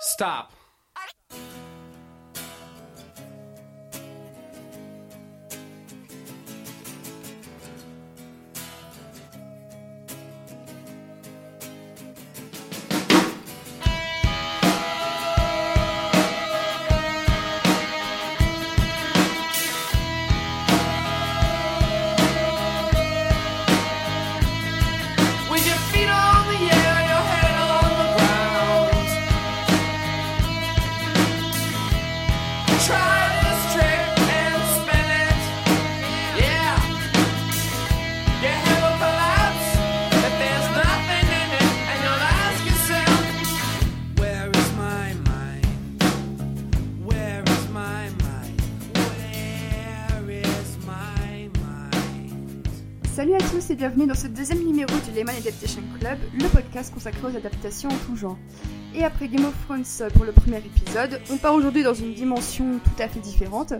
Stop. 0.00 0.52
Bienvenue 53.78 54.08
dans 54.08 54.14
ce 54.16 54.26
deuxième 54.26 54.64
numéro 54.64 54.90
du 54.90 55.16
Lemon 55.16 55.30
Adaptation 55.38 55.80
Club, 56.00 56.18
le 56.34 56.48
podcast 56.48 56.92
consacré 56.92 57.20
aux 57.22 57.36
adaptations 57.36 57.88
en 57.88 57.96
tout 57.98 58.16
genre. 58.16 58.36
Et 58.92 59.04
après 59.04 59.28
Game 59.28 59.44
of 59.44 59.54
Thrones 59.66 60.10
pour 60.14 60.24
le 60.24 60.32
premier 60.32 60.58
épisode, 60.58 61.20
on 61.30 61.36
part 61.36 61.54
aujourd'hui 61.54 61.84
dans 61.84 61.94
une 61.94 62.12
dimension 62.12 62.80
tout 62.80 63.00
à 63.00 63.06
fait 63.06 63.20
différente, 63.20 63.74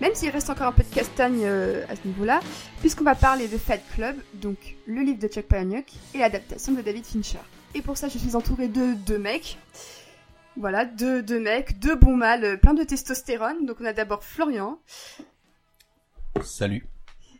même 0.00 0.14
s'il 0.14 0.30
reste 0.30 0.48
encore 0.48 0.68
un 0.68 0.72
peu 0.72 0.82
de 0.82 0.94
castagne 0.94 1.42
euh, 1.42 1.84
à 1.90 1.94
ce 1.94 2.08
niveau-là, 2.08 2.40
puisqu'on 2.80 3.04
va 3.04 3.14
parler 3.14 3.46
de 3.46 3.58
Fight 3.58 3.82
Club, 3.94 4.16
donc 4.32 4.76
le 4.86 5.02
livre 5.02 5.18
de 5.18 5.28
Chuck 5.28 5.44
Palahniuk 5.44 5.92
et 6.14 6.18
l'adaptation 6.18 6.72
de 6.72 6.80
David 6.80 7.04
Fincher. 7.04 7.36
Et 7.74 7.82
pour 7.82 7.98
ça, 7.98 8.08
je 8.08 8.16
suis 8.16 8.36
entourée 8.36 8.68
de 8.68 8.94
deux 8.94 9.18
mecs. 9.18 9.58
Voilà, 10.56 10.86
deux, 10.86 11.22
deux 11.22 11.40
mecs, 11.40 11.78
deux 11.80 11.96
bons 11.96 12.16
mâles, 12.16 12.44
euh, 12.44 12.56
plein 12.56 12.72
de 12.72 12.82
testostérone. 12.82 13.66
Donc 13.66 13.76
on 13.78 13.84
a 13.84 13.92
d'abord 13.92 14.24
Florian. 14.24 14.78
Salut. 16.42 16.86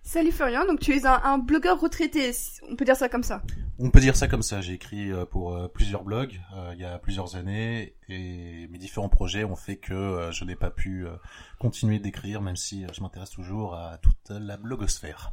Salut 0.07 0.33
Florian, 0.33 0.67
donc 0.67 0.81
tu 0.81 0.95
es 0.95 1.07
un, 1.07 1.19
un 1.25 1.39
blogueur 1.39 1.81
retraité, 1.81 2.31
on 2.71 2.77
peut 2.77 2.85
dire 2.85 2.95
ça 2.95 3.09
comme 3.09 3.23
ça. 3.23 3.41
On 3.79 3.91
peut 3.91 4.01
dire 4.01 4.15
ça 4.15 4.29
comme 4.29 4.43
ça. 4.43 4.61
J'ai 4.61 4.75
écrit 4.75 5.11
euh, 5.11 5.25
pour 5.25 5.55
euh, 5.57 5.67
plusieurs 5.67 6.05
blogs 6.05 6.39
euh, 6.57 6.73
il 6.75 6.81
y 6.81 6.85
a 6.85 6.99
plusieurs 6.99 7.37
années 7.37 7.95
et 8.11 8.69
mes 8.71 8.79
différents 8.79 9.09
projets 9.09 9.45
ont 9.45 9.57
fait 9.57 9.77
que 9.77 9.95
euh, 9.95 10.31
je 10.31 10.45
n'ai 10.45 10.57
pas 10.57 10.69
pu 10.71 11.07
euh, 11.07 11.13
continuer 11.59 11.99
d'écrire, 11.99 12.43
même 12.43 12.55
si 12.55 12.85
je 12.93 13.01
m'intéresse 13.01 13.31
toujours 13.31 13.75
à 13.75 13.97
toute 13.97 14.29
la 14.39 14.59
blogosphère. 14.59 15.33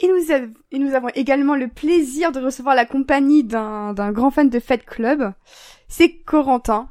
Et 0.00 0.08
nous, 0.08 0.32
av- 0.32 0.50
et 0.72 0.78
nous 0.80 0.92
avons 0.94 1.08
également 1.14 1.54
le 1.54 1.68
plaisir 1.68 2.32
de 2.32 2.40
recevoir 2.40 2.74
la 2.74 2.84
compagnie 2.86 3.44
d'un 3.44 3.94
grand 4.12 4.32
fan 4.32 4.50
de 4.50 4.58
Fight 4.58 4.84
Club. 4.84 5.32
C'est 5.86 6.16
Corentin. 6.16 6.88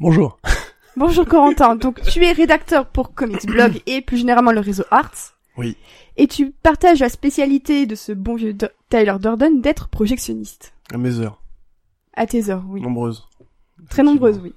Bonjour. 0.00 0.38
Bonjour 0.96 1.24
Corentin. 1.26 1.76
Donc 1.76 2.02
tu 2.02 2.22
es 2.24 2.32
rédacteur 2.32 2.86
pour 2.90 3.14
Comics 3.14 3.46
Blog 3.46 3.80
et 3.86 4.02
plus 4.02 4.18
généralement 4.18 4.52
le 4.52 4.60
réseau 4.60 4.84
Arts. 4.90 5.32
Oui. 5.56 5.76
Et 6.16 6.26
tu 6.26 6.50
partages 6.50 7.00
la 7.00 7.08
spécialité 7.08 7.86
de 7.86 7.94
ce 7.94 8.12
bon 8.12 8.34
vieux 8.34 8.52
Do- 8.52 8.66
Tyler 8.90 9.14
Durden 9.20 9.60
d'être 9.60 9.88
projectionniste. 9.88 10.74
À 10.92 10.98
mes 10.98 11.18
heures. 11.20 11.42
À 12.14 12.26
tes 12.26 12.50
heures, 12.50 12.64
oui. 12.68 12.80
Nombreuses. 12.80 13.26
Très 13.90 14.02
nombreuses, 14.02 14.40
oui. 14.42 14.52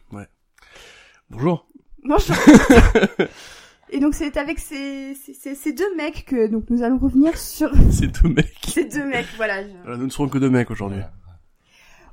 Bonjour. 1.29 1.65
Bonjour. 2.03 2.35
et 3.91 3.99
donc 3.99 4.13
c'est 4.13 4.37
avec 4.37 4.59
ces, 4.59 5.15
ces, 5.15 5.33
ces- 5.33 5.55
ces 5.55 5.73
deux 5.73 5.95
mecs 5.95 6.25
que 6.25 6.47
donc 6.47 6.65
nous 6.69 6.83
allons 6.83 6.97
revenir 6.97 7.37
sur 7.37 7.71
C'est 7.91 8.07
deux 8.21 8.29
mecs. 8.29 8.55
ces 8.67 8.85
deux 8.85 9.05
mecs. 9.05 9.27
Voilà. 9.37 9.63
je- 9.63 9.73
Voilà, 9.83 9.97
nous 9.97 10.05
ne 10.05 10.09
serons 10.09 10.29
que 10.29 10.37
deux 10.37 10.49
mecs 10.49 10.71
aujourd'hui. 10.71 11.01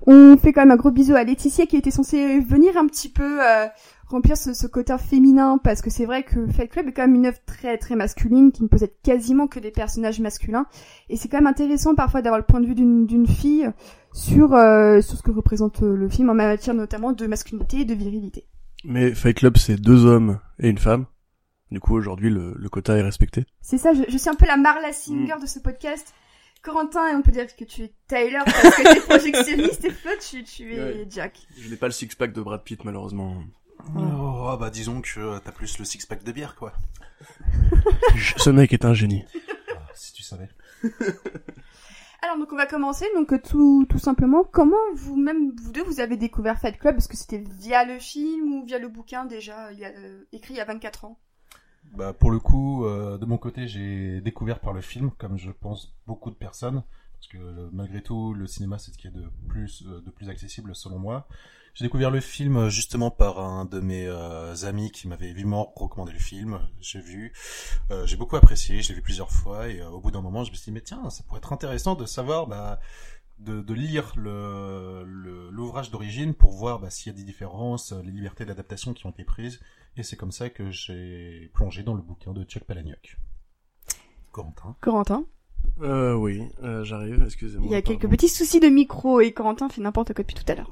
On 0.06 0.36
fait 0.36 0.52
quand 0.52 0.62
même 0.62 0.70
un 0.70 0.76
gros 0.76 0.90
bisou 0.90 1.14
à 1.14 1.24
Laetitia 1.24 1.66
qui 1.66 1.76
était 1.76 1.90
censée 1.90 2.40
venir 2.40 2.76
un 2.76 2.86
petit 2.86 3.08
peu 3.08 3.38
euh, 3.44 3.66
remplir 4.06 4.36
ce, 4.36 4.52
ce 4.54 4.66
côté 4.66 4.94
féminin 4.98 5.58
parce 5.62 5.82
que 5.82 5.90
c'est 5.90 6.04
vrai 6.04 6.22
que 6.22 6.46
Fight 6.48 6.70
Club 6.70 6.88
est 6.88 6.92
quand 6.92 7.02
même 7.02 7.14
une 7.14 7.26
œuvre 7.26 7.38
très 7.46 7.78
très 7.78 7.96
masculine 7.96 8.52
qui 8.52 8.62
ne 8.62 8.68
possède 8.68 8.92
quasiment 9.02 9.46
que 9.48 9.58
des 9.58 9.70
personnages 9.70 10.20
masculins 10.20 10.66
et 11.08 11.16
c'est 11.16 11.28
quand 11.28 11.38
même 11.38 11.46
intéressant 11.46 11.94
parfois 11.94 12.22
d'avoir 12.22 12.38
le 12.38 12.44
point 12.44 12.60
de 12.60 12.66
vue 12.66 12.74
d'une 12.74 13.26
fille 13.26 13.70
sur 14.12 14.54
euh, 14.54 15.00
sur 15.00 15.18
ce 15.18 15.22
que 15.22 15.30
représente 15.30 15.82
euh, 15.82 15.96
le 15.96 16.08
film 16.08 16.30
en 16.30 16.34
matière 16.34 16.74
notamment 16.74 17.12
de 17.12 17.26
masculinité 17.26 17.80
et 17.80 17.84
de 17.84 17.94
virilité. 17.94 18.46
Mais 18.84 19.14
Fight 19.14 19.36
Club, 19.36 19.56
c'est 19.56 19.76
deux 19.80 20.04
hommes 20.04 20.38
et 20.60 20.68
une 20.68 20.78
femme. 20.78 21.06
Du 21.72 21.80
coup, 21.80 21.96
aujourd'hui, 21.96 22.30
le, 22.30 22.54
le 22.56 22.68
quota 22.68 22.96
est 22.96 23.02
respecté. 23.02 23.44
C'est 23.60 23.78
ça, 23.78 23.92
je, 23.92 24.02
je 24.08 24.16
suis 24.16 24.30
un 24.30 24.36
peu 24.36 24.46
la 24.46 24.56
Marla 24.56 24.92
Singer 24.92 25.34
de 25.40 25.46
ce 25.46 25.58
podcast. 25.58 26.14
Corentin, 26.66 27.16
on 27.16 27.22
peut 27.22 27.30
dire 27.30 27.46
que 27.54 27.64
tu 27.64 27.84
es 27.84 27.92
Tyler 28.08 28.40
parce 28.44 28.76
que 28.76 28.82
tu 28.82 28.98
es 28.98 29.00
projectionniste 29.00 29.84
et 29.84 29.90
Flo, 29.90 30.10
tu, 30.20 30.42
tu 30.42 30.74
es 30.74 30.82
Ouais. 30.82 31.06
Jack. 31.08 31.46
Je 31.56 31.68
n'ai 31.70 31.76
pas 31.76 31.86
le 31.86 31.92
six-pack 31.92 32.32
de 32.32 32.42
Brad 32.42 32.64
Pitt, 32.64 32.84
malheureusement. 32.84 33.36
Oh, 33.96 34.48
ah 34.48 34.56
bah 34.58 34.68
disons 34.70 35.00
que 35.00 35.20
euh, 35.20 35.38
t'as 35.38 35.52
plus 35.52 35.78
le 35.78 35.84
six-pack 35.84 36.24
de 36.24 36.32
bière, 36.32 36.56
quoi. 36.56 36.72
Ce 38.36 38.50
mec 38.50 38.72
est 38.72 38.84
un 38.84 38.94
génie. 38.94 39.24
Ah, 39.70 39.86
si 39.94 40.12
tu 40.12 40.22
savais. 40.24 40.48
Alors 42.22 42.38
donc 42.38 42.52
on 42.52 42.56
va 42.56 42.66
commencer 42.66 43.04
donc 43.14 43.32
euh, 43.32 43.38
tout 43.38 43.86
tout 43.88 43.98
simplement 43.98 44.42
comment 44.42 44.76
vous 44.94 45.16
même 45.16 45.52
vous 45.54 45.70
deux 45.70 45.84
vous 45.84 46.00
avez 46.00 46.16
découvert 46.16 46.58
Fight 46.58 46.78
Club? 46.78 46.96
Est-ce 46.96 47.08
que 47.08 47.16
c'était 47.16 47.44
via 47.60 47.84
le 47.84 48.00
film 48.00 48.52
ou 48.54 48.64
via 48.64 48.78
le 48.78 48.88
bouquin 48.88 49.26
déjà 49.26 49.70
il 49.72 49.78
y 49.78 49.84
a, 49.84 49.90
euh, 49.90 50.24
écrit 50.32 50.54
il 50.54 50.56
y 50.56 50.60
a 50.60 50.64
24 50.64 51.04
ans 51.04 51.18
Bah 51.96 52.12
pour 52.12 52.30
le 52.30 52.38
coup, 52.38 52.84
euh, 52.84 53.16
de 53.16 53.24
mon 53.24 53.38
côté, 53.38 53.66
j'ai 53.68 54.20
découvert 54.20 54.60
par 54.60 54.74
le 54.74 54.82
film, 54.82 55.10
comme 55.12 55.38
je 55.38 55.50
pense 55.50 55.94
beaucoup 56.06 56.28
de 56.28 56.34
personnes, 56.34 56.82
parce 57.14 57.26
que 57.28 57.38
euh, 57.38 57.70
malgré 57.72 58.02
tout, 58.02 58.34
le 58.34 58.46
cinéma 58.46 58.76
c'est 58.76 58.92
ce 58.92 58.98
qui 58.98 59.06
est 59.06 59.12
de 59.12 59.24
plus 59.48 59.82
euh, 59.86 60.28
accessible 60.28 60.76
selon 60.76 60.98
moi. 60.98 61.26
J'ai 61.72 61.86
découvert 61.86 62.10
le 62.10 62.20
film 62.20 62.68
justement 62.68 63.10
par 63.10 63.38
un 63.38 63.64
de 63.64 63.80
mes 63.80 64.08
amis 64.64 64.90
qui 64.90 65.08
m'avait 65.08 65.32
vivement 65.34 65.72
recommandé 65.76 66.12
le 66.12 66.18
film. 66.18 66.58
J'ai 66.80 67.00
vu, 67.00 67.34
j'ai 68.06 68.16
beaucoup 68.16 68.36
apprécié, 68.36 68.80
je 68.80 68.88
l'ai 68.88 68.94
vu 68.94 69.02
plusieurs 69.02 69.30
fois 69.30 69.68
et 69.68 69.82
au 69.82 70.00
bout 70.00 70.10
d'un 70.10 70.22
moment, 70.22 70.42
je 70.42 70.52
me 70.52 70.56
suis 70.56 70.70
dit 70.70 70.72
mais 70.72 70.80
tiens, 70.80 71.10
ça 71.10 71.22
pourrait 71.24 71.36
être 71.36 71.52
intéressant 71.52 71.94
de 71.94 72.06
savoir 72.06 72.46
bah, 72.46 72.80
de, 73.40 73.74
lire 73.74 74.14
l'ouvrage 74.16 75.90
d'origine 75.90 76.32
pour 76.32 76.52
voir 76.52 76.78
bah, 76.78 76.88
s'il 76.88 77.12
y 77.12 77.14
a 77.14 77.18
des 77.18 77.24
différences, 77.24 77.92
les 77.92 78.10
libertés 78.10 78.46
d'adaptation 78.46 78.94
qui 78.94 79.04
ont 79.04 79.10
été 79.10 79.24
prises. 79.24 79.60
Et 79.96 80.02
c'est 80.02 80.16
comme 80.16 80.32
ça 80.32 80.50
que 80.50 80.70
j'ai 80.70 81.50
plongé 81.54 81.82
dans 81.82 81.94
le 81.94 82.02
bouquin 82.02 82.32
de 82.32 82.44
Chuck 82.44 82.64
Palahniuk. 82.64 83.18
Corentin. 84.32 84.76
Corentin 84.82 85.24
Euh, 85.80 86.14
oui, 86.14 86.42
euh, 86.62 86.84
j'arrive, 86.84 87.22
excusez-moi. 87.24 87.66
il 87.66 87.72
y 87.72 87.76
a 87.76 87.82
quelques 87.82 88.08
petits 88.08 88.28
soucis 88.28 88.60
de 88.60 88.68
micro 88.68 89.20
et 89.20 89.32
Corentin 89.32 89.68
fait 89.68 89.80
n'importe 89.80 90.12
quoi 90.12 90.22
depuis 90.22 90.34
tout 90.34 90.50
à 90.52 90.54
l'heure 90.54 90.70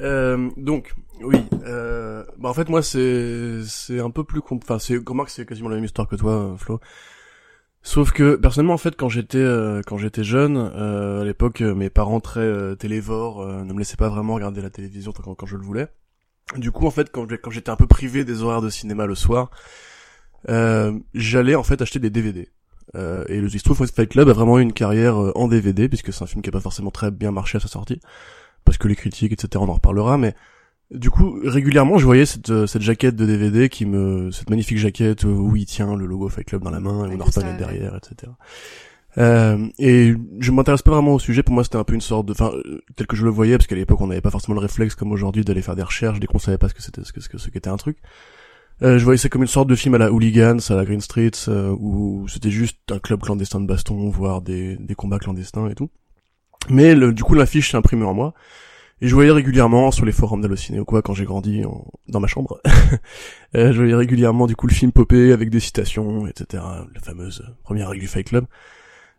Euh, 0.00 0.50
donc, 0.56 0.94
oui, 1.22 1.38
euh, 1.64 2.24
bah 2.38 2.48
en 2.50 2.54
fait 2.54 2.68
moi 2.68 2.82
c'est 2.82 3.62
c'est 3.64 3.98
un 3.98 4.10
peu 4.10 4.22
plus 4.22 4.40
enfin 4.50 4.78
c'est 4.78 5.02
comment 5.02 5.24
que 5.24 5.30
c'est 5.32 5.44
quasiment 5.44 5.68
la 5.68 5.74
même 5.76 5.84
histoire 5.84 6.06
que 6.06 6.14
toi 6.14 6.52
euh, 6.52 6.56
Flo. 6.56 6.78
Sauf 7.82 8.12
que 8.12 8.36
personnellement 8.36 8.74
en 8.74 8.78
fait 8.78 8.94
quand 8.96 9.08
j'étais 9.08 9.38
euh, 9.38 9.80
quand 9.86 9.96
j'étais 9.98 10.22
jeune 10.22 10.56
euh, 10.56 11.22
à 11.22 11.24
l'époque 11.24 11.62
euh, 11.62 11.74
mes 11.74 11.90
parents 11.90 12.20
très 12.20 12.40
euh, 12.40 12.76
télévores 12.76 13.40
euh, 13.42 13.64
ne 13.64 13.72
me 13.72 13.78
laissaient 13.80 13.96
pas 13.96 14.08
vraiment 14.08 14.34
regarder 14.34 14.60
la 14.62 14.70
télévision 14.70 15.10
quand, 15.12 15.34
quand 15.34 15.46
je 15.46 15.56
le 15.56 15.62
voulais. 15.64 15.88
Du 16.56 16.70
coup 16.72 16.86
en 16.86 16.90
fait 16.90 17.10
quand 17.12 17.26
quand 17.42 17.50
j'étais 17.50 17.70
un 17.70 17.76
peu 17.76 17.86
privé 17.86 18.24
des 18.24 18.42
horaires 18.42 18.62
de 18.62 18.70
cinéma 18.70 19.06
le 19.06 19.14
soir, 19.14 19.50
euh, 20.48 20.98
j'allais 21.14 21.54
en 21.54 21.62
fait 21.62 21.80
acheter 21.82 21.98
des 21.98 22.10
DVD. 22.10 22.48
Euh, 22.94 23.24
et 23.28 23.38
le 23.40 23.50
se 23.50 23.58
trouve 23.62 23.76
Fight 23.86 24.08
Club 24.08 24.30
a 24.30 24.32
vraiment 24.32 24.58
eu 24.58 24.62
une 24.62 24.72
carrière 24.72 25.20
euh, 25.22 25.32
en 25.34 25.46
DVD 25.46 25.88
puisque 25.88 26.10
c'est 26.12 26.22
un 26.24 26.26
film 26.26 26.40
qui 26.40 26.48
a 26.48 26.52
pas 26.52 26.60
forcément 26.60 26.90
très 26.90 27.10
bien 27.10 27.30
marché 27.32 27.56
à 27.58 27.60
sa 27.60 27.68
sortie 27.68 28.00
parce 28.64 28.78
que 28.78 28.88
les 28.88 28.96
critiques, 28.96 29.32
etc., 29.32 29.48
on 29.56 29.68
en 29.68 29.74
reparlera, 29.74 30.16
mais 30.18 30.34
du 30.90 31.10
coup, 31.10 31.38
régulièrement, 31.44 31.98
je 31.98 32.06
voyais 32.06 32.24
cette, 32.24 32.48
euh, 32.48 32.66
cette 32.66 32.80
jaquette 32.80 33.14
de 33.14 33.26
DVD 33.26 33.68
qui 33.68 33.84
me, 33.84 34.30
cette 34.30 34.48
magnifique 34.48 34.78
jaquette 34.78 35.24
où 35.24 35.54
il 35.54 35.66
tient 35.66 35.94
le 35.96 36.06
logo 36.06 36.30
Fight 36.30 36.46
Club 36.46 36.62
dans 36.64 36.70
la 36.70 36.80
main 36.80 37.04
et 37.10 37.16
sa- 37.30 37.40
est 37.54 37.58
derrière, 37.58 37.94
etc. 37.96 38.32
Euh, 39.18 39.66
et 39.78 40.14
je 40.38 40.50
m'intéresse 40.52 40.82
pas 40.82 40.92
vraiment 40.92 41.14
au 41.14 41.18
sujet. 41.18 41.42
Pour 41.42 41.54
moi, 41.54 41.64
c'était 41.64 41.76
un 41.76 41.84
peu 41.84 41.94
une 41.94 42.00
sorte 42.00 42.26
de, 42.26 42.32
enfin, 42.32 42.52
euh, 42.54 42.80
tel 42.96 43.06
que 43.06 43.16
je 43.16 43.24
le 43.24 43.30
voyais, 43.30 43.56
parce 43.56 43.66
qu'à 43.66 43.74
l'époque, 43.74 44.00
on 44.00 44.06
n'avait 44.06 44.20
pas 44.20 44.30
forcément 44.30 44.54
le 44.54 44.60
réflexe 44.60 44.94
comme 44.94 45.10
aujourd'hui 45.12 45.44
d'aller 45.44 45.62
faire 45.62 45.76
des 45.76 45.82
recherches 45.82 46.20
dès 46.20 46.26
qu'on 46.26 46.38
savait 46.38 46.58
pas 46.58 46.68
ce 46.68 46.74
que 46.74 46.82
c'était, 46.82 47.02
ce 47.04 47.12
que, 47.12 47.20
ce 47.38 47.50
qu'était 47.50 47.70
un 47.70 47.76
truc. 47.76 47.98
Euh, 48.82 48.96
je 48.98 49.04
voyais 49.04 49.18
ça 49.18 49.28
comme 49.28 49.42
une 49.42 49.48
sorte 49.48 49.68
de 49.68 49.74
film 49.74 49.94
à 49.96 49.98
la 49.98 50.12
Hooligans, 50.12 50.58
à 50.70 50.74
la 50.74 50.84
Green 50.84 51.00
Street, 51.00 51.32
euh, 51.48 51.74
où 51.80 52.28
c'était 52.28 52.50
juste 52.50 52.78
un 52.92 53.00
club 53.00 53.20
clandestin 53.20 53.60
de 53.60 53.66
baston, 53.66 54.08
voire 54.08 54.40
des, 54.40 54.76
des 54.76 54.94
combats 54.94 55.18
clandestins 55.18 55.68
et 55.68 55.74
tout. 55.74 55.90
Mais 56.70 56.94
le, 56.94 57.12
du 57.12 57.24
coup, 57.24 57.34
l'affiche 57.34 57.72
s'est 57.72 57.76
imprimée 57.76 58.04
en 58.04 58.14
moi. 58.14 58.34
Et 59.00 59.06
je 59.08 59.14
voyais 59.14 59.30
régulièrement 59.30 59.90
sur 59.92 60.04
les 60.04 60.10
forums 60.12 60.40
d'Allociné 60.40 60.80
ou 60.80 60.84
quoi 60.84 61.02
quand 61.02 61.14
j'ai 61.14 61.24
grandi 61.24 61.64
en- 61.64 61.86
dans 62.08 62.20
ma 62.20 62.26
chambre. 62.28 62.60
Euh, 63.54 63.72
je 63.72 63.78
voyais 63.78 63.94
régulièrement 63.94 64.46
du 64.46 64.54
coup 64.56 64.66
le 64.66 64.74
film 64.74 64.92
popper 64.92 65.32
avec 65.32 65.48
des 65.48 65.58
citations, 65.60 66.26
etc. 66.26 66.62
La 66.94 67.00
fameuse 67.00 67.42
première 67.62 67.88
règle 67.88 68.02
du 68.02 68.06
Fight 68.06 68.28
Club. 68.28 68.44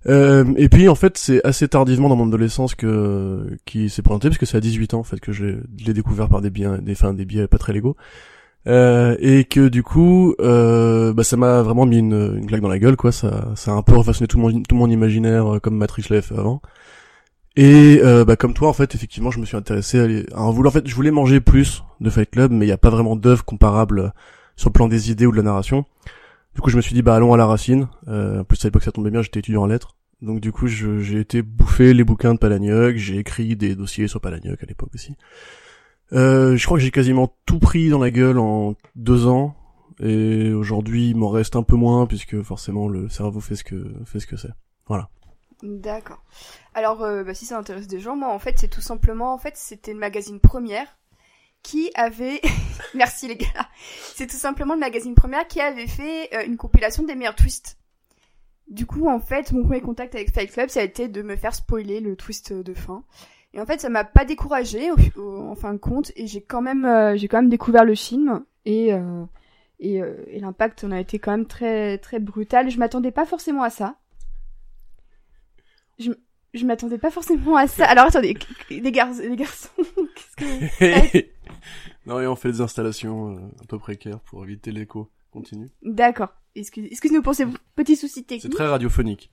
Euh, 0.08 0.46
et 0.56 0.70
puis 0.70 0.88
en 0.88 0.96
fait 0.96 1.18
c'est 1.18 1.46
assez 1.46 1.68
tardivement 1.68 2.08
dans 2.08 2.16
mon 2.16 2.28
adolescence 2.28 2.74
que 2.74 3.58
qui 3.66 3.90
s'est 3.90 4.02
présenté 4.02 4.30
parce 4.30 4.38
que 4.38 4.46
c'est 4.46 4.56
à 4.56 4.62
18 4.62 4.94
ans 4.94 5.00
en 5.00 5.04
fait 5.04 5.20
que 5.20 5.34
je 5.34 5.58
l'ai- 5.86 5.94
découvert 5.94 6.30
par 6.30 6.40
des 6.42 6.50
biais 6.50 6.78
des 6.82 6.94
enfin 6.94 7.14
des 7.14 7.26
biais 7.26 7.48
pas 7.48 7.58
très 7.58 7.74
légaux. 7.74 7.98
Euh, 8.68 9.16
et 9.20 9.44
que 9.46 9.68
du 9.68 9.84
coup 9.84 10.36
euh, 10.40 11.12
bah 11.14 11.24
ça 11.24 11.36
m'a 11.38 11.62
vraiment 11.64 11.86
mis 11.86 11.98
une, 11.98 12.36
une 12.38 12.46
claque 12.46 12.62
dans 12.62 12.70
la 12.70 12.80
gueule 12.80 12.96
quoi. 12.96 13.12
Ça 13.12 13.50
ça 13.56 13.72
a 13.72 13.74
un 13.76 13.82
peu 13.82 13.96
refaçonné 13.98 14.28
tout 14.30 14.40
mon 14.40 14.62
tout 14.62 14.76
mon 14.76 14.90
imaginaire 14.90 15.56
euh, 15.56 15.60
comme 15.60 15.76
Matrix 15.76 16.06
l'avait 16.10 16.22
fait 16.22 16.38
avant. 16.38 16.62
Et 17.58 18.00
euh, 18.04 18.24
bah 18.24 18.36
comme 18.38 18.54
toi 18.54 18.70
en 18.70 18.74
fait 18.74 18.96
effectivement 18.96 19.32
je 19.32 19.40
me 19.40 19.46
suis 19.46 19.58
intéressé 19.58 20.00
à, 20.00 20.08
les- 20.08 20.26
à 20.34 20.42
en 20.44 20.72
fait 20.72 20.88
je 20.88 20.96
voulais 20.96 21.12
manger 21.12 21.42
plus 21.42 21.84
de 22.00 22.10
Fight 22.10 22.30
Club 22.30 22.52
mais 22.52 22.66
il 22.66 22.70
y 22.70 22.74
a 22.74 22.78
pas 22.78 22.90
vraiment 22.90 23.16
d'œuvre 23.18 23.44
comparable 23.44 24.14
sur 24.56 24.70
le 24.70 24.74
plan 24.74 24.88
des 24.88 25.12
idées 25.12 25.26
ou 25.26 25.32
de 25.32 25.38
la 25.38 25.44
narration 25.44 25.86
du 26.60 26.62
coup, 26.62 26.72
je 26.72 26.76
me 26.76 26.82
suis 26.82 26.94
dit, 26.94 27.02
bah, 27.02 27.16
allons 27.16 27.32
à 27.34 27.38
la 27.38 27.46
racine. 27.46 27.88
Euh, 28.10 28.42
en 28.42 28.44
plus, 28.44 28.62
à 28.66 28.68
l'époque, 28.68 28.84
ça 28.84 28.92
tombait 28.92 29.12
bien, 29.12 29.22
j'étais 29.22 29.40
étudiant 29.40 29.62
en 29.62 29.66
lettres. 29.66 29.96
Donc, 30.22 30.42
du 30.42 30.52
coup, 30.52 30.68
j'ai 30.68 31.18
été 31.18 31.42
bouffer 31.42 31.94
les 31.94 32.04
bouquins 32.04 32.34
de 32.34 32.38
Palahniuk. 32.38 32.98
J'ai 32.98 33.18
écrit 33.18 33.56
des 33.56 33.76
dossiers 33.76 34.10
sur 34.10 34.20
Palahniuk 34.20 34.62
à 34.62 34.66
l'époque 34.66 34.90
aussi. 34.94 35.16
Euh, 36.12 36.58
je 36.58 36.66
crois 36.66 36.78
que 36.78 36.84
j'ai 36.84 36.92
quasiment 36.92 37.34
tout 37.46 37.60
pris 37.60 37.88
dans 37.88 38.00
la 38.00 38.12
gueule 38.12 38.40
en 38.40 38.76
deux 38.98 39.26
ans. 39.26 39.56
Et 40.02 40.52
aujourd'hui, 40.52 41.12
il 41.12 41.16
m'en 41.16 41.30
reste 41.30 41.56
un 41.56 41.64
peu 41.64 41.78
moins 41.78 42.06
puisque 42.08 42.42
forcément 42.42 42.90
le 42.90 43.08
cerveau 43.08 43.40
fait 43.40 43.56
ce 43.56 43.64
que 43.64 43.94
fait 44.04 44.20
ce 44.20 44.28
que 44.28 44.36
c'est. 44.36 44.52
D'accord. 45.64 46.24
Alors, 46.74 47.04
euh, 47.04 47.24
bah, 47.24 47.34
si 47.34 47.46
ça 47.46 47.58
intéresse 47.58 47.88
des 47.88 48.02
gens, 48.02 48.18
moi, 48.18 48.34
en 48.34 48.40
fait, 48.40 48.60
c'est 48.60 48.68
tout 48.68 48.82
simplement, 48.82 49.34
en 49.34 49.38
fait, 49.38 49.56
c'était 49.56 49.94
le 49.94 50.00
magazine 50.00 50.42
Première 50.42 50.99
qui 51.64 51.92
avait, 51.96 52.42
merci 52.96 53.28
les 53.28 53.36
gars, 53.36 53.70
c'est 54.16 54.28
tout 54.28 54.38
simplement 54.38 54.74
le 54.74 54.80
magazine 54.80 55.16
Première 55.16 55.48
qui 55.48 55.62
avait 55.62 55.88
fait 55.88 56.30
euh, 56.34 56.46
une 56.46 56.58
compilation 56.58 57.04
des 57.04 57.16
meilleurs 57.16 57.36
twists. 57.36 57.78
Du 58.70 58.86
coup, 58.86 59.08
en 59.08 59.20
fait, 59.20 59.52
mon 59.52 59.64
premier 59.64 59.82
contact 59.82 60.14
avec 60.14 60.32
Fight 60.32 60.52
Club, 60.52 60.70
ça 60.70 60.82
a 60.82 60.84
été 60.84 61.08
de 61.08 61.22
me 61.24 61.36
faire 61.36 61.56
spoiler 61.56 62.02
le 62.02 62.16
twist 62.16 62.54
de 62.54 62.74
fin. 62.76 63.04
Et 63.54 63.60
en 63.60 63.66
fait, 63.66 63.82
ça 63.82 63.90
m'a 63.90 64.04
pas 64.04 64.26
découragé 64.26 64.92
en 65.18 65.56
fin 65.56 65.74
de 65.74 65.80
compte, 65.80 66.12
et 66.16 66.28
j'ai 66.28 66.42
quand 66.42 66.62
même, 66.62 66.86
euh, 66.86 67.18
j'ai 67.18 67.28
quand 67.28 67.38
même 67.38 67.50
découvert 67.50 67.84
le 67.84 67.96
film 67.96 68.44
et 68.66 68.94
euh, 68.94 69.26
et, 69.80 70.02
l'impact 70.40 70.84
en 70.84 70.92
a 70.92 71.00
été 71.00 71.20
quand 71.20 71.32
même 71.32 71.48
très 71.48 71.98
très 71.98 72.20
brutal. 72.20 72.70
Je 72.70 72.78
m'attendais 72.78 73.12
pas 73.12 73.26
forcément 73.26 73.64
à 73.64 73.70
ça. 73.70 73.96
Je, 75.98 76.12
je 76.54 76.66
m'attendais 76.66 76.98
pas 76.98 77.12
forcément 77.12 77.56
à 77.56 77.68
ça. 77.68 77.86
Alors 77.86 78.06
attendez, 78.08 78.38
les, 78.70 78.82
les 78.82 78.92
garçons, 78.92 79.24
qu'est-ce 80.38 81.20
que 81.20 81.26
non, 82.10 82.20
et 82.22 82.28
on 82.28 82.36
fait 82.36 82.52
des 82.52 82.62
installations 82.62 83.34
euh, 83.36 83.40
un 83.62 83.66
peu 83.66 83.78
précaires 83.80 84.20
pour 84.22 84.44
éviter 84.44 84.72
l'écho. 84.72 85.10
Continue. 85.32 85.70
D'accord. 85.84 86.30
Excusez- 86.56 86.90
Excusez-nous 86.92 87.22
pour 87.22 87.36
ces 87.36 87.46
petits 87.76 87.96
soucis 87.96 88.22
C'est 88.22 88.26
techniques. 88.26 88.54
très 88.56 88.68
radiophonique. 88.68 89.32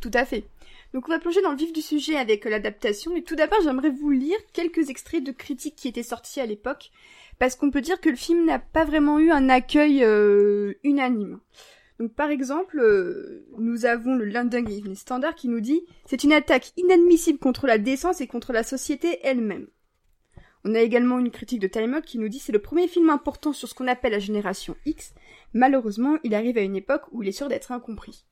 Tout 0.00 0.10
à 0.14 0.24
fait. 0.24 0.44
Donc 0.92 1.08
on 1.08 1.12
va 1.12 1.18
plonger 1.18 1.42
dans 1.42 1.50
le 1.50 1.56
vif 1.56 1.72
du 1.72 1.82
sujet 1.82 2.16
avec 2.16 2.46
euh, 2.46 2.50
l'adaptation. 2.50 3.16
Et 3.16 3.22
tout 3.24 3.34
d'abord, 3.34 3.58
j'aimerais 3.64 3.90
vous 3.90 4.10
lire 4.10 4.36
quelques 4.52 4.90
extraits 4.90 5.24
de 5.24 5.32
critiques 5.32 5.74
qui 5.76 5.88
étaient 5.88 6.04
sortis 6.04 6.40
à 6.40 6.46
l'époque, 6.46 6.90
parce 7.40 7.56
qu'on 7.56 7.70
peut 7.72 7.80
dire 7.80 8.00
que 8.00 8.08
le 8.10 8.16
film 8.16 8.44
n'a 8.46 8.60
pas 8.60 8.84
vraiment 8.84 9.18
eu 9.18 9.30
un 9.32 9.48
accueil 9.48 10.04
euh, 10.04 10.74
unanime. 10.84 11.40
Donc 11.98 12.12
par 12.14 12.30
exemple, 12.30 12.78
euh, 12.78 13.44
nous 13.58 13.86
avons 13.86 14.14
le 14.14 14.24
London 14.24 14.64
Evening 14.66 14.94
Standard 14.94 15.34
qui 15.34 15.48
nous 15.48 15.60
dit 15.60 15.82
c'est 16.06 16.22
une 16.22 16.32
attaque 16.32 16.72
inadmissible 16.76 17.38
contre 17.40 17.66
la 17.66 17.78
décence 17.78 18.20
et 18.20 18.26
contre 18.28 18.52
la 18.52 18.62
société 18.62 19.18
elle-même. 19.24 19.66
On 20.64 20.74
a 20.74 20.80
également 20.80 21.18
une 21.18 21.30
critique 21.30 21.60
de 21.60 21.66
Time 21.66 21.94
Out 21.94 22.04
qui 22.04 22.18
nous 22.18 22.28
dit 22.28 22.38
c'est 22.38 22.52
le 22.52 22.58
premier 22.58 22.88
film 22.88 23.10
important 23.10 23.52
sur 23.52 23.68
ce 23.68 23.74
qu'on 23.74 23.86
appelle 23.86 24.12
la 24.12 24.18
génération 24.18 24.76
X. 24.86 25.14
Malheureusement, 25.52 26.16
il 26.24 26.34
arrive 26.34 26.56
à 26.56 26.62
une 26.62 26.76
époque 26.76 27.02
où 27.12 27.22
il 27.22 27.28
est 27.28 27.32
sûr 27.32 27.48
d'être 27.48 27.70
incompris. 27.70 28.24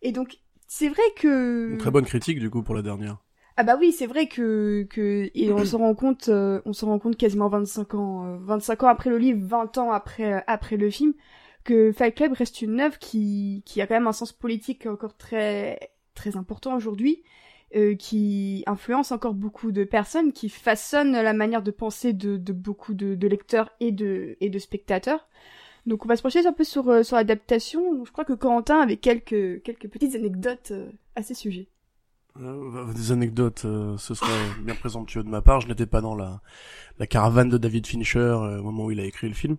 Et 0.00 0.12
donc, 0.12 0.38
c'est 0.66 0.88
vrai 0.88 1.02
que... 1.16 1.72
Une 1.72 1.78
très 1.78 1.90
bonne 1.90 2.06
critique 2.06 2.38
du 2.38 2.50
coup 2.50 2.62
pour 2.62 2.74
la 2.74 2.82
dernière. 2.82 3.18
Ah 3.56 3.62
bah 3.62 3.76
oui, 3.78 3.92
c'est 3.92 4.06
vrai 4.06 4.26
que 4.26 4.84
que 4.90 5.30
et 5.32 5.52
on 5.52 5.64
se 5.64 5.76
rend 5.76 5.94
compte 5.94 6.28
euh, 6.28 6.60
on 6.64 6.72
se 6.72 6.84
rend 6.84 6.98
compte 6.98 7.16
quasiment 7.16 7.48
25 7.48 7.94
ans 7.94 8.26
euh, 8.26 8.36
25 8.40 8.82
ans 8.82 8.88
après 8.88 9.10
le 9.10 9.18
livre, 9.18 9.38
20 9.46 9.78
ans 9.78 9.92
après 9.92 10.32
euh, 10.34 10.40
après 10.48 10.76
le 10.76 10.90
film 10.90 11.14
que 11.62 11.92
Fight 11.92 12.16
Club 12.16 12.32
reste 12.32 12.62
une 12.62 12.80
œuvre 12.80 12.98
qui 12.98 13.62
qui 13.64 13.80
a 13.80 13.86
quand 13.86 13.94
même 13.94 14.08
un 14.08 14.12
sens 14.12 14.32
politique 14.32 14.86
encore 14.86 15.16
très 15.16 15.92
très 16.16 16.36
important 16.36 16.74
aujourd'hui 16.74 17.22
euh, 17.74 17.94
qui 17.94 18.62
influence 18.66 19.12
encore 19.12 19.34
beaucoup 19.34 19.72
de 19.72 19.84
personnes 19.84 20.32
qui 20.32 20.48
façonne 20.48 21.12
la 21.12 21.32
manière 21.32 21.62
de 21.62 21.70
penser 21.70 22.12
de, 22.12 22.36
beaucoup 22.52 22.94
de, 22.94 23.26
lecteurs 23.26 23.70
et 23.80 23.92
de 23.92 24.58
spectateurs. 24.58 25.28
Donc 25.86 26.04
on 26.04 26.08
va 26.08 26.16
se 26.16 26.22
pencher 26.22 26.46
un 26.46 26.52
peu 26.52 26.64
sur 26.64 26.88
euh, 26.88 27.02
l'adaptation. 27.12 28.04
Je 28.04 28.12
crois 28.12 28.24
que 28.24 28.32
Corentin 28.32 28.80
avait 28.80 28.96
quelques 28.96 29.60
petites 29.62 30.14
anecdotes 30.14 30.70
euh, 30.70 30.90
à 31.14 31.22
ces 31.22 31.34
sujets. 31.34 31.68
Euh, 32.40 32.92
des 32.92 33.12
anecdotes, 33.12 33.60
ce 33.60 34.14
serait 34.14 34.32
bien 34.60 34.74
présomptueux 34.74 35.22
de 35.22 35.28
ma 35.28 35.40
part. 35.40 35.60
Je 35.60 35.68
n'étais 35.68 35.86
pas 35.86 36.00
dans 36.00 36.16
la, 36.16 36.40
caravane 37.06 37.48
de 37.48 37.58
David 37.58 37.86
Fincher 37.86 38.36
au 38.58 38.62
moment 38.62 38.86
où 38.86 38.90
il 38.90 38.98
a 38.98 39.04
écrit 39.04 39.28
le 39.28 39.34
film. 39.34 39.56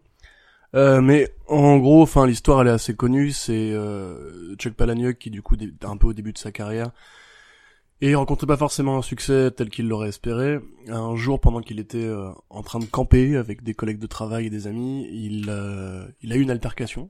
Mais 0.74 1.30
en 1.48 1.78
gros, 1.78 2.02
enfin, 2.02 2.28
l'histoire 2.28 2.62
elle 2.62 2.68
est 2.68 2.72
assez 2.72 2.94
connue. 2.94 3.32
C'est 3.32 3.74
Chuck 4.58 4.74
Palahniuk 4.74 5.18
qui, 5.18 5.30
du 5.30 5.42
coup, 5.42 5.56
un 5.84 5.96
peu 5.96 6.08
au 6.08 6.14
début 6.14 6.34
de 6.34 6.38
sa 6.38 6.52
carrière, 6.52 6.92
et 8.02 8.10
il 8.10 8.16
rencontrait 8.16 8.48
pas 8.48 8.58
forcément 8.58 8.98
un 8.98 9.02
succès 9.02 9.52
tel 9.52 9.70
qu'il 9.70 9.88
l'aurait 9.88 10.10
espéré. 10.10 10.60
Un 10.88 11.16
jour, 11.16 11.40
pendant 11.40 11.62
qu'il 11.62 11.80
était 11.80 12.04
euh, 12.04 12.30
en 12.50 12.62
train 12.64 12.80
de 12.80 12.86
camper 12.86 13.38
avec 13.38 13.64
des 13.64 13.74
collègues 13.74 14.00
de 14.00 14.08
travail 14.08 14.48
et 14.48 14.50
des 14.50 14.68
amis, 14.68 15.08
il, 15.12 15.46
euh, 15.50 16.06
il 16.22 16.32
a 16.34 16.36
eu 16.36 16.42
une 16.42 16.52
altercation 16.52 17.10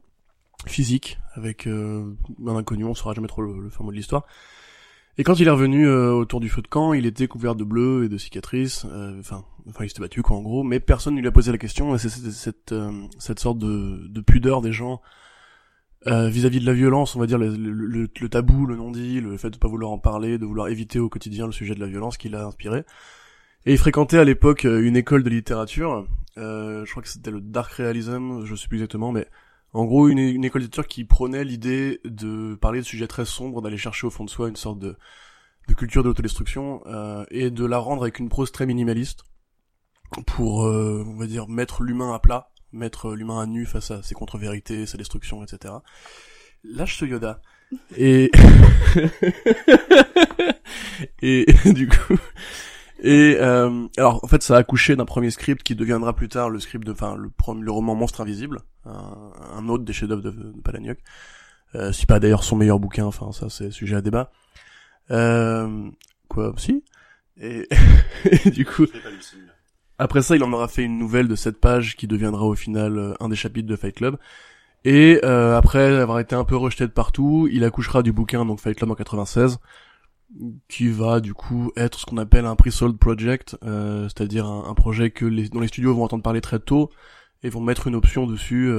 physique 0.68 1.20
avec 1.34 1.68
euh, 1.68 2.16
un 2.48 2.56
inconnu. 2.56 2.86
On 2.86 2.94
saura 2.96 3.14
jamais 3.14 3.28
trop 3.28 3.42
le, 3.42 3.60
le 3.60 3.70
fin 3.70 3.84
mot 3.84 3.92
de 3.92 3.96
l'histoire. 3.96 4.26
Et 5.18 5.24
quand 5.24 5.40
il 5.40 5.48
est 5.48 5.52
revenu 5.52 5.88
euh, 5.88 6.12
autour 6.12 6.40
du 6.42 6.50
feu 6.50 6.62
de 6.62 6.68
camp, 6.68 6.94
il 6.94 7.06
était 7.06 7.28
couvert 7.28 7.56
de 7.56 7.64
bleu 7.64 8.04
et 8.04 8.10
de 8.10 8.18
cicatrices. 8.18 8.86
euh, 8.92 9.18
Enfin, 9.20 9.46
enfin, 9.70 9.86
il 9.86 9.88
s'était 9.90 10.02
battu 10.02 10.22
quoi 10.22 10.36
en 10.38 10.42
gros, 10.42 10.64
mais 10.64 10.80
personne 10.82 11.16
ne 11.16 11.22
lui 11.22 11.28
a 11.28 11.32
posé 11.32 11.52
la 11.52 11.58
question. 11.58 11.96
Et 11.96 11.98
c'est 11.98 12.10
c'est- 12.10 12.32
cette 12.32 12.74
euh, 12.74 12.92
cette 13.18 13.40
sorte 13.40 13.58
de, 13.58 14.08
de 14.10 14.22
pudeur 14.22 14.62
des 14.62 14.74
gens 14.74 15.02
euh, 16.08 16.30
vis-à-vis 16.30 16.60
de 16.60 16.66
la 16.66 16.74
violence, 16.74 17.16
on 17.16 17.20
va 17.20 17.26
dire 17.26 17.38
le, 17.38 18.08
tabou, 18.30 18.66
le 18.66 18.76
non-dit, 18.76 19.22
le 19.22 19.38
fait 19.38 19.50
de 19.50 19.58
pas 19.58 19.68
vouloir 19.68 19.92
en 19.92 19.98
parler, 19.98 20.38
de 20.38 20.46
vouloir 20.46 20.68
éviter 20.68 21.00
au 21.00 21.10
quotidien 21.10 21.46
le 21.46 21.52
sujet 21.52 21.76
de 21.76 21.80
la 21.80 21.88
violence 21.88 22.18
qui 22.18 22.30
l'a 22.30 22.46
inspiré. 22.46 22.86
Et 23.66 23.72
il 23.72 23.78
fréquentait 23.78 24.20
à 24.20 24.24
l'époque 24.24 24.66
euh, 24.66 24.86
une 24.86 24.96
école 24.96 25.24
de 25.24 25.30
littérature. 25.30 26.08
euh, 26.38 26.86
je 26.86 26.92
crois 26.92 27.02
que 27.02 27.10
c'était 27.10 27.32
le 27.32 27.42
dark 27.42 27.72
realism, 27.74 28.46
je 28.46 28.56
sais 28.56 28.68
plus 28.68 28.78
exactement, 28.78 29.12
mais 29.12 29.28
en 29.76 29.84
gros, 29.84 30.08
une, 30.08 30.20
école 30.46 30.62
d'écriture 30.62 30.88
qui 30.88 31.04
prônait 31.04 31.44
l'idée 31.44 32.00
de 32.06 32.56
parler 32.56 32.80
de 32.80 32.86
sujets 32.86 33.08
très 33.08 33.26
sombres, 33.26 33.62
d'aller 33.62 33.78
chercher 33.78 34.08
au 34.08 34.10
fond 34.10 34.24
de 34.24 34.30
soi 34.30 34.48
une 34.48 34.56
sorte 34.56 34.80
de, 34.80 34.96
de 35.68 35.74
culture 35.74 36.02
de 36.02 36.08
l'autodestruction, 36.08 36.82
euh, 36.86 37.26
et 37.30 37.52
de 37.52 37.66
la 37.66 37.78
rendre 37.78 38.04
avec 38.04 38.20
une 38.20 38.30
prose 38.30 38.54
très 38.54 38.66
minimaliste, 38.66 39.24
pour, 40.28 40.66
euh, 40.66 41.04
on 41.06 41.18
va 41.18 41.28
dire, 41.28 41.50
mettre 41.50 41.84
l'humain 41.84 42.14
à 42.14 42.20
plat, 42.20 42.52
mettre 42.76 43.14
l'humain 43.14 43.42
à 43.42 43.46
nu 43.46 43.66
face 43.66 43.92
à 43.92 44.04
ses 44.04 44.16
contre-vérités, 44.16 44.86
sa 44.86 44.98
destruction, 44.98 45.44
etc. 45.44 45.74
Lâche 46.64 47.00
ce 47.00 47.06
Yoda. 47.06 47.42
Et... 47.98 48.32
et 51.22 51.46
du 51.74 51.88
coup... 51.88 52.18
Et 53.00 53.38
euh, 53.40 53.88
alors 53.98 54.24
en 54.24 54.28
fait 54.28 54.42
ça 54.42 54.56
a 54.56 54.60
accouché 54.60 54.96
d'un 54.96 55.06
premier 55.06 55.30
script 55.30 55.64
qui 55.64 55.76
deviendra 55.76 56.16
plus 56.16 56.30
tard 56.30 56.50
le 56.50 56.60
script 56.60 56.86
de 56.86 56.94
enfin 56.94 57.18
le, 57.18 57.30
le 57.62 57.72
roman 57.72 57.94
Monstre 57.94 58.22
invisible, 58.22 58.62
un, 58.86 59.68
autre 59.68 59.84
des 59.84 59.92
chefs-d'œuvre 59.92 60.22
de, 60.22 60.32
de. 60.32 60.98
Euh, 61.76 61.92
si 61.92 62.06
pas 62.06 62.20
d'ailleurs 62.20 62.46
son 62.46 62.56
meilleur 62.56 62.80
bouquin, 62.80 63.06
enfin 63.06 63.34
ça 63.34 63.50
c'est 63.50 63.70
sujet 63.70 63.98
à 63.98 64.02
débat. 64.02 64.32
Euh, 65.12 65.90
quoi 66.30 66.54
si? 66.58 66.84
Et 67.38 67.68
du 68.46 68.66
coup 68.66 68.86
après 69.98 70.22
ça 70.22 70.36
il 70.36 70.44
en 70.44 70.52
aura 70.54 70.68
fait 70.68 70.84
une 70.84 70.98
nouvelle 70.98 71.28
de 71.28 71.36
7 71.36 71.60
pages 71.60 71.96
qui 71.96 72.08
deviendra 72.08 72.46
au 72.46 72.56
final 72.56 72.98
euh, 72.98 73.14
un 73.20 73.30
des 73.30 73.36
chapitres 73.36 73.68
de 73.68 73.76
Fight 73.76 73.96
Club. 73.96 74.18
Et 74.84 75.20
euh, 75.24 75.58
après 75.58 75.96
avoir 75.96 76.20
été 76.20 76.36
un 76.36 76.44
peu 76.44 76.56
rejeté 76.56 76.86
de 76.86 76.92
partout, 76.92 77.50
il 77.52 77.64
accouchera 77.64 78.04
du 78.04 78.12
bouquin 78.12 78.46
donc 78.46 78.60
Fight 78.60 78.78
Club 78.78 78.92
en 78.92 78.96
96 78.96 79.60
qui 80.68 80.90
va 80.90 81.20
du 81.22 81.34
coup 81.34 81.72
être 81.78 82.00
ce 82.00 82.06
qu'on 82.06 82.18
appelle 82.18 82.46
un 82.46 82.56
pre-sold 82.56 82.98
project, 82.98 83.58
euh, 83.64 84.04
c'est-à-dire 84.04 84.48
un, 84.48 84.74
projet 84.74 85.12
que 85.12 85.26
les, 85.26 85.50
dont 85.50 85.62
les 85.62 85.68
studios 85.68 85.94
vont 85.94 86.04
entendre 86.04 86.24
parler 86.24 86.42
très 86.42 86.60
tôt 86.60 86.90
et 87.44 87.50
vont 87.50 87.62
mettre 87.62 87.88
une 87.88 87.96
option 87.96 88.28
dessus 88.28 88.72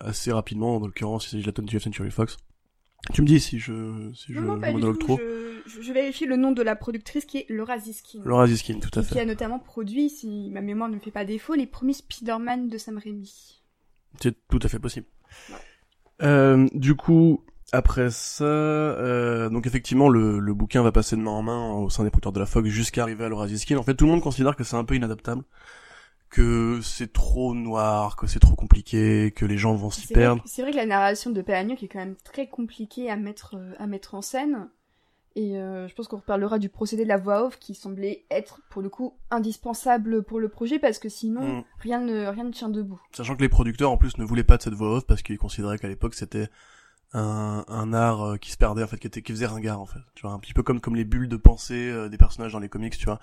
assez 0.00 0.32
rapidement. 0.32 0.76
En 0.76 0.80
l'occurrence, 0.80 1.26
il 1.26 1.30
s'agit 1.30 1.42
de 1.44 1.46
la 1.50 1.52
20th 1.52 1.78
Century 1.78 2.10
Fox. 2.10 2.36
Tu 3.12 3.22
me 3.22 3.26
dis 3.26 3.40
si 3.40 3.58
je 3.58 4.12
si 4.14 4.32
je, 4.32 4.38
non, 4.38 4.46
non, 4.46 4.54
je 4.56 4.60
pas 4.60 4.66
du 4.68 4.72
monologue 4.74 4.98
tout. 4.98 5.06
trop. 5.06 5.20
Je, 5.66 5.92
vérifie 5.92 6.26
le 6.26 6.36
nom 6.36 6.52
de 6.52 6.62
la 6.62 6.76
productrice 6.76 7.24
qui 7.24 7.38
est 7.38 7.46
Laura 7.48 7.78
Ziskin. 7.78 8.20
Laura 8.24 8.46
Ziskin, 8.46 8.78
tout 8.78 8.96
à 8.98 9.02
qui 9.02 9.14
fait. 9.14 9.20
a 9.20 9.24
notamment 9.24 9.58
produit, 9.58 10.08
si 10.08 10.50
ma 10.50 10.60
mémoire 10.60 10.88
ne 10.88 10.94
me 10.96 11.00
fait 11.00 11.10
pas 11.10 11.24
défaut, 11.24 11.54
les 11.54 11.66
premiers 11.66 11.94
Spider-Man 11.94 12.68
de 12.68 12.78
Sam 12.78 12.98
Raimi. 12.98 13.60
C'est 14.20 14.36
tout 14.48 14.60
à 14.62 14.68
fait 14.68 14.78
possible. 14.78 15.06
Euh, 16.22 16.68
du 16.74 16.94
coup, 16.94 17.44
après 17.72 18.10
ça, 18.10 18.44
euh, 18.44 19.48
donc 19.48 19.66
effectivement, 19.66 20.08
le, 20.08 20.38
le 20.38 20.54
bouquin 20.54 20.82
va 20.82 20.92
passer 20.92 21.16
de 21.16 21.22
main 21.22 21.30
en 21.30 21.42
main 21.42 21.72
au 21.72 21.90
sein 21.90 22.04
des 22.04 22.10
producteurs 22.10 22.32
de 22.32 22.40
la 22.40 22.46
Fox 22.46 22.68
jusqu'à 22.68 23.02
arriver 23.02 23.24
à 23.24 23.28
Laura 23.28 23.48
Ziskin. 23.48 23.76
En 23.78 23.82
fait, 23.82 23.94
tout 23.94 24.04
le 24.04 24.12
monde 24.12 24.20
considère 24.20 24.54
que 24.56 24.62
c'est 24.64 24.76
un 24.76 24.84
peu 24.84 24.94
inadaptable, 24.94 25.42
que 26.32 26.80
c'est 26.82 27.12
trop 27.12 27.54
noir, 27.54 28.16
que 28.16 28.26
c'est 28.26 28.38
trop 28.40 28.54
compliqué, 28.54 29.32
que 29.36 29.44
les 29.44 29.58
gens 29.58 29.74
vont 29.74 29.90
s'y 29.90 30.06
perdre. 30.06 30.42
c'est 30.46 30.62
vrai 30.62 30.70
que 30.70 30.76
la 30.78 30.86
narration 30.86 31.30
de 31.30 31.42
Palahniuk 31.42 31.82
est 31.82 31.88
quand 31.88 31.98
même 31.98 32.16
très 32.24 32.46
compliquée 32.48 33.10
à 33.10 33.16
mettre, 33.16 33.54
euh, 33.56 33.74
à 33.78 33.86
mettre 33.86 34.14
en 34.14 34.22
scène. 34.22 34.70
Et 35.36 35.58
euh, 35.58 35.88
je 35.88 35.94
pense 35.94 36.08
qu'on 36.08 36.16
reparlera 36.16 36.58
du 36.58 36.70
procédé 36.70 37.04
de 37.04 37.08
la 37.08 37.18
voix 37.18 37.44
off 37.46 37.58
qui 37.58 37.74
semblait 37.74 38.24
être, 38.30 38.60
pour 38.70 38.80
le 38.80 38.88
coup, 38.88 39.14
indispensable 39.30 40.22
pour 40.22 40.40
le 40.40 40.48
projet 40.48 40.78
parce 40.78 40.98
que 40.98 41.08
sinon, 41.10 41.58
Mm. 41.58 41.64
rien, 41.80 42.00
ne, 42.00 42.26
rien 42.26 42.44
ne 42.44 42.50
tient 42.52 42.68
debout. 42.70 43.00
Sachant 43.12 43.36
que 43.36 43.42
les 43.42 43.48
producteurs 43.50 43.90
en 43.90 43.98
plus 43.98 44.16
ne 44.16 44.24
voulaient 44.24 44.42
pas 44.44 44.56
de 44.56 44.62
cette 44.62 44.74
voix 44.74 44.96
off 44.96 45.06
parce 45.06 45.22
qu'ils 45.22 45.38
considéraient 45.38 45.78
qu'à 45.78 45.88
l'époque 45.88 46.14
c'était 46.14 46.48
un, 47.14 47.64
un 47.68 47.92
art 47.92 48.22
euh, 48.22 48.36
qui 48.38 48.50
se 48.52 48.56
perdait 48.56 48.82
en 48.82 48.86
fait, 48.86 48.96
qui 48.98 49.06
était 49.06 49.20
qui 49.20 49.32
faisait 49.32 49.46
ringard 49.46 49.80
en 49.80 49.86
fait. 49.86 50.00
Tu 50.14 50.22
vois, 50.22 50.32
un 50.32 50.38
petit 50.38 50.54
peu 50.54 50.62
comme 50.62 50.80
comme 50.80 50.96
les 50.96 51.04
bulles 51.04 51.28
de 51.28 51.36
pensée 51.36 52.08
des 52.08 52.16
personnages 52.18 52.52
dans 52.52 52.58
les 52.58 52.70
comics, 52.70 52.96
tu 52.96 53.04
vois. 53.04 53.18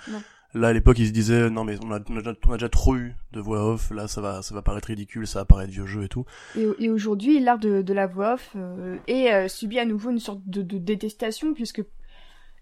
Là 0.56 0.70
à 0.70 0.74
l'époque 0.74 0.98
ils 0.98 1.08
se 1.08 1.12
disaient 1.12 1.50
non 1.50 1.64
mais 1.64 1.78
on 1.84 1.92
a, 1.92 2.00
déjà, 2.00 2.70
trop 2.70 2.96
eu 2.96 3.14
de 3.34 3.40
voix 3.40 3.64
off, 3.64 3.92
là 3.92 4.08
ça 4.08 4.20
va 4.20 4.42
ça 4.42 4.56
va 4.56 4.64
paraître 4.64 4.88
ridicule, 4.88 5.28
ça 5.28 5.40
va 5.40 5.46
paraître 5.46 5.72
vieux 5.72 5.86
jeu 5.86 6.04
et 6.04 6.08
tout. 6.08 6.26
Et, 6.58 6.90
aujourd'hui, 6.90 7.40
l'art 7.40 7.60
de, 7.60 7.94
la 7.94 8.08
voix 8.08 8.34
off 8.34 8.54
euh, 8.56 8.98
est 9.08 9.32
euh, 9.32 9.48
subit 9.48 9.78
à 9.78 9.86
nouveau 9.86 10.10
une 10.10 10.20
sorte 10.20 10.42
de, 10.48 10.62
détestation 10.80 11.54
puisque 11.54 11.84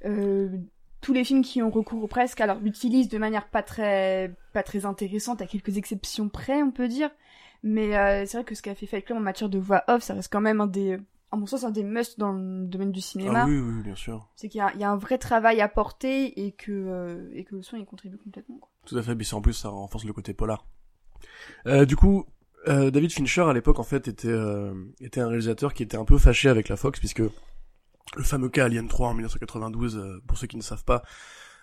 euh, 0.03 0.49
tous 0.99 1.13
les 1.13 1.23
films 1.23 1.43
qui 1.43 1.61
ont 1.61 1.69
recours 1.69 2.09
presque 2.09 2.41
alors 2.41 2.59
l'utilisent 2.59 3.09
de 3.09 3.17
manière 3.17 3.47
pas 3.47 3.63
très 3.63 4.35
pas 4.51 4.63
très 4.63 4.85
intéressante 4.85 5.41
à 5.41 5.47
quelques 5.47 5.77
exceptions 5.77 6.27
près 6.27 6.61
on 6.61 6.71
peut 6.71 6.89
dire 6.89 7.09
mais 7.63 7.91
c'est 8.25 8.37
vrai 8.37 8.43
que 8.43 8.53
ce 8.53 8.61
qu'a 8.61 8.75
fait 8.75 8.85
Fight 8.85 9.05
Club 9.05 9.17
en 9.17 9.21
matière 9.21 9.49
de 9.49 9.59
voix 9.59 9.83
off 9.87 10.03
ça 10.03 10.13
reste 10.13 10.31
quand 10.31 10.41
même 10.41 10.61
un 10.61 10.67
des 10.67 10.97
à 11.31 11.35
mon 11.37 11.45
sens 11.45 11.63
un 11.65 11.71
des 11.71 11.83
must 11.83 12.17
dans 12.19 12.31
le 12.31 12.65
domaine 12.65 12.91
du 12.91 13.01
cinéma 13.01 13.43
Ah 13.43 13.45
oui 13.47 13.57
oui 13.59 13.81
bien 13.83 13.95
sûr. 13.95 14.29
c'est 14.35 14.47
qu'il 14.49 14.59
y, 14.59 14.61
a- 14.61 14.73
il 14.75 14.79
y 14.79 14.83
a 14.83 14.91
un 14.91 14.97
vrai 14.97 15.17
travail 15.17 15.59
à 15.61 15.67
porter 15.67 16.45
et 16.45 16.51
que 16.53 16.71
euh, 16.71 17.29
et 17.33 17.43
que 17.43 17.55
le 17.55 17.61
son 17.61 17.77
y 17.77 17.85
contribue 17.85 18.17
complètement 18.17 18.57
quoi. 18.57 18.69
Tout 18.85 18.97
à 18.97 19.01
fait, 19.03 19.15
puis 19.15 19.27
en 19.33 19.41
plus 19.41 19.53
ça 19.53 19.69
renforce 19.69 20.05
le 20.05 20.13
côté 20.13 20.33
polar. 20.33 20.65
Euh, 21.65 21.85
du 21.85 21.95
coup, 21.95 22.25
euh, 22.67 22.91
David 22.91 23.11
Fincher 23.11 23.41
à 23.41 23.53
l'époque 23.53 23.79
en 23.79 23.83
fait 23.83 24.07
était 24.07 24.27
euh, 24.29 24.73
était 25.01 25.19
un 25.19 25.27
réalisateur 25.27 25.73
qui 25.73 25.83
était 25.83 25.97
un 25.97 26.05
peu 26.05 26.17
fâché 26.17 26.47
avec 26.49 26.69
la 26.69 26.77
Fox 26.77 26.99
puisque 26.99 27.19
le 28.15 28.23
fameux 28.23 28.47
cas 28.49 28.65
Alien 28.65 28.87
3 28.87 29.09
en 29.09 29.13
1992, 29.13 29.97
euh, 29.97 30.21
pour 30.27 30.37
ceux 30.37 30.47
qui 30.47 30.55
ne 30.55 30.61
savent 30.61 30.85
pas, 30.85 31.03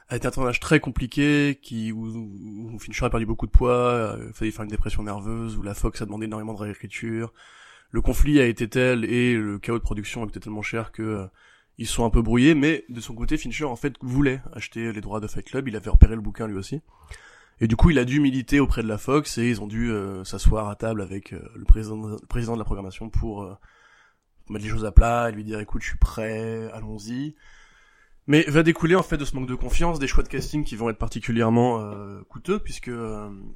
a 0.08 0.16
été 0.16 0.26
un 0.26 0.30
tournage 0.30 0.60
très 0.60 0.78
compliqué 0.78 1.58
qui 1.62 1.90
où, 1.90 2.04
où 2.74 2.78
Fincher 2.78 3.06
a 3.06 3.10
perdu 3.10 3.24
beaucoup 3.24 3.46
de 3.46 3.50
poids, 3.50 3.72
euh, 3.72 4.30
fallait 4.34 4.50
faire 4.50 4.64
une 4.64 4.70
dépression 4.70 5.02
nerveuse, 5.02 5.56
où 5.56 5.62
la 5.62 5.72
Fox 5.72 6.02
a 6.02 6.04
demandé 6.04 6.26
énormément 6.26 6.52
de 6.52 6.58
réécriture. 6.58 7.32
Le 7.94 8.02
conflit 8.02 8.40
a 8.40 8.46
été 8.46 8.68
tel 8.68 9.04
et 9.04 9.36
le 9.36 9.60
chaos 9.60 9.78
de 9.78 9.82
production 9.84 10.24
a 10.24 10.26
coûté 10.26 10.40
tellement 10.40 10.62
cher 10.62 10.90
que 10.90 11.00
euh, 11.00 11.26
ils 11.78 11.86
sont 11.86 12.04
un 12.04 12.10
peu 12.10 12.22
brouillés, 12.22 12.56
mais 12.56 12.84
de 12.88 13.00
son 13.00 13.14
côté, 13.14 13.36
Fincher 13.36 13.66
en 13.66 13.76
fait 13.76 13.94
voulait 14.00 14.42
acheter 14.52 14.92
les 14.92 15.00
droits 15.00 15.20
de 15.20 15.28
Fight 15.28 15.46
Club, 15.46 15.68
il 15.68 15.76
avait 15.76 15.90
repéré 15.90 16.16
le 16.16 16.20
bouquin 16.20 16.48
lui 16.48 16.56
aussi. 16.56 16.80
Et 17.60 17.68
du 17.68 17.76
coup, 17.76 17.90
il 17.90 18.00
a 18.00 18.04
dû 18.04 18.18
militer 18.18 18.58
auprès 18.58 18.82
de 18.82 18.88
la 18.88 18.98
Fox 18.98 19.38
et 19.38 19.48
ils 19.48 19.62
ont 19.62 19.68
dû 19.68 19.92
euh, 19.92 20.24
s'asseoir 20.24 20.68
à 20.68 20.74
table 20.74 21.02
avec 21.02 21.34
euh, 21.34 21.48
le, 21.54 21.64
président, 21.64 21.96
de 22.54 22.58
la 22.58 22.64
programmation 22.64 23.10
pour 23.10 23.48
mettre 24.50 24.64
les 24.64 24.70
choses 24.72 24.84
à 24.84 24.90
plat 24.90 25.28
et 25.28 25.32
lui 25.32 25.44
dire 25.44 25.60
écoute, 25.60 25.82
je 25.82 25.90
suis 25.90 25.98
prêt, 25.98 26.68
allons-y. 26.72 27.36
Mais 28.26 28.42
va 28.48 28.64
découler 28.64 28.96
en 28.96 29.04
fait 29.04 29.18
de 29.18 29.24
ce 29.24 29.36
manque 29.36 29.48
de 29.48 29.54
confiance 29.54 30.00
des 30.00 30.08
choix 30.08 30.24
de 30.24 30.28
casting 30.28 30.64
qui 30.64 30.74
vont 30.74 30.90
être 30.90 30.98
particulièrement 30.98 31.94
coûteux 32.28 32.58
puisque 32.58 32.90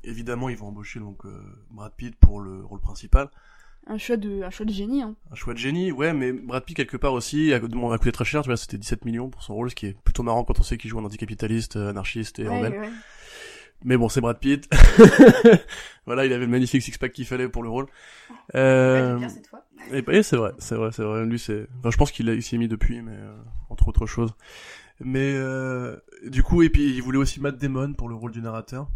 évidemment 0.05 0.49
ils 0.49 0.57
vont 0.57 0.69
embaucher 0.69 1.01
donc 1.01 1.23
Brad 1.71 1.93
Pitt 1.97 2.15
pour 2.15 2.41
le 2.41 2.65
rôle 2.65 2.81
principal. 2.81 3.31
Un 3.89 3.99
choix 3.99 4.17
de 4.17 4.43
un 4.43 4.51
choix 4.51 4.67
de 4.67 4.73
génie 4.73 5.03
hein. 5.03 5.17
Un 5.31 5.35
choix 5.35 5.55
de 5.55 5.59
génie, 5.59 5.91
ouais, 5.93 6.13
mais 6.13 6.33
Brad 6.33 6.65
Pitt 6.65 6.77
quelque 6.77 6.97
part 6.97 7.13
aussi 7.15 7.53
a, 7.53 7.57
a 7.57 7.99
coûté 7.99 8.13
très 8.13 8.25
cher, 8.25 8.43
tu 8.43 8.49
vois, 8.49 8.57
c'était 8.57 8.79
17 8.79 9.05
millions 9.05 9.31
pour 9.31 9.43
son 9.43 9.55
rôle, 9.55 9.71
ce 9.71 9.75
qui 9.75 9.87
est 9.87 9.97
plutôt 10.03 10.23
marrant 10.23 10.45
quand 10.45 10.61
on 10.61 10.63
sait 10.63 10.77
qu'il 10.79 10.91
joue 10.91 10.99
un 10.99 11.05
anticapitaliste, 11.05 11.77
euh, 11.77 11.91
anarchiste 11.91 12.39
et 12.39 12.49
Ouais, 12.49 12.57
rebelle. 12.59 12.73
ouais, 12.73 12.79
ouais. 12.87 12.93
Mais 13.85 13.97
bon, 13.97 14.09
c'est 14.09 14.21
Brad 14.21 14.39
Pitt. 14.39 14.69
voilà, 16.07 16.27
il 16.27 16.33
avait 16.33 16.47
le 16.47 16.51
magnifique 16.51 16.83
six-pack 16.83 17.13
qu'il 17.13 17.27
fallait 17.27 17.49
pour 17.49 17.63
le 17.63 17.69
rôle. 17.69 17.87
Euh... 18.57 19.15
Ouais, 19.15 19.19
bien 19.21 19.29
cette 19.29 19.47
fois 19.47 19.65
Et, 19.93 20.03
et 20.11 20.23
c'est 20.25 20.37
vrai, 20.37 20.53
c'est 20.59 20.75
vrai, 20.75 20.91
c'est 20.93 21.05
vrai. 21.05 21.25
Lui, 21.25 21.39
c'est. 21.39 21.69
Enfin, 21.79 21.91
je 21.91 21.97
pense 21.97 22.11
qu'il 22.11 22.43
s'y 22.43 22.57
est 22.57 22.59
mis 22.59 22.67
depuis, 22.67 23.03
mais 23.03 23.13
euh, 23.15 23.37
entre 23.71 23.87
autres 23.87 24.07
choses. 24.07 24.35
Mais 25.01 25.33
euh, 25.37 25.97
du 26.27 26.43
coup, 26.43 26.63
et 26.63 26.71
puis 26.71 26.93
il 26.93 27.03
voulait 27.03 27.19
aussi 27.19 27.41
Matt 27.41 27.57
Damon 27.57 27.93
pour 27.93 28.09
le 28.09 28.17
rôle 28.17 28.33
du 28.33 28.43
narrateur. 28.43 28.89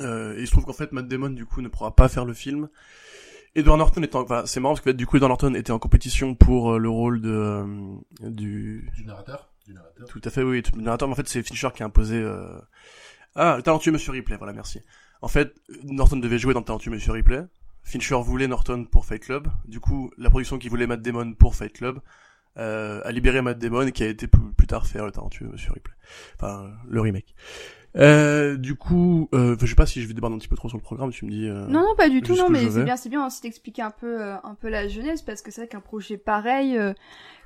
Euh, 0.00 0.34
et 0.38 0.40
il 0.40 0.46
se 0.46 0.52
trouve 0.52 0.64
qu'en 0.64 0.72
fait, 0.72 0.92
Matt 0.92 1.06
Damon, 1.06 1.28
du 1.28 1.44
coup, 1.44 1.60
ne 1.60 1.68
pourra 1.68 1.94
pas 1.94 2.08
faire 2.08 2.24
le 2.24 2.32
film. 2.32 2.70
Edward 3.54 3.78
Norton 3.78 4.02
étant, 4.02 4.22
enfin, 4.22 4.44
c'est 4.46 4.60
marrant 4.60 4.74
parce 4.74 4.84
que 4.84 4.90
du 4.90 5.06
coup, 5.06 5.16
Edward 5.16 5.30
Norton 5.30 5.54
était 5.54 5.72
en 5.72 5.78
compétition 5.78 6.34
pour 6.34 6.72
euh, 6.72 6.78
le 6.78 6.88
rôle 6.88 7.20
de 7.20 7.30
euh, 7.30 7.66
du. 8.20 8.90
Du 8.94 9.04
narrateur 9.04 9.50
Du 9.66 9.74
narrateur. 9.74 10.06
Tout 10.08 10.20
à 10.24 10.30
fait, 10.30 10.42
oui. 10.42 10.62
Le 10.76 10.82
narrateur, 10.82 11.08
mais 11.08 11.12
en 11.12 11.16
fait, 11.16 11.28
c'est 11.28 11.42
Fincher 11.42 11.68
qui 11.74 11.82
a 11.82 11.86
imposé. 11.86 12.16
Euh... 12.16 12.60
Ah, 13.34 13.56
le 13.56 13.62
talentueux 13.62 13.92
Monsieur 13.92 14.12
Ripley, 14.12 14.36
voilà, 14.36 14.52
merci. 14.52 14.80
En 15.22 15.28
fait, 15.28 15.54
Norton 15.84 16.16
devait 16.16 16.38
jouer 16.38 16.54
dans 16.54 16.60
le 16.60 16.66
talentueux 16.66 16.90
Monsieur 16.90 17.12
Ripley. 17.12 17.44
Fincher 17.82 18.20
voulait 18.22 18.46
Norton 18.46 18.84
pour 18.84 19.04
Fight 19.04 19.22
Club. 19.22 19.48
Du 19.66 19.80
coup, 19.80 20.12
la 20.16 20.30
production 20.30 20.58
qui 20.58 20.68
voulait 20.68 20.86
Matt 20.86 21.02
Damon 21.02 21.34
pour 21.34 21.56
Fight 21.56 21.72
Club 21.72 22.00
euh, 22.56 23.00
a 23.04 23.12
libéré 23.12 23.42
Matt 23.42 23.58
Damon 23.58 23.86
et 23.86 23.92
qui 23.92 24.02
a 24.02 24.08
été 24.08 24.26
plus, 24.26 24.52
plus 24.52 24.66
tard 24.66 24.86
faire 24.86 25.06
le 25.06 25.12
talentueux 25.12 25.48
Monsieur 25.50 25.72
Ripley. 25.72 25.94
Enfin, 26.36 26.70
le 26.88 27.00
remake. 27.00 27.34
Euh, 27.96 28.56
du 28.56 28.76
coup, 28.76 29.28
euh, 29.34 29.56
je 29.58 29.66
sais 29.66 29.74
pas 29.74 29.86
si 29.86 30.00
je 30.00 30.06
vais 30.06 30.14
déborder 30.14 30.36
un 30.36 30.38
petit 30.38 30.48
peu 30.48 30.56
trop 30.56 30.68
sur 30.68 30.78
le 30.78 30.82
programme, 30.82 31.10
tu 31.10 31.24
me 31.24 31.30
dis... 31.30 31.48
euh, 31.48 31.66
Non, 31.66 31.80
non, 31.80 31.94
pas 31.96 32.08
du 32.08 32.22
tout, 32.22 32.36
non, 32.36 32.48
mais 32.48 32.70
c'est 32.70 32.84
bien, 32.84 32.96
c'est 32.96 33.08
bien 33.08 33.26
aussi 33.26 33.42
d'expliquer 33.42 33.82
un 33.82 33.90
peu, 33.90 34.22
euh, 34.22 34.36
un 34.44 34.54
peu 34.54 34.68
la 34.68 34.86
jeunesse, 34.88 35.22
parce 35.22 35.42
que 35.42 35.50
c'est 35.50 35.62
vrai 35.62 35.68
qu'un 35.68 35.80
projet 35.80 36.16
pareil, 36.16 36.78
euh, 36.78 36.92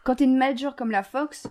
quand 0.05 0.17
t'es 0.17 0.25
une 0.25 0.37
major 0.37 0.77
comme 0.77 0.91
la 0.91 1.03
Fox, 1.03 1.47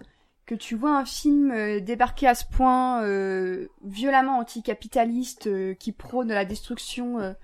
que 0.45 0.55
tu 0.55 0.75
vois 0.75 0.97
un 0.97 1.05
film 1.05 1.51
euh, 1.51 1.79
débarquer 1.79 2.27
à 2.27 2.35
ce 2.35 2.45
point 2.45 3.03
euh, 3.03 3.67
violemment 3.83 4.37
anticapitaliste, 4.37 5.75
qui 5.77 5.91
prône 5.91 6.27
la 6.27 6.45
destruction 6.45 7.35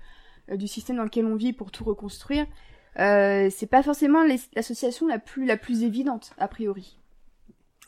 du 0.52 0.68
système 0.68 0.96
dans 0.96 1.04
lequel 1.04 1.26
on 1.26 1.34
vit 1.36 1.52
pour 1.52 1.70
tout 1.72 1.84
reconstruire, 1.84 2.46
euh, 2.98 3.48
c'est 3.50 3.66
pas 3.66 3.82
forcément 3.82 4.22
l'association 4.54 5.06
la 5.06 5.18
plus, 5.18 5.46
la 5.46 5.56
plus 5.56 5.82
évidente, 5.82 6.32
a 6.38 6.48
priori. 6.48 6.98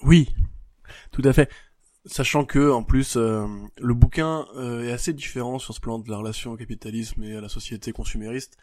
Oui, 0.02 0.35
tout 1.11 1.23
à 1.25 1.33
fait. 1.33 1.49
Sachant 2.04 2.44
que, 2.44 2.71
en 2.71 2.82
plus, 2.82 3.16
euh, 3.16 3.47
le 3.80 3.94
bouquin 3.94 4.47
euh, 4.56 4.88
est 4.88 4.92
assez 4.92 5.12
différent 5.12 5.61
sur 5.61 5.73
ce 5.73 5.80
plan 5.80 6.00
de 6.00 6.11
la 6.11 6.16
relation 6.16 6.52
au 6.52 6.56
capitalisme 6.56 7.23
et 7.23 7.37
à 7.37 7.40
la 7.40 7.49
société 7.49 7.92
consumériste. 7.92 8.59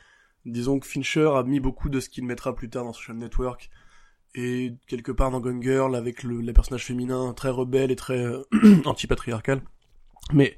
Disons 0.46 0.80
que 0.80 0.86
Fincher 0.86 1.30
a 1.36 1.44
mis 1.44 1.62
beaucoup 1.62 1.90
de 1.90 2.02
ce 2.02 2.10
qu'il 2.10 2.26
mettra 2.26 2.54
plus 2.54 2.70
tard 2.70 2.84
dans 2.84 2.92
Social 2.92 3.18
Network 3.18 3.70
et 4.36 4.74
quelque 4.88 5.12
part 5.12 5.32
dans 5.32 5.40
Gone 5.40 5.62
Girl 5.62 5.96
avec 5.96 6.24
le, 6.24 6.42
les 6.42 6.54
personnages 6.54 6.86
féminins 6.86 7.34
très 7.34 7.50
rebelles 7.50 7.92
et 7.92 7.96
très 7.96 8.20
euh, 8.20 8.44
anti-patriarcal. 8.86 9.62
Mais 10.34 10.58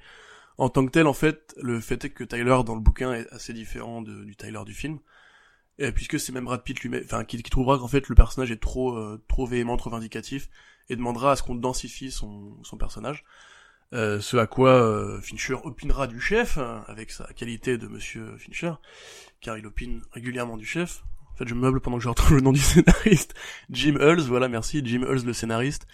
en 0.58 0.70
tant 0.70 0.84
que 0.86 0.92
tel, 0.92 1.06
en 1.06 1.14
fait, 1.14 1.54
le 1.62 1.80
fait 1.80 2.04
est 2.06 2.10
que 2.10 2.24
Tyler 2.24 2.62
dans 2.66 2.76
le 2.76 2.82
bouquin 2.82 3.14
est 3.14 3.32
assez 3.32 3.54
différent 3.54 4.02
du 4.02 4.36
Tyler 4.36 4.62
du 4.66 4.74
film. 4.74 5.00
Puisque 5.96 6.20
c'est 6.20 6.32
même 6.32 6.46
Brad 6.46 6.64
Pitt 6.64 6.80
lui-même, 6.82 7.02
enfin, 7.06 7.24
qui, 7.24 7.42
qui 7.42 7.50
trouvera 7.50 7.80
qu'en 7.80 7.88
fait 7.88 8.08
le 8.08 8.14
personnage 8.14 8.52
est 8.52 8.62
trop, 8.62 8.96
euh, 8.96 9.20
trop 9.28 9.48
véhément, 9.48 9.78
trop 9.78 9.90
vindicatif, 9.90 10.48
et 10.90 10.96
demandera 10.96 11.32
à 11.32 11.36
ce 11.36 11.44
qu'on 11.44 11.56
densifie 11.56 12.12
son, 12.12 12.58
son 12.64 12.78
personnage. 12.78 13.24
Euh, 13.94 14.22
ce 14.22 14.38
à 14.38 14.48
quoi 14.48 14.72
euh, 14.72 15.20
Fincher 15.22 15.56
opinera 15.64 16.08
du 16.08 16.22
chef, 16.22 16.58
hein, 16.58 16.84
avec 16.88 17.12
sa 17.12 17.26
qualité 17.34 17.78
de 17.78 17.88
monsieur 17.88 18.38
Fincher, 18.38 18.74
car 19.42 19.58
il 19.58 19.66
opine 19.66 20.02
régulièrement 20.12 20.56
du 20.56 20.66
chef. 20.66 21.04
En 21.34 21.36
fait, 21.36 21.48
je 21.48 21.56
meuble 21.56 21.82
pendant 21.82 21.98
que 21.98 22.04
je 22.04 22.10
retrouve 22.10 22.36
le 22.38 22.42
nom 22.42 22.52
du 22.52 22.60
scénariste. 22.60 23.34
Jim 23.70 23.96
Hulse, 24.00 24.28
voilà, 24.28 24.48
merci, 24.48 24.82
Jim 24.86 25.04
Hulse, 25.04 25.26
le 25.26 25.34
scénariste. 25.34 25.88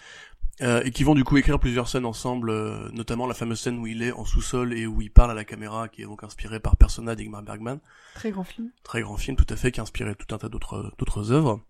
Euh, 0.62 0.82
et 0.84 0.90
qui 0.90 1.04
vont 1.04 1.14
du 1.14 1.24
coup 1.24 1.38
écrire 1.38 1.60
plusieurs 1.60 1.88
scènes 1.88 2.06
ensemble, 2.06 2.50
euh, 2.50 2.90
notamment 2.92 3.28
la 3.28 3.36
fameuse 3.36 3.60
scène 3.60 3.78
où 3.78 3.86
il 3.86 4.02
est 4.02 4.12
en 4.12 4.26
sous-sol 4.26 4.74
et 4.74 4.88
où 4.88 5.02
il 5.02 5.12
parle 5.12 5.30
à 5.30 5.36
la 5.36 5.46
caméra, 5.46 5.88
qui 5.88 6.02
est 6.02 6.06
donc 6.06 6.24
inspirée 6.24 6.60
par 6.60 6.76
Persona 6.78 7.16
d'Igmar 7.16 7.44
Bergman 7.44 7.80
Très 8.16 8.32
grand 8.32 8.44
film. 8.44 8.72
très 8.82 9.02
grand 9.02 9.18
film 9.18 9.38
tout 9.38 9.46
à 9.50 9.56
fait 9.56 9.72
qui 9.72 9.80
a 9.80 9.84
inspiré 9.84 10.16
tout 10.16 10.34
un 10.34 10.40
tas 10.40 10.50
d'autres 10.50 10.92
d'autres 10.98 11.32
œuvres 11.32 11.62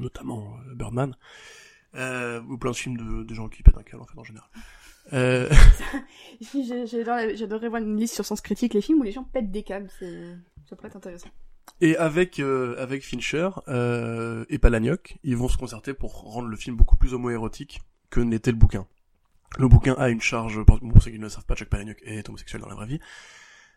notamment 0.00 0.56
euh, 0.70 0.74
Birdman 0.74 1.14
euh, 1.96 2.40
ou 2.48 2.56
plein 2.56 2.70
de 2.70 2.76
films 2.76 2.96
de, 2.96 3.24
de 3.24 3.34
gens 3.34 3.48
qui 3.50 3.62
pètent 3.62 3.76
un 3.76 3.82
câble 3.82 4.02
en 4.02 4.06
fait 4.06 4.18
en 4.18 4.24
général 4.24 4.48
euh, 5.12 5.50
J'adorerais 7.36 7.68
voir 7.68 7.82
une 7.82 7.98
liste 7.98 8.14
sur 8.14 8.24
Sens 8.24 8.40
Critique, 8.40 8.72
les 8.72 8.80
films 8.80 9.00
où 9.00 9.02
les 9.02 9.12
gens 9.12 9.24
pètent 9.24 9.50
des 9.50 9.62
câbles, 9.62 9.90
ça 10.66 10.76
pourrait 10.76 10.88
être 10.88 10.96
intéressant. 10.96 11.28
et 11.82 11.94
avec 11.98 12.40
euh, 12.40 12.74
avec 12.78 13.04
Fincher 13.04 13.50
euh, 13.68 14.46
et 14.48 14.58
Palahniuk 14.58 15.18
ils 15.24 15.36
vont 15.36 15.48
se 15.48 15.58
concerter 15.58 15.92
pour 15.92 16.22
rendre 16.22 16.48
le 16.48 16.56
film 16.56 16.74
beaucoup 16.74 16.96
plus 16.96 17.12
homoérotique 17.12 17.82
que 18.14 18.20
n'était 18.20 18.52
le 18.56 18.56
bouquin 18.64 18.86
le 19.58 19.68
bouquin 19.68 19.94
a 20.04 20.08
une 20.08 20.20
charge 20.20 20.62
pour 20.64 20.78
ceux 21.02 21.10
qui 21.12 21.18
ne 21.18 21.24
le 21.24 21.28
savent 21.28 21.46
pas 21.46 21.56
Chuck 21.56 21.68
Palahniuk 21.68 22.00
est 22.02 22.28
homosexuel 22.28 22.60
dans 22.62 22.68
la 22.68 22.74
vraie 22.74 22.86
vie 22.94 23.00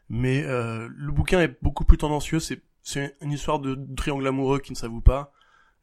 mais 0.09 0.43
euh, 0.43 0.87
le 0.89 1.11
bouquin 1.11 1.39
est 1.41 1.57
beaucoup 1.61 1.85
plus 1.85 1.97
tendancieux 1.97 2.39
c'est 2.39 2.61
c'est 2.81 3.15
une 3.21 3.33
histoire 3.33 3.59
de 3.59 3.77
triangle 3.97 4.25
amoureux 4.27 4.59
qui 4.59 4.71
ne 4.71 4.77
s'avoue 4.77 5.01
pas 5.01 5.33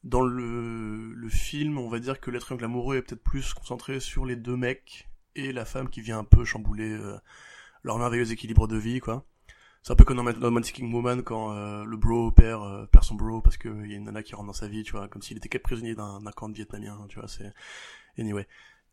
dans 0.04 0.22
le, 0.22 1.12
le 1.14 1.28
film, 1.28 1.78
on 1.78 1.88
va 1.88 1.98
dire 1.98 2.20
que 2.20 2.30
le 2.30 2.38
triangle 2.38 2.64
amoureux 2.64 2.96
est 2.96 3.02
peut-être 3.02 3.22
plus 3.22 3.54
concentré 3.54 4.00
sur 4.00 4.24
les 4.26 4.36
deux 4.36 4.56
mecs 4.56 5.08
et 5.34 5.52
la 5.52 5.64
femme 5.64 5.88
qui 5.88 6.00
vient 6.02 6.18
un 6.18 6.24
peu 6.24 6.44
chambouler 6.44 6.90
euh, 6.92 7.18
leur 7.82 7.98
merveilleux 7.98 8.30
équilibre 8.32 8.68
de 8.68 8.76
vie, 8.76 9.00
quoi. 9.00 9.24
C'est 9.82 9.92
un 9.92 9.96
peu 9.96 10.04
comme 10.04 10.16
dans 10.18 10.22
Ma- 10.22 10.32
dans 10.32 10.48
Romantic 10.48 10.78
Woman 10.82 11.22
quand 11.22 11.52
euh, 11.52 11.84
le 11.84 11.96
bro 11.96 12.30
perd, 12.32 12.88
perd 12.90 13.04
son 13.04 13.16
bro 13.16 13.40
parce 13.42 13.56
qu'il 13.58 13.86
y 13.90 13.94
a 13.94 13.96
une 13.96 14.04
nana 14.04 14.22
qui 14.22 14.34
rentre 14.34 14.46
dans 14.46 14.52
sa 14.54 14.68
vie, 14.68 14.82
tu 14.82 14.92
vois, 14.92 15.08
comme 15.08 15.22
s'il 15.22 15.36
était 15.38 15.58
prisonnier 15.58 15.94
d'un 15.94 16.20
d'un 16.22 16.32
camp 16.32 16.50
vietnamien, 16.50 16.96
tu 17.08 17.18
vois. 17.18 17.28
Anyway. 18.18 18.46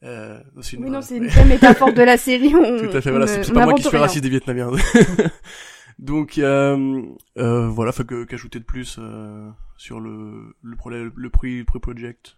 Euh, 0.03 0.39
c'est 0.61 0.77
Oui, 0.77 0.87
une- 0.87 0.93
non, 0.93 1.01
c'est 1.01 1.17
une 1.17 1.27
vraie 1.27 1.45
métaphore 1.45 1.93
de 1.93 2.01
la 2.01 2.17
série. 2.27 2.53
On, 2.55 2.79
Tout 2.89 2.97
à 2.97 3.01
fait, 3.01 3.11
voilà, 3.11 3.27
c'est 3.27 3.53
pas 3.53 3.65
moi 3.65 3.73
qui 3.75 3.83
suis 3.83 3.97
raciste 3.97 4.23
des 4.23 4.29
Vietnamiens. 4.29 4.71
Donc, 5.99 6.37
euh, 6.39 7.03
euh, 7.37 7.67
voilà, 7.69 7.91
faut 7.91 8.03
que 8.03 8.23
qu'ajouter 8.23 8.59
de 8.59 8.63
plus 8.63 8.97
euh, 8.99 9.49
sur 9.77 9.99
le 9.99 10.55
le 10.63 10.75
problème, 10.75 11.11
le 11.15 11.29
pre 11.29 11.79
project 11.79 12.37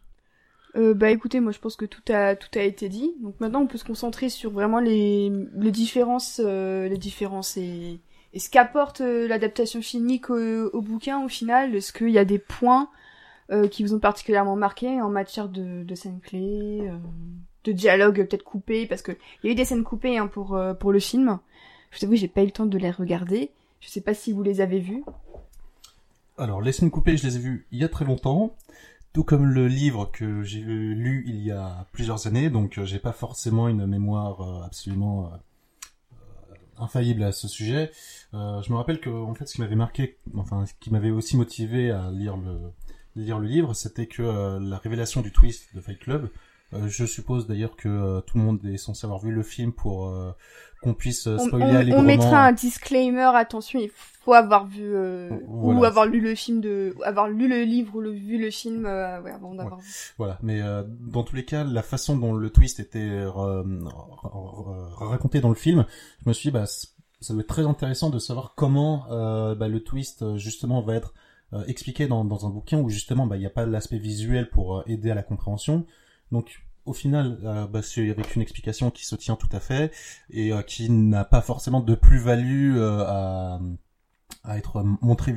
Euh, 0.75 0.93
bah 0.93 1.11
écoutez, 1.11 1.39
moi 1.39 1.51
je 1.53 1.59
pense 1.59 1.75
que 1.77 1.85
tout 1.85 2.01
a 2.11 2.35
tout 2.35 2.49
a 2.59 2.63
été 2.63 2.89
dit. 2.89 3.13
Donc 3.21 3.39
maintenant 3.39 3.61
on 3.61 3.67
peut 3.67 3.77
se 3.77 3.85
concentrer 3.85 4.27
sur 4.29 4.51
vraiment 4.51 4.79
les 4.79 5.31
les 5.55 5.71
différences, 5.71 6.41
euh, 6.43 6.89
les 6.89 6.97
différences 6.97 7.55
et, 7.57 8.01
et 8.33 8.39
ce 8.39 8.49
qu'apporte 8.49 8.99
l'adaptation 8.99 9.81
filmique 9.81 10.29
au, 10.29 10.65
au 10.71 10.81
bouquin 10.81 11.23
au 11.23 11.29
final. 11.29 11.73
Est-ce 11.75 11.93
qu'il 11.93 12.09
y 12.09 12.17
a 12.19 12.25
des 12.25 12.39
points 12.39 12.89
euh, 13.53 13.67
qui 13.67 13.83
vous 13.83 13.93
ont 13.93 13.99
particulièrement 13.99 14.55
marqué 14.55 14.99
en 15.01 15.09
matière 15.09 15.47
de, 15.47 15.85
scènes 15.93 16.19
clés, 16.21 16.79
euh, 16.81 16.97
de 17.65 17.71
dialogue 17.71 18.25
peut-être 18.27 18.43
coupés 18.43 18.87
parce 18.87 19.03
que 19.03 19.11
il 19.11 19.47
y 19.47 19.49
a 19.49 19.51
eu 19.51 19.55
des 19.55 19.65
scènes 19.65 19.83
coupées 19.83 20.17
hein, 20.17 20.25
pour 20.25 20.55
euh, 20.55 20.73
pour 20.73 20.91
le 20.91 20.99
film. 20.99 21.39
Je 21.91 21.99
vous 21.99 22.05
avoue, 22.05 22.15
j'ai 22.15 22.27
pas 22.27 22.41
eu 22.41 22.45
le 22.45 22.51
temps 22.51 22.65
de 22.65 22.77
les 22.77 22.89
regarder. 22.89 23.51
Je 23.79 23.89
sais 23.89 24.01
pas 24.01 24.15
si 24.15 24.31
vous 24.31 24.41
les 24.41 24.59
avez 24.59 24.79
vues. 24.79 25.03
Alors, 26.37 26.61
les 26.61 26.71
scènes 26.71 26.89
coupées, 26.89 27.15
je 27.15 27.27
les 27.27 27.35
ai 27.35 27.39
vues 27.39 27.67
il 27.71 27.79
y 27.79 27.83
a 27.83 27.89
très 27.89 28.05
longtemps, 28.05 28.55
tout 29.13 29.23
comme 29.23 29.45
le 29.45 29.67
livre 29.67 30.09
que 30.11 30.41
j'ai 30.41 30.61
lu 30.61 31.23
il 31.27 31.45
y 31.45 31.51
a 31.51 31.85
plusieurs 31.91 32.25
années, 32.25 32.49
donc 32.49 32.81
j'ai 32.83 32.97
pas 32.97 33.11
forcément 33.11 33.67
une 33.67 33.85
mémoire 33.85 34.63
absolument 34.63 35.31
infaillible 36.77 37.21
à 37.21 37.31
ce 37.31 37.47
sujet. 37.47 37.91
Je 38.31 38.71
me 38.71 38.75
rappelle 38.75 38.99
que, 38.99 39.11
en 39.11 39.35
fait, 39.35 39.45
ce 39.45 39.55
qui 39.55 39.61
m'avait 39.61 39.75
marqué, 39.75 40.17
enfin, 40.35 40.65
ce 40.65 40.73
qui 40.79 40.89
m'avait 40.89 41.11
aussi 41.11 41.37
motivé 41.37 41.91
à 41.91 42.09
lire 42.09 42.35
le 42.35 42.71
lire 43.15 43.39
le 43.39 43.47
livre, 43.47 43.73
c'était 43.73 44.07
que 44.07 44.21
euh, 44.23 44.59
la 44.59 44.77
révélation 44.77 45.21
du 45.21 45.31
twist 45.31 45.75
de 45.75 45.81
Fight 45.81 45.99
Club. 45.99 46.29
euh, 46.73 46.87
je 46.87 47.05
suppose 47.05 47.45
d'ailleurs 47.47 47.75
que 47.75 47.87
euh, 47.89 48.21
tout 48.21 48.37
le 48.37 48.43
monde 48.43 48.65
est 48.65 48.77
censé 48.77 49.05
avoir 49.05 49.19
vu 49.19 49.31
le 49.31 49.43
film 49.43 49.71
pour 49.71 50.07
euh, 50.07 50.31
qu'on 50.81 50.93
puisse 50.95 51.27
euh, 51.27 51.37
On, 51.39 51.47
spoiler 51.47 51.65
on- 51.65 51.75
allègrement. 51.75 51.99
on 52.01 52.05
mettra 52.05 52.45
un 52.47 52.51
disclaimer, 52.51 53.29
attention, 53.35 53.79
il 53.79 53.89
faut 54.23 54.33
avoir 54.33 54.65
vu 54.65 54.83
euh, 54.95 55.29
ou 55.47 55.73
Voilà. 55.73 55.87
avoir 55.89 56.05
lu 56.07 56.19
le 56.21 56.33
film 56.33 56.59
de, 56.61 56.95
avoir 57.03 57.27
lu 57.29 57.47
le 57.47 57.63
livre 57.63 57.95
ou 57.95 58.01
le, 58.01 58.11
vu 58.11 58.37
le 58.39 58.49
film 58.49 58.85
euh, 58.85 59.21
ouais, 59.21 59.31
avant 59.31 59.53
d'avoir 59.53 59.79
vu. 59.79 59.87
Voilà, 60.17 60.39
mais 60.41 60.61
euh, 60.61 60.83
dans 61.01 61.23
tous 61.23 61.35
les 61.35 61.45
cas, 61.45 61.63
la 61.63 61.83
façon 61.83 62.17
dont 62.17 62.33
le 62.33 62.49
twist 62.49 62.79
était 62.79 62.99
euh, 62.99 63.63
raconté 64.97 65.39
dans 65.41 65.49
le 65.49 65.55
film, 65.55 65.85
je 66.23 66.29
me 66.29 66.33
suis 66.33 66.47
dit, 66.49 66.53
bah, 66.53 66.65
ça 66.65 67.33
doit 67.33 67.41
être 67.41 67.47
très 67.47 67.65
intéressant 67.65 68.09
de 68.09 68.19
savoir 68.19 68.53
comment 68.55 69.05
euh, 69.11 69.55
bah, 69.55 69.67
le 69.67 69.81
twist 69.83 70.21
euh, 70.23 70.37
justement 70.37 70.81
va 70.81 70.95
être 70.95 71.13
euh, 71.53 71.63
expliqué 71.67 72.07
dans, 72.07 72.25
dans 72.25 72.45
un 72.47 72.49
bouquin 72.49 72.79
où 72.79 72.89
justement 72.89 73.27
bah, 73.27 73.37
il 73.37 73.39
n'y 73.39 73.45
a 73.45 73.51
pas 73.51 73.65
l'aspect 73.65 73.99
visuel 73.99 74.49
pour 74.49 74.77
euh, 74.77 74.83
aider 74.87 75.11
à 75.11 75.15
la 75.15 75.23
compréhension. 75.23 75.85
Donc 76.31 76.63
au 76.85 76.93
final, 76.93 77.39
euh, 77.43 77.67
bah, 77.67 77.81
c'est 77.81 78.09
avec 78.09 78.35
une 78.35 78.41
explication 78.41 78.91
qui 78.91 79.05
se 79.05 79.15
tient 79.15 79.35
tout 79.35 79.49
à 79.51 79.59
fait 79.59 79.93
et 80.29 80.51
euh, 80.51 80.61
qui 80.63 80.89
n'a 80.89 81.25
pas 81.25 81.41
forcément 81.41 81.81
de 81.81 81.95
plus-value 81.95 82.77
à 82.79 83.59
à 84.45 84.57
être 84.57 84.83
montré 85.01 85.33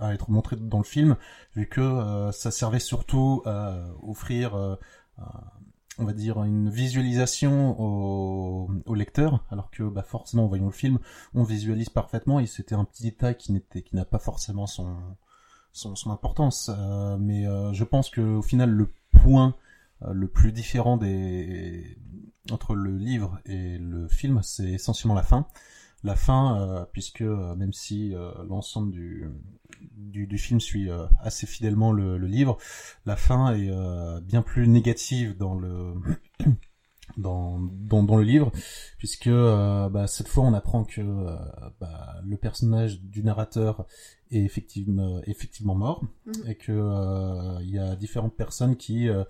à 0.00 0.12
être 0.12 0.30
montré 0.30 0.56
dans 0.56 0.78
le 0.78 0.84
film 0.84 1.16
vu 1.54 1.68
que 1.68 2.30
ça 2.32 2.50
servait 2.50 2.80
surtout 2.80 3.40
à 3.46 3.86
offrir 4.02 4.78
on 5.98 6.04
va 6.04 6.12
dire 6.12 6.42
une 6.42 6.68
visualisation 6.68 7.80
au, 7.80 8.68
au 8.84 8.94
lecteur 8.94 9.44
alors 9.50 9.70
que 9.70 9.84
bah, 9.84 10.02
forcément 10.02 10.44
en 10.44 10.48
voyant 10.48 10.66
le 10.66 10.72
film 10.72 10.98
on 11.34 11.44
visualise 11.44 11.88
parfaitement 11.88 12.40
et 12.40 12.46
c'était 12.46 12.74
un 12.74 12.84
petit 12.84 13.04
détail 13.04 13.36
qui 13.36 13.52
n'était 13.52 13.82
qui 13.82 13.96
n'a 13.96 14.04
pas 14.04 14.18
forcément 14.18 14.66
son 14.66 14.98
son, 15.72 15.96
son 15.96 16.10
importance 16.10 16.70
Euh, 16.70 17.16
mais 17.18 17.46
euh, 17.46 17.72
je 17.72 17.84
pense 17.84 18.10
que 18.10 18.20
au 18.20 18.42
final 18.42 18.70
le 18.70 18.88
point 19.10 19.54
euh, 20.02 20.12
le 20.12 20.28
plus 20.28 20.52
différent 20.52 20.96
des 20.96 21.98
entre 22.50 22.74
le 22.74 22.96
livre 22.96 23.40
et 23.46 23.78
le 23.78 24.08
film 24.08 24.40
c'est 24.42 24.70
essentiellement 24.72 25.14
la 25.14 25.22
fin. 25.22 25.46
La 26.04 26.16
fin, 26.16 26.60
euh, 26.60 26.84
puisque 26.92 27.20
euh, 27.20 27.54
même 27.54 27.72
si 27.72 28.12
euh, 28.14 28.32
l'ensemble 28.48 28.90
du, 28.90 29.30
du, 29.92 30.26
du 30.26 30.38
film 30.38 30.58
suit 30.58 30.90
assez 31.20 31.46
fidèlement 31.46 31.92
le, 31.92 32.18
le 32.18 32.26
livre, 32.26 32.58
la 33.06 33.16
fin 33.16 33.54
est 33.54 33.70
bien 34.22 34.42
plus 34.42 34.66
négative 34.68 35.36
dans 35.36 35.54
le 35.54 35.94
dans, 37.16 37.58
dans, 37.60 38.02
dans 38.02 38.16
le 38.16 38.22
livre, 38.24 38.50
puisque 38.98 39.26
euh, 39.26 39.88
bah, 39.88 40.06
cette 40.06 40.28
fois 40.28 40.44
on 40.44 40.54
apprend 40.54 40.84
que 40.84 41.00
euh, 41.00 41.36
bah, 41.80 42.16
le 42.24 42.36
personnage 42.36 43.00
du 43.02 43.22
narrateur 43.22 43.86
est 44.30 44.40
effectivement, 44.40 45.20
effectivement 45.26 45.74
mort, 45.74 46.02
Mhm. 46.26 46.32
et 46.48 46.54
que 46.54 46.72
euh, 46.72 47.58
il 47.62 47.70
y 47.70 47.78
a 47.78 47.96
différentes 47.96 48.34
personnes 48.34 48.76
qui 48.76 49.08
euh, 49.08 49.24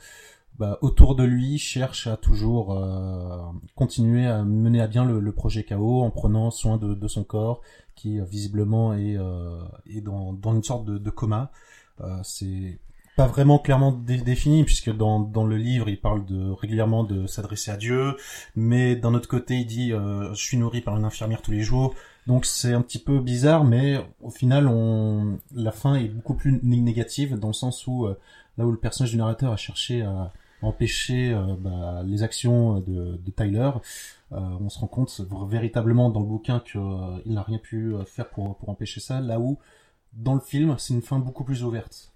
bah, 0.58 0.78
autour 0.82 1.14
de 1.16 1.24
lui 1.24 1.58
cherche 1.58 2.06
à 2.06 2.16
toujours 2.16 2.72
euh, 2.76 3.38
continuer 3.74 4.26
à 4.26 4.42
mener 4.44 4.80
à 4.80 4.86
bien 4.86 5.04
le, 5.04 5.18
le 5.18 5.32
projet 5.32 5.64
KO 5.64 6.02
en 6.02 6.10
prenant 6.10 6.50
soin 6.50 6.76
de, 6.76 6.94
de 6.94 7.08
son 7.08 7.24
corps 7.24 7.62
qui 7.94 8.20
euh, 8.20 8.24
visiblement 8.24 8.92
est, 8.94 9.16
euh, 9.16 9.60
est 9.86 10.02
dans, 10.02 10.32
dans 10.34 10.54
une 10.54 10.62
sorte 10.62 10.84
de, 10.84 10.98
de 10.98 11.10
coma. 11.10 11.50
Euh, 12.00 12.18
c'est 12.22 12.78
pas 13.16 13.26
vraiment 13.26 13.58
clairement 13.58 13.92
dé- 13.92 14.22
défini 14.22 14.64
puisque 14.64 14.90
dans, 14.94 15.20
dans 15.20 15.44
le 15.44 15.56
livre 15.56 15.88
il 15.88 16.00
parle 16.00 16.24
de 16.24 16.50
régulièrement 16.50 17.04
de 17.04 17.26
s'adresser 17.26 17.70
à 17.70 17.76
Dieu, 17.76 18.16
mais 18.56 18.96
d'un 18.96 19.14
autre 19.14 19.28
côté 19.28 19.56
il 19.56 19.66
dit 19.66 19.92
euh, 19.92 20.32
je 20.34 20.42
suis 20.42 20.56
nourri 20.56 20.80
par 20.80 20.96
une 20.96 21.04
infirmière 21.04 21.42
tous 21.42 21.50
les 21.50 21.62
jours. 21.62 21.94
Donc 22.26 22.46
c'est 22.46 22.72
un 22.72 22.82
petit 22.82 23.00
peu 23.00 23.18
bizarre, 23.20 23.64
mais 23.64 24.00
au 24.22 24.30
final 24.30 24.66
on 24.68 25.38
la 25.54 25.72
fin 25.72 25.96
est 25.96 26.08
beaucoup 26.08 26.34
plus 26.34 26.60
né- 26.62 26.80
négative 26.80 27.38
dans 27.38 27.48
le 27.48 27.52
sens 27.52 27.86
où 27.86 28.06
euh, 28.06 28.18
là 28.56 28.64
où 28.66 28.70
le 28.70 28.78
personnage 28.78 29.10
du 29.10 29.16
narrateur 29.18 29.52
a 29.52 29.56
cherché 29.56 30.02
à 30.02 30.32
empêcher 30.62 31.32
euh, 31.32 31.56
bah, 31.58 32.02
les 32.06 32.22
actions 32.22 32.78
de, 32.78 33.16
de 33.16 33.30
Tyler, 33.36 33.70
euh, 34.30 34.38
on 34.60 34.68
se 34.68 34.78
rend 34.78 34.86
compte 34.86 35.20
véritablement 35.48 36.08
dans 36.10 36.20
le 36.20 36.26
bouquin 36.26 36.60
qu'il 36.60 36.80
n'a 37.26 37.42
rien 37.42 37.58
pu 37.58 37.94
euh, 37.94 38.04
faire 38.04 38.28
pour, 38.30 38.56
pour 38.56 38.68
empêcher 38.68 39.00
ça, 39.00 39.20
là 39.20 39.40
où 39.40 39.58
dans 40.12 40.34
le 40.34 40.40
film 40.40 40.76
c'est 40.78 40.94
une 40.94 41.02
fin 41.02 41.18
beaucoup 41.18 41.42
plus 41.44 41.64
ouverte. 41.64 42.12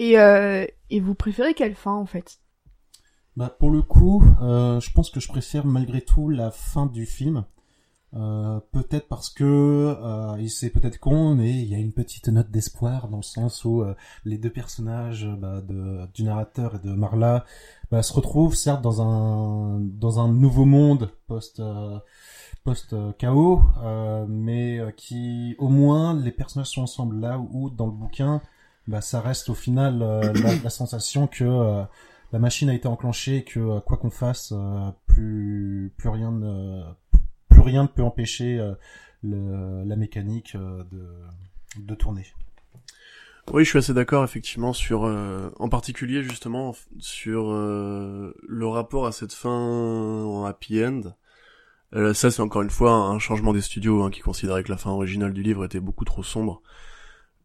Et 0.00 0.18
euh, 0.18 0.64
et 0.88 0.98
vous 0.98 1.14
préférez 1.14 1.52
quelle 1.52 1.74
fin 1.74 1.92
en 1.92 2.06
fait? 2.06 2.40
Bah, 3.36 3.54
pour 3.58 3.70
le 3.70 3.82
coup, 3.82 4.24
euh, 4.40 4.80
je 4.80 4.90
pense 4.92 5.10
que 5.10 5.20
je 5.20 5.28
préfère 5.28 5.66
malgré 5.66 6.00
tout 6.00 6.30
la 6.30 6.50
fin 6.50 6.86
du 6.86 7.04
film. 7.04 7.44
Euh, 8.14 8.60
peut-être 8.72 9.08
parce 9.08 9.28
que 9.28 9.44
euh, 9.44 10.48
c'est 10.48 10.70
peut-être 10.70 10.98
con, 10.98 11.34
mais 11.34 11.50
il 11.50 11.66
y 11.66 11.74
a 11.74 11.78
une 11.78 11.92
petite 11.92 12.28
note 12.28 12.50
d'espoir 12.50 13.08
dans 13.08 13.18
le 13.18 13.22
sens 13.22 13.62
où 13.66 13.84
les 14.24 14.38
deux 14.38 14.48
personnages 14.48 15.28
bah, 15.38 15.60
de, 15.60 16.06
du 16.14 16.22
narrateur 16.22 16.76
et 16.76 16.78
de 16.78 16.94
Marla 16.94 17.44
bah, 17.90 18.02
se 18.02 18.14
retrouvent 18.14 18.54
certes 18.54 18.80
dans 18.80 19.02
un 19.02 19.80
dans 19.80 20.18
un 20.18 20.32
nouveau 20.32 20.64
monde 20.64 21.12
post 21.26 21.62
post 22.64 22.96
chaos, 23.18 23.60
mais 24.28 24.80
qui 24.96 25.56
au 25.58 25.68
moins 25.68 26.14
les 26.18 26.32
personnages 26.32 26.70
sont 26.70 26.82
ensemble 26.82 27.20
là 27.20 27.38
où 27.38 27.68
dans 27.68 27.86
le 27.86 27.92
bouquin 27.92 28.40
bah, 28.90 29.00
ça 29.00 29.20
reste 29.20 29.48
au 29.48 29.54
final 29.54 30.02
euh, 30.02 30.32
la, 30.34 30.56
la 30.56 30.70
sensation 30.70 31.26
que 31.26 31.44
euh, 31.44 31.82
la 32.32 32.38
machine 32.38 32.68
a 32.68 32.74
été 32.74 32.88
enclenchée 32.88 33.36
et 33.38 33.44
que 33.44 33.60
euh, 33.60 33.80
quoi 33.80 33.96
qu'on 33.96 34.10
fasse, 34.10 34.52
plus 35.06 35.92
plus 35.96 36.08
rien 36.08 36.32
ne 36.32 36.82
plus 37.48 37.60
rien 37.60 37.84
ne 37.84 37.88
peut 37.88 38.02
empêcher 38.02 38.58
le, 39.22 39.84
la 39.84 39.96
mécanique 39.96 40.56
de 40.56 41.06
de 41.78 41.94
tourner. 41.94 42.26
Oui, 43.52 43.64
je 43.64 43.70
suis 43.70 43.78
assez 43.78 43.94
d'accord 43.94 44.22
effectivement 44.22 44.72
sur, 44.72 45.04
euh, 45.06 45.50
en 45.58 45.68
particulier 45.68 46.22
justement 46.22 46.72
sur 47.00 47.50
euh, 47.50 48.32
le 48.46 48.66
rapport 48.68 49.06
à 49.06 49.12
cette 49.12 49.32
fin 49.32 49.50
en 49.50 50.44
happy 50.44 50.84
end. 50.84 51.14
Euh, 51.96 52.14
ça, 52.14 52.30
c'est 52.30 52.42
encore 52.42 52.62
une 52.62 52.70
fois 52.70 52.92
un 52.92 53.18
changement 53.18 53.52
des 53.52 53.60
studios 53.60 54.04
hein, 54.04 54.10
qui 54.10 54.20
considéraient 54.20 54.62
que 54.62 54.70
la 54.70 54.76
fin 54.76 54.90
originale 54.90 55.32
du 55.32 55.42
livre 55.42 55.64
était 55.64 55.80
beaucoup 55.80 56.04
trop 56.04 56.22
sombre 56.22 56.62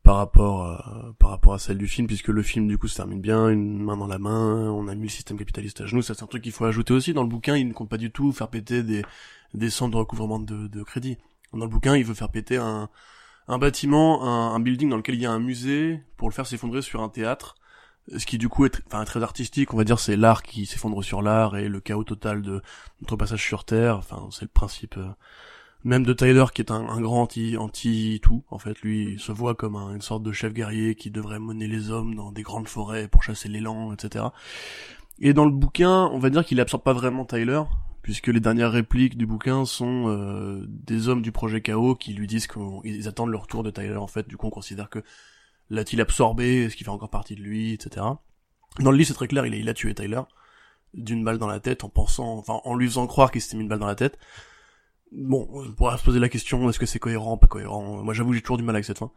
par 0.06 0.18
rapport 0.18 0.64
euh, 0.64 1.12
par 1.20 1.32
rapport 1.32 1.56
à 1.56 1.60
celle 1.60 1.80
du 1.80 1.88
film, 1.88 2.06
puisque 2.08 2.28
le 2.28 2.44
film 2.44 2.68
du 2.68 2.78
coup 2.78 2.88
se 2.88 2.96
termine 2.96 3.20
bien, 3.20 3.50
une 3.50 3.84
main 3.84 3.98
dans 3.98 4.08
la 4.08 4.20
main, 4.20 4.70
on 4.70 4.88
a 4.88 4.94
mis 4.94 5.08
le 5.08 5.10
système 5.10 5.38
capitaliste 5.38 5.82
à 5.82 5.88
genoux. 5.88 6.04
Ça, 6.04 6.14
c'est 6.14 6.24
un 6.24 6.28
truc 6.28 6.44
qu'il 6.44 6.52
faut 6.52 6.66
ajouter 6.66 6.94
aussi 6.94 7.14
dans 7.14 7.24
le 7.24 7.28
bouquin. 7.28 7.58
Il 7.58 7.68
ne 7.68 7.74
compte 7.74 7.90
pas 7.90 7.98
du 7.98 8.12
tout 8.12 8.32
faire 8.32 8.50
péter 8.50 8.84
des 8.84 9.04
des 9.56 9.70
centres 9.72 9.92
de 9.94 9.98
recouvrement 9.98 10.40
de, 10.40 10.68
de 10.68 10.84
crédit. 10.84 11.18
Dans 11.54 11.66
le 11.66 11.68
bouquin, 11.68 11.98
il 11.98 12.06
veut 12.06 12.14
faire 12.14 12.30
péter 12.30 12.58
un 12.58 12.90
un 13.48 13.58
bâtiment, 13.58 14.24
un, 14.24 14.56
un 14.56 14.60
building 14.60 14.90
dans 14.90 14.98
lequel 14.98 15.16
il 15.16 15.22
y 15.22 15.26
a 15.26 15.32
un 15.32 15.40
musée 15.40 16.02
pour 16.18 16.30
le 16.30 16.34
faire 16.34 16.46
s'effondrer 16.46 16.84
sur 16.84 17.02
un 17.02 17.10
théâtre. 17.10 17.56
Ce 18.16 18.28
qui 18.28 18.38
du 18.38 18.48
coup 18.50 18.66
est 18.66 18.82
enfin, 18.86 19.04
très 19.06 19.24
artistique, 19.24 19.74
on 19.74 19.78
va 19.78 19.84
dire 19.84 20.00
c'est 20.00 20.16
l'art 20.16 20.44
qui 20.44 20.68
s'effondre 20.68 21.04
sur 21.04 21.24
l'art 21.24 21.58
et 21.58 21.68
le 21.68 21.80
chaos 21.80 22.04
total 22.04 22.44
de 22.44 22.62
notre 23.02 23.16
passage 23.16 23.44
sur 23.44 23.66
Terre. 23.66 23.98
Enfin 23.98 24.28
c'est 24.32 24.44
le 24.46 24.50
principe 24.50 24.98
euh, 24.98 25.10
même 25.86 26.04
de 26.04 26.14
Tyler 26.14 26.46
qui 26.54 26.62
est 26.62 26.72
un, 26.72 27.00
grand 27.00 27.22
anti 27.60 28.20
tout 28.22 28.44
en 28.50 28.58
fait. 28.58 28.82
Lui 28.82 29.14
il 29.14 29.20
se 29.20 29.32
voit 29.32 29.54
comme 29.56 29.76
un- 29.76 29.94
une 29.94 30.02
sorte 30.02 30.24
de 30.24 30.32
chef 30.32 30.52
guerrier 30.52 30.96
qui 30.96 31.12
devrait 31.12 31.40
mener 31.40 31.68
les 31.68 31.92
hommes 31.92 32.16
dans 32.16 32.32
des 32.32 32.42
grandes 32.42 32.68
forêts 32.68 33.08
pour 33.08 33.24
chasser 33.24 33.48
l'élan, 33.48 33.94
etc. 33.94 34.26
Et 35.20 35.34
dans 35.34 35.46
le 35.46 35.52
bouquin, 35.52 36.10
on 36.12 36.18
va 36.20 36.30
dire 36.32 36.44
qu'il 36.44 36.60
absorbe 36.60 36.84
pas 36.84 36.92
vraiment 36.92 37.24
Tyler, 37.24 37.62
puisque 38.02 38.28
les 38.28 38.40
dernières 38.40 38.72
répliques 38.72 39.16
du 39.16 39.28
bouquin 39.28 39.64
sont 39.64 40.10
euh, 40.10 40.66
des 40.68 41.08
hommes 41.08 41.22
du 41.22 41.32
projet 41.32 41.62
KO 41.62 41.96
qui 41.96 42.14
lui 42.14 42.26
disent 42.28 42.48
qu'ils 42.48 43.08
attendent 43.08 43.32
le 43.32 43.38
retour 43.38 43.62
de 43.64 43.70
Tyler 43.70 43.96
en 43.96 44.08
fait, 44.08 44.28
du 44.28 44.38
coup 44.38 44.48
on 44.48 44.52
considère 44.52 44.90
que 44.90 45.04
l'a-t-il 45.70 46.02
absorbé, 46.02 46.64
est-ce 46.64 46.76
qu'il 46.76 46.86
fait 46.86 46.92
encore 46.92 47.10
partie 47.12 47.36
de 47.36 47.42
lui, 47.42 47.74
etc. 47.74 48.06
Dans 48.80 48.92
le 48.92 48.98
livre 48.98 49.08
c'est 49.08 49.14
très 49.14 49.28
clair, 49.28 49.46
il 49.46 49.54
a, 49.54 49.58
il 49.58 49.70
a 49.70 49.74
tué 49.76 49.94
Tyler, 49.94 50.22
d'une 50.96 51.24
balle 51.24 51.38
dans 51.38 51.48
la 51.48 51.60
tête 51.60 51.84
en 51.84 51.90
pensant, 51.90 52.38
enfin, 52.38 52.60
en 52.64 52.76
lui 52.76 52.88
faisant 52.88 53.06
croire 53.06 53.30
qu'il 53.32 53.42
s'était 53.42 53.56
mis 53.56 53.64
une 53.64 53.70
balle 53.70 53.80
dans 53.80 53.86
la 53.86 53.96
tête. 53.96 54.18
Bon, 55.18 55.48
on 55.52 55.72
pourra 55.72 55.98
se 55.98 56.04
poser 56.04 56.20
la 56.20 56.30
question, 56.30 56.70
est-ce 56.70 56.80
que 56.80 56.86
c'est 56.86 57.00
cohérent, 57.00 57.38
pas 57.38 57.48
cohérent? 57.48 58.04
Moi, 58.04 58.14
j'avoue, 58.14 58.34
j'ai 58.34 58.42
toujours 58.42 58.58
du 58.58 58.64
mal 58.64 58.76
avec 58.76 58.86
cette 58.86 58.98
fin. 59.00 59.12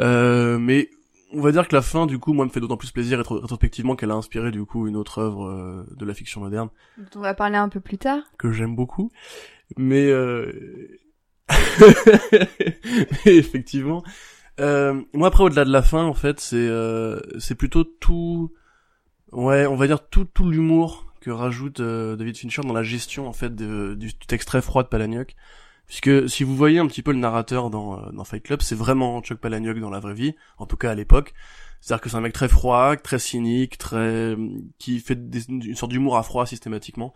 Euh, 0.00 0.58
mais 0.58 0.90
on 1.32 1.40
va 1.40 1.50
dire 1.50 1.66
que 1.66 1.74
la 1.74 1.82
fin, 1.82 2.06
du 2.06 2.18
coup, 2.18 2.32
moi, 2.32 2.44
me 2.44 2.50
fait 2.50 2.60
d'autant 2.60 2.76
plus 2.76 2.90
plaisir 2.90 3.18
rétro- 3.18 3.40
rétrospectivement 3.40 3.96
qu'elle 3.96 4.10
a 4.10 4.14
inspiré, 4.14 4.50
du 4.50 4.64
coup, 4.64 4.86
une 4.86 4.96
autre 4.96 5.18
œuvre 5.18 5.46
euh, 5.48 5.86
de 5.96 6.04
la 6.04 6.14
fiction 6.14 6.40
moderne 6.40 6.68
dont 6.98 7.04
on 7.16 7.20
va 7.20 7.34
parler 7.34 7.56
un 7.56 7.68
peu 7.68 7.80
plus 7.80 7.98
tard. 7.98 8.22
que 8.38 8.52
j'aime 8.52 8.76
beaucoup. 8.76 9.10
Mais, 9.76 10.06
euh... 10.10 10.52
mais 13.24 13.36
effectivement, 13.36 14.02
moi 14.58 15.26
après 15.28 15.44
au-delà 15.44 15.64
de 15.64 15.72
la 15.72 15.82
fin, 15.82 16.04
en 16.04 16.14
fait, 16.14 16.40
c'est 16.40 16.68
c'est 17.38 17.54
plutôt 17.54 17.84
tout, 17.84 18.52
ouais, 19.32 19.66
on 19.66 19.76
va 19.76 19.86
dire 19.86 20.08
tout 20.08 20.24
tout 20.24 20.48
l'humour 20.48 21.06
que 21.24 21.30
rajoute 21.30 21.80
euh, 21.80 22.16
David 22.16 22.36
Fincher 22.36 22.62
dans 22.62 22.72
la 22.72 22.82
gestion 22.82 23.26
en 23.26 23.32
fait 23.32 23.54
de- 23.54 23.94
du 23.94 24.14
texte 24.14 24.48
très 24.48 24.62
froid 24.62 24.82
de 24.82 24.88
Palahniuk. 24.88 25.34
Puisque 25.86 26.28
si 26.30 26.44
vous 26.44 26.56
voyez 26.56 26.78
un 26.78 26.86
petit 26.86 27.02
peu 27.02 27.12
le 27.12 27.18
narrateur 27.18 27.68
dans, 27.70 27.98
euh, 27.98 28.10
dans 28.12 28.24
Fight 28.24 28.42
Club, 28.42 28.62
c'est 28.62 28.74
vraiment 28.74 29.20
Chuck 29.22 29.38
Palahniuk 29.38 29.78
dans 29.80 29.90
la 29.90 30.00
vraie 30.00 30.14
vie, 30.14 30.34
en 30.58 30.66
tout 30.66 30.76
cas 30.76 30.90
à 30.90 30.94
l'époque. 30.94 31.34
C'est-à-dire 31.80 32.00
que 32.02 32.08
c'est 32.08 32.16
un 32.16 32.22
mec 32.22 32.32
très 32.32 32.48
froid, 32.48 32.96
très 32.96 33.18
cynique, 33.18 33.76
très 33.76 34.36
qui 34.78 35.00
fait 35.00 35.18
une 35.48 35.76
sorte 35.76 35.92
d'humour 35.92 36.16
à 36.16 36.22
froid 36.22 36.46
systématiquement 36.46 37.12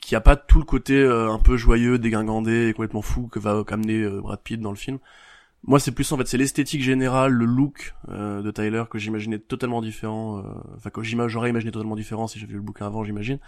qui 0.00 0.16
a 0.16 0.20
pas 0.22 0.36
tout 0.36 0.58
le 0.58 0.64
côté 0.64 0.94
euh, 0.94 1.30
un 1.30 1.38
peu 1.38 1.56
joyeux, 1.56 1.98
dégingandé 1.98 2.68
et 2.68 2.72
complètement 2.72 3.02
fou 3.02 3.28
que 3.28 3.38
va 3.38 3.62
amener 3.68 4.08
Brad 4.08 4.40
Pitt 4.42 4.60
dans 4.60 4.70
le 4.70 4.76
film. 4.76 4.98
Moi, 5.64 5.78
c'est 5.78 5.92
plus 5.92 6.10
en 6.10 6.16
fait, 6.16 6.26
c'est 6.26 6.38
l'esthétique 6.38 6.82
générale, 6.82 7.32
le 7.32 7.44
look 7.44 7.94
euh, 8.08 8.42
de 8.42 8.50
Tyler 8.50 8.82
que 8.90 8.98
j'imaginais 8.98 9.38
totalement 9.38 9.80
différent. 9.80 10.38
euh, 10.38 10.42
Enfin, 10.76 10.90
que 10.90 11.02
j'ima- 11.02 11.28
j'aurais 11.28 11.50
imaginé 11.50 11.70
totalement 11.70 11.94
différent 11.94 12.26
si 12.26 12.40
j'avais 12.40 12.50
vu 12.52 12.58
le 12.58 12.64
bouquin 12.64 12.86
avant, 12.86 13.04
j'imagine. 13.04 13.38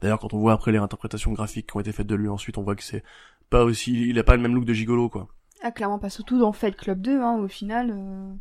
D'ailleurs, 0.00 0.20
quand 0.20 0.32
on 0.32 0.38
voit 0.38 0.52
après 0.52 0.70
les 0.72 0.78
interprétations 0.78 1.32
graphiques 1.32 1.68
qui 1.70 1.76
ont 1.76 1.80
été 1.80 1.90
faites 1.92 2.06
de 2.06 2.14
lui 2.14 2.28
ensuite, 2.28 2.56
on 2.58 2.62
voit 2.62 2.76
que 2.76 2.84
c'est 2.84 3.02
pas 3.50 3.64
aussi, 3.64 4.08
il 4.10 4.18
a 4.18 4.24
pas 4.24 4.36
le 4.36 4.42
même 4.42 4.54
look 4.54 4.64
de 4.64 4.72
gigolo, 4.74 5.08
quoi. 5.08 5.28
Ah, 5.62 5.72
clairement 5.72 5.98
pas 5.98 6.10
surtout 6.10 6.38
dans 6.38 6.52
Fight 6.52 6.76
Club 6.76 7.00
2, 7.00 7.20
hein, 7.20 7.36
au 7.38 7.48
final. 7.48 7.90
euh, 7.92 8.32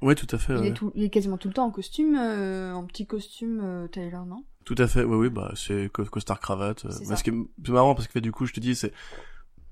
Ouais, 0.00 0.14
tout 0.14 0.28
à 0.30 0.38
fait. 0.38 0.54
il, 0.54 0.60
ouais. 0.60 0.68
est 0.68 0.72
tout, 0.74 0.92
il 0.94 1.02
est 1.02 1.10
quasiment 1.10 1.38
tout 1.38 1.48
le 1.48 1.54
temps 1.54 1.64
en 1.66 1.72
costume, 1.72 2.14
euh, 2.16 2.72
en 2.74 2.84
petit 2.84 3.06
costume, 3.06 3.60
euh, 3.64 3.88
Tyler, 3.88 4.18
non? 4.26 4.44
Tout 4.64 4.76
à 4.78 4.86
fait, 4.86 5.02
oui, 5.02 5.16
oui, 5.16 5.30
bah, 5.30 5.50
c'est 5.56 5.90
co- 5.92 6.04
costard 6.04 6.38
cravate. 6.38 6.84
euh, 6.84 6.90
C'est 6.90 7.72
marrant 7.72 7.94
parce 7.96 8.06
que 8.06 8.18
du 8.20 8.30
coup, 8.30 8.46
je 8.46 8.52
te 8.52 8.60
dis, 8.60 8.76
c'est, 8.76 8.92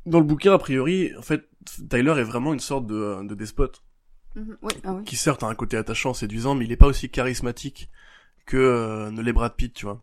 dans 0.06 0.18
le 0.20 0.24
bouquin, 0.24 0.54
a 0.54 0.58
priori, 0.58 1.12
en 1.18 1.22
fait, 1.22 1.48
Tyler 1.90 2.12
est 2.18 2.22
vraiment 2.24 2.54
une 2.54 2.60
sorte 2.60 2.86
de, 2.86 3.26
de 3.26 3.34
despote. 3.34 3.82
Mhm, 4.34 4.56
Oui, 4.62 4.72
ah 4.84 4.92
oui. 4.94 5.04
Qui 5.04 5.16
certes 5.16 5.42
a 5.42 5.46
un 5.46 5.54
côté 5.54 5.76
attachant, 5.76 6.14
séduisant, 6.14 6.54
mais 6.54 6.64
il 6.64 6.72
est 6.72 6.76
pas 6.76 6.86
aussi 6.86 7.10
charismatique 7.10 7.90
que 8.46 8.56
euh, 8.56 9.10
ne 9.10 9.20
l'est 9.22 9.32
Brad 9.32 9.54
Pitt, 9.54 9.74
tu 9.74 9.86
vois. 9.86 10.02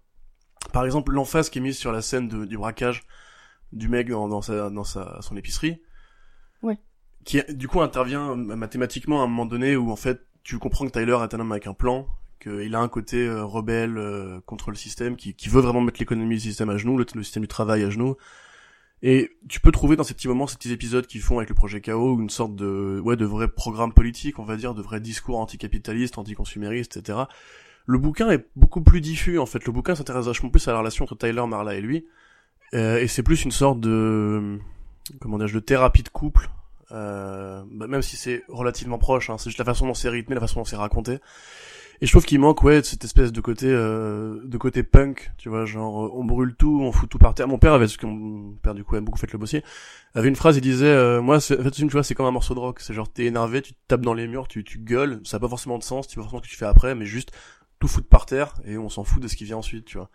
Par 0.72 0.86
exemple, 0.86 1.12
l'emphase 1.14 1.50
qui 1.50 1.60
est 1.60 1.62
mise 1.62 1.78
sur 1.78 1.92
la 1.92 2.02
scène 2.02 2.28
de- 2.28 2.46
du 2.46 2.58
braquage 2.58 3.04
du 3.72 3.88
mec 3.90 4.10
dans, 4.10 4.28
dans 4.28 4.42
sa, 4.42 4.70
dans 4.70 4.84
sa, 4.84 5.22
son 5.22 5.36
épicerie. 5.38 5.82
Ouais. 6.62 6.78
Qui, 7.26 7.42
du 7.50 7.68
coup, 7.68 7.82
intervient 7.82 8.36
mathématiquement 8.36 9.22
à 9.22 9.26
un 9.26 9.28
moment 9.28 9.46
donné 9.46 9.76
où, 9.76 9.92
en 9.92 9.96
fait, 9.96 10.26
tu 10.44 10.60
comprends 10.60 10.86
que 10.86 10.92
Tyler 10.92 11.18
est 11.24 11.34
un 11.34 11.40
homme 11.40 11.52
avec 11.52 11.68
un 11.68 11.74
plan, 11.74 12.08
qu'il 12.42 12.76
a 12.76 12.80
un 12.80 12.90
côté 12.90 13.26
euh, 13.26 13.46
rebelle 13.46 13.98
euh, 13.98 14.42
contre 14.46 14.70
le 14.72 14.76
système, 14.76 15.16
qui, 15.16 15.34
qui 15.34 15.48
veut 15.48 15.62
vraiment 15.62 15.80
mettre 15.82 16.00
l'économie 16.00 16.36
du 16.36 16.42
système 16.42 16.70
à 16.70 16.78
genoux, 16.78 16.98
le, 16.98 17.06
le 17.16 17.24
système 17.24 17.44
du 17.44 17.48
travail 17.48 17.84
à 17.84 17.90
genoux. 17.90 18.18
Et 19.06 19.32
tu 19.50 19.60
peux 19.60 19.74
trouver 19.74 19.98
dans 19.98 20.06
ces 20.06 20.14
petits 20.14 20.30
moments, 20.30 20.48
ces 20.48 20.56
petits 20.56 20.72
épisodes 20.72 21.06
qu'ils 21.06 21.22
font 21.22 21.38
avec 21.38 21.50
le 21.50 21.56
projet 21.56 21.82
KO, 21.82 22.18
une 22.22 22.30
sorte 22.30 22.56
de, 22.56 23.02
ouais, 23.04 23.18
de 23.18 23.26
vrai 23.26 23.50
programme 23.50 23.92
politique, 23.92 24.40
on 24.40 24.46
va 24.46 24.56
dire, 24.56 24.74
de 24.74 24.82
vrai 24.82 25.02
discours 25.02 25.40
anticapitaliste, 25.40 26.18
anticonsumériste, 26.18 26.96
etc. 26.96 27.20
Le 27.86 27.98
bouquin 27.98 28.30
est 28.32 28.46
beaucoup 28.56 28.82
plus 28.82 29.02
diffus, 29.02 29.40
en 29.40 29.46
fait. 29.46 29.66
Le 29.66 29.74
bouquin 29.74 29.94
s'intéresse 29.94 30.26
vachement 30.26 30.50
plus 30.50 30.66
à 30.70 30.72
la 30.72 30.80
relation 30.80 31.04
entre 31.04 31.18
Tyler, 31.18 31.46
Marla 31.46 31.76
et 31.76 31.82
lui. 31.82 32.06
Euh, 32.74 32.98
et 32.98 33.10
c'est 33.10 33.24
plus 33.24 33.44
une 33.44 33.52
sorte 33.52 33.82
de, 33.82 34.58
comment 35.20 35.38
dire, 35.38 35.52
de 35.52 35.60
thérapie 35.60 36.04
de 36.04 36.10
couple, 36.10 36.50
euh, 36.94 37.62
bah, 37.72 37.88
même 37.88 38.02
si 38.02 38.16
c'est 38.16 38.44
relativement 38.48 39.00
proche, 39.00 39.30
hein, 39.30 39.38
c'est 39.38 39.50
juste 39.50 39.60
la 39.60 39.66
façon 39.66 39.86
dont 39.86 39.94
c'est 39.94 40.10
rythmé, 40.10 40.36
la 40.36 40.42
façon 40.42 40.62
dont 40.62 40.66
c'est 40.66 40.78
raconté. 40.78 41.20
Et 42.02 42.06
je 42.06 42.12
trouve 42.12 42.26
qu'il 42.26 42.40
manque, 42.40 42.64
ouais, 42.64 42.84
cette 42.84 43.06
espèce 43.06 43.32
de 43.32 43.40
côté, 43.40 43.68
euh, 43.70 44.42
de 44.44 44.58
côté 44.58 44.84
punk, 44.84 45.32
tu 45.38 45.48
vois, 45.48 45.66
genre, 45.66 46.06
euh, 46.06 46.10
on 46.14 46.26
brûle 46.26 46.56
tout, 46.56 46.80
on 46.82 46.92
fout 46.92 47.10
tout 47.10 47.18
par 47.18 47.34
terre. 47.34 47.48
Mon 47.48 47.58
père 47.58 47.74
avait, 47.74 47.88
ce 47.88 47.98
que 47.98 48.06
mon 48.06 48.54
père, 48.62 48.74
du 48.74 48.84
coup, 48.84 48.96
aime 48.98 49.06
beaucoup 49.06 49.20
fait 49.20 49.32
le 49.32 49.38
bossier, 49.40 49.64
avait 50.14 50.28
une 50.28 50.36
phrase, 50.36 50.58
il 50.58 50.62
disait, 50.62 50.86
euh, 50.88 51.22
moi, 51.22 51.40
c'est- 51.40 51.58
en 51.60 51.64
fait, 51.64 51.72
tu 51.72 51.88
vois, 51.88 52.04
c'est 52.04 52.14
comme 52.16 52.26
un 52.26 52.32
morceau 52.32 52.56
de 52.56 52.60
rock. 52.60 52.80
C'est 52.82 52.94
genre, 52.94 53.10
t'es 53.12 53.26
énervé, 53.26 53.62
tu 53.62 53.74
te 53.74 53.80
tapes 53.88 54.02
dans 54.02 54.14
les 54.14 54.28
murs, 54.28 54.48
tu, 54.50 54.64
tu 54.66 54.80
gueules, 54.80 55.22
ça 55.24 55.38
n'a 55.38 55.42
pas 55.42 55.48
forcément 55.48 55.78
de 55.78 55.84
sens, 55.84 56.08
tu 56.08 56.16
pas 56.18 56.24
forcément 56.24 56.42
ce 56.42 56.48
que 56.48 56.52
tu 56.52 56.58
fais 56.58 56.66
après, 56.66 56.94
mais 56.96 57.06
juste 57.06 57.32
tout 57.80 57.88
foutre 57.88 58.08
par 58.10 58.26
terre, 58.26 58.54
et 58.66 58.78
on 58.78 58.90
s'en 58.90 59.04
fout 59.04 59.22
de 59.22 59.28
ce 59.28 59.36
qui 59.36 59.46
vient 59.46 59.58
ensuite, 59.58 59.86
tu 59.86 59.98
vois. 59.98 60.10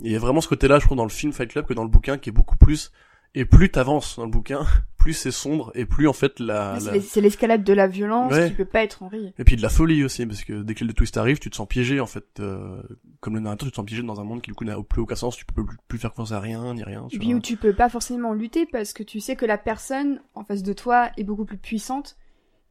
Il 0.00 0.12
y 0.12 0.16
a 0.16 0.18
vraiment 0.18 0.40
ce 0.40 0.48
côté-là, 0.48 0.78
je 0.78 0.84
trouve, 0.86 0.96
dans 0.98 1.04
le 1.04 1.10
film 1.10 1.32
Fight 1.32 1.50
Club 1.50 1.66
que 1.66 1.74
dans 1.74 1.84
le 1.84 1.90
bouquin, 1.90 2.18
qui 2.18 2.28
est 2.30 2.32
beaucoup 2.32 2.56
plus, 2.56 2.92
et 3.34 3.44
plus 3.44 3.70
t'avances 3.70 4.16
dans 4.16 4.24
le 4.24 4.30
bouquin, 4.30 4.64
plus 4.98 5.12
c'est 5.12 5.30
sombre, 5.30 5.70
et 5.74 5.84
plus, 5.86 6.08
en 6.08 6.12
fait, 6.12 6.40
la, 6.40 6.80
c'est 6.80 6.86
la- 6.86 6.92
l'es- 6.94 7.00
C'est 7.00 7.20
l'escalade 7.20 7.62
de 7.64 7.72
la 7.72 7.86
violence 7.86 8.32
Ouais. 8.32 8.48
qui 8.48 8.54
peut 8.54 8.64
pas 8.64 8.82
être 8.82 9.02
en 9.02 9.08
rire. 9.08 9.32
et 9.38 9.44
puis 9.44 9.56
de 9.56 9.62
la 9.62 9.68
folie 9.68 10.02
aussi, 10.04 10.26
parce 10.26 10.42
que 10.44 10.62
dès 10.62 10.74
que 10.74 10.84
le 10.84 10.92
twist 10.94 11.16
arrive, 11.16 11.38
tu 11.38 11.48
te 11.50 11.56
sens 11.56 11.68
piégé 11.68 12.00
en 12.00 12.06
fait. 12.06 12.24
euh, 12.40 12.82
comme 13.20 13.34
le 13.34 13.40
narrateur, 13.40 13.66
tu 13.66 13.70
te 13.72 13.76
sens 13.76 13.84
piégé 13.86 14.02
dans 14.02 14.20
un 14.20 14.24
monde 14.24 14.42
qui 14.42 14.50
du 14.50 14.54
coup 14.54 14.64
n'a 14.64 14.76
plus 14.82 15.00
aucun 15.02 15.14
sens, 15.16 15.36
tu 15.36 15.44
peux 15.44 15.64
plus, 15.64 15.76
plus 15.88 15.98
faire 15.98 16.10
confiance 16.10 16.32
à 16.32 16.40
rien, 16.40 16.74
ni 16.74 16.82
rien. 16.82 17.06
tu 17.08 17.16
Et 17.16 17.18
puis 17.18 17.28
vois. 17.28 17.36
où 17.36 17.40
tu 17.40 17.56
peux 17.56 17.72
pas 17.74 17.88
forcément 17.88 18.32
lutter 18.32 18.66
parce 18.66 18.92
que 18.92 19.02
tu 19.02 19.20
sais 19.20 19.36
que 19.36 19.46
la 19.46 19.58
personne 19.58 20.20
en 20.34 20.44
face 20.44 20.62
de 20.62 20.72
toi 20.72 21.10
est 21.16 21.24
beaucoup 21.24 21.44
plus 21.44 21.58
puissante 21.58 22.16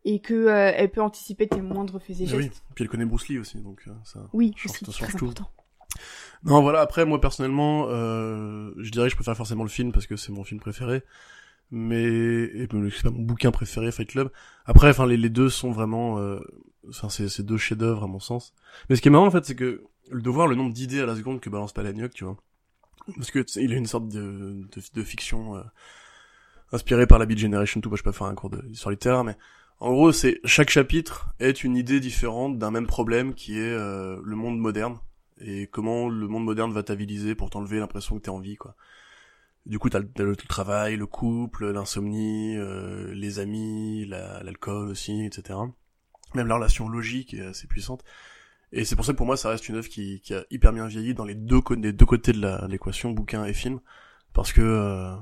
et 0.04 0.20
que 0.20 0.34
euh, 0.34 0.72
elle 0.76 0.92
peut 0.92 1.02
anticiper 1.02 1.48
tes 1.48 1.62
moindres 1.62 2.00
faits 2.02 2.20
et 2.22 2.26
gestes. 2.28 2.36
oui, 2.36 2.52
puis 2.76 2.84
elle 2.84 2.90
connaît 2.90 3.06
Bruce 3.06 3.28
Lee 3.30 3.40
aussi, 3.40 3.58
donc 3.62 3.82
euh, 3.88 3.92
ça... 4.04 4.20
Oui, 4.34 4.54
aussi, 4.66 4.86
très 4.86 5.08
tout. 5.08 5.26
important. 5.26 5.50
Non, 6.46 6.62
voilà, 6.62 6.82
après, 6.82 7.06
moi 7.06 7.20
personnellement, 7.20 7.88
euh, 7.90 8.72
je 8.78 8.92
dirais 8.92 9.08
que 9.08 9.12
je 9.12 9.16
préfère 9.16 9.36
forcément 9.36 9.64
le 9.64 9.70
film 9.70 9.92
parce 9.92 10.06
que 10.06 10.16
c'est 10.16 10.32
mon 10.32 10.44
film 10.44 10.60
préféré. 10.60 11.04
Mais, 11.72 12.52
c'est 12.92 13.04
pas 13.04 13.10
mon 13.10 13.24
bouquin 13.24 13.50
préféré, 13.52 13.92
Fight 13.92 14.08
Club. 14.08 14.30
Après, 14.66 14.90
enfin, 14.90 15.08
les, 15.08 15.18
les 15.18 15.32
deux 15.32 15.50
sont 15.50 15.72
vraiment, 15.72 16.20
euh, 16.20 16.40
enfin, 16.88 17.10
c'est, 17.10 17.28
c'est 17.30 17.44
deux 17.44 17.58
chefs-d'œuvre 17.58 18.04
à 18.04 18.08
mon 18.08 18.20
sens. 18.20 18.54
Mais 18.90 18.96
ce 18.96 19.02
qui 19.02 19.08
est 19.08 19.12
marrant, 19.12 19.26
en 19.26 19.32
fait, 19.32 19.44
c'est 19.46 19.56
que, 19.56 19.84
de 20.12 20.30
voir 20.30 20.48
le 20.48 20.56
nombre 20.56 20.72
d'idées 20.72 21.02
à 21.02 21.08
la 21.08 21.16
seconde 21.16 21.40
que 21.42 21.50
balance 21.50 21.74
Palahniuk, 21.74 22.14
tu 22.14 22.24
vois. 22.24 22.38
Parce 23.16 23.32
que, 23.32 23.44
il 23.60 23.74
a 23.74 23.76
une 23.76 23.88
sorte 23.88 24.08
de, 24.10 24.68
de, 24.94 25.04
fiction, 25.04 25.56
euh, 25.56 25.64
inspirée 26.72 27.08
par 27.08 27.18
la 27.18 27.26
Beat 27.26 27.40
Generation, 27.40 27.82
tout, 27.82 27.90
bah, 27.90 27.98
je 27.98 28.04
peux 28.04 28.12
faire 28.12 28.28
un 28.28 28.36
cours 28.36 28.52
d'histoire 28.52 28.92
littéraire, 28.92 29.24
mais, 29.24 29.36
en 29.80 29.92
gros, 29.92 30.12
c'est, 30.12 30.40
chaque 30.46 30.70
chapitre 30.70 31.30
est 31.40 31.64
une 31.64 31.76
idée 31.76 32.00
différente 32.00 32.60
d'un 32.60 32.70
même 32.70 32.86
problème 32.86 33.34
qui 33.34 33.58
est, 33.58 33.74
euh, 33.74 34.22
le 34.24 34.36
monde 34.36 34.60
moderne 34.60 35.00
et 35.40 35.68
comment 35.68 36.10
le 36.10 36.28
monde 36.28 36.46
moderne 36.46 36.72
va 36.74 36.84
t'aviliser 36.84 37.36
pour 37.36 37.50
t'enlever 37.50 37.80
l'impression 37.80 38.18
que 38.18 38.22
t'es 38.24 38.30
en 38.30 38.40
vie, 38.40 38.56
quoi. 38.56 38.76
Du 39.66 39.80
coup, 39.80 39.90
t'as 39.90 40.00
le, 40.00 40.08
le 40.18 40.36
travail, 40.36 40.96
le 40.96 41.08
couple, 41.08 41.72
l'insomnie, 41.72 42.56
euh, 42.58 43.14
les 43.14 43.40
amis, 43.40 44.06
la- 44.06 44.44
l'alcool 44.44 44.90
aussi, 44.90 45.26
etc. 45.26 45.60
Même 46.36 46.48
la 46.48 46.56
relation 46.56 46.88
logique 46.90 47.34
est 47.34 47.42
assez 47.42 47.68
puissante. 47.68 48.04
Et 48.72 48.86
c'est 48.86 48.96
pour 48.96 49.06
ça 49.06 49.14
que 49.14 49.18
pour 49.18 49.26
moi, 49.26 49.38
ça 49.38 49.50
reste 49.50 49.70
une 49.70 49.76
œuvre 49.76 49.88
qui, 49.90 50.22
qui 50.22 50.34
a 50.34 50.46
hyper 50.52 50.74
bien 50.74 50.88
vieilli 50.88 51.14
dans 51.14 51.26
les 51.26 51.36
deux, 51.36 51.62
les 51.82 51.94
deux 51.94 52.06
côtés 52.06 52.34
de 52.34 52.68
l'équation, 52.68 53.12
bouquin 53.12 53.46
et 53.46 53.54
film. 53.54 53.80
Parce 54.34 54.54
que 54.54 54.62
euh, 54.62 55.16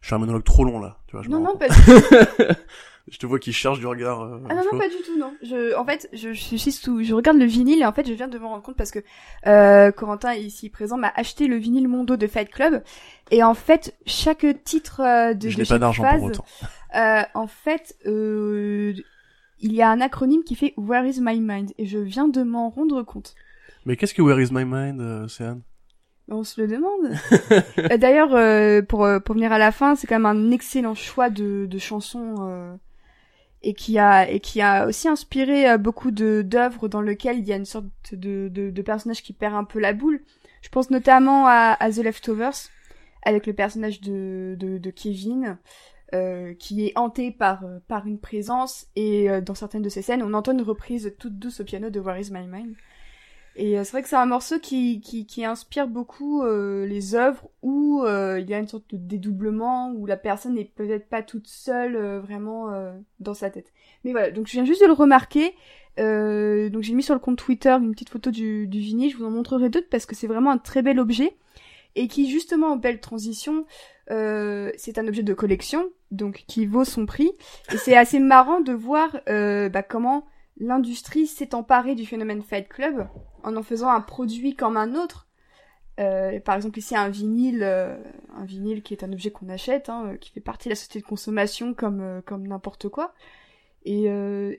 je 0.00 0.08
fais 0.08 0.14
un 0.14 0.18
monologue 0.18 0.44
trop 0.44 0.64
long 0.64 0.78
là, 0.80 0.98
tu 1.06 1.16
vois. 1.16 1.22
Je, 1.24 1.28
Non, 1.30 1.40
non, 1.40 1.56
pas 1.56 1.68
du 1.68 1.74
tout. 1.74 1.82
je 3.10 3.18
te 3.18 3.26
vois 3.26 3.38
qui 3.38 3.52
cherche 3.52 3.78
du 3.78 3.86
regard. 3.86 4.22
euh, 4.22 4.40
Ah 4.48 4.54
non, 4.54 4.62
non, 4.72 4.78
pas 4.78 4.88
du 4.88 4.94
tout, 5.04 5.18
non. 5.18 5.32
Je, 5.42 5.76
en 5.76 5.84
fait, 5.84 6.08
je, 6.12 6.32
je 6.32 6.56
suis 6.56 6.72
sous, 6.72 7.02
je 7.04 7.12
regarde 7.14 7.36
le 7.38 7.44
vinyle 7.44 7.80
et 7.82 7.84
en 7.86 7.92
fait, 7.92 8.06
je 8.06 8.12
viens 8.14 8.28
de 8.28 8.38
me 8.38 8.46
rendre 8.46 8.62
compte 8.62 8.76
parce 8.76 8.90
que 8.90 9.00
euh, 9.46 9.90
Corentin, 9.92 10.34
ici 10.34 10.70
présent, 10.70 10.96
m'a 10.96 11.12
acheté 11.14 11.46
le 11.46 11.56
vinyle 11.56 11.86
Mondo 11.88 12.16
de 12.16 12.26
Fight 12.26 12.48
Club 12.50 12.82
et 13.30 13.42
en 13.42 13.54
fait, 13.54 13.94
chaque 14.06 14.46
titre 14.64 15.00
euh, 15.00 15.34
de, 15.34 15.48
je 15.50 15.58
n'ai 15.58 15.64
pas 15.64 15.78
d'argent 15.78 16.04
pour 16.16 16.24
autant. 16.24 16.44
euh, 16.96 17.22
en 17.34 17.46
fait, 17.46 17.94
euh, 18.06 18.94
il 19.60 19.72
y 19.72 19.82
a 19.82 19.88
un 19.90 20.00
acronyme 20.00 20.42
qui 20.44 20.54
fait 20.56 20.74
Where 20.76 21.06
is 21.06 21.20
my 21.20 21.40
mind? 21.40 21.72
Et 21.78 21.86
je 21.86 21.98
viens 21.98 22.28
de 22.28 22.42
m'en 22.42 22.68
rendre 22.70 23.02
compte. 23.02 23.34
Mais 23.86 23.96
qu'est-ce 23.96 24.14
que 24.14 24.22
Where 24.22 24.40
is 24.40 24.48
my 24.50 24.64
mind, 24.64 25.28
Céane 25.28 25.60
On 26.28 26.42
se 26.44 26.60
le 26.60 26.66
demande. 26.68 27.12
Euh, 27.90 27.96
D'ailleurs, 27.98 28.34
euh, 28.34 28.82
pour, 28.82 29.04
euh, 29.04 29.20
pour 29.20 29.34
venir 29.34 29.52
à 29.52 29.58
la 29.58 29.72
fin, 29.72 29.94
c'est 29.94 30.06
quand 30.06 30.18
même 30.18 30.26
un 30.26 30.50
excellent 30.50 30.94
choix 30.94 31.28
de, 31.30 31.66
de 31.66 31.78
chansons 31.78 32.36
euh, 32.40 32.74
et 33.62 33.74
qui 33.74 33.98
a 33.98 34.28
et 34.30 34.40
qui 34.40 34.60
a 34.62 34.86
aussi 34.86 35.08
inspiré 35.08 35.68
euh, 35.70 35.78
beaucoup 35.78 36.10
de 36.10 36.42
d'œuvres 36.42 36.88
dans 36.88 37.02
lesquelles 37.02 37.38
il 37.38 37.44
y 37.46 37.52
a 37.52 37.56
une 37.56 37.64
sorte 37.66 37.86
de, 38.12 38.48
de, 38.48 38.70
de 38.70 38.82
personnage 38.82 39.22
qui 39.22 39.32
perd 39.34 39.54
un 39.54 39.64
peu 39.64 39.80
la 39.80 39.92
boule. 39.92 40.22
Je 40.62 40.68
pense 40.70 40.90
notamment 40.90 41.46
à, 41.46 41.76
à 41.80 41.90
The 41.90 41.98
Leftovers 41.98 42.70
avec 43.22 43.46
le 43.46 43.52
personnage 43.54 44.00
de, 44.00 44.54
de, 44.58 44.78
de 44.78 44.90
Kevin. 44.90 45.58
euh, 46.14 46.54
qui 46.54 46.86
est 46.86 46.92
hanté 46.96 47.30
par 47.32 47.64
par 47.88 48.06
une 48.06 48.18
présence 48.20 48.86
et 48.96 49.30
euh, 49.30 49.40
dans 49.40 49.54
certaines 49.54 49.82
de 49.82 49.88
ces 49.88 50.02
scènes 50.02 50.22
on 50.22 50.34
entend 50.34 50.52
une 50.52 50.62
reprise 50.62 51.14
toute 51.18 51.38
douce 51.38 51.60
au 51.60 51.64
piano 51.64 51.90
de 51.90 52.00
Where 52.00 52.18
Is 52.20 52.30
My 52.30 52.46
Mind 52.46 52.74
et 53.56 53.78
euh, 53.78 53.84
c'est 53.84 53.92
vrai 53.92 54.02
que 54.02 54.08
c'est 54.08 54.16
un 54.16 54.26
morceau 54.26 54.58
qui, 54.58 55.00
qui, 55.00 55.26
qui 55.26 55.44
inspire 55.44 55.86
beaucoup 55.86 56.42
euh, 56.42 56.86
les 56.86 57.14
œuvres 57.14 57.48
où 57.62 58.02
euh, 58.02 58.40
il 58.40 58.50
y 58.50 58.54
a 58.54 58.58
une 58.58 58.66
sorte 58.66 58.90
de 58.90 58.96
dédoublement, 58.96 59.92
où 59.92 60.06
la 60.06 60.16
personne 60.16 60.54
n'est 60.54 60.64
peut-être 60.64 61.08
pas 61.08 61.22
toute 61.22 61.46
seule 61.46 61.94
euh, 61.94 62.20
vraiment 62.20 62.72
euh, 62.72 62.92
dans 63.20 63.34
sa 63.34 63.50
tête. 63.50 63.72
Mais 64.04 64.10
voilà, 64.10 64.30
donc 64.32 64.48
je 64.48 64.52
viens 64.52 64.64
juste 64.64 64.82
de 64.82 64.86
le 64.86 64.92
remarquer. 64.92 65.54
Euh, 66.00 66.68
donc 66.70 66.82
j'ai 66.82 66.94
mis 66.94 67.04
sur 67.04 67.14
le 67.14 67.20
compte 67.20 67.38
Twitter 67.38 67.70
une 67.70 67.92
petite 67.92 68.10
photo 68.10 68.32
du, 68.32 68.66
du 68.66 68.80
vinyle, 68.80 69.12
je 69.12 69.16
vous 69.16 69.24
en 69.24 69.30
montrerai 69.30 69.68
d'autres 69.68 69.88
parce 69.88 70.06
que 70.06 70.16
c'est 70.16 70.26
vraiment 70.26 70.50
un 70.50 70.58
très 70.58 70.82
bel 70.82 70.98
objet. 70.98 71.36
et 71.94 72.08
qui 72.08 72.28
justement 72.28 72.76
belle 72.76 73.00
transition, 73.00 73.66
c'est 74.08 74.98
un 74.98 75.06
objet 75.06 75.22
de 75.22 75.34
collection 75.34 75.88
donc 76.10 76.44
qui 76.48 76.66
vaut 76.66 76.84
son 76.84 77.06
prix 77.06 77.30
et 77.72 77.76
c'est 77.76 77.96
assez 77.96 78.18
marrant 78.18 78.60
de 78.60 78.72
voir 78.72 79.16
bah, 79.26 79.82
comment 79.84 80.26
l'industrie 80.58 81.26
s'est 81.26 81.54
emparée 81.54 81.94
du 81.94 82.06
phénomène 82.06 82.42
Fight 82.42 82.68
Club 82.68 83.08
en 83.42 83.56
en 83.56 83.62
faisant 83.62 83.90
un 83.90 84.00
produit 84.00 84.54
comme 84.54 84.76
un 84.76 84.94
autre. 84.94 85.28
Euh, 86.00 86.40
par 86.40 86.56
exemple 86.56 86.78
ici 86.80 86.96
un 86.96 87.08
vinyle, 87.08 87.62
euh, 87.62 87.96
un 88.36 88.44
vinyle 88.44 88.82
qui 88.82 88.94
est 88.94 89.04
un 89.04 89.12
objet 89.12 89.30
qu'on 89.30 89.48
achète, 89.48 89.88
hein, 89.88 90.06
euh, 90.06 90.16
qui 90.16 90.30
fait 90.32 90.40
partie 90.40 90.68
de 90.68 90.70
la 90.70 90.76
société 90.76 91.00
de 91.00 91.04
consommation 91.04 91.72
comme 91.72 92.22
comme 92.26 92.46
n'importe 92.46 92.88
quoi. 92.88 93.14
Et, 93.86 94.04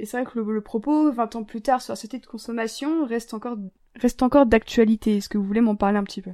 c'est 0.05 0.21
vrai 0.21 0.31
que 0.31 0.37
le, 0.37 0.61
propos, 0.61 1.11
20 1.11 1.35
ans 1.35 1.43
plus 1.43 1.63
tard, 1.63 1.81
sur 1.81 1.93
la 1.93 1.95
société 1.95 2.19
de 2.19 2.27
consommation 2.27 3.05
reste 3.05 3.33
encore 3.33 3.57
reste 3.95 4.21
encore 4.21 4.45
d'actualité. 4.45 5.17
Est-ce 5.17 5.29
que 5.29 5.39
vous 5.39 5.43
voulez 5.43 5.61
m'en 5.61 5.75
parler 5.75 5.97
un 5.97 6.03
petit 6.03 6.21
peu? 6.21 6.31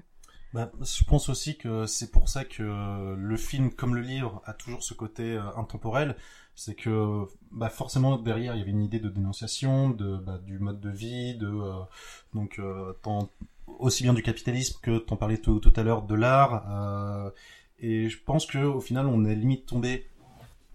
Bah, 0.53 0.69
je 0.81 1.05
pense 1.05 1.29
aussi 1.29 1.57
que 1.57 1.85
c'est 1.85 2.11
pour 2.11 2.27
ça 2.27 2.43
que 2.43 3.15
le 3.15 3.37
film, 3.37 3.71
comme 3.71 3.95
le 3.95 4.01
livre, 4.01 4.41
a 4.45 4.53
toujours 4.53 4.83
ce 4.83 4.93
côté 4.93 5.39
intemporel. 5.55 6.17
C'est 6.55 6.75
que 6.75 7.23
bah, 7.51 7.69
forcément 7.69 8.17
derrière 8.17 8.55
il 8.55 8.59
y 8.59 8.61
avait 8.61 8.71
une 8.71 8.83
idée 8.83 8.99
de 8.99 9.09
dénonciation 9.09 9.89
de 9.89 10.17
bah, 10.17 10.37
du 10.45 10.59
mode 10.59 10.79
de 10.79 10.89
vie, 10.89 11.35
de 11.35 11.47
euh, 11.47 11.73
donc 12.33 12.59
euh, 12.59 12.93
tant- 13.01 13.29
aussi 13.79 14.03
bien 14.03 14.13
du 14.13 14.21
capitalisme 14.21 14.77
que 14.81 14.97
t'en 14.99 15.15
parlais 15.15 15.37
tout, 15.37 15.61
à 15.75 15.83
l'heure 15.83 16.03
de 16.03 16.15
l'art. 16.15 16.63
euh, 16.69 17.29
et 17.79 18.09
je 18.09 18.19
pense 18.23 18.45
que 18.45 18.59
au 18.59 18.79
final 18.81 19.07
on 19.07 19.25
est 19.25 19.33
limite 19.33 19.65
tombé 19.65 20.05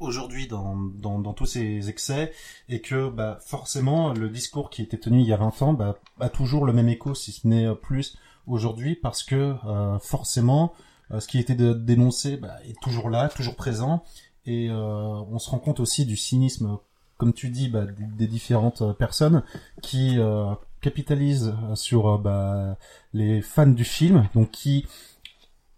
aujourd'hui 0.00 0.46
dans, 0.48 0.76
dans, 0.76 1.18
dans 1.20 1.32
tous 1.32 1.46
ces 1.46 1.88
excès 1.88 2.32
et 2.68 2.80
que 2.80 3.08
bah, 3.08 3.38
forcément 3.40 4.12
le 4.12 4.28
discours 4.28 4.70
qui 4.70 4.82
était 4.82 4.98
tenu 4.98 5.20
il 5.20 5.26
y 5.26 5.32
a 5.32 5.36
20 5.36 5.62
ans 5.62 5.72
bah, 5.72 5.96
a 6.20 6.28
toujours 6.28 6.64
le 6.66 6.72
même 6.72 6.88
écho 6.88 7.14
si 7.14 7.32
ce 7.32 7.46
n'est 7.46 7.72
plus 7.76 8.18
aujourd'hui 8.46 8.94
parce 8.96 9.22
que 9.22 9.54
euh, 9.66 9.98
forcément 10.00 10.72
euh, 11.12 11.20
ce 11.20 11.28
qui 11.28 11.38
était 11.38 11.54
dénoncé 11.54 12.36
bah, 12.36 12.56
est 12.68 12.78
toujours 12.82 13.08
là, 13.08 13.28
toujours 13.28 13.54
présent 13.56 14.02
et 14.46 14.68
euh, 14.70 14.74
on 14.76 15.38
se 15.38 15.50
rend 15.50 15.58
compte 15.58 15.80
aussi 15.80 16.06
du 16.06 16.16
cynisme 16.16 16.78
comme 17.18 17.32
tu 17.32 17.48
dis 17.50 17.68
bah, 17.68 17.84
des, 17.86 18.04
des 18.04 18.26
différentes 18.26 18.82
euh, 18.82 18.92
personnes 18.92 19.42
qui 19.82 20.18
euh, 20.18 20.54
capitalisent 20.80 21.54
sur 21.74 22.08
euh, 22.08 22.18
bah, 22.18 22.76
les 23.12 23.40
fans 23.42 23.66
du 23.66 23.84
film 23.84 24.28
donc 24.34 24.50
qui 24.50 24.86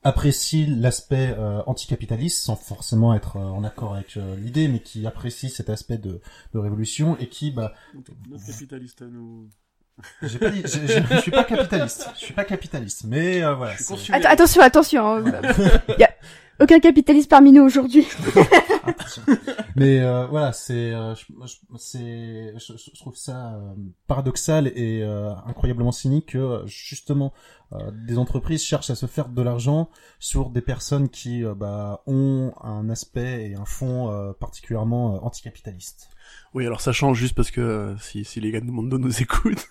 apprécient 0.04 0.66
l'aspect 0.78 1.34
euh, 1.38 1.60
anticapitaliste 1.66 2.42
sans 2.42 2.56
forcément 2.56 3.14
être 3.14 3.36
euh, 3.36 3.40
en 3.40 3.64
accord 3.64 3.94
avec 3.94 4.16
euh, 4.16 4.36
l'idée 4.36 4.68
mais 4.68 4.78
qui 4.80 5.06
apprécient 5.06 5.48
cet 5.50 5.70
aspect 5.70 5.98
de, 5.98 6.20
de 6.54 6.58
révolution 6.58 7.16
et 7.18 7.28
qui 7.28 7.50
bah 7.50 7.72
Notre 7.94 8.46
capitaliste 8.46 9.02
à 9.02 9.06
nous. 9.06 9.48
j'ai 10.22 10.38
pas 10.38 10.50
dit 10.50 10.62
j'ai- 10.64 10.86
j'ai- 10.86 11.02
je 11.10 11.18
suis 11.20 11.30
pas 11.32 11.42
capitaliste 11.44 12.08
je 12.14 12.24
suis 12.24 12.34
pas 12.34 12.44
capitaliste 12.44 13.04
mais 13.04 13.42
euh, 13.42 13.54
voilà. 13.54 13.74
Att- 14.12 14.24
Attention, 14.26 14.62
attention. 14.62 15.04
hein. 15.06 15.24
y 15.98 16.04
a 16.04 16.10
aucun 16.60 16.80
capitaliste 16.80 17.30
parmi 17.30 17.52
nous 17.52 17.62
aujourd'hui. 17.62 18.06
Mais 19.76 20.00
euh, 20.00 20.26
voilà, 20.26 20.52
c'est, 20.52 20.92
euh, 20.92 21.14
c'est, 21.76 22.54
je, 22.58 22.98
trouve 22.98 23.16
ça 23.16 23.54
euh, 23.54 23.74
paradoxal 24.06 24.68
et 24.74 25.02
euh, 25.02 25.32
incroyablement 25.46 25.92
cynique 25.92 26.32
que 26.32 26.62
justement 26.66 27.32
euh, 27.72 27.90
des 27.92 28.16
entreprises 28.18 28.62
cherchent 28.64 28.90
à 28.90 28.94
se 28.94 29.06
faire 29.06 29.28
de 29.28 29.42
l'argent 29.42 29.90
sur 30.18 30.50
des 30.50 30.62
personnes 30.62 31.08
qui 31.08 31.44
euh, 31.44 31.54
bah, 31.54 32.02
ont 32.06 32.52
un 32.62 32.88
aspect 32.88 33.50
et 33.50 33.54
un 33.56 33.64
fond 33.66 34.10
euh, 34.10 34.32
particulièrement 34.32 35.16
euh, 35.16 35.18
anticapitaliste. 35.22 36.08
Oui, 36.54 36.66
alors 36.66 36.80
ça 36.80 36.92
change 36.92 37.18
juste 37.18 37.34
parce 37.34 37.50
que 37.50 37.60
euh, 37.60 37.96
si, 37.98 38.24
si 38.24 38.40
les 38.40 38.50
gars 38.50 38.60
de 38.60 38.70
Mondo 38.70 38.98
nous 38.98 39.22
écoutent, 39.22 39.66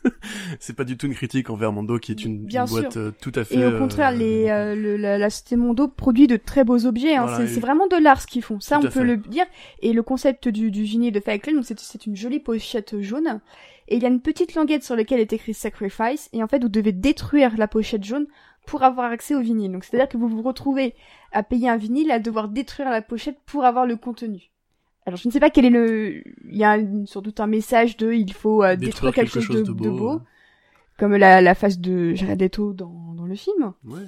c'est 0.59 0.75
pas 0.75 0.83
du 0.83 0.95
tout 0.97 1.07
une 1.07 1.13
critique 1.15 1.49
envers 1.49 1.71
Mondo 1.71 1.97
qui 1.99 2.11
est 2.11 2.23
une, 2.23 2.45
Bien 2.45 2.65
une 2.65 2.69
boîte 2.71 2.97
euh, 2.97 3.11
tout 3.19 3.31
à 3.35 3.43
fait. 3.43 3.55
Et 3.55 3.65
au 3.65 3.69
euh, 3.69 3.79
contraire, 3.79 4.11
les, 4.11 4.49
euh, 4.49 4.75
le- 4.75 4.97
la, 4.97 5.17
la 5.17 5.29
société 5.31 5.55
Mondo 5.55 5.87
produit 5.87 6.27
de 6.27 6.35
très 6.37 6.63
beaux 6.63 6.85
objets. 6.85 7.15
Hein. 7.15 7.25
Voilà, 7.25 7.47
c'est 7.47 7.57
et- 7.57 7.59
vraiment 7.59 7.87
de 7.87 7.95
l'art 8.01 8.21
ce 8.21 8.27
qu'ils 8.27 8.43
font. 8.43 8.59
Ça, 8.59 8.75
Tout 8.77 8.81
on 8.81 8.89
peut 8.89 8.99
fait. 8.99 9.03
le 9.05 9.17
dire. 9.17 9.45
Et 9.81 9.91
le 9.93 10.03
concept 10.03 10.47
du, 10.47 10.69
du 10.71 10.83
vinyle 10.83 11.13
de 11.13 11.19
Club, 11.19 11.55
donc 11.55 11.65
c'est 11.65 12.05
une 12.05 12.15
jolie 12.15 12.39
pochette 12.39 13.01
jaune. 13.01 13.39
Et 13.87 13.95
il 13.97 14.03
y 14.03 14.05
a 14.05 14.09
une 14.09 14.21
petite 14.21 14.53
languette 14.55 14.83
sur 14.83 14.95
laquelle 14.95 15.19
est 15.19 15.31
écrit 15.33 15.53
Sacrifice. 15.53 16.29
Et 16.33 16.43
en 16.43 16.47
fait, 16.47 16.61
vous 16.61 16.69
devez 16.69 16.91
détruire 16.91 17.57
la 17.57 17.67
pochette 17.67 18.03
jaune 18.03 18.27
pour 18.65 18.83
avoir 18.83 19.11
accès 19.11 19.33
au 19.33 19.39
vinyle. 19.41 19.71
Donc 19.71 19.85
c'est-à-dire 19.85 20.09
que 20.09 20.17
vous 20.17 20.27
vous 20.27 20.41
retrouvez 20.41 20.93
à 21.31 21.41
payer 21.43 21.69
un 21.69 21.77
vinyle, 21.77 22.11
à 22.11 22.19
devoir 22.19 22.49
détruire 22.49 22.89
la 22.89 23.01
pochette 23.01 23.37
pour 23.45 23.63
avoir 23.63 23.85
le 23.85 23.95
contenu. 23.95 24.51
Alors 25.05 25.17
je 25.17 25.27
ne 25.27 25.31
sais 25.31 25.39
pas 25.39 25.49
quel 25.49 25.63
est 25.65 25.69
le... 25.69 26.21
Il 26.49 26.57
y 26.57 26.65
a 26.65 26.71
un- 26.71 27.05
sans 27.05 27.21
doute 27.21 27.39
un 27.39 27.47
message 27.47 27.95
de 27.95 28.11
il 28.11 28.33
faut 28.33 28.61
euh, 28.63 28.75
détruire, 28.75 29.13
quelque, 29.13 29.39
chose, 29.39 29.63
de, 29.63 29.71
de 29.71 29.89
beau. 29.89 30.19
Comme 30.99 31.15
la, 31.15 31.39
la 31.41 31.55
face 31.55 31.79
de 31.79 32.13
Jared 32.13 32.41
Leto 32.41 32.73
dans, 32.73 33.13
dans 33.15 33.25
le 33.25 33.35
film. 33.35 33.71
Ouais. 33.85 34.01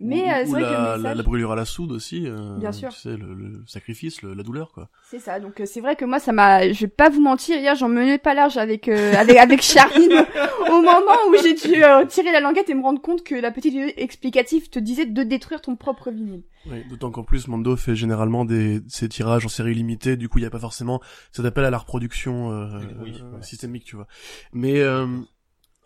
Mais 0.00 0.22
Ou- 0.22 0.30
euh, 0.30 0.42
ou 0.42 0.46
c'est 0.46 0.50
vrai 0.52 0.60
la, 0.62 1.12
que 1.12 1.16
la, 1.18 1.22
brûlure 1.22 1.52
à 1.52 1.56
la 1.56 1.64
soude 1.64 1.92
aussi. 1.92 2.26
euh, 2.26 2.56
Bien 2.58 2.72
sûr. 2.72 2.88
Tu 2.88 2.98
sais, 2.98 3.16
le, 3.16 3.34
le 3.34 3.62
sacrifice, 3.66 4.22
le- 4.22 4.34
la 4.34 4.42
douleur, 4.42 4.72
quoi. 4.72 4.88
C'est 5.10 5.18
ça, 5.20 5.38
donc 5.38 5.60
euh, 5.60 5.64
c'est 5.66 5.80
vrai 5.80 5.94
que 5.96 6.04
moi 6.04 6.18
ça 6.18 6.32
m'a, 6.32 6.72
je 6.72 6.80
vais 6.80 6.88
pas 6.88 7.08
vous 7.08 7.20
mentir, 7.20 7.58
hier 7.58 7.74
j'en 7.76 7.88
menais 7.88 8.18
pas 8.18 8.34
large 8.34 8.56
avec 8.56 8.88
euh, 8.88 9.14
avec 9.14 9.36
avec 9.36 9.62
Charline 9.62 10.12
au 10.70 10.80
moment 10.82 11.16
où 11.30 11.34
j'ai 11.42 11.54
dû 11.54 11.84
euh, 11.84 12.04
tirer 12.06 12.32
la 12.32 12.40
languette 12.40 12.68
et 12.70 12.74
me 12.74 12.82
rendre 12.82 13.00
compte 13.00 13.22
que 13.22 13.34
la 13.34 13.50
petite 13.50 13.72
vidéo 13.74 13.90
explicative 13.96 14.68
te 14.70 14.78
disait 14.78 15.06
de 15.06 15.22
détruire 15.22 15.60
ton 15.60 15.76
propre 15.76 16.10
vinyle. 16.10 16.42
Oui, 16.66 16.84
d'autant 16.88 17.10
qu'en 17.10 17.24
plus, 17.24 17.48
Mondo 17.48 17.76
fait 17.76 17.96
généralement 17.96 18.44
des, 18.44 18.80
ses 18.88 19.08
tirages 19.08 19.44
en 19.46 19.48
série 19.48 19.74
limitée, 19.74 20.16
du 20.16 20.28
coup, 20.28 20.38
il 20.38 20.42
n'y 20.42 20.46
a 20.46 20.50
pas 20.50 20.60
forcément 20.60 21.00
cet 21.32 21.44
appel 21.44 21.64
à 21.64 21.70
la 21.70 21.78
reproduction 21.78 22.52
euh, 22.52 22.68
Oui, 23.02 23.18
euh, 23.20 23.36
ouais. 23.36 23.42
systémique, 23.42 23.84
tu 23.84 23.96
vois. 23.96 24.06
Mais 24.52 24.80
euh, 24.80 25.06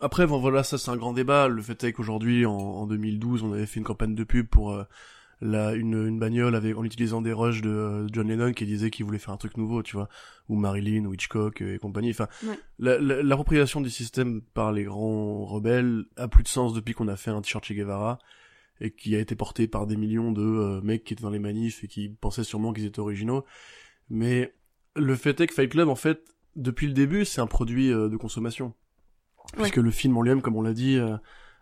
après, 0.01 0.27
bon, 0.27 0.39
voilà, 0.39 0.63
ça 0.63 0.77
c'est 0.77 0.91
un 0.91 0.97
grand 0.97 1.13
débat. 1.13 1.47
Le 1.47 1.61
fait 1.61 1.83
est 1.83 1.93
qu'aujourd'hui, 1.93 2.45
en, 2.45 2.53
en 2.53 2.87
2012, 2.87 3.43
on 3.43 3.53
avait 3.53 3.65
fait 3.65 3.79
une 3.79 3.85
campagne 3.85 4.15
de 4.15 4.23
pub 4.23 4.47
pour 4.47 4.71
euh, 4.73 4.83
la, 5.41 5.73
une, 5.73 5.93
une 6.07 6.19
bagnole 6.19 6.55
avec, 6.55 6.75
en 6.77 6.83
utilisant 6.83 7.21
des 7.21 7.33
rushs 7.33 7.61
de 7.61 7.69
euh, 7.69 8.07
John 8.11 8.27
Lennon 8.27 8.53
qui 8.53 8.65
disait 8.65 8.89
qu'il 8.89 9.05
voulait 9.05 9.19
faire 9.19 9.33
un 9.33 9.37
truc 9.37 9.57
nouveau, 9.57 9.83
tu 9.83 9.95
vois, 9.95 10.09
ou 10.49 10.55
Marilyn, 10.55 11.05
ou 11.05 11.13
Hitchcock 11.13 11.61
euh, 11.61 11.75
et 11.75 11.79
compagnie. 11.79 12.11
Enfin, 12.11 12.27
Ouais. 12.45 12.57
la- 12.79 12.99
la- 12.99 13.23
l'appropriation 13.23 13.81
du 13.81 13.89
système 13.89 14.41
par 14.41 14.71
les 14.71 14.83
grands 14.83 15.45
rebelles 15.45 16.05
a 16.15 16.27
plus 16.27 16.43
de 16.43 16.47
sens 16.47 16.73
depuis 16.73 16.93
qu'on 16.93 17.07
a 17.07 17.15
fait 17.15 17.31
un 17.31 17.41
t-shirt 17.41 17.63
Che 17.65 17.73
Guevara 17.73 18.19
et 18.79 18.91
qui 18.91 19.15
a 19.15 19.19
été 19.19 19.35
porté 19.35 19.67
par 19.67 19.87
des 19.87 19.97
millions 19.97 20.31
de 20.31 20.41
euh, 20.43 20.81
mecs 20.81 21.03
qui 21.03 21.13
étaient 21.13 21.23
dans 21.23 21.29
les 21.31 21.39
manifs 21.39 21.83
et 21.83 21.87
qui 21.87 22.09
pensaient 22.09 22.43
sûrement 22.43 22.73
qu'ils 22.73 22.85
étaient 22.85 22.99
originaux. 22.99 23.45
Mais 24.09 24.53
le 24.95 25.15
fait 25.15 25.39
est 25.41 25.47
que 25.47 25.53
Fight 25.53 25.71
Club, 25.71 25.89
en 25.89 25.95
fait, 25.95 26.21
depuis 26.55 26.87
le 26.87 26.93
début, 26.93 27.25
c'est 27.25 27.41
un 27.41 27.47
produit 27.47 27.89
de 27.89 28.15
consommation. 28.17 28.73
Puisque 29.55 29.77
le 29.77 29.91
film 29.91 30.17
en 30.17 30.21
lui-même, 30.21 30.41
comme 30.41 30.55
on 30.55 30.61
l'a 30.61 30.73
dit, 30.73 30.97
euh, 30.97 31.17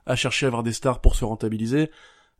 a 0.05 0.15
cherché 0.15 0.45
à 0.45 0.47
avoir 0.47 0.63
des 0.63 0.73
stars 0.73 1.01
pour 1.01 1.15
se 1.15 1.25
rentabiliser. 1.25 1.91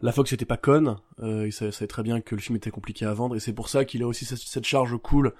La 0.01 0.11
Fox 0.11 0.33
était 0.33 0.45
pas 0.45 0.57
conne, 0.57 0.97
euh, 1.21 1.47
il 1.47 1.53
savait, 1.53 1.87
très 1.87 2.03
bien 2.03 2.19
que 2.19 2.35
le 2.35 2.41
film 2.41 2.57
était 2.57 2.71
compliqué 2.71 3.05
à 3.05 3.13
vendre, 3.13 3.35
et 3.35 3.39
c'est 3.39 3.53
pour 3.53 3.69
ça 3.69 3.85
qu'il 3.85 4.03
a 4.03 4.07
aussi 4.07 4.25
cette, 4.25 4.39
cette 4.39 4.65
charge 4.65 4.97
cool 4.97 5.33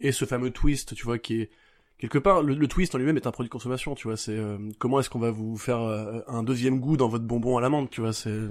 et 0.00 0.10
ce 0.10 0.24
fameux 0.24 0.50
twist, 0.50 0.94
tu 0.94 1.04
vois, 1.04 1.18
qui 1.18 1.42
est 1.42 1.50
quelque 1.98 2.18
part 2.18 2.42
le, 2.42 2.54
le 2.54 2.68
twist 2.68 2.94
en 2.94 2.98
lui-même 2.98 3.16
est 3.16 3.26
un 3.26 3.30
produit 3.30 3.48
de 3.48 3.52
consommation, 3.52 3.94
tu 3.94 4.08
vois. 4.08 4.16
C'est 4.16 4.36
euh, 4.36 4.58
comment 4.78 4.98
est-ce 4.98 5.10
qu'on 5.10 5.18
va 5.20 5.30
vous 5.30 5.56
faire 5.56 5.80
euh, 5.80 6.20
un 6.26 6.42
deuxième 6.42 6.80
goût 6.80 6.96
dans 6.96 7.08
votre 7.08 7.24
bonbon 7.24 7.56
à 7.56 7.60
l'amande, 7.60 7.90
tu 7.90 8.00
vois. 8.00 8.12
C'est 8.12 8.48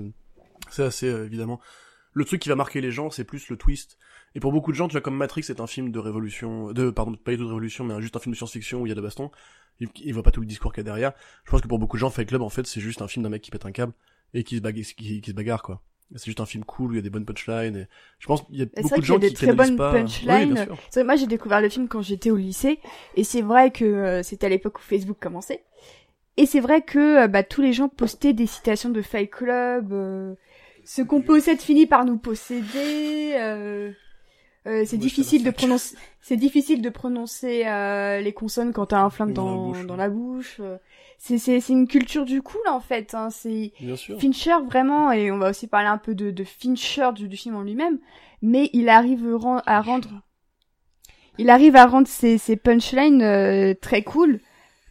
c'est 0.69 0.83
assez 0.83 1.07
euh, 1.07 1.25
évidemment 1.25 1.59
le 2.13 2.25
truc 2.25 2.41
qui 2.41 2.49
va 2.49 2.55
marquer 2.55 2.81
les 2.81 2.91
gens, 2.91 3.09
c'est 3.09 3.23
plus 3.23 3.49
le 3.49 3.57
twist. 3.57 3.97
Et 4.35 4.39
pour 4.39 4.51
beaucoup 4.51 4.71
de 4.71 4.77
gens, 4.77 4.87
tu 4.87 4.93
vois, 4.93 5.01
comme 5.01 5.15
Matrix 5.17 5.45
est 5.49 5.59
un 5.59 5.67
film 5.67 5.91
de 5.91 5.99
révolution, 5.99 6.71
de 6.71 6.89
pardon, 6.89 7.13
pas 7.15 7.31
du 7.31 7.37
tout 7.37 7.43
de 7.43 7.49
révolution, 7.49 7.83
mais 7.83 7.99
juste 8.01 8.15
un 8.15 8.19
film 8.19 8.33
de 8.33 8.37
science-fiction 8.37 8.81
où 8.81 8.85
il 8.85 8.89
y 8.89 8.91
a 8.91 8.95
de 8.95 9.01
baston. 9.01 9.31
Il, 9.79 9.87
il 10.03 10.13
voit 10.13 10.23
pas 10.23 10.31
tout 10.31 10.41
le 10.41 10.45
discours 10.45 10.71
qu'il 10.73 10.81
y 10.81 10.85
a 10.87 10.91
derrière. 10.91 11.13
Je 11.45 11.51
pense 11.51 11.61
que 11.61 11.67
pour 11.67 11.79
beaucoup 11.79 11.97
de 11.97 11.99
gens, 11.99 12.09
Fight 12.09 12.27
Club, 12.27 12.41
en 12.41 12.49
fait, 12.49 12.67
c'est 12.67 12.81
juste 12.81 13.01
un 13.01 13.07
film 13.07 13.23
d'un 13.23 13.29
mec 13.29 13.41
qui 13.41 13.51
pète 13.51 13.65
un 13.65 13.71
câble 13.71 13.93
et 14.33 14.43
qui 14.43 14.57
se 14.57 14.61
bagarre, 14.61 14.83
qui, 14.97 15.21
qui 15.21 15.31
se 15.31 15.35
bagarre 15.35 15.63
quoi. 15.63 15.81
C'est 16.15 16.25
juste 16.25 16.39
un 16.39 16.45
film 16.47 16.63
cool 16.65 16.89
où 16.89 16.93
il 16.93 16.95
y 16.95 16.99
a 16.99 17.03
des 17.03 17.11
bonnes 17.11 17.25
punchlines. 17.25 17.75
Et 17.75 17.87
je 18.17 18.25
pense 18.25 18.41
qu'il 18.43 18.55
y 18.57 18.63
a 18.63 18.65
beaucoup 18.65 18.87
vrai 18.87 18.97
de 18.97 19.01
qu'il 19.01 19.11
y 19.13 19.13
a 19.13 19.15
gens 19.15 19.19
des 19.19 19.27
qui 19.29 19.33
très 19.35 19.53
bonnes 19.53 19.77
pas. 19.77 19.91
punchlines. 19.91 20.53
Oui, 20.57 20.75
vrai, 20.91 21.03
moi 21.03 21.15
j'ai 21.15 21.27
découvert 21.27 21.61
le 21.61 21.69
film 21.69 21.87
quand 21.87 22.01
j'étais 22.01 22.31
au 22.31 22.35
lycée 22.35 22.79
et 23.15 23.23
c'est 23.23 23.43
vrai 23.43 23.69
que 23.69 23.85
euh, 23.85 24.23
c'était 24.23 24.47
à 24.47 24.49
l'époque 24.49 24.79
où 24.79 24.81
Facebook 24.81 25.17
commençait. 25.19 25.63
Et 26.35 26.47
c'est 26.47 26.61
vrai 26.61 26.81
que 26.81 27.25
euh, 27.25 27.27
bah, 27.27 27.43
tous 27.43 27.61
les 27.61 27.73
gens 27.73 27.89
postaient 27.89 28.33
des 28.33 28.47
citations 28.47 28.89
de 28.89 29.01
Fight 29.03 29.29
Club. 29.29 29.93
euh, 29.93 30.33
ce 30.83 31.03
qu'on 31.03 31.21
possède 31.21 31.59
finit 31.59 31.85
par 31.85 32.05
nous 32.05 32.17
posséder. 32.17 33.35
Euh, 34.67 34.83
c'est 34.85 34.97
difficile 34.97 35.43
de 35.43 35.51
prononcer. 35.51 35.95
C'est 36.21 36.35
difficile 36.37 36.81
de 36.81 36.89
prononcer 36.89 37.63
euh, 37.65 38.19
les 38.21 38.33
consonnes 38.33 38.73
quand 38.73 38.87
t'as 38.87 39.01
un 39.01 39.09
flingue 39.09 39.33
dans 39.33 39.71
la 39.73 39.83
dans, 39.83 39.95
la 39.95 40.09
bouche. 40.09 40.57
euh. 40.59 40.77
C'est 41.17 41.37
c'est 41.37 41.59
c'est 41.59 41.73
une 41.73 41.87
culture 41.87 42.25
du 42.25 42.41
cool 42.41 42.61
en 42.67 42.79
fait. 42.79 43.13
Hein. 43.13 43.29
C'est. 43.29 43.71
Fincher 44.19 44.55
vraiment 44.65 45.11
et 45.11 45.31
on 45.31 45.37
va 45.37 45.49
aussi 45.49 45.67
parler 45.67 45.87
un 45.87 45.97
peu 45.97 46.15
de, 46.15 46.31
de 46.31 46.43
Fincher 46.43 47.09
du, 47.15 47.27
du 47.27 47.37
film 47.37 47.55
en 47.55 47.61
lui-même. 47.61 47.99
Mais 48.41 48.69
il 48.73 48.89
arrive 48.89 49.25
à 49.65 49.81
rendre 49.81 50.21
il 51.37 51.49
arrive 51.49 51.75
à 51.77 51.85
rendre 51.85 52.07
ses, 52.07 52.37
ses 52.37 52.57
punchlines 52.57 53.21
euh, 53.21 53.73
très 53.73 54.01
cool 54.03 54.39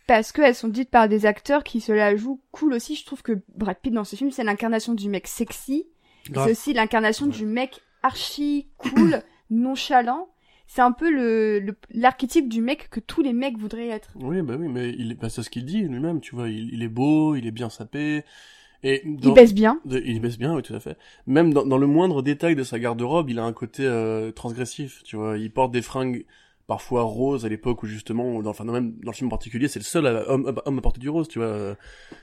parce 0.07 0.33
qu'elles 0.33 0.55
sont 0.55 0.69
dites 0.69 0.91
par 0.91 1.07
des 1.09 1.27
acteurs 1.27 1.63
qui 1.63 1.83
se 1.83 1.93
la 1.93 2.17
jouent 2.17 2.41
cool 2.53 2.73
aussi. 2.73 2.95
Je 2.97 3.05
trouve 3.05 3.21
que 3.23 3.41
Brad 3.55 3.77
Pitt 3.77 3.93
dans 3.93 4.05
ce 4.05 4.17
film, 4.17 4.31
c'est 4.31 4.45
l'incarnation 4.45 4.95
du 4.95 5.11
mec 5.11 5.27
sexy. 5.27 5.87
C'est 6.33 6.51
aussi 6.51 6.73
l'incarnation 6.73 7.27
Ouais. 7.27 7.33
du 7.33 7.45
mec 7.47 7.81
archi 8.03 8.69
cool, 8.79 9.23
nonchalant. 9.51 10.29
C'est 10.67 10.83
un 10.83 10.93
peu 10.93 11.11
le 11.11 11.61
le- 11.61 11.77
l'archétype 11.91 12.49
du 12.49 12.61
mec 12.61 12.91
que 12.91 13.01
tous 13.01 13.23
les 13.23 13.33
mecs 13.33 13.59
voudraient 13.59 13.89
être. 13.89 14.11
Oui, 14.17 14.43
bah 14.43 14.57
oui, 14.59 14.69
mais 14.69 14.91
il 14.91 15.13
est, 15.13 15.15
bah, 15.15 15.31
c'est 15.31 15.43
ce 15.43 15.51
qu'il 15.51 15.65
dit 15.65 15.83
lui-même, 15.83 16.21
tu 16.21 16.35
vois. 16.35 16.49
Il, 16.49 16.73
il 16.75 16.83
est 16.83 16.89
beau, 16.89 17.35
il 17.37 17.47
est 17.47 17.51
bien 17.51 17.71
sapé, 17.71 18.25
Et 18.85 19.03
Il 19.23 19.33
baisse 19.33 19.55
bien. 19.55 19.81
de- 19.85 20.01
il 20.05 20.21
baisse 20.21 20.39
bien, 20.39 20.55
oui, 20.57 20.63
tout 20.63 20.75
à 20.75 20.81
fait. 20.81 20.99
Même 21.27 21.53
dans, 21.55 21.67
dans 21.67 21.79
le 21.79 21.87
moindre 21.87 22.23
détail 22.23 22.57
de 22.57 22.65
sa 22.65 22.79
garde-robe, 22.79 23.31
il 23.31 23.39
a 23.39 23.45
un 23.45 23.53
côté 23.53 23.85
euh, 23.87 24.33
transgressif, 24.33 25.03
tu 25.05 25.17
vois. 25.17 25.39
Il 25.39 25.53
porte 25.53 25.73
des 25.73 25.83
fringues 25.83 26.27
parfois 26.69 27.03
roses 27.03 27.45
à 27.45 27.49
l'époque 27.49 27.83
où 27.83 27.87
justement, 27.87 28.41
dans, 28.43 28.51
enfin, 28.51 28.63
même 28.65 28.93
dans 29.03 29.11
le 29.11 29.17
film 29.17 29.27
en 29.29 29.31
particulier, 29.31 29.67
c'est 29.67 29.81
le 29.81 29.85
seul 29.85 30.07
à- 30.07 30.31
homme, 30.31 30.53
homme 30.67 30.79
à 30.79 30.83
porter 30.83 31.01
du 31.01 31.09
rose, 31.09 31.27
tu 31.27 31.41
vois. 31.41 31.77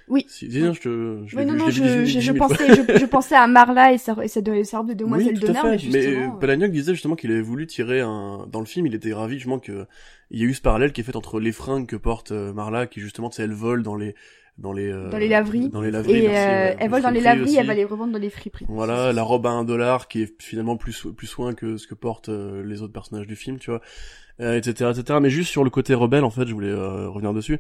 Oui. 0.07 0.25
Si, 0.29 0.49
je 0.49 0.69
te, 0.79 1.23
je 1.25 1.35
Oui, 1.35 1.45
non, 1.45 1.53
non, 1.55 1.65
je 1.65 1.71
je, 1.71 1.83
je, 1.83 2.03
18 2.03 2.21
je 2.21 2.31
000 2.33 2.37
fois. 2.37 2.47
pensais, 2.47 2.67
je, 2.75 2.97
je 2.99 3.05
pensais 3.05 3.35
à 3.35 3.47
Marla 3.47 3.91
et 3.91 3.97
sa, 3.97 4.15
et 4.23 4.27
sa, 4.27 4.41
sa 4.63 4.77
robe 4.77 4.89
de 4.89 4.93
demoiselle 4.93 5.33
oui, 5.33 5.39
d'honneur, 5.39 5.65
mais 5.65 5.77
Mais 5.91 6.05
euh, 6.07 6.29
Palahniuk 6.39 6.71
disait 6.71 6.93
justement 6.93 7.15
qu'il 7.15 7.31
avait 7.31 7.41
voulu 7.41 7.65
tirer 7.65 8.01
un, 8.01 8.47
dans 8.51 8.59
le 8.59 8.65
film, 8.67 8.85
il 8.85 8.93
était 8.95 9.13
ravi 9.13 9.35
justement 9.35 9.59
que, 9.59 9.87
il 10.29 10.39
y 10.39 10.43
a 10.43 10.45
eu 10.45 10.53
ce 10.53 10.61
parallèle 10.61 10.93
qui 10.93 11.01
est 11.01 11.03
fait 11.03 11.15
entre 11.15 11.39
les 11.39 11.51
fringues 11.51 11.87
que 11.87 11.95
porte 11.95 12.31
euh, 12.31 12.53
Marla, 12.53 12.85
qui 12.85 12.99
justement, 13.01 13.29
tu 13.29 13.37
sais, 13.37 13.43
elle 13.43 13.53
vole 13.53 13.81
dans 13.81 13.95
les, 13.95 14.13
dans 14.59 14.73
les, 14.73 14.89
euh, 14.91 15.09
Dans 15.09 15.17
les 15.17 15.27
laveries. 15.27 15.69
Dans 15.69 15.81
les 15.81 15.91
laveries, 15.91 16.17
et 16.17 16.27
merci, 16.27 16.37
euh, 16.37 16.69
ouais, 16.69 16.77
elle 16.79 16.89
vole 16.91 17.01
dans 17.01 17.09
les 17.09 17.19
laveries, 17.21 17.43
aussi. 17.49 17.57
elle 17.57 17.67
va 17.67 17.73
les 17.73 17.83
revendre 17.85 18.13
dans 18.13 18.19
les 18.19 18.29
friperies. 18.29 18.65
Voilà, 18.69 19.11
la 19.11 19.23
robe 19.23 19.47
à 19.47 19.49
un 19.49 19.63
dollar 19.63 20.07
qui 20.07 20.21
est 20.21 20.41
finalement 20.41 20.77
plus 20.77 21.07
plus 21.17 21.27
soin 21.27 21.53
que 21.55 21.77
ce 21.77 21.87
que 21.87 21.95
portent 21.95 22.29
euh, 22.29 22.63
les 22.63 22.81
autres 22.83 22.93
personnages 22.93 23.27
du 23.27 23.35
film, 23.35 23.57
tu 23.59 23.71
vois, 23.71 23.79
euh, 23.81 23.83
etc., 24.39 24.91
etc. 24.91 25.19
Mais 25.21 25.29
juste 25.29 25.51
sur 25.51 25.63
le 25.63 25.69
côté 25.69 25.93
rebelle, 25.93 26.23
en 26.23 26.29
fait, 26.29 26.47
je 26.47 26.53
voulais 26.53 26.69
euh, 26.69 27.09
revenir 27.09 27.33
dessus, 27.33 27.59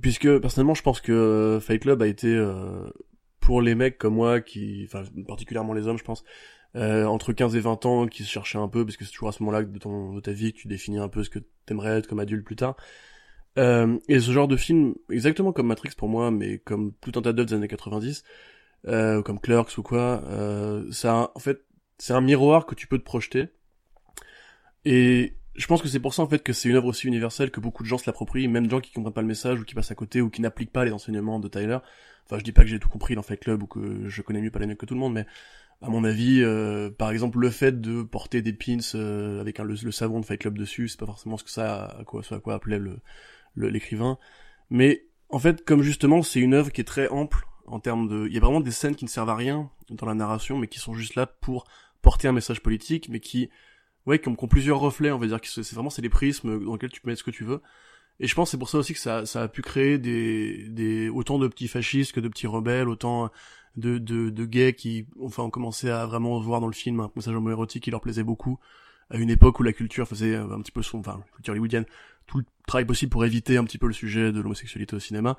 puisque 0.00 0.38
personnellement, 0.38 0.74
je 0.74 0.82
pense 0.82 1.00
que 1.00 1.12
euh, 1.12 1.60
Fight 1.60 1.82
Club 1.82 2.02
a 2.02 2.06
été 2.06 2.28
euh, 2.28 2.86
pour 3.40 3.62
les 3.62 3.74
mecs 3.74 3.98
comme 3.98 4.14
moi, 4.14 4.40
qui, 4.40 4.86
enfin 4.86 5.04
particulièrement 5.26 5.74
les 5.74 5.86
hommes, 5.86 5.98
je 5.98 6.04
pense, 6.04 6.24
euh, 6.76 7.04
entre 7.04 7.32
15 7.32 7.56
et 7.56 7.60
20 7.60 7.86
ans, 7.86 8.06
qui 8.06 8.24
se 8.24 8.30
cherchaient 8.30 8.58
un 8.58 8.68
peu, 8.68 8.84
parce 8.84 8.96
que 8.96 9.04
c'est 9.04 9.12
toujours 9.12 9.28
à 9.28 9.32
ce 9.32 9.42
moment-là 9.42 9.62
de 9.62 9.78
ton 9.78 10.14
de 10.14 10.20
ta 10.20 10.32
vie 10.32 10.52
que 10.52 10.58
tu 10.58 10.68
définis 10.68 10.98
un 10.98 11.08
peu 11.08 11.22
ce 11.24 11.30
que 11.30 11.38
t'aimerais 11.66 11.98
être 11.98 12.06
comme 12.08 12.20
adulte 12.20 12.44
plus 12.44 12.56
tard. 12.56 12.76
Euh, 13.58 13.98
et 14.08 14.20
ce 14.20 14.32
genre 14.32 14.48
de 14.48 14.56
film, 14.56 14.94
exactement 15.10 15.52
comme 15.52 15.68
Matrix 15.68 15.90
pour 15.96 16.08
moi, 16.08 16.30
mais 16.30 16.58
comme 16.58 16.92
tout 17.00 17.12
un 17.16 17.22
tas 17.22 17.32
d'autres 17.32 17.54
années 17.54 17.68
90, 17.68 18.24
euh, 18.88 19.22
comme 19.22 19.40
Clerks 19.40 19.78
ou 19.78 19.82
quoi, 19.82 20.22
euh, 20.26 20.90
ça, 20.92 21.30
en 21.34 21.38
fait, 21.38 21.64
c'est 21.98 22.12
un 22.12 22.20
miroir 22.20 22.66
que 22.66 22.74
tu 22.74 22.86
peux 22.88 22.98
te 22.98 23.04
projeter. 23.04 23.48
Et 24.84 25.36
je 25.54 25.66
pense 25.66 25.82
que 25.82 25.88
c'est 25.88 26.00
pour 26.00 26.14
ça 26.14 26.22
en 26.22 26.28
fait 26.28 26.42
que 26.42 26.52
c'est 26.52 26.68
une 26.68 26.76
œuvre 26.76 26.88
aussi 26.88 27.06
universelle 27.06 27.50
que 27.50 27.60
beaucoup 27.60 27.82
de 27.82 27.88
gens 27.88 27.98
se 27.98 28.06
l'approprient, 28.06 28.48
même 28.48 28.68
gens 28.68 28.80
qui 28.80 28.92
comprennent 28.92 29.14
pas 29.14 29.22
le 29.22 29.28
message 29.28 29.60
ou 29.60 29.64
qui 29.64 29.74
passent 29.74 29.90
à 29.90 29.94
côté 29.94 30.20
ou 30.20 30.30
qui 30.30 30.40
n'appliquent 30.40 30.72
pas 30.72 30.84
les 30.84 30.92
enseignements 30.92 31.38
de 31.38 31.48
Tyler. 31.48 31.78
Enfin, 32.26 32.38
je 32.38 32.44
dis 32.44 32.52
pas 32.52 32.62
que 32.62 32.68
j'ai 32.68 32.78
tout 32.78 32.88
compris 32.88 33.14
dans 33.14 33.22
Fight 33.22 33.40
Club 33.40 33.62
ou 33.62 33.66
que 33.66 34.08
je 34.08 34.22
connais 34.22 34.40
mieux 34.40 34.50
Palahniuk 34.50 34.78
que 34.78 34.86
tout 34.86 34.94
le 34.94 35.00
monde, 35.00 35.12
mais 35.12 35.26
à 35.82 35.90
mon 35.90 36.04
avis, 36.04 36.40
euh, 36.42 36.90
par 36.90 37.10
exemple, 37.10 37.38
le 37.38 37.50
fait 37.50 37.80
de 37.80 38.02
porter 38.02 38.40
des 38.40 38.52
pins 38.52 38.78
euh, 38.94 39.40
avec 39.40 39.58
le, 39.58 39.76
savon 39.92 40.20
de 40.20 40.24
Fight 40.24 40.40
Club 40.40 40.56
dessus, 40.56 40.88
c'est 40.88 40.98
pas 40.98 41.06
forcément 41.06 41.36
ce 41.36 41.44
que 41.44 41.50
ça, 41.50 41.84
à 41.84 42.04
quoi, 42.04 42.22
ce 42.22 42.34
à 42.34 42.40
quoi 42.40 42.54
appelait 42.54 42.78
le- 42.78 43.00
l'écrivain. 43.56 44.18
Mais 44.70 45.04
en 45.28 45.38
fait, 45.38 45.64
comme 45.64 45.82
justement, 45.82 46.22
c'est 46.22 46.40
une 46.40 46.54
œuvre 46.54 46.72
qui 46.72 46.80
est 46.80 46.84
très 46.84 47.08
ample 47.08 47.46
en 47.66 47.80
termes 47.80 48.08
de, 48.08 48.26
il 48.26 48.32
y 48.32 48.36
a 48.36 48.40
vraiment 48.40 48.60
des 48.60 48.70
scènes 48.70 48.94
qui 48.94 49.04
ne 49.04 49.10
servent 49.10 49.30
à 49.30 49.36
rien 49.36 49.70
dans 49.90 50.06
la 50.06 50.14
narration, 50.14 50.58
mais 50.58 50.68
qui 50.68 50.78
sont 50.78 50.94
juste 50.94 51.16
là 51.16 51.26
pour 51.26 51.66
porter 52.02 52.28
un 52.28 52.32
message 52.32 52.60
politique, 52.60 53.08
mais 53.08 53.20
qui, 53.20 53.50
ouais, 54.06 54.18
qui 54.18 54.28
ont, 54.28 54.34
plusieurs 54.34 54.80
reflets, 54.80 55.10
on 55.10 55.18
va 55.18 55.26
dire, 55.26 55.38
c'est 55.42 55.72
vraiment 55.72 55.90
c'est 55.90 56.02
des 56.02 56.08
prismes 56.08 56.64
dans 56.64 56.72
lesquels 56.74 56.90
tu 56.90 57.00
peux 57.00 57.10
mettre 57.10 57.20
ce 57.20 57.24
que 57.24 57.30
tu 57.30 57.44
veux. 57.44 57.62
Et 58.20 58.28
je 58.28 58.34
pense 58.34 58.50
c'est 58.50 58.58
pour 58.58 58.68
ça 58.68 58.78
aussi 58.78 58.94
que 58.94 59.00
ça, 59.00 59.26
ça 59.26 59.42
a 59.42 59.48
pu 59.48 59.62
créer 59.62 59.98
des, 59.98 60.68
des, 60.68 61.08
autant 61.08 61.38
de 61.38 61.48
petits 61.48 61.68
fascistes 61.68 62.12
que 62.12 62.20
de 62.20 62.28
petits 62.28 62.46
rebelles, 62.46 62.88
autant 62.88 63.30
de, 63.76 63.98
de, 63.98 64.30
de 64.30 64.44
gays 64.44 64.74
qui, 64.74 65.06
enfin, 65.20 65.42
ont 65.44 65.50
commencé 65.50 65.90
à 65.90 66.06
vraiment 66.06 66.38
voir 66.40 66.60
dans 66.60 66.68
le 66.68 66.72
film 66.72 67.00
un 67.00 67.10
message 67.16 67.34
homoérotique 67.34 67.82
qui 67.84 67.90
leur 67.90 68.00
plaisait 68.00 68.22
beaucoup, 68.22 68.58
à 69.10 69.16
une 69.16 69.30
époque 69.30 69.58
où 69.58 69.62
la 69.62 69.72
culture 69.72 70.06
faisait 70.06 70.36
un 70.36 70.60
petit 70.60 70.72
peu 70.72 70.82
son, 70.82 70.98
enfin, 70.98 71.22
culture 71.34 71.52
hollywoodienne, 71.52 71.86
tout 72.26 72.38
le 72.38 72.44
travail 72.66 72.86
possible 72.86 73.10
pour 73.10 73.24
éviter 73.24 73.56
un 73.56 73.64
petit 73.64 73.78
peu 73.78 73.86
le 73.86 73.92
sujet 73.92 74.32
de 74.32 74.40
l'homosexualité 74.40 74.96
au 74.96 75.00
cinéma. 75.00 75.36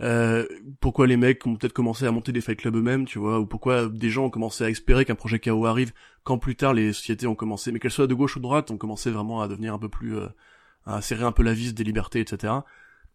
Euh, 0.00 0.46
pourquoi 0.80 1.06
les 1.06 1.16
mecs 1.16 1.44
ont 1.46 1.56
peut-être 1.56 1.72
commencé 1.72 2.06
à 2.06 2.12
monter 2.12 2.30
des 2.30 2.40
fight 2.40 2.58
clubs 2.58 2.76
eux-mêmes, 2.76 3.04
tu 3.04 3.18
vois, 3.18 3.40
ou 3.40 3.46
pourquoi 3.46 3.88
des 3.88 4.10
gens 4.10 4.26
ont 4.26 4.30
commencé 4.30 4.64
à 4.64 4.70
espérer 4.70 5.04
qu'un 5.04 5.16
projet 5.16 5.40
KO 5.40 5.66
arrive 5.66 5.92
quand 6.22 6.38
plus 6.38 6.54
tard 6.56 6.74
les 6.74 6.92
sociétés 6.92 7.26
ont 7.26 7.34
commencé, 7.34 7.72
mais 7.72 7.80
qu'elles 7.80 7.90
soient 7.90 8.06
de 8.06 8.14
gauche 8.14 8.36
ou 8.36 8.38
de 8.38 8.44
droite, 8.44 8.70
ont 8.70 8.78
commencé 8.78 9.10
vraiment 9.10 9.40
à 9.40 9.48
devenir 9.48 9.74
un 9.74 9.78
peu 9.78 9.88
plus, 9.88 10.16
euh, 10.16 10.28
à 10.86 11.02
serrer 11.02 11.24
un 11.24 11.32
peu 11.32 11.42
la 11.42 11.52
vis 11.52 11.74
des 11.74 11.84
libertés, 11.84 12.20
etc. 12.20 12.52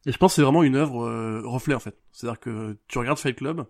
Et 0.06 0.12
je 0.12 0.18
pense 0.18 0.34
que 0.34 0.36
c'est 0.38 0.42
vraiment 0.42 0.64
une 0.64 0.76
œuvre 0.76 1.06
euh, 1.06 1.42
reflet 1.46 1.76
en 1.76 1.80
fait. 1.80 1.98
C'est-à-dire 2.12 2.40
que 2.40 2.78
tu 2.88 2.98
regardes 2.98 3.20
Fight 3.20 3.38
Club 3.38 3.66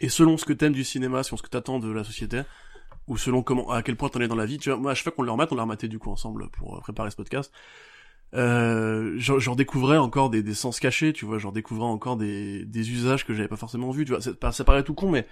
et 0.00 0.08
selon 0.08 0.38
ce 0.38 0.44
que 0.44 0.52
t'aimes 0.54 0.72
du 0.72 0.84
cinéma, 0.84 1.22
selon 1.22 1.36
ce 1.36 1.42
que 1.42 1.48
t'attends 1.48 1.78
de 1.78 1.90
la 1.90 2.04
société, 2.04 2.42
ou 3.08 3.16
selon 3.16 3.42
comment, 3.42 3.70
à 3.70 3.82
quel 3.82 3.96
point 3.96 4.08
t'en 4.08 4.20
es 4.20 4.28
dans 4.28 4.36
la 4.36 4.46
vie, 4.46 4.58
tu 4.58 4.70
vois, 4.70 4.78
moi 4.78 4.92
à 4.92 4.94
chaque 4.94 5.04
fois 5.04 5.12
qu'on 5.12 5.22
le 5.22 5.30
remate, 5.30 5.52
on 5.52 5.56
l'a 5.56 5.62
rematé 5.62 5.88
du 5.88 5.98
coup 5.98 6.10
ensemble 6.10 6.48
pour 6.50 6.76
euh, 6.76 6.80
préparer 6.80 7.10
ce 7.10 7.16
podcast. 7.16 7.52
Euh, 8.34 9.14
j'en 9.16 9.54
découvrais 9.54 9.96
encore 9.96 10.28
des, 10.30 10.42
des 10.42 10.54
sens 10.54 10.80
cachés, 10.80 11.12
tu 11.12 11.24
vois, 11.24 11.38
j'en 11.38 11.52
découvrais 11.52 11.86
encore 11.86 12.16
des, 12.16 12.64
des 12.66 12.90
usages 12.90 13.24
que 13.24 13.32
j'avais 13.32 13.48
pas 13.48 13.56
forcément 13.56 13.90
vus, 13.90 14.04
tu 14.04 14.12
vois, 14.14 14.52
ça 14.52 14.64
paraît 14.64 14.82
tout 14.84 14.94
con, 14.94 15.10
mais 15.10 15.26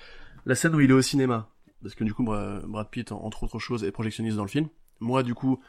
la 0.46 0.54
scène 0.54 0.74
où 0.74 0.80
il 0.80 0.90
est 0.90 0.94
au 0.94 1.02
cinéma, 1.02 1.50
parce 1.82 1.94
que 1.94 2.04
du 2.04 2.14
coup 2.14 2.24
Bra- 2.24 2.60
Brad 2.66 2.88
Pitt, 2.88 3.12
en- 3.12 3.22
entre 3.22 3.42
autres 3.44 3.58
choses, 3.58 3.84
est 3.84 3.90
projectionniste 3.92 4.36
dans 4.36 4.44
le 4.44 4.48
film. 4.48 4.68
Moi, 5.00 5.22
du 5.22 5.34
coup, 5.34 5.60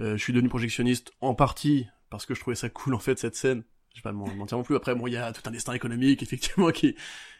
euh, 0.00 0.16
je 0.16 0.22
suis 0.22 0.32
devenu 0.32 0.48
projectionniste 0.48 1.12
en 1.20 1.34
partie 1.34 1.86
parce 2.10 2.26
que 2.26 2.34
je 2.34 2.40
trouvais 2.40 2.56
ça 2.56 2.68
cool 2.68 2.94
en 2.94 2.98
fait 2.98 3.18
cette 3.18 3.36
scène. 3.36 3.62
Je 3.94 4.00
vais 4.00 4.02
pas 4.02 4.12
m'en 4.12 4.26
mentir 4.34 4.58
non 4.58 4.64
plus. 4.64 4.74
Après, 4.74 4.94
bon, 4.96 5.06
il 5.06 5.12
y 5.12 5.16
a 5.16 5.32
tout 5.32 5.42
un 5.46 5.52
destin 5.52 5.72
économique 5.74 6.22
effectivement 6.24 6.70
qui, 6.72 6.96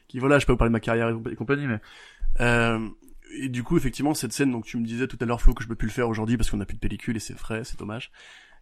qui 0.07 0.20
voilà, 0.20 0.38
je 0.38 0.47
peux 0.47 0.53
vous 0.53 0.59
parler 0.59 0.70
de 0.70 0.75
ma 0.75 0.81
carrière 0.81 1.09
et 1.09 1.12
compa- 1.12 1.33
et 1.33 1.37
compagnie, 1.37 1.66
mais 1.66 1.81
euh, 2.40 2.88
et 3.37 3.49
du 3.49 3.64
coup, 3.64 3.77
effectivement, 3.77 4.14
cette 4.14 4.33
scène, 4.33 4.53
donc 4.53 4.64
tu 4.64 4.77
me 4.77 4.87
disais 4.87 5.09
tout 5.09 5.18
à 5.20 5.25
l'heure, 5.25 5.40
Flo, 5.40 5.55
que 5.55 5.62
je 5.64 5.68
peux 5.68 5.75
plus 5.75 5.88
le 5.88 5.92
faire 5.92 6.09
aujourd'hui 6.09 6.37
parce 6.37 6.51
qu'on 6.51 6.61
a 6.61 6.66
plus 6.66 6.77
de 6.77 6.81
pellicule 6.81 7.16
et 7.16 7.20
c'est 7.20 7.35
vrai, 7.35 7.64
c'est 7.64 7.79
dommage. 7.79 8.12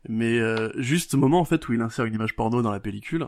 Mais 0.08 0.38
euh, 0.38 0.70
juste 0.80 1.12
ce 1.12 1.16
moment 1.16 1.40
en 1.40 1.44
fait 1.44 1.68
où 1.68 1.72
il 1.72 1.80
insère 1.80 2.04
une 2.06 2.14
image 2.14 2.34
porno 2.36 2.62
dans 2.62 2.72
la 2.72 2.80
pellicule. 2.80 3.26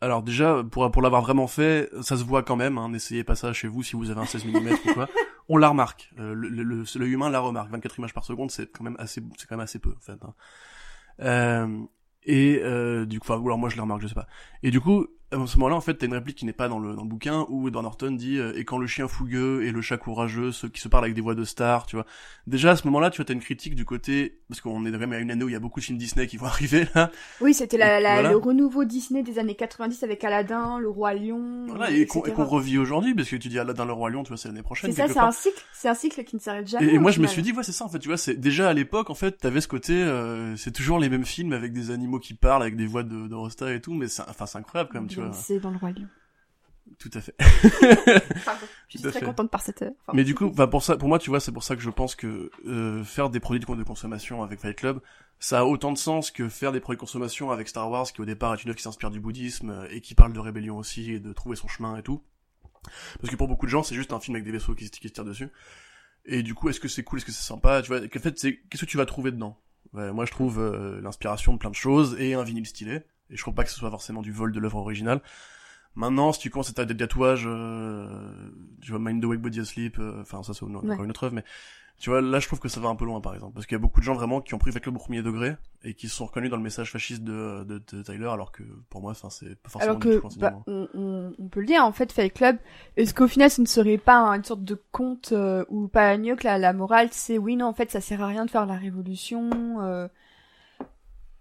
Alors 0.00 0.22
déjà, 0.22 0.64
pour, 0.64 0.90
pour 0.90 1.00
l'avoir 1.02 1.22
vraiment 1.22 1.46
fait, 1.46 1.88
ça 2.00 2.16
se 2.16 2.24
voit 2.24 2.42
quand 2.42 2.56
même, 2.56 2.76
hein, 2.78 2.88
n'essayez 2.88 3.22
pas 3.24 3.36
ça 3.36 3.52
chez 3.52 3.68
vous 3.68 3.82
si 3.84 3.94
vous 3.94 4.10
avez 4.10 4.20
un 4.20 4.24
16 4.26 4.44
mm 4.46 4.72
ou 4.88 4.92
quoi. 4.94 5.08
On 5.48 5.56
la 5.56 5.68
remarque, 5.68 6.12
euh, 6.18 6.34
le, 6.34 6.48
le, 6.48 6.62
le- 6.64 7.06
humain 7.06 7.30
la 7.30 7.40
remarque. 7.40 7.70
24 7.70 7.98
images 7.98 8.14
par 8.14 8.24
seconde, 8.24 8.50
c'est 8.50 8.70
quand 8.72 8.82
même 8.84 8.96
assez, 8.98 9.20
c'est 9.38 9.46
quand 9.48 9.56
même 9.56 9.62
assez 9.64 9.78
peu 9.78 9.90
en 9.96 10.00
fait. 10.00 10.18
hein. 10.22 10.34
Euh, 11.20 11.78
et 12.24 12.60
euh, 12.62 13.04
du 13.06 13.18
coup, 13.20 13.26
enfin, 13.30 13.40
ou 13.40 13.46
alors 13.46 13.58
moi 13.58 13.68
je 13.68 13.76
le 13.76 13.82
remarque, 13.82 14.00
je 14.02 14.06
sais 14.08 14.14
pas. 14.14 14.26
Et 14.62 14.70
du 14.70 14.80
coup, 14.80 15.06
à 15.32 15.46
ce 15.46 15.56
moment-là, 15.56 15.76
en 15.76 15.80
fait, 15.80 15.94
t'as 15.94 16.06
une 16.06 16.12
réplique 16.14 16.36
qui 16.36 16.44
n'est 16.44 16.52
pas 16.52 16.68
dans 16.68 16.78
le, 16.78 16.94
dans 16.94 17.02
le 17.02 17.08
bouquin 17.08 17.46
où 17.48 17.68
Edward 17.68 17.84
Norton 17.84 18.12
dit 18.12 18.38
euh, 18.38 18.52
et 18.56 18.64
quand 18.64 18.78
le 18.78 18.86
chien 18.86 19.08
fougueux 19.08 19.64
et 19.64 19.72
le 19.72 19.80
chat 19.80 19.96
courageux, 19.96 20.52
ceux 20.52 20.68
qui 20.68 20.80
se 20.80 20.88
parlent 20.88 21.04
avec 21.04 21.14
des 21.14 21.20
voix 21.20 21.34
de 21.34 21.44
stars, 21.44 21.86
tu 21.86 21.96
vois. 21.96 22.06
Déjà 22.46 22.72
à 22.72 22.76
ce 22.76 22.86
moment-là, 22.86 23.10
tu 23.10 23.16
vois, 23.16 23.24
t'as 23.24 23.34
une 23.34 23.40
critique 23.40 23.74
du 23.74 23.84
côté 23.84 24.38
parce 24.48 24.60
qu'on 24.60 24.84
est 24.84 24.92
quand 24.92 24.98
même 24.98 25.12
à 25.12 25.18
une 25.18 25.30
année 25.30 25.44
où 25.44 25.48
il 25.48 25.52
y 25.52 25.56
a 25.56 25.60
beaucoup 25.60 25.80
de 25.80 25.84
films 25.84 25.98
Disney 25.98 26.26
qui 26.26 26.36
vont 26.36 26.46
arriver 26.52 26.86
là. 26.94 27.10
Oui, 27.40 27.54
c'était 27.54 27.78
la, 27.78 28.00
la- 28.00 28.14
Voilà. 28.14 28.30
le 28.30 28.36
renouveau 28.36 28.84
Disney 28.84 29.22
des 29.22 29.38
années 29.38 29.54
90 29.54 30.02
avec 30.02 30.22
Aladdin, 30.24 30.78
Le 30.78 30.88
Roi 30.88 31.14
Lion. 31.14 31.66
Voilà, 31.68 31.90
et 31.90 32.06
qu'on 32.06 32.24
et 32.24 32.32
qu'on 32.32 32.44
revit 32.44 32.78
aujourd'hui 32.78 33.14
parce 33.14 33.28
que 33.28 33.36
tu 33.36 33.48
dis 33.48 33.58
Aladdin 33.58 33.84
le 33.84 33.92
roi 33.92 34.10
lion, 34.10 34.22
tu 34.22 34.28
vois, 34.28 34.36
c'est 34.36 34.48
l'année 34.48 34.62
prochaine. 34.62 34.92
C'est 34.92 35.06
ça, 35.06 35.12
c'est 35.12 35.18
un 35.18 35.32
cycle, 35.32 35.62
c'est 35.72 35.88
un 35.88 35.94
cycle 35.94 36.24
qui 36.24 36.36
ne 36.36 36.40
s'arrête 36.40 36.68
jamais. 36.68 36.92
Et, 36.92 36.98
moi 36.98 37.10
je 37.10 37.20
me 37.20 37.26
suis 37.26 37.42
dit 37.42 37.52
ouais 37.52 37.62
c'est 37.62 37.72
ça 37.72 37.84
en 37.84 37.88
fait 37.88 37.98
tu 37.98 38.08
vois 38.08 38.16
c'est 38.16 38.34
déjà 38.34 38.68
à 38.68 38.72
l'époque 38.72 39.10
en 39.10 39.14
fait 39.14 39.38
t'avais 39.38 39.60
ce 39.60 39.68
côté 39.68 39.94
euh, 39.94 40.56
c'est 40.56 40.70
toujours 40.72 40.98
les 40.98 41.08
mêmes 41.08 41.24
films 41.24 41.52
avec 41.52 41.72
des 41.72 41.90
animaux 41.90 42.18
qui 42.18 42.34
parlent 42.34 42.62
avec 42.62 42.76
des 42.76 42.86
voix 42.86 43.02
de, 43.02 43.26
de 43.28 43.34
Rosta 43.34 43.72
et 43.72 43.80
tout 43.80 43.94
mais 43.94 44.08
c'est 44.08 44.22
enfin 44.28 44.46
c'est 44.46 44.58
incroyable 44.58 44.90
quand 44.92 45.00
même 45.00 45.08
tu 45.08 45.16
vois 45.16 45.21
C'est 45.32 45.60
dans 45.60 45.70
Le 45.70 45.76
Roi 45.78 45.90
Lion. 45.92 46.08
tout 46.98 47.10
à 47.14 47.20
fait 47.20 47.34
Pardon, 48.44 48.66
je 48.88 48.98
suis 48.98 49.00
très 49.08 49.20
fait. 49.20 49.24
contente 49.24 49.50
par 49.50 49.62
cette 49.62 49.82
heure. 49.82 49.92
Enfin, 50.02 50.12
mais 50.14 50.24
du 50.24 50.34
coup 50.34 50.46
enfin 50.46 50.66
pour 50.66 50.82
ça 50.82 50.96
pour 50.96 51.08
moi 51.08 51.18
tu 51.18 51.30
vois 51.30 51.40
c'est 51.40 51.52
pour 51.52 51.62
ça 51.62 51.76
que 51.76 51.82
je 51.82 51.90
pense 51.90 52.14
que 52.14 52.50
euh, 52.66 53.04
faire 53.04 53.30
des 53.30 53.40
produits 53.40 53.60
de 53.64 53.74
de 53.74 53.82
consommation 53.84 54.42
avec 54.42 54.60
Fight 54.60 54.76
Club 54.76 55.00
ça 55.38 55.60
a 55.60 55.64
autant 55.64 55.92
de 55.92 55.98
sens 55.98 56.30
que 56.30 56.48
faire 56.48 56.72
des 56.72 56.80
produits 56.80 56.96
de 56.96 57.00
consommation 57.00 57.50
avec 57.50 57.68
Star 57.68 57.88
Wars 57.90 58.06
qui 58.12 58.20
au 58.20 58.24
départ 58.24 58.54
est 58.54 58.62
une 58.64 58.70
œuvre 58.70 58.76
qui 58.76 58.82
s'inspire 58.82 59.10
du 59.10 59.20
bouddhisme 59.20 59.70
euh, 59.70 59.86
et 59.90 60.00
qui 60.00 60.14
parle 60.14 60.32
de 60.32 60.40
rébellion 60.40 60.76
aussi 60.76 61.12
et 61.12 61.20
de 61.20 61.32
trouver 61.32 61.56
son 61.56 61.68
chemin 61.68 61.96
et 61.96 62.02
tout 62.02 62.22
parce 63.20 63.30
que 63.30 63.36
pour 63.36 63.48
beaucoup 63.48 63.66
de 63.66 63.70
gens 63.70 63.82
c'est 63.82 63.94
juste 63.94 64.12
un 64.12 64.20
film 64.20 64.34
avec 64.36 64.44
des 64.44 64.52
vaisseaux 64.52 64.74
qui, 64.74 64.86
se- 64.86 64.90
qui 64.90 65.08
se 65.08 65.12
tirent 65.12 65.24
dessus 65.24 65.48
et 66.24 66.42
du 66.42 66.54
coup 66.54 66.68
est-ce 66.68 66.80
que 66.80 66.88
c'est 66.88 67.04
cool 67.04 67.18
est-ce 67.18 67.26
que 67.26 67.32
c'est 67.32 67.42
sympa 67.46 67.82
tu 67.82 67.88
vois 67.88 68.00
en 68.04 68.18
fait 68.20 68.38
c'est 68.38 68.58
qu'est-ce 68.70 68.84
que 68.84 68.90
tu 68.90 68.96
vas 68.96 69.06
trouver 69.06 69.30
dedans? 69.32 69.58
Ouais, 69.92 70.12
moi 70.12 70.24
je 70.24 70.30
trouve 70.30 70.58
euh, 70.58 71.00
l'inspiration 71.02 71.52
de 71.52 71.58
plein 71.58 71.70
de 71.70 71.74
choses 71.74 72.16
et 72.18 72.34
un 72.34 72.44
vinyle 72.44 72.66
stylé 72.66 73.02
et 73.32 73.36
je 73.36 73.40
trouve 73.42 73.54
pas 73.54 73.64
que 73.64 73.70
ce 73.70 73.76
soit 73.76 73.90
forcément 73.90 74.22
du 74.22 74.30
vol 74.32 74.52
de 74.52 74.60
l'œuvre 74.60 74.78
originale 74.78 75.20
maintenant 75.94 76.32
si 76.32 76.40
tu 76.40 76.50
commences 76.50 76.72
à 76.78 76.84
des 76.84 76.96
tatouages 76.96 77.44
euh, 77.46 78.06
tu 78.80 78.90
vois 78.92 79.00
Mind 79.00 79.22
the 79.22 79.26
Wake 79.26 79.40
Body 79.40 79.60
Asleep 79.60 79.98
euh, 79.98 80.20
enfin 80.20 80.42
ça 80.42 80.54
c'est 80.54 80.64
Ouais. 80.64 80.76
encore 80.76 81.04
une 81.04 81.10
autre 81.10 81.24
œuvre 81.24 81.34
mais 81.34 81.44
tu 81.98 82.10
vois 82.10 82.20
là 82.20 82.40
je 82.40 82.46
trouve 82.46 82.58
que 82.60 82.68
ça 82.68 82.80
va 82.80 82.88
un 82.88 82.96
peu 82.96 83.04
loin 83.04 83.20
par 83.20 83.34
exemple 83.34 83.52
parce 83.54 83.66
qu'il 83.66 83.74
y 83.74 83.80
a 83.80 83.80
beaucoup 83.80 84.00
de 84.00 84.04
gens 84.04 84.14
vraiment 84.14 84.40
qui 84.40 84.54
ont 84.54 84.58
pris 84.58 84.72
Club 84.72 84.96
au 84.96 84.98
premier 84.98 85.22
degré 85.22 85.56
et 85.84 85.94
qui 85.94 86.08
se 86.08 86.16
sont 86.16 86.26
reconnus 86.26 86.50
dans 86.50 86.56
le 86.56 86.62
message 86.62 86.90
fasciste 86.90 87.22
de, 87.22 87.64
de, 87.64 87.82
de 87.92 88.02
Tyler 88.02 88.26
alors 88.28 88.52
que 88.52 88.62
pour 88.88 89.02
moi 89.02 89.10
enfin 89.12 89.28
c'est 89.30 89.54
pas 89.56 89.68
forcément 89.68 89.92
Alors 89.92 90.00
du 90.00 90.08
que, 90.08 90.16
tout 90.18 90.28
bah, 90.38 90.54
on, 90.66 90.88
on, 91.38 91.48
peut 91.48 91.60
le 91.60 91.66
dire, 91.66 91.84
en 91.84 91.92
fait, 91.92 92.10
Fight 92.12 92.32
Club, 92.32 92.56
est-ce 92.96 93.12
qu'au 93.14 93.28
final, 93.28 93.50
ce 93.50 93.60
ne 93.60 93.66
serait 93.66 93.98
pas 93.98 94.16
une 94.34 94.44
sorte 94.44 94.64
de 94.64 94.80
conte 94.90 95.32
euh, 95.32 95.64
où 95.68 95.88
Palahniuk, 95.88 96.42
la, 96.44 96.56
la 96.58 96.72
morale, 96.72 97.08
c'est 97.12 97.36
oui, 97.38 97.56
non, 97.56 97.66
en 97.66 97.74
fait, 97.74 97.90
ça 97.90 98.00
sert 98.00 98.22
à 98.22 98.26
rien 98.26 98.44
de 98.46 98.50
faire 98.50 98.64
la 98.66 98.76
révolution. 98.76 99.50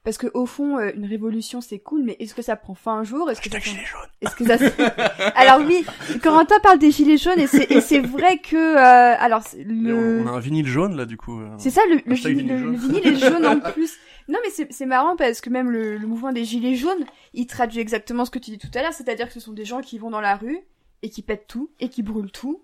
Parce 0.03 0.17
que 0.17 0.25
au 0.33 0.47
fond, 0.47 0.79
euh, 0.79 0.89
une 0.95 1.05
révolution, 1.05 1.61
c'est 1.61 1.77
cool, 1.77 2.01
mais 2.03 2.15
est-ce 2.19 2.33
que 2.33 2.41
ça 2.41 2.55
prend 2.55 2.73
fin 2.73 2.93
un 2.93 3.03
jour? 3.03 3.29
Est-ce 3.29 3.39
que 3.39 3.51
ça 3.51 3.59
gilet 3.59 3.83
jaune. 3.85 4.09
Est-ce 4.21 4.35
que 4.35 4.45
ça 4.45 4.57
se- 4.57 5.31
Alors 5.35 5.65
oui, 5.67 5.85
Corentin 6.23 6.55
parle 6.63 6.79
des 6.79 6.89
gilets 6.89 7.17
jaunes 7.17 7.39
et 7.39 7.45
c'est 7.45 7.69
et 7.71 7.81
c'est 7.81 7.99
vrai 7.99 8.39
que 8.39 8.55
euh, 8.55 9.15
alors 9.19 9.43
le 9.63 10.23
on, 10.23 10.27
a 10.27 10.31
un 10.31 10.39
vinyle 10.39 10.65
jaune 10.67 10.97
là 10.97 11.05
du 11.05 11.17
coup 11.17 11.39
euh. 11.39 11.49
c'est 11.59 11.69
ça, 11.69 11.81
le, 11.89 11.99
le, 12.05 12.15
vinyle, 12.15 12.35
vinyle 12.35 12.47
le- 12.47 12.55
le 12.55 12.63
jaune. 12.63 12.75
vinyle 12.77 13.07
est 13.07 13.15
jaune 13.17 13.45
en 13.45 13.59
plus. 13.73 13.93
Non, 14.27 14.39
mais 14.43 14.49
c'est 14.49 14.71
c'est 14.73 14.85
marrant 14.87 15.15
parce 15.15 15.39
que 15.39 15.49
même 15.51 15.69
le, 15.69 15.97
le 15.97 16.07
mouvement 16.07 16.31
des 16.31 16.45
gilets 16.45 16.75
jaunes, 16.75 17.05
il 17.33 17.45
traduit 17.45 17.79
exactement 17.79 18.25
ce 18.25 18.31
que 18.31 18.39
tu 18.39 18.49
dis 18.51 18.57
tout 18.57 18.71
à 18.73 18.81
l'heure, 18.81 18.93
c'est-à-dire 18.93 19.27
que 19.27 19.33
ce 19.33 19.39
sont 19.39 19.53
des 19.53 19.65
gens 19.65 19.81
qui 19.81 19.99
vont 19.99 20.09
dans 20.09 20.21
la 20.21 20.35
rue 20.35 20.59
et 21.03 21.09
qui 21.11 21.21
pètent 21.21 21.47
tout 21.47 21.69
et 21.79 21.89
qui 21.89 22.01
brûlent 22.01 22.31
tout. 22.31 22.63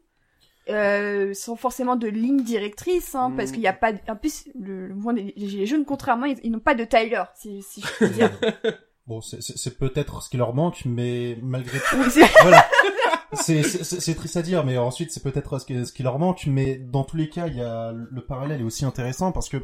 Euh, 0.70 1.34
sans 1.34 1.56
forcément 1.56 1.96
de 1.96 2.08
ligne 2.08 2.42
directrice, 2.44 3.16
hein, 3.16 3.32
parce 3.38 3.50
Mm. 3.50 3.54
qu'il 3.54 3.62
n'y 3.62 3.68
a 3.68 3.74
pas. 3.74 3.94
de- 3.94 4.00
En 4.10 4.16
plus, 4.18 4.50
le, 4.60 4.88
le 4.88 4.94
mouvement 4.96 5.14
des 5.14 5.34
Gilets 5.38 5.66
jaunes, 5.66 5.86
contrairement, 5.86 6.26
ils, 6.26 6.38
ils 6.44 6.52
n'ont 6.52 6.60
pas 6.60 6.76
de 6.76 6.84
Tyler, 6.84 7.24
si, 7.36 7.62
si 7.64 7.82
je 7.82 7.88
peux 8.00 8.10
dire. 8.10 8.32
Bon, 9.08 9.22
c'est- 9.22 9.42
c'est 9.42 9.58
c'est 9.58 9.78
peut-être 9.78 10.22
ce 10.22 10.30
qui 10.30 10.36
leur 10.36 10.54
manque, 10.54 10.82
mais 10.84 11.38
malgré 11.42 11.80
tout, 11.80 11.96
Oui, 11.98 12.08
c'est- 12.12 12.26
voilà. 12.42 12.66
C'est 13.34 13.62
c'est- 13.64 13.84
c'est- 13.86 14.00
c'est 14.02 14.16
triste 14.16 14.36
à 14.38 14.42
dire, 14.42 14.66
mais 14.66 14.78
ensuite 14.78 15.12
c'est 15.12 15.22
peut-être 15.24 15.60
ce 15.60 15.66
qui, 15.66 15.86
ce 15.86 15.92
qui 15.94 16.02
leur 16.04 16.18
manque, 16.20 16.46
mais 16.48 16.76
dans 16.76 17.04
tous 17.04 17.16
les 17.18 17.30
cas, 17.30 17.48
il 17.48 17.56
y 17.58 17.62
a 17.62 17.92
le 17.94 18.22
parallèle 18.22 18.62
est 18.62 18.64
aussi 18.64 18.84
intéressant 18.86 19.32
parce 19.34 19.48
que 19.50 19.58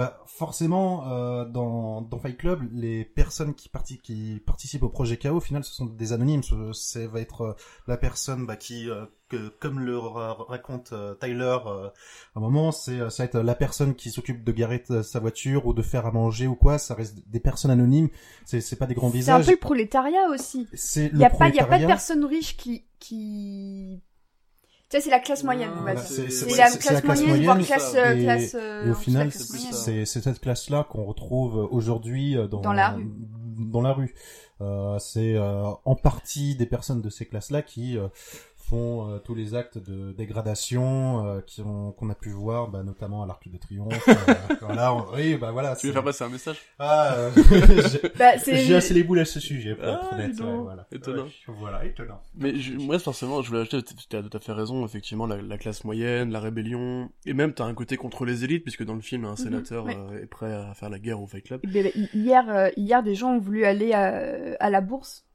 bah 0.00 0.18
forcément 0.26 1.06
euh, 1.12 1.44
dans 1.44 2.00
dans 2.00 2.18
Fight 2.18 2.36
Club, 2.38 2.60
les 2.72 3.04
personnes 3.04 3.54
qui, 3.54 3.68
parti- 3.68 4.00
qui 4.00 4.40
participent 4.46 4.82
au 4.82 4.88
projet 4.88 5.18
KO, 5.18 5.36
au 5.36 5.40
final, 5.40 5.62
ce 5.62 5.74
sont 5.74 5.84
des 5.86 6.12
anonymes. 6.14 6.42
Ce- 6.42 6.72
C'est 6.72 7.06
va 7.06 7.20
être 7.20 7.40
euh, 7.42 7.52
la 7.86 7.96
personne 7.98 8.46
bah, 8.46 8.56
qui, 8.56 8.88
euh, 8.88 9.04
que, 9.28 9.48
comme 9.60 9.78
le 9.78 9.98
ra- 9.98 10.36
raconte 10.48 10.92
euh, 10.94 11.14
Tyler, 11.16 11.58
euh, 11.66 11.88
à 11.88 12.38
un 12.38 12.40
moment, 12.40 12.72
c'est 12.72 12.98
ça 13.10 13.22
va 13.22 13.24
être 13.26 13.38
la 13.40 13.54
personne 13.54 13.94
qui 13.94 14.10
s'occupe 14.10 14.42
de 14.42 14.52
garer 14.52 14.82
sa 15.02 15.20
voiture 15.20 15.66
ou 15.66 15.74
de 15.74 15.82
faire 15.82 16.06
à 16.06 16.12
manger 16.12 16.46
ou 16.46 16.54
quoi. 16.54 16.78
Ça 16.78 16.94
reste 16.94 17.18
des 17.28 17.40
personnes 17.40 17.70
anonymes. 17.70 18.08
C'est 18.46 18.60
c'est 18.62 18.76
pas 18.76 18.86
des 18.86 18.94
grands 18.94 19.10
c'est 19.10 19.16
un 19.16 19.38
visages. 19.38 19.46
peu 19.46 19.52
le 19.52 19.58
prolétariat 19.58 20.28
aussi. 20.32 20.66
C'est 20.72 21.08
Il 21.12 21.18
n'y 21.18 21.24
a, 21.26 21.30
pas- 21.30 21.48
y 21.50 21.58
a 21.60 21.66
pas 21.66 21.78
de 21.78 21.86
personnes 21.86 22.24
riches 22.24 22.56
qui. 22.56 22.84
qui... 22.98 24.02
Tu 24.90 24.96
sais, 24.96 25.00
c'est 25.04 25.10
la 25.10 25.20
classe 25.20 25.44
moyenne, 25.44 25.70
on 25.72 25.84
va 25.84 25.92
Voilà, 25.94 26.00
dire. 26.00 26.08
c'est- 26.32 26.46
la 26.56 26.68
classe 26.68 26.90
la 26.90 27.00
classe 27.00 27.22
moyenne, 27.22 27.44
voire 27.44 27.58
classe. 27.58 27.92
ça. 27.92 27.98
euh, 27.98 28.16
Et- 28.16 28.22
classe 28.24 28.56
euh, 28.58 28.80
Et 28.86 28.86
au 28.86 28.88
dessous 28.88 28.98
de 28.98 29.04
final, 29.04 29.32
c'est 29.32 30.04
cette 30.04 30.40
classe-là 30.40 30.86
qu'on 30.90 31.04
retrouve 31.04 31.68
aujourd'hui 31.70 32.36
euh, 32.36 32.48
dans, 32.48 32.60
Dans 32.60 32.72
la 32.72 32.90
rue. 32.90 33.08
Dans 33.58 33.82
la 33.82 33.92
rue. 33.92 34.14
Euh, 34.62 34.98
c'est 34.98 35.36
euh, 35.36 35.62
en 35.84 35.94
partie 35.94 36.54
des 36.56 36.66
personnes 36.66 37.00
de 37.00 37.08
ces 37.08 37.24
classes-là 37.24 37.62
qui 37.62 37.96
euh, 37.96 38.08
font 38.70 39.10
euh, 39.10 39.18
tous 39.18 39.34
les 39.34 39.54
actes 39.54 39.78
de 39.78 40.12
dégradation 40.12 41.26
euh, 41.26 41.40
qui 41.40 41.60
ont- 41.60 41.90
qu'on 41.92 42.08
a 42.08 42.14
pu 42.14 42.30
voir, 42.30 42.68
bah, 42.68 42.82
notamment 42.84 43.22
à 43.22 43.26
l'Arc 43.26 43.48
de 43.48 43.58
Triomphe. 43.58 44.08
euh, 44.08 44.14
voilà, 44.60 44.94
on- 44.94 45.06
oui, 45.14 45.34
bah 45.36 45.50
voilà. 45.50 45.74
Tu 45.76 45.86
veux 45.86 45.92
c'est- 45.92 45.94
faire 45.94 46.04
passer 46.04 46.24
un 46.24 46.28
message? 46.28 46.56
Ah, 46.78 47.14
euh, 47.14 47.30
j'ai- 47.90 48.12
Bah, 48.18 48.32
j'ai 48.44 48.74
assez 48.76 48.94
les 48.94 49.02
boules 49.02 49.18
à 49.20 49.24
ce 49.24 49.40
sujet, 49.40 49.74
pour 49.74 49.84
Ah, 49.86 49.92
être 50.02 50.12
honnête. 50.14 50.40
ouais, 50.40 50.56
voilà. 50.62 50.86
Étonnant. 50.92 51.24
Ouais, 51.24 51.30
voilà, 51.58 51.84
étonnant. 51.84 52.20
Mais 52.36 52.54
je- 52.58 52.74
moi, 52.74 52.98
forcément, 52.98 53.42
je 53.42 53.48
voulais 53.48 53.60
acheter, 53.62 53.82
tu 53.82 54.16
as 54.16 54.22
tout 54.22 54.36
à 54.36 54.40
fait 54.40 54.52
raison, 54.52 54.84
effectivement, 54.86 55.26
la, 55.26 55.42
la 55.42 55.58
classe 55.58 55.84
moyenne, 55.84 56.30
la 56.30 56.40
rébellion, 56.40 57.10
et 57.26 57.34
même 57.34 57.52
t'as 57.52 57.64
un 57.64 57.74
côté 57.74 57.96
contre 57.96 58.24
les 58.24 58.44
élites, 58.44 58.62
puisque 58.62 58.84
dans 58.84 58.94
le 58.94 59.00
film, 59.02 59.24
un 59.24 59.36
sénateur 59.36 59.84
ouais. 59.86 59.96
euh, 59.96 60.22
est 60.22 60.26
prêt 60.26 60.52
à 60.52 60.74
faire 60.74 60.90
la 60.90 60.98
guerre 60.98 61.20
au 61.20 61.26
Fight 61.26 61.44
Club. 61.44 61.60
Ben, 61.66 61.90
hier, 62.14 62.44
euh, 62.48 62.68
hier, 62.76 63.02
des 63.02 63.14
gens 63.16 63.32
ont 63.34 63.40
voulu 63.40 63.64
aller 63.64 63.92
à, 63.92 64.56
à 64.60 64.70
la 64.70 64.80
bourse 64.80 65.26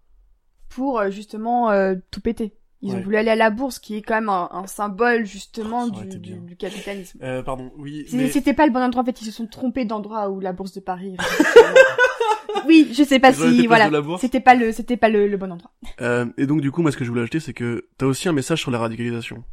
pour 0.70 1.00
euh, 1.00 1.10
justement 1.10 1.70
euh, 1.72 1.96
tout 2.12 2.22
péter. 2.22 2.56
Ils 2.82 2.94
ont 2.94 3.02
voulu 3.02 3.18
aller 3.18 3.32
à 3.32 3.36
la 3.36 3.50
bourse, 3.50 3.80
qui 3.80 3.96
est 3.96 4.02
quand 4.02 4.16
même 4.16 4.30
un, 4.30 4.48
un 4.52 4.68
symbole 4.68 5.26
justement 5.26 5.88
Oh, 5.88 6.02
du, 6.04 6.20
du, 6.20 6.36
du 6.36 6.56
capitalisme. 6.56 7.18
Euh, 7.24 7.42
pardon, 7.42 7.72
oui, 7.78 8.06
mais... 8.14 8.30
C'était 8.30 8.54
pas 8.54 8.68
le 8.68 8.72
bon 8.72 8.80
endroit, 8.82 9.02
en 9.02 9.06
fait, 9.06 9.22
ils 9.22 9.26
se 9.26 9.32
sont 9.32 9.48
trompés 9.48 9.86
d'endroit 9.86 10.30
où 10.30 10.40
la 10.40 10.54
bourse 10.54 10.74
de 10.74 10.82
Paris. 10.82 11.18
oui, 12.68 12.92
je 12.94 13.04
sais 13.04 13.20
pas 13.20 13.34
si, 13.34 13.68
voilà, 13.68 13.90
c'était 14.20 14.40
pas 14.40 14.56
le, 14.56 14.72
c'était 14.72 14.98
pas 14.98 15.10
le, 15.10 15.28
le 15.28 15.38
bon 15.38 15.52
endroit. 15.52 15.72
Euh, 16.02 16.26
et 16.38 16.46
donc 16.46 16.62
du 16.62 16.72
coup, 16.72 16.82
moi 16.82 16.92
ce 16.92 16.98
que 16.98 17.06
je 17.06 17.10
voulais 17.10 17.24
acheter, 17.24 17.40
c'est 17.40 17.54
que 17.54 17.88
t'as 17.98 18.06
aussi 18.06 18.28
un 18.30 18.34
message 18.34 18.62
sur 18.62 18.72
la 18.72 18.80
radicalisation. 18.80 19.44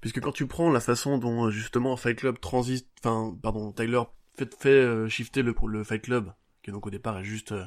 Puisque 0.00 0.20
quand 0.20 0.32
tu 0.32 0.46
prends 0.46 0.70
la 0.70 0.80
façon 0.80 1.18
dont 1.18 1.46
euh, 1.46 1.50
justement 1.50 1.96
Fight 1.96 2.18
Club 2.18 2.40
transite, 2.40 2.88
enfin 3.00 3.36
pardon, 3.42 3.72
Tyler 3.72 4.02
fait, 4.36 4.54
fait 4.54 4.68
euh, 4.70 5.08
shifter 5.08 5.42
le, 5.42 5.54
le 5.66 5.84
Fight 5.84 6.02
Club, 6.02 6.32
qui 6.62 6.70
donc 6.70 6.86
au 6.86 6.90
départ 6.90 7.18
est 7.18 7.24
juste 7.24 7.52
euh, 7.52 7.64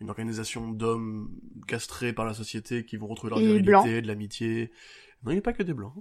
une 0.00 0.10
organisation 0.10 0.68
d'hommes 0.68 1.30
castrés 1.68 2.12
par 2.12 2.24
la 2.24 2.34
société 2.34 2.84
qui 2.84 2.96
vont 2.96 3.06
retrouver 3.06 3.30
leur 3.30 3.38
Et 3.40 3.42
virilité, 3.46 3.70
blancs. 3.70 3.86
de 3.86 4.06
l'amitié. 4.06 4.72
Non, 5.22 5.30
il 5.30 5.34
n'y 5.34 5.38
a 5.38 5.42
pas 5.42 5.52
que 5.52 5.62
des 5.62 5.74
blancs. 5.74 5.92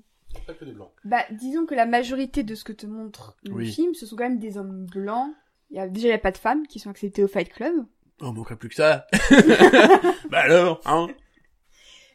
Pas 0.47 0.53
que 0.53 0.65
des 0.65 0.71
blancs. 0.71 0.91
Bah, 1.05 1.23
disons 1.31 1.65
que 1.65 1.75
la 1.75 1.85
majorité 1.85 2.43
de 2.43 2.55
ce 2.55 2.63
que 2.63 2.73
te 2.73 2.85
montre 2.87 3.37
le 3.43 3.53
Oui. 3.53 3.71
film, 3.71 3.93
ce 3.93 4.05
sont 4.05 4.15
quand 4.15 4.23
même 4.23 4.39
des 4.39 4.57
hommes 4.57 4.85
blancs. 4.85 5.31
Il 5.69 5.77
y 5.77 5.79
a, 5.79 5.87
déjà, 5.87 6.07
il 6.07 6.11
y 6.11 6.13
a 6.13 6.17
pas 6.19 6.31
de 6.31 6.37
femmes 6.37 6.65
qui 6.67 6.79
sont 6.79 6.89
acceptées 6.89 7.23
au 7.23 7.27
Fight 7.27 7.49
Club. 7.49 7.73
Oh, 8.21 8.27
on 8.27 8.33
manquerait 8.33 8.55
plus 8.55 8.69
que 8.69 8.75
ça. 8.75 9.07
bah 10.29 10.39
alors, 10.39 10.81
hein 10.85 11.07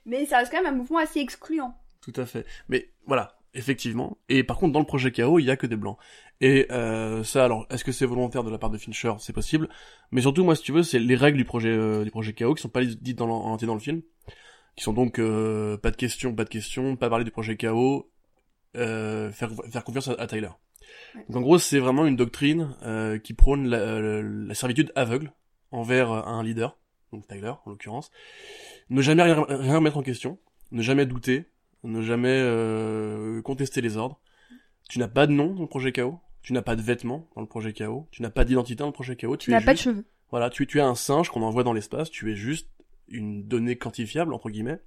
Mais 0.04 0.26
ça 0.26 0.38
reste 0.38 0.50
quand 0.50 0.62
même 0.62 0.72
un 0.74 0.76
mouvement 0.76 0.98
assez 0.98 1.20
excluant. 1.20 1.76
Tout 2.00 2.12
à 2.16 2.26
fait. 2.26 2.46
Mais 2.68 2.90
voilà, 3.06 3.35
effectivement. 3.56 4.18
Et 4.28 4.44
par 4.44 4.58
contre, 4.58 4.72
dans 4.72 4.80
le 4.80 4.86
projet 4.86 5.10
KO, 5.10 5.38
il 5.38 5.44
y 5.44 5.50
a 5.50 5.56
que 5.56 5.66
des 5.66 5.76
blancs. 5.76 5.98
Et 6.40 6.66
euh, 6.70 7.24
ça, 7.24 7.44
alors, 7.44 7.66
est-ce 7.70 7.82
que 7.84 7.92
c'est 7.92 8.06
volontaire 8.06 8.44
de 8.44 8.50
la 8.50 8.58
part 8.58 8.70
de 8.70 8.78
Fincher? 8.78 9.14
C'est 9.18 9.32
possible. 9.32 9.68
Mais 10.12 10.20
surtout, 10.20 10.44
moi, 10.44 10.54
si 10.54 10.62
tu 10.62 10.72
veux, 10.72 10.82
c'est 10.82 10.98
les 10.98 11.16
règles 11.16 11.38
du 11.38 11.44
projet 11.44 11.70
euh, 11.70 12.04
du 12.04 12.10
projet 12.10 12.32
KO 12.34 12.54
qui 12.54 12.62
sont 12.62 12.68
pas 12.68 12.84
dites 12.84 13.18
dans 13.18 13.28
en 13.28 13.52
entier 13.52 13.66
dans 13.66 13.74
le 13.74 13.80
film, 13.80 14.02
qui 14.76 14.84
sont 14.84 14.92
donc 14.92 15.18
euh, 15.18 15.76
pas 15.78 15.90
de 15.90 15.96
questions, 15.96 16.34
pas 16.34 16.44
de 16.44 16.50
questions, 16.50 16.96
pas 16.96 17.08
parler 17.08 17.24
du 17.24 17.30
projet 17.30 17.56
KO, 17.56 18.10
euh, 18.76 19.32
faire 19.32 19.50
faire 19.70 19.84
confiance 19.84 20.08
à, 20.08 20.12
à 20.18 20.26
Tyler. 20.26 20.48
Ouais. 21.14 21.24
Donc 21.28 21.36
en 21.38 21.40
gros, 21.40 21.58
c'est 21.58 21.78
vraiment 21.78 22.06
une 22.06 22.16
doctrine 22.16 22.74
euh, 22.82 23.18
qui 23.18 23.34
prône 23.34 23.66
la, 23.68 24.00
la- 24.00 24.22
la 24.22 24.54
servitude 24.54 24.92
aveugle 24.94 25.32
envers 25.72 26.10
un 26.12 26.42
leader, 26.44 26.78
donc 27.12 27.26
Tyler 27.26 27.52
en 27.64 27.70
l'occurrence. 27.70 28.10
Ne 28.90 29.02
jamais 29.02 29.22
rien, 29.22 29.44
rien 29.48 29.80
mettre 29.80 29.96
en 29.96 30.02
question, 30.02 30.38
ne 30.70 30.82
jamais 30.82 31.06
douter, 31.06 31.46
ne 31.88 32.02
jamais 32.02 32.40
euh, 32.40 33.42
contester 33.42 33.80
les 33.80 33.96
ordres. 33.96 34.20
Tu 34.88 34.98
n'as 34.98 35.08
pas 35.08 35.26
de 35.26 35.32
nom 35.32 35.54
dans 35.54 35.62
le 35.62 35.68
projet 35.68 35.92
KO, 35.92 36.20
tu 36.42 36.52
n'as 36.52 36.62
pas 36.62 36.76
de 36.76 36.82
vêtements 36.82 37.28
dans 37.34 37.40
le 37.40 37.46
projet 37.46 37.72
KO, 37.72 38.06
tu 38.10 38.22
n'as 38.22 38.30
pas 38.30 38.44
d'identité 38.44 38.78
dans 38.78 38.86
le 38.86 38.92
projet 38.92 39.16
KO, 39.16 39.36
tu 39.36 39.50
n'as 39.50 39.60
pas 39.60 39.74
de 39.74 39.78
cheveux. 39.78 40.04
voilà, 40.30 40.48
tu, 40.50 40.66
tu 40.66 40.78
es 40.78 40.82
un 40.82 40.94
singe 40.94 41.30
qu'on 41.30 41.42
envoie 41.42 41.64
dans 41.64 41.72
l'espace, 41.72 42.10
tu 42.10 42.30
es 42.30 42.36
juste 42.36 42.68
une 43.08 43.46
donnée 43.46 43.76
quantifiable 43.76 44.32
entre 44.32 44.50
guillemets. 44.50 44.80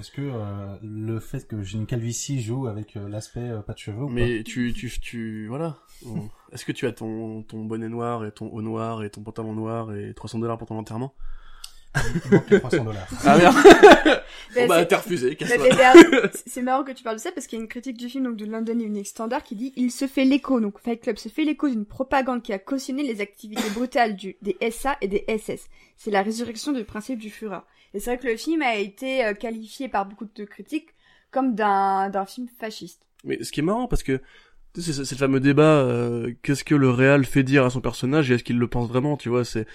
Est-ce 0.00 0.10
que 0.10 0.22
euh, 0.22 0.76
le 0.82 1.20
fait 1.20 1.46
que 1.46 1.62
j'ai 1.62 1.76
une 1.76 1.86
calvitie 1.86 2.40
joue 2.40 2.66
avec 2.66 2.96
euh, 2.96 3.08
l'aspect 3.08 3.40
euh, 3.40 3.60
pas 3.60 3.74
de 3.74 3.78
cheveux 3.78 4.04
ou 4.04 4.08
Mais 4.08 4.42
tu, 4.42 4.72
tu, 4.72 4.88
tu, 4.88 5.46
voilà. 5.48 5.76
Bon. 6.02 6.30
Est-ce 6.50 6.64
que 6.64 6.72
tu 6.72 6.86
as 6.86 6.92
ton, 6.92 7.42
ton 7.42 7.64
bonnet 7.64 7.90
noir 7.90 8.24
et 8.24 8.32
ton 8.32 8.48
haut 8.48 8.62
noir 8.62 9.04
et 9.04 9.10
ton 9.10 9.22
pantalon 9.22 9.52
noir 9.52 9.94
et 9.94 10.14
300 10.14 10.38
dollars 10.38 10.56
pour 10.56 10.66
ton 10.66 10.78
enterrement? 10.78 11.14
Il 11.94 12.30
manque 12.30 12.50
les 12.50 12.58
300 12.58 12.84
dollars. 12.84 13.06
Ah 13.24 13.36
merde 13.36 13.54
Ben, 14.54 14.68
bah 14.68 14.86
c'est- 14.88 14.94
refusé, 14.94 15.36
marrant 16.62 16.84
que 16.84 16.92
tu 16.92 17.02
parles 17.02 17.16
de 17.16 17.20
ça 17.20 17.32
parce 17.32 17.46
qu'il 17.46 17.58
y 17.58 17.60
a 17.60 17.62
une 17.62 17.68
critique 17.68 17.96
du 17.96 18.08
film 18.08 18.24
donc 18.24 18.36
de 18.36 18.44
London 18.44 18.78
Evening 18.78 19.04
Standard 19.04 19.42
qui 19.42 19.56
dit 19.56 19.72
il 19.76 19.90
se 19.90 20.06
fait 20.06 20.24
l'écho 20.24 20.60
donc 20.60 20.78
Fight 20.78 21.00
Club 21.00 21.16
se 21.16 21.28
fait 21.30 21.44
l'écho 21.44 21.68
d'une 21.68 21.86
propagande 21.86 22.42
qui 22.42 22.52
a 22.52 22.58
cautionné 22.58 23.02
les 23.02 23.20
activités 23.20 23.68
brutales 23.74 24.14
du 24.16 24.36
des 24.42 24.56
SA 24.70 24.96
et 25.00 25.08
des 25.08 25.24
SS. 25.26 25.68
C'est 25.96 26.10
la 26.10 26.22
résurrection 26.22 26.72
du 26.72 26.84
principe 26.84 27.18
du 27.18 27.30
Führer. 27.30 27.60
Et 27.94 28.00
c'est 28.00 28.10
vrai 28.10 28.18
que 28.18 28.26
le 28.26 28.36
film 28.36 28.62
a 28.62 28.76
été 28.76 29.24
euh, 29.24 29.34
qualifié 29.34 29.88
par 29.88 30.06
beaucoup 30.06 30.26
de 30.34 30.44
critiques 30.44 30.90
comme 31.30 31.54
d'un 31.54 32.10
d'un 32.10 32.26
film 32.26 32.46
fasciste. 32.60 33.06
Mais 33.24 33.42
ce 33.42 33.52
qui 33.52 33.60
est 33.60 33.64
marrant 33.64 33.86
parce 33.88 34.02
que 34.02 34.20
tu 34.74 34.82
sais, 34.82 34.92
c'est 34.92 35.04
c'est 35.04 35.14
le 35.14 35.18
fameux 35.18 35.40
débat 35.40 35.62
euh, 35.62 36.32
qu'est-ce 36.42 36.64
que 36.64 36.74
le 36.74 36.90
réal 36.90 37.24
fait 37.24 37.42
dire 37.42 37.64
à 37.64 37.70
son 37.70 37.80
personnage 37.80 38.30
et 38.30 38.34
est-ce 38.34 38.44
qu'il 38.44 38.58
le 38.58 38.68
pense 38.68 38.88
vraiment, 38.88 39.16
tu 39.16 39.28
vois, 39.28 39.44
c'est 39.44 39.66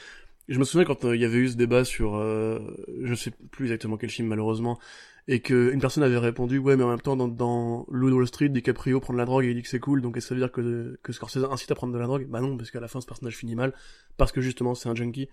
je 0.48 0.60
me 0.60 0.64
souviens 0.64 0.86
quand 0.86 1.06
euh, 1.06 1.16
il 1.16 1.22
y 1.22 1.26
avait 1.26 1.38
eu 1.38 1.50
ce 1.50 1.56
débat 1.56 1.84
sur 1.84 2.16
euh, 2.16 2.60
je 3.04 3.14
sais 3.16 3.32
plus 3.52 3.66
exactement 3.66 3.98
quel 3.98 4.10
film 4.10 4.28
malheureusement 4.28 4.80
et 5.28 5.42
que 5.42 5.72
une 5.74 5.82
personne 5.82 6.04
avait 6.04 6.18
répondu 6.18 6.58
ouais 6.58 6.78
mais 6.78 6.84
en 6.84 6.90
même 6.90 7.02
temps 7.02 7.18
dans 7.18 7.28
dans 7.28 7.86
Wall 7.90 8.28
Street 8.28 8.50
DiCaprio 8.50 9.00
prend 9.00 9.14
de 9.14 9.18
la 9.18 9.26
drogue 9.26 9.46
et 9.46 9.50
il 9.50 9.56
dit 9.56 9.62
que 9.62 9.68
c'est 9.68 9.80
cool 9.80 10.02
donc 10.02 10.16
est-ce 10.16 10.26
que 10.26 10.30
ça 10.30 10.36
veut 10.36 10.42
dire 10.42 10.52
que 10.52 10.98
que 11.04 11.12
Scorsese 11.12 11.44
incite 11.52 11.72
à 11.72 11.76
prendre 11.76 11.94
de 11.94 12.00
la 12.00 12.06
drogue? 12.06 12.28
Bah 12.30 12.40
non 12.40 12.56
parce 12.56 12.72
qu'à 12.72 12.80
la 12.80 12.88
fin 12.88 13.02
ce 13.02 13.06
personnage 13.06 13.36
finit 13.36 13.56
mal 13.56 13.74
parce 14.16 14.32
que 14.32 14.42
justement 14.42 14.74
c'est 14.76 14.88
un 14.90 14.96
junkie. 14.96 15.28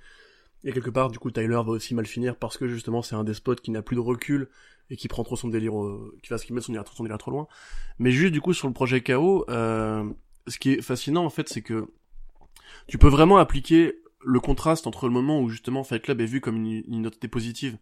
Et 0.65 0.73
quelque 0.73 0.91
part 0.91 1.11
du 1.11 1.19
coup 1.19 1.31
Tyler 1.31 1.49
va 1.49 1.61
aussi 1.69 1.95
mal 1.95 2.07
finir 2.07 2.37
parce 2.37 2.57
que 2.57 2.67
justement 2.67 3.03
c'est 3.03 3.15
un 3.15 3.23
despote 3.23 3.61
qui 3.61 3.71
n'a 3.71 3.83
plus 3.83 3.97
de 3.97 4.01
recul 4.01 4.49
et 4.91 4.97
qui 4.97 5.09
prend 5.09 5.23
trop 5.23 5.37
son 5.37 5.49
délire 5.49 5.75
au- 5.75 6.13
qui 6.23 6.31
va 6.31 6.39
se 6.39 6.53
mettre 6.53 6.67
son 6.67 6.73
délire, 6.73 6.89
son 6.93 7.03
délire 7.05 7.19
trop 7.19 7.31
loin. 7.31 7.47
Mais 7.99 8.11
juste 8.11 8.33
du 8.33 8.41
coup 8.41 8.53
sur 8.55 8.67
le 8.67 8.75
projet 8.75 9.01
KO, 9.03 9.45
euh, 9.51 10.05
ce 10.49 10.59
qui 10.59 10.73
est 10.73 10.83
fascinant 10.83 11.25
en 11.25 11.31
fait, 11.31 11.49
c'est 11.49 11.63
que 11.63 11.87
tu 12.87 12.99
peux 12.99 13.09
vraiment 13.09 13.39
appliquer 13.39 13.97
le 14.25 14.41
contraste 14.41 14.87
entre 14.87 15.07
le 15.07 15.13
moment 15.13 15.41
où 15.41 15.49
justement 15.49 15.85
Fight 15.85 16.03
Club 16.03 16.21
est 16.21 16.27
vu 16.27 16.41
comme 16.41 16.57
une, 16.57 16.83
une 16.89 17.01
identité 17.01 17.29
positive, 17.29 17.79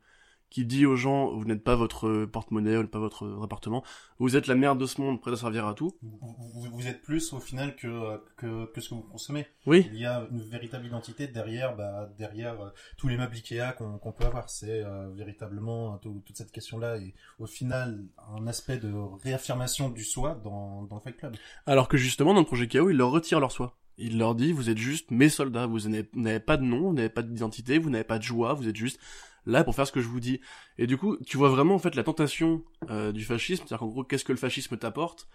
qui 0.50 0.66
dit 0.66 0.84
aux 0.84 0.96
gens 0.96 1.30
vous 1.34 1.46
n'êtes 1.46 1.64
pas 1.64 1.76
votre 1.76 2.26
porte-monnaie, 2.26 2.76
vous 2.76 2.82
n'êtes 2.82 2.90
pas 2.90 2.98
votre 2.98 3.40
appartement, 3.42 3.82
vous 4.18 4.36
êtes 4.36 4.46
la 4.48 4.54
merde 4.54 4.78
de 4.78 4.84
ce 4.84 5.00
monde, 5.00 5.18
prête 5.18 5.32
à 5.32 5.36
servir 5.38 5.66
à 5.66 5.72
tout. 5.72 5.92
Vous, 6.02 6.18
vous- 6.20 6.70
vous 6.76 6.86
êtes 6.86 7.00
plus 7.00 7.32
au 7.32 7.40
final 7.40 7.74
que, 7.74 7.86
euh, 7.86 8.18
que, 8.36 8.66
que 8.66 8.80
ce 8.82 8.90
que 8.90 8.94
vous 8.96 9.00
consommez. 9.02 9.46
Oui, 9.66 9.88
Il 9.90 9.98
y 9.98 10.04
a 10.04 10.26
une 10.30 10.42
véritable 10.42 10.84
identité 10.86 11.26
derrière, 11.26 11.74
bah, 11.74 12.10
derrière 12.18 12.60
euh, 12.60 12.68
tous 12.98 13.08
les 13.08 13.16
meubles 13.16 13.34
Ikea 13.34 13.72
qu'on 13.78 13.96
qu'on 13.96 14.12
peut 14.12 14.24
avoir. 14.26 14.50
C'est 14.50 14.84
euh, 14.84 15.08
véritablement 15.14 15.94
euh, 15.94 15.96
tout- 16.02 16.22
toute 16.26 16.36
cette 16.36 16.52
question-là 16.52 16.98
et 16.98 17.14
au 17.38 17.46
final 17.46 18.04
un 18.36 18.46
aspect 18.46 18.76
de 18.76 18.92
réaffirmation 19.24 19.88
du 19.88 20.04
soi 20.04 20.38
dans, 20.44 20.82
dans 20.82 20.96
le 20.96 21.00
Fight 21.00 21.16
Club. 21.16 21.34
alors 21.64 21.88
que 21.88 21.96
justement 21.96 22.34
dans 22.34 22.40
le 22.40 22.46
projet 22.46 22.68
KO, 22.68 22.90
il 22.90 22.96
leur 22.98 23.10
retire 23.10 23.40
leur 23.40 23.52
soi. 23.52 23.78
Il 23.98 24.18
leur 24.18 24.34
dit 24.34 24.52
vous 24.52 24.70
êtes 24.70 24.78
juste 24.78 25.10
mes 25.10 25.28
soldats, 25.28 25.66
vous 25.66 25.80
n'avez 26.14 26.40
pas 26.40 26.56
de 26.56 26.64
nom, 26.64 26.88
vous 26.88 26.94
n'avez 26.94 27.08
pas 27.08 27.22
d'identité, 27.22 27.78
vous 27.78 27.90
n'avez 27.90 28.04
pas 28.04 28.18
de 28.18 28.22
joie, 28.22 28.54
vous 28.54 28.68
êtes 28.68 28.76
juste 28.76 28.98
là 29.46 29.64
pour 29.64 29.74
faire 29.74 29.86
ce 29.86 29.92
que 29.92 30.00
je 30.00 30.08
vous 30.08 30.20
dis. 30.20 30.40
Et 30.78 30.86
du 30.86 30.96
coup, 30.96 31.16
tu 31.26 31.36
vois 31.36 31.48
vraiment 31.48 31.74
en 31.74 31.78
fait 31.78 31.94
la 31.94 32.02
tentation 32.02 32.64
euh, 32.90 33.12
du 33.12 33.24
fascisme, 33.24 33.64
c'est-à-dire 33.66 33.78
qu'en 33.78 33.88
gros, 33.88 34.04
qu'est-ce 34.04 34.24
que 34.24 34.32
le 34.32 34.38
fascisme 34.38 34.76
t'apporte? 34.76 35.28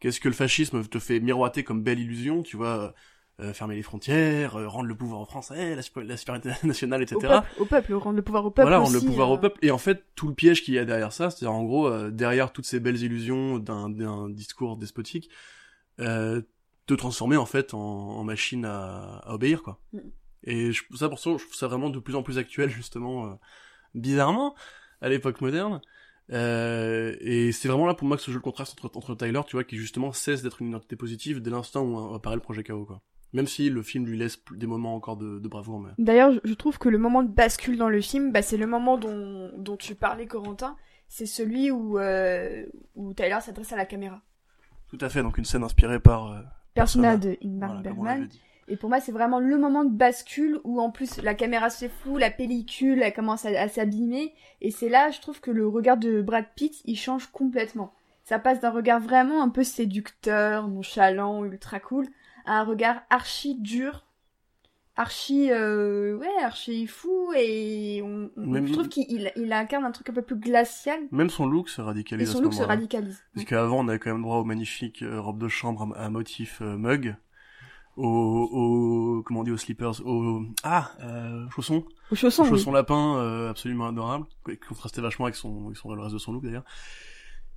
Qu'est-ce 0.00 0.20
que 0.20 0.28
le 0.28 0.34
fascisme 0.34 0.82
te 0.84 0.98
fait 0.98 1.20
miroiter 1.20 1.62
comme 1.62 1.82
belle 1.82 2.00
illusion 2.00 2.42
Tu 2.42 2.56
vois, 2.56 2.92
euh, 3.40 3.52
fermer 3.52 3.76
les 3.76 3.82
frontières, 3.82 4.56
euh, 4.56 4.68
rendre 4.68 4.86
le 4.86 4.94
pouvoir 4.94 5.20
aux 5.20 5.26
Français, 5.26 5.74
la, 5.74 6.02
la 6.02 6.54
nationale, 6.64 7.02
etc. 7.02 7.16
Au 7.16 7.28
peuple, 7.28 7.60
au 7.60 7.64
peuple, 7.64 7.94
rendre 7.94 8.16
le 8.16 8.22
pouvoir 8.22 8.44
au 8.44 8.50
peuple 8.50 8.68
voilà, 8.68 8.78
rendre 8.78 8.92
le 8.92 9.00
pouvoir 9.00 9.30
euh, 9.30 9.34
au 9.34 9.38
peuple. 9.38 9.58
Et 9.62 9.70
en 9.70 9.78
fait, 9.78 10.04
tout 10.14 10.28
le 10.28 10.34
piège 10.34 10.62
qu'il 10.62 10.74
y 10.74 10.78
a 10.78 10.84
derrière 10.84 11.12
ça, 11.12 11.30
c'est-à-dire 11.30 11.54
en 11.54 11.64
gros, 11.64 11.86
euh, 11.88 12.10
derrière 12.10 12.52
toutes 12.52 12.66
ces 12.66 12.78
belles 12.78 13.02
illusions 13.02 13.58
d'un, 13.58 13.88
d'un 13.88 14.28
discours 14.28 14.76
despotique, 14.76 15.30
euh, 16.00 16.42
te 16.86 16.94
transformer 16.94 17.36
en 17.36 17.46
fait 17.46 17.74
en, 17.74 17.78
en 17.78 18.24
machine 18.24 18.64
à, 18.64 19.18
à 19.24 19.34
obéir, 19.34 19.62
quoi. 19.62 19.80
Mm. 19.92 19.98
Et 20.44 20.72
je, 20.72 20.82
ça, 20.96 21.08
pour 21.08 21.18
ça, 21.18 21.30
je 21.30 21.44
trouve 21.44 21.54
ça 21.54 21.68
vraiment 21.68 21.88
de 21.90 21.98
plus 22.00 22.16
en 22.16 22.22
plus 22.22 22.38
actuel, 22.38 22.68
justement, 22.68 23.26
euh, 23.26 23.34
bizarrement, 23.94 24.54
à 25.00 25.08
l'époque 25.08 25.40
moderne. 25.40 25.80
Euh, 26.32 27.14
et 27.20 27.52
c'est 27.52 27.68
vraiment 27.68 27.86
là 27.86 27.94
pour 27.94 28.06
moi 28.08 28.16
que 28.16 28.22
ce 28.22 28.30
jeu 28.30 28.36
le 28.38 28.42
contraste 28.42 28.72
entre, 28.84 28.96
entre 28.96 29.14
Tyler, 29.14 29.40
tu 29.46 29.56
vois, 29.56 29.64
qui 29.64 29.76
justement 29.76 30.12
cesse 30.12 30.42
d'être 30.42 30.62
une 30.62 30.68
identité 30.68 30.96
positive 30.96 31.40
dès 31.42 31.50
l'instant 31.50 31.82
où 31.84 32.14
apparaît 32.14 32.36
le 32.36 32.42
projet 32.42 32.64
KO, 32.64 32.84
quoi. 32.84 33.02
Même 33.32 33.46
si 33.46 33.70
le 33.70 33.82
film 33.82 34.04
lui 34.06 34.18
laisse 34.18 34.38
des 34.52 34.66
moments 34.66 34.94
encore 34.94 35.16
de, 35.16 35.38
de 35.38 35.48
bravoure, 35.48 35.80
mais... 35.80 35.90
D'ailleurs, 35.98 36.32
je- 36.32 36.40
je 36.44 36.54
trouve 36.54 36.78
que 36.78 36.88
le 36.88 36.98
moment 36.98 37.22
de 37.22 37.28
bascule 37.32 37.78
dans 37.78 37.88
le 37.88 38.00
film, 38.00 38.30
bah, 38.30 38.42
c'est 38.42 38.58
le 38.58 38.66
moment 38.66 38.98
dont, 38.98 39.50
dont 39.56 39.76
tu 39.76 39.94
parlais, 39.94 40.26
Corentin. 40.26 40.76
C'est 41.08 41.26
celui 41.26 41.70
où, 41.70 41.98
euh, 41.98 42.66
où 42.94 43.14
Tyler 43.14 43.38
s'adresse 43.40 43.72
à 43.72 43.76
la 43.76 43.86
caméra. 43.86 44.20
Tout 44.88 44.98
à 45.00 45.08
fait, 45.08 45.22
donc 45.22 45.38
une 45.38 45.44
scène 45.44 45.62
inspirée 45.64 46.00
par... 46.00 46.30
Persona 46.74 47.12
Persona. 47.12 47.16
de 47.16 47.38
Ingmar 47.44 47.68
voilà, 47.68 47.82
Bergman. 47.82 48.28
Et 48.68 48.76
pour 48.76 48.88
moi, 48.88 49.00
c'est 49.00 49.12
vraiment 49.12 49.40
le 49.40 49.58
moment 49.58 49.84
de 49.84 49.90
bascule 49.90 50.60
où 50.64 50.80
en 50.80 50.90
plus 50.90 51.18
la 51.22 51.34
caméra 51.34 51.68
se 51.68 51.80
fait 51.80 51.92
flou, 52.02 52.16
la 52.16 52.30
pellicule 52.30 53.02
elle 53.02 53.12
commence 53.12 53.44
à, 53.44 53.48
à 53.60 53.68
s'abîmer. 53.68 54.34
Et 54.60 54.70
c'est 54.70 54.88
là, 54.88 55.10
je 55.10 55.20
trouve 55.20 55.40
que 55.40 55.50
le 55.50 55.66
regard 55.66 55.96
de 55.96 56.22
Brad 56.22 56.46
Pitt, 56.54 56.80
il 56.84 56.96
change 56.96 57.26
complètement. 57.26 57.92
Ça 58.24 58.38
passe 58.38 58.60
d'un 58.60 58.70
regard 58.70 59.00
vraiment 59.00 59.42
un 59.42 59.48
peu 59.48 59.64
séducteur, 59.64 60.68
nonchalant, 60.68 61.44
ultra 61.44 61.80
cool, 61.80 62.06
à 62.46 62.60
un 62.60 62.64
regard 62.64 63.02
archi 63.10 63.56
dur, 63.56 64.06
archi, 64.96 65.50
euh, 65.50 66.16
ouais, 66.16 66.42
archi 66.42 66.86
fou. 66.86 67.32
Et 67.36 68.00
on, 68.04 68.30
on- 68.36 68.46
Même- 68.46 68.66
je 68.66 68.72
trouve 68.72 68.88
qu'il 68.88 69.30
il, 69.36 69.52
incarne 69.52 69.84
un 69.84 69.90
truc 69.90 70.08
un 70.10 70.12
peu 70.12 70.22
plus 70.22 70.36
glacial. 70.36 71.00
Même 71.10 71.30
son 71.30 71.46
look 71.46 71.68
se 71.68 71.80
Et 71.80 71.84
radicalise 71.84 72.28
à 72.28 72.32
son 72.32 72.38
ce 72.38 72.42
look 72.44 72.54
se 72.54 72.62
radicalise. 72.62 73.22
Parce 73.34 73.46
qu'avant, 73.46 73.80
on 73.84 73.88
avait 73.88 73.98
quand 73.98 74.12
même 74.12 74.22
droit 74.22 74.36
aux 74.36 74.44
magnifiques 74.44 75.02
euh, 75.02 75.20
robes 75.20 75.38
de 75.38 75.48
chambre 75.48 75.92
à, 75.96 76.10
motif 76.10 76.60
euh, 76.62 76.76
mug, 76.76 77.16
aux, 77.96 78.06
aux, 78.06 79.22
comment 79.22 79.40
on 79.40 79.44
dit, 79.44 79.50
aux 79.50 79.56
slippers, 79.56 80.00
aux, 80.06 80.42
ah, 80.62 80.92
euh, 81.02 81.46
chaussons, 81.50 81.84
Au 82.10 82.14
chausson, 82.14 82.44
oui. 82.44 82.48
chaussons 82.50 82.72
lapins, 82.72 83.16
euh, 83.18 83.50
absolument 83.50 83.88
adorables, 83.88 84.26
qui 84.46 84.56
contrastait 84.58 85.00
vachement 85.02 85.26
avec 85.26 85.36
son, 85.36 85.66
avec 85.66 85.76
son, 85.76 85.94
le 85.94 86.00
reste 86.00 86.14
de 86.14 86.18
son 86.18 86.32
look 86.32 86.42
d'ailleurs. 86.42 86.64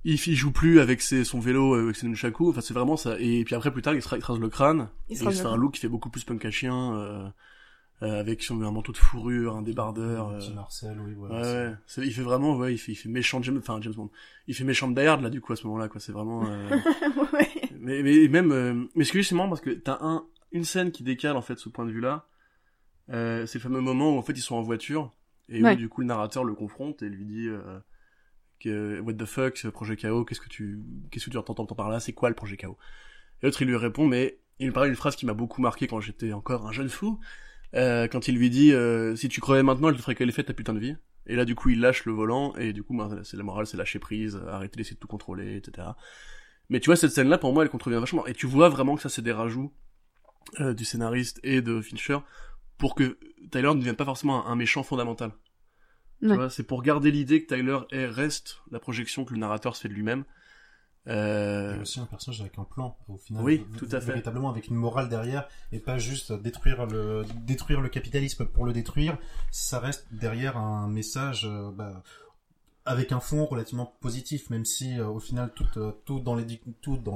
Il, 0.04 0.14
il 0.14 0.36
joue 0.36 0.52
plus 0.52 0.78
avec 0.80 1.00
ses, 1.02 1.24
son 1.24 1.40
vélo, 1.40 1.74
euh, 1.74 1.84
avec 1.84 1.96
ses 1.96 2.06
nunchaku, 2.06 2.50
enfin 2.50 2.60
c'est 2.60 2.74
vraiment 2.74 2.96
ça. 2.96 3.16
Et 3.18 3.42
puis 3.44 3.54
après, 3.54 3.72
plus 3.72 3.82
tard, 3.82 3.94
il 3.94 4.02
se, 4.02 4.08
ra- 4.08 4.16
il 4.16 4.22
se 4.22 4.26
rase 4.26 4.38
le 4.38 4.48
crâne, 4.48 4.88
Il 5.08 5.12
il 5.12 5.16
se 5.16 5.20
se, 5.22 5.24
rase 5.26 5.38
fait 5.38 5.44
le 5.44 5.50
un 5.50 5.56
look 5.56 5.72
qui 5.74 5.80
fait 5.80 5.88
beaucoup 5.88 6.10
plus 6.10 6.22
punk 6.24 6.44
à 6.44 6.50
chien, 6.52 6.94
euh, 6.94 7.28
euh, 8.02 8.20
avec 8.20 8.42
son, 8.42 8.60
un 8.62 8.70
manteau 8.70 8.92
de 8.92 8.98
fourrure, 8.98 9.56
un 9.56 9.62
débardeur. 9.62 10.28
Un 10.28 10.38
petit 10.38 10.52
euh, 10.52 10.54
Marcel, 10.54 11.00
oui, 11.00 11.14
voilà. 11.16 11.40
Ouais, 11.40 11.68
ouais. 11.98 12.06
Il 12.06 12.12
fait 12.12 12.22
vraiment, 12.22 12.56
ouais, 12.56 12.74
il 12.74 12.78
fait, 12.78 12.92
il 12.92 12.96
fait 12.96 13.08
méchant 13.08 13.42
James, 13.42 13.56
enfin 13.58 13.80
James 13.80 13.94
Bond. 13.94 14.10
Il 14.46 14.54
fait 14.54 14.64
méchant 14.64 14.88
Die 14.88 15.00
Hard 15.00 15.22
là 15.22 15.30
du 15.30 15.40
coup 15.40 15.52
à 15.52 15.56
ce 15.56 15.66
moment-là, 15.66 15.88
quoi. 15.88 16.00
C'est 16.00 16.12
vraiment. 16.12 16.46
euh, 16.46 16.68
Ouais. 17.32 17.48
mais, 17.80 18.02
mais 18.02 18.28
même, 18.28 18.52
euh... 18.52 18.84
mais 18.94 19.02
ce 19.04 19.12
que 19.12 19.22
c'est 19.22 19.34
marrant 19.34 19.48
parce 19.48 19.60
que 19.60 19.70
t'as 19.70 19.98
un, 20.02 20.24
une 20.52 20.64
scène 20.64 20.92
qui 20.92 21.02
décale 21.02 21.36
en 21.36 21.42
fait 21.42 21.58
ce 21.58 21.68
point 21.68 21.84
de 21.86 21.90
vue-là. 21.90 22.26
Euh, 23.10 23.46
c'est 23.46 23.58
le 23.58 23.62
fameux 23.62 23.80
moment 23.80 24.14
où 24.14 24.18
en 24.18 24.22
fait 24.22 24.32
ils 24.34 24.40
sont 24.42 24.56
en 24.56 24.62
voiture 24.62 25.12
et 25.48 25.62
Ouais. 25.62 25.74
où 25.74 25.76
du 25.76 25.88
coup 25.88 26.00
le 26.00 26.08
narrateur 26.08 26.42
le 26.44 26.54
confronte 26.54 27.02
et 27.02 27.08
lui 27.08 27.24
dit 27.24 27.46
euh, 27.48 27.78
que 28.60 29.00
what 29.00 29.14
the 29.14 29.24
fuck, 29.24 29.56
ce 29.56 29.68
projet 29.68 29.96
KO, 29.96 30.24
qu'est-ce 30.24 30.40
que 30.40 30.48
tu, 30.48 30.80
qu'est-ce 31.10 31.26
que 31.26 31.30
tu 31.30 31.38
entends 31.38 31.66
par 31.66 31.88
là, 31.88 32.00
c'est 32.00 32.12
quoi 32.12 32.28
le 32.28 32.34
projet 32.34 32.56
KO 32.56 32.78
Et 33.42 33.46
l'autre 33.46 33.62
il 33.62 33.68
lui 33.68 33.76
répond, 33.76 34.06
mais 34.06 34.38
il 34.58 34.68
me 34.68 34.72
parle 34.72 34.86
d'une 34.86 34.96
phrase 34.96 35.16
qui 35.16 35.26
m'a 35.26 35.34
beaucoup 35.34 35.60
marqué 35.60 35.86
quand 35.86 36.00
j'étais 36.00 36.32
encore 36.32 36.66
un 36.66 36.72
jeune 36.72 36.88
fou. 36.88 37.20
Euh, 37.74 38.08
quand 38.08 38.28
il 38.28 38.36
lui 38.36 38.48
dit 38.48 38.72
euh, 38.72 39.16
si 39.16 39.28
tu 39.28 39.40
crevais 39.40 39.62
maintenant, 39.62 39.88
elle 39.88 39.96
te 39.96 40.00
ferait 40.00 40.14
quel 40.14 40.28
effet 40.28 40.44
ta 40.44 40.54
putain 40.54 40.72
de 40.72 40.78
vie 40.78 40.96
Et 41.26 41.36
là, 41.36 41.44
du 41.44 41.54
coup, 41.54 41.68
il 41.70 41.80
lâche 41.80 42.04
le 42.04 42.12
volant 42.12 42.54
et 42.56 42.72
du 42.72 42.82
coup, 42.82 42.96
ben, 42.96 43.22
c'est 43.24 43.36
la 43.36 43.42
morale, 43.42 43.66
c'est 43.66 43.76
lâcher 43.76 43.98
prise, 43.98 44.40
arrêter 44.48 44.76
d'essayer 44.76 44.94
de 44.94 45.00
tout 45.00 45.08
contrôler, 45.08 45.56
etc. 45.56 45.88
Mais 46.68 46.80
tu 46.80 46.86
vois, 46.86 46.96
cette 46.96 47.10
scène-là, 47.10 47.38
pour 47.38 47.52
moi, 47.52 47.64
elle 47.64 47.70
contrevient 47.70 47.98
vachement. 47.98 48.26
Et 48.26 48.34
tu 48.34 48.46
vois 48.46 48.68
vraiment 48.68 48.96
que 48.96 49.02
ça, 49.02 49.08
c'est 49.08 49.22
des 49.22 49.32
rajouts 49.32 49.72
euh, 50.60 50.74
du 50.74 50.84
scénariste 50.84 51.40
et 51.42 51.60
de 51.60 51.80
Fincher 51.80 52.18
pour 52.78 52.94
que 52.94 53.18
Tyler 53.50 53.68
ne 53.68 53.74
devienne 53.74 53.96
pas 53.96 54.04
forcément 54.04 54.46
un 54.46 54.56
méchant 54.56 54.82
fondamental. 54.82 55.32
Tu 56.22 56.28
Ouais. 56.28 56.36
vois, 56.36 56.50
c'est 56.50 56.62
pour 56.62 56.82
garder 56.82 57.10
l'idée 57.10 57.44
que 57.44 57.54
Tyler 57.54 57.78
est, 57.90 58.06
reste 58.06 58.58
la 58.70 58.78
projection 58.80 59.24
que 59.24 59.34
le 59.34 59.38
narrateur 59.40 59.76
se 59.76 59.82
fait 59.82 59.88
de 59.88 59.94
lui-même. 59.94 60.24
Euh, 61.08 61.76
Et 61.76 61.80
aussi 61.80 62.00
un 62.00 62.06
personnage 62.06 62.40
avec 62.40 62.58
un 62.58 62.64
plan, 62.64 62.96
au 63.08 63.16
final. 63.16 63.42
Oui, 63.44 63.64
tout 63.78 63.86
à 63.92 64.00
fait. 64.00 64.06
Véritablement 64.06 64.48
avec 64.50 64.66
une 64.68 64.74
morale 64.74 65.08
derrière, 65.08 65.46
et 65.70 65.78
pas 65.78 65.98
juste 65.98 66.32
détruire 66.32 66.84
le, 66.86 67.24
détruire 67.46 67.80
le 67.80 67.88
capitalisme 67.88 68.44
pour 68.46 68.64
le 68.64 68.72
détruire. 68.72 69.16
Ça 69.52 69.78
reste 69.78 70.06
derrière 70.10 70.56
un 70.56 70.88
message, 70.88 71.44
euh, 71.44 71.70
bah, 71.70 72.02
avec 72.86 73.12
un 73.12 73.20
fond 73.20 73.44
relativement 73.46 73.94
positif, 74.00 74.50
même 74.50 74.64
si 74.64 74.98
euh, 74.98 75.06
au 75.06 75.20
final 75.20 75.52
tout, 75.54 75.66
euh, 75.76 75.92
tout 76.04 76.18
dans 76.18 76.34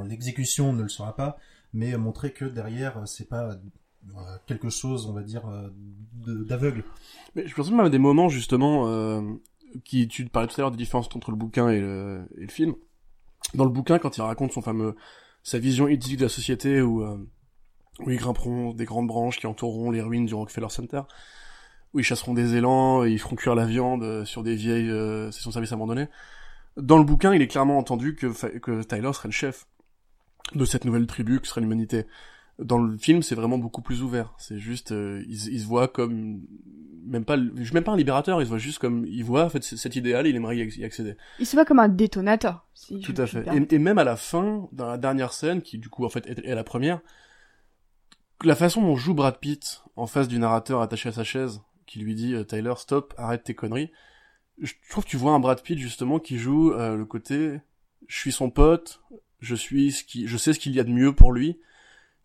l'exécution 0.03 0.72
ne 0.72 0.82
le 0.82 0.88
sera 0.88 1.16
pas, 1.16 1.36
mais 1.72 1.96
montrer 1.96 2.32
que 2.32 2.44
derrière 2.44 3.03
c'est 3.07 3.28
pas 3.28 3.57
quelque 4.46 4.70
chose, 4.70 5.07
on 5.07 5.12
va 5.12 5.22
dire, 5.22 5.46
euh, 5.48 5.70
d'aveugle. 6.46 6.84
Mais 7.34 7.46
je 7.46 7.55
pense 7.55 7.70
même 7.70 7.80
à 7.80 7.90
des 7.90 7.98
moments 7.98 8.28
justement 8.28 8.88
euh, 8.88 9.22
qui 9.84 10.09
tu 10.09 10.26
parlais 10.26 10.48
tout 10.48 10.55
à 10.61 10.62
l'heure 10.62 10.70
des 10.70 10.76
différences 10.76 11.09
entre 11.14 11.30
le 11.30 11.36
bouquin 11.36 11.68
et 11.68 11.80
le, 11.80 12.26
et 12.38 12.42
le 12.42 12.51
film. 12.51 12.74
Dans 13.55 13.64
le 13.64 13.70
bouquin, 13.70 13.98
quand 13.98 14.16
il 14.16 14.22
raconte 14.22 14.53
son 14.53 14.62
fameux 14.62 14.96
sa 15.42 15.59
vision 15.59 15.88
idyllique 15.88 16.18
de 16.18 16.24
la 16.24 16.28
société 16.28 16.82
où 16.82 17.03
euh, 17.03 17.16
où 18.01 18.11
ils 18.11 18.18
grimperont 18.18 18.72
des 18.72 18.84
grandes 18.84 19.07
branches 19.07 19.38
qui 19.38 19.46
entoureront 19.46 19.90
les 19.90 20.01
ruines 20.01 20.26
du 20.26 20.34
Rockefeller 20.34 20.70
Center, 20.70 21.03
où 21.92 21.98
ils 22.01 22.05
chasseront 22.05 22.34
des 22.34 22.55
élans, 22.55 23.05
et 23.05 23.11
ils 23.11 23.18
feront 23.18 23.36
cuire 23.36 23.55
la 23.55 23.66
viande 23.66 24.03
euh, 24.03 24.24
sur 24.24 24.42
des 24.42 24.55
vieilles 24.55 24.90
euh, 24.90 25.30
stations 25.30 25.51
de 25.51 25.55
service 25.55 25.72
abandonnées. 25.72 26.09
Dans 26.76 26.98
le 26.98 27.05
bouquin, 27.05 27.34
il 27.34 27.42
est 27.42 27.48
clairement 27.48 27.78
entendu 27.78 28.14
que, 28.14 28.59
que 28.59 28.82
Tyler 28.82 29.12
serait 29.12 29.28
le 29.28 29.32
chef 29.32 29.66
de 30.55 30.64
cette 30.64 30.84
nouvelle 30.84 31.07
tribu 31.07 31.40
que 31.40 31.46
serait 31.46 31.61
l'humanité. 31.61 32.07
Dans 32.62 32.78
le 32.78 32.96
film, 32.98 33.22
c'est 33.22 33.34
vraiment 33.34 33.58
beaucoup 33.58 33.82
plus 33.82 34.02
ouvert. 34.02 34.34
C'est 34.38 34.58
juste, 34.58 34.92
euh, 34.92 35.24
il, 35.28 35.38
se- 35.38 35.66
voit 35.66 35.88
comme 35.88 36.42
même 37.06 37.24
pas, 37.24 37.36
même 37.36 37.82
pas 37.84 37.92
un 37.92 37.96
libérateur. 37.96 38.40
Il 38.40 38.44
se 38.44 38.48
voit 38.50 38.58
juste 38.58 38.78
comme, 38.78 39.06
il 39.06 39.24
voit 39.24 39.44
en 39.44 39.48
fait 39.48 39.62
cet 39.64 39.96
idéal, 39.96 40.26
et 40.26 40.30
il 40.30 40.36
aimerait 40.36 40.58
y 40.58 40.61
acc- 40.62 40.78
y 40.78 40.84
accéder. 40.84 41.16
Il 41.38 41.46
se 41.46 41.56
voit 41.56 41.64
comme 41.64 41.78
un 41.78 41.88
détonateur. 41.88 42.66
si 42.74 43.00
Tout 43.00 43.14
à 43.16 43.26
fait. 43.26 43.44
Et, 43.56 43.74
et 43.74 43.78
même 43.78 43.98
à 43.98 44.04
la 44.04 44.16
fin, 44.16 44.68
dans 44.72 44.86
la 44.86 44.98
dernière 44.98 45.32
scène, 45.32 45.62
qui 45.62 45.78
du 45.78 45.88
coup 45.88 46.04
en 46.04 46.08
fait 46.11 46.26
est, 46.26 46.44
est 46.44 46.54
la 46.54 46.64
première, 46.64 47.00
la 48.44 48.54
façon 48.56 48.82
dont 48.82 48.96
joue 48.96 49.14
Brad 49.14 49.38
Pitt 49.38 49.82
en 49.96 50.06
face 50.06 50.28
du 50.28 50.38
narrateur 50.38 50.80
attaché 50.80 51.08
à 51.08 51.12
sa 51.12 51.24
chaise, 51.24 51.61
qui 51.86 51.98
lui 51.98 52.14
dit 52.14 52.34
euh, 52.34 52.44
Tyler, 52.44 52.74
stop, 52.76 53.14
arrête 53.16 53.44
tes 53.44 53.54
conneries. 53.54 53.90
Je 54.61 54.72
trouve 54.90 55.04
que 55.04 55.11
tu 55.11 55.16
vois 55.16 55.32
un 55.32 55.40
Brad 55.40 55.62
Pitt 55.62 55.78
justement 55.78 56.18
qui 56.18 56.36
joue 56.38 56.72
euh, 56.72 56.96
le 56.96 57.04
côté, 57.06 57.61
je 58.06 58.16
suis 58.18 58.32
son 58.32 58.50
pote, 58.50 59.00
je 59.40 59.54
suis 59.54 59.92
ce 59.92 60.04
qui, 60.04 60.26
je 60.26 60.36
sais 60.36 60.52
ce 60.52 60.58
qu'il 60.58 60.72
y 60.72 60.80
a 60.80 60.84
de 60.84 60.90
mieux 60.90 61.14
pour 61.14 61.32
lui. 61.32 61.58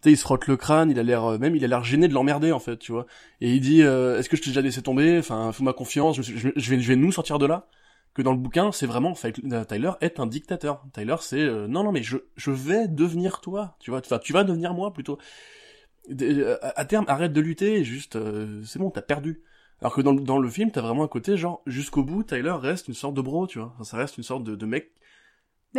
Sais, 0.05 0.11
il 0.11 0.17
se 0.17 0.21
frotte 0.21 0.45
le 0.47 0.55
crâne, 0.55 0.91
il 0.91 0.99
a 0.99 1.03
l'air, 1.03 1.25
euh, 1.25 1.37
même 1.39 1.55
il 1.55 1.63
a 1.65 1.67
l'air 1.67 1.83
gêné 1.83 2.07
de 2.07 2.13
l'emmerder 2.13 2.51
en 2.51 2.59
fait, 2.59 2.77
tu 2.77 2.91
vois. 2.91 3.07
Et 3.41 3.53
il 3.53 3.59
dit, 3.61 3.81
euh, 3.81 4.19
est-ce 4.19 4.29
que 4.29 4.37
je 4.37 4.41
t'ai 4.43 4.51
déjà 4.51 4.61
laissé 4.61 4.81
tomber? 4.81 5.17
Enfin, 5.19 5.51
fais-moi 5.51 5.73
confiance, 5.73 6.21
je, 6.21 6.49
vais, 6.49 6.53
je 6.55 6.87
vais 6.87 6.95
nous 6.95 7.11
sortir 7.11 7.39
de 7.39 7.45
là 7.47 7.67
que 8.13 8.21
dans 8.21 8.31
le 8.31 8.37
bouquin, 8.37 8.71
c'est 8.71 8.85
vraiment, 8.85 9.13
euh, 9.51 9.65
Tyler 9.65 9.91
est 10.01 10.19
un 10.19 10.27
dictateur. 10.27 10.83
Tyler, 10.93 11.15
c'est 11.21 11.41
euh, 11.41 11.67
non, 11.67 11.83
non, 11.83 11.91
mais 11.91 12.03
je, 12.03 12.17
je 12.37 12.51
vais 12.51 12.87
devenir 12.87 13.41
toi, 13.41 13.75
tu 13.79 13.91
vois, 13.91 13.99
enfin, 13.99 14.19
tu 14.19 14.31
vas 14.31 14.43
devenir 14.43 14.73
moi 14.73 14.93
plutôt. 14.93 15.17
Euh, 16.21 16.57
à, 16.61 16.85
terme, 16.85 17.05
arrête 17.07 17.33
de 17.33 17.41
lutter, 17.41 17.83
juste, 17.83 18.15
euh, 18.15 18.63
c'est 18.63 18.79
bon, 18.79 18.91
t'as 18.91 19.01
perdu. 19.01 19.41
Alors 19.81 19.93
que 19.95 20.01
dans, 20.01 20.13
le- 20.13 20.21
dans 20.21 20.37
le 20.39 20.49
film, 20.49 20.71
t'as 20.71 20.81
vraiment 20.81 21.03
un 21.03 21.07
côté 21.07 21.35
genre 21.37 21.61
jusqu'au 21.65 22.03
bout, 22.03 22.23
Tyler 22.23 22.51
reste 22.51 22.87
une 22.87 22.93
sorte 22.93 23.15
de 23.15 23.21
bro, 23.21 23.47
tu 23.47 23.59
vois. 23.59 23.71
Enfin, 23.75 23.83
ça 23.83 23.97
reste 23.97 24.17
une 24.17 24.23
sorte 24.23 24.43
de, 24.43 24.55
de 24.55 24.65
mec. 24.65 24.91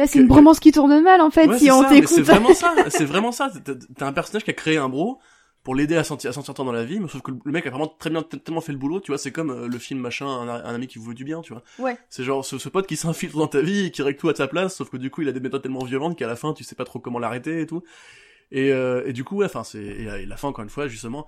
C'est 0.07 0.19
une 0.19 0.27
bromance 0.27 0.61
qui 0.61 0.73
tourne 0.73 1.01
mal, 1.01 1.21
en 1.21 1.31
fait, 1.31 1.47
Ouais, 1.47 1.59
si 1.59 1.71
on 1.71 1.83
t'écoute. 1.89 2.09
C'est 2.15 2.23
vraiment 2.23 2.53
ça, 2.55 2.75
c'est 2.91 3.05
vraiment 3.05 3.33
ça. 3.33 3.51
T'as- 3.65 4.07
un 4.07 4.13
personnage 4.13 4.45
qui 4.45 4.51
a 4.51 4.55
créé 4.55 4.77
un 4.77 4.89
bro 4.89 5.19
pour 5.63 5.75
l'aider 5.75 5.97
à 5.97 6.05
sentir 6.05 6.31
à 6.31 6.33
s'en 6.33 6.43
sortir 6.43 6.65
dans 6.65 6.71
la 6.73 6.85
vie, 6.85 7.01
mais 7.01 7.09
sauf 7.09 7.23
que 7.23 7.33
le 7.45 7.51
mec 7.53 7.67
a 7.67 7.71
vraiment 7.71 7.89
très 7.89 8.09
bien 8.11 8.23
tellement 8.23 8.61
fait 8.61 8.71
le 8.73 8.79
boulot, 8.79 9.01
tu 9.01 9.11
vois. 9.11 9.19
C'est 9.19 9.33
comme 9.33 9.51
euh, 9.51 9.67
le 9.69 9.79
film 9.79 9.99
machin, 10.01 10.27
un, 10.29 10.49
un 10.49 10.75
ami 10.75 10.87
qui 10.87 10.99
vous 10.99 11.07
veut 11.07 11.15
du 11.15 11.25
bien, 11.25 11.41
tu 11.41 11.53
vois. 11.55 11.63
Ouais. 11.79 11.99
C'est 12.09 12.23
genre 12.25 12.45
ce, 12.45 12.59
ce 12.59 12.69
pote 12.69 12.87
qui 12.87 12.97
s'infiltre 12.97 13.37
dans 13.37 13.49
ta 13.49 13.61
vie 13.63 13.87
et 13.87 13.91
qui 13.91 14.03
règle 14.03 14.19
tout 14.19 14.29
à 14.29 14.35
ta 14.35 14.47
place, 14.47 14.77
sauf 14.77 14.91
que 14.91 14.97
du 14.97 15.11
coup 15.11 15.23
il 15.23 15.29
a 15.29 15.33
des 15.33 15.41
méthodes 15.41 15.63
tellement 15.63 15.83
violentes 15.85 16.17
qu'à 16.17 16.27
la 16.29 16.37
fin 16.37 16.53
tu 16.53 16.63
sais 16.63 16.75
pas 16.77 16.85
trop 16.85 16.99
comment 17.01 17.19
l'arrêter 17.19 17.61
et 17.63 17.67
tout. 17.67 17.83
Et, 18.53 18.71
euh, 18.73 19.03
et 19.07 19.13
du 19.13 19.25
coup, 19.25 19.39
ouais, 19.39 19.47
enfin 19.47 19.65
c'est 19.65 19.83
et, 19.83 20.03
et 20.05 20.27
la 20.27 20.37
fin 20.37 20.47
encore 20.49 20.63
une 20.63 20.71
fois 20.71 20.87
justement 20.87 21.27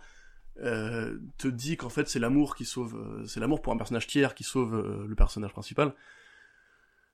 euh, 0.62 1.16
te 1.38 1.48
dit 1.48 1.76
qu'en 1.76 1.88
fait 1.88 2.08
c'est 2.08 2.18
l'amour 2.20 2.54
qui 2.54 2.64
sauve, 2.64 2.94
euh, 2.96 3.24
c'est 3.26 3.40
l'amour 3.40 3.60
pour 3.62 3.72
un 3.72 3.76
personnage 3.76 4.06
tiers 4.06 4.34
qui 4.36 4.44
sauve 4.44 4.74
euh, 4.74 5.04
le 5.08 5.14
personnage 5.16 5.52
principal. 5.52 5.94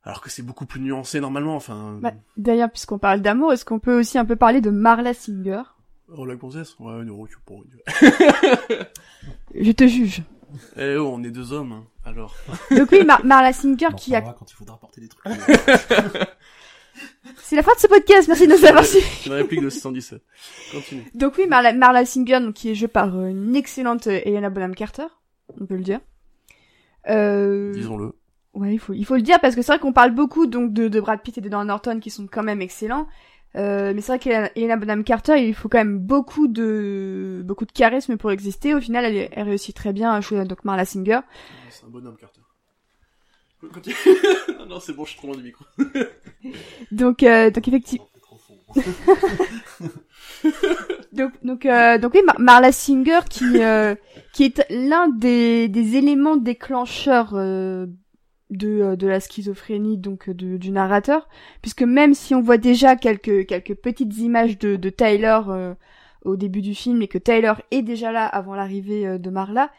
Alors 0.04 0.20
que 0.20 0.30
c'est 0.30 0.42
beaucoup 0.42 0.66
plus 0.66 0.80
nuancé 0.80 1.18
normalement, 1.20 1.56
enfin. 1.56 1.98
Bah, 2.00 2.12
D'ailleurs, 2.36 2.70
puisqu'on 2.70 2.98
parle 2.98 3.20
d'amour, 3.22 3.52
est-ce 3.52 3.64
qu'on 3.64 3.78
peut 3.78 3.98
aussi 3.98 4.18
un 4.18 4.24
peu 4.24 4.36
parler 4.36 4.60
de 4.60 4.70
Marla 4.70 5.14
Singer? 5.14 5.62
Oh 6.14 6.26
la 6.26 6.36
gonzesse 6.36 6.78
Ouais, 6.78 7.02
non, 7.04 7.26
tu 7.26 7.38
pas. 7.46 7.54
Je 9.54 9.72
te 9.72 9.86
juge. 9.86 10.22
Eh 10.76 10.94
oh, 10.96 11.10
on 11.12 11.24
est 11.24 11.32
deux 11.32 11.52
hommes, 11.52 11.72
hein, 11.72 11.84
alors. 12.04 12.36
Donc 12.70 12.88
oui, 12.92 13.04
Mar- 13.04 13.24
Marla 13.24 13.52
Singer 13.52 13.88
On 13.90 13.94
qui 13.96 14.14
a... 14.14 14.20
quand 14.20 14.48
il 14.48 14.54
faudra 14.54 14.78
porter 14.78 15.00
des 15.00 15.08
trucs. 15.08 15.24
C'est 17.38 17.56
la 17.56 17.64
fin 17.64 17.72
de 17.74 17.80
ce 17.80 17.88
podcast, 17.88 18.28
merci 18.28 18.46
de 18.46 18.52
nous 18.52 18.64
avoir 18.64 18.84
suivis. 18.84 19.04
C'est 19.04 19.26
une 19.30 19.32
réplique 19.34 19.62
de 19.62 19.68
617. 19.68 20.22
Continue. 20.70 21.10
Donc 21.14 21.34
oui, 21.38 21.48
Marla, 21.48 21.72
Marla 21.72 22.04
Singer, 22.04 22.38
donc, 22.38 22.54
qui 22.54 22.70
est 22.70 22.76
jouée 22.76 22.86
par 22.86 23.16
euh, 23.16 23.26
une 23.30 23.56
excellente 23.56 24.06
euh, 24.06 24.20
Helena 24.24 24.48
Bonham 24.48 24.76
Carter, 24.76 25.06
on 25.60 25.66
peut 25.66 25.74
le 25.74 25.82
dire. 25.82 25.98
Euh, 27.08 27.72
Disons-le. 27.72 28.12
Ouais, 28.54 28.72
il 28.74 28.78
faut, 28.78 28.92
il 28.92 29.04
faut 29.04 29.16
le 29.16 29.22
dire 29.22 29.40
parce 29.40 29.54
que 29.56 29.62
c'est 29.62 29.72
vrai 29.72 29.78
qu'on 29.80 29.92
parle 29.92 30.12
beaucoup 30.12 30.46
donc 30.46 30.72
de, 30.72 30.88
de 30.88 31.00
Brad 31.00 31.20
Pitt 31.20 31.36
et 31.38 31.40
de 31.40 31.48
Dan 31.48 31.66
Norton 31.66 31.98
qui 32.00 32.10
sont 32.10 32.26
quand 32.30 32.42
même 32.44 32.62
excellents. 32.62 33.06
Euh, 33.56 33.92
mais 33.94 34.00
c'est 34.00 34.16
vrai 34.16 34.18
qu'Helena 34.18 34.76
Bonham 34.76 35.04
Carter, 35.04 35.36
il 35.44 35.54
faut 35.54 35.68
quand 35.68 35.78
même 35.78 35.98
beaucoup 35.98 36.48
de 36.48 37.42
beaucoup 37.44 37.64
de 37.66 37.72
charisme 37.72 38.16
pour 38.16 38.30
exister. 38.32 38.74
Au 38.74 38.80
final, 38.80 39.04
elle, 39.04 39.28
elle 39.30 39.48
réussit 39.48 39.74
très 39.76 39.92
bien 39.92 40.12
à 40.12 40.20
jouer 40.20 40.44
donc 40.44 40.64
Marla 40.64 40.84
Singer. 40.84 41.20
C'est 41.70 41.84
un 41.84 41.88
bonhomme, 41.88 42.16
Carter. 42.16 42.40
Non, 44.58 44.66
non, 44.66 44.80
c'est 44.80 44.92
bon, 44.92 45.04
je 45.04 45.10
suis 45.10 45.18
trop 45.18 45.28
loin 45.28 45.36
du 45.36 45.42
micro. 45.42 45.64
Donc 46.92 47.22
euh, 47.22 47.50
donc 47.50 47.66
effectivement 47.68 48.06
donc 51.12 51.32
donc 51.42 51.64
euh, 51.66 51.98
donc 51.98 52.12
oui 52.14 52.22
Mar- 52.24 52.40
Marla 52.40 52.72
Singer 52.72 53.20
qui 53.30 53.62
euh, 53.62 53.94
qui 54.32 54.44
est 54.44 54.66
l'un 54.70 55.08
des 55.08 55.68
des 55.68 55.96
éléments 55.96 56.36
déclencheurs 56.36 57.32
euh, 57.34 57.86
de 58.50 58.68
euh, 58.80 58.96
de 58.96 59.06
la 59.06 59.20
schizophrénie 59.20 59.98
donc 59.98 60.28
euh, 60.28 60.34
du 60.34 60.70
narrateur 60.70 61.28
puisque 61.62 61.82
même 61.82 62.14
si 62.14 62.34
on 62.34 62.42
voit 62.42 62.58
déjà 62.58 62.96
quelques 62.96 63.46
quelques 63.46 63.74
petites 63.74 64.16
images 64.18 64.58
de 64.58 64.76
de 64.76 64.90
Tyler 64.90 65.40
euh, 65.48 65.74
au 66.24 66.36
début 66.36 66.62
du 66.62 66.74
film 66.74 67.02
et 67.02 67.08
que 67.08 67.18
Tyler 67.18 67.54
est 67.70 67.82
déjà 67.82 68.12
là 68.12 68.26
avant 68.26 68.54
l'arrivée 68.54 69.18
de 69.18 69.30
Marla 69.30 69.70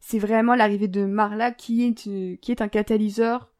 c'est 0.00 0.18
vraiment 0.18 0.54
l'arrivée 0.54 0.88
de 0.88 1.04
Marla 1.04 1.50
qui 1.50 1.84
est 1.84 1.94
qui 1.94 2.52
est 2.52 2.60
un 2.60 2.68
catalyseur 2.68 3.50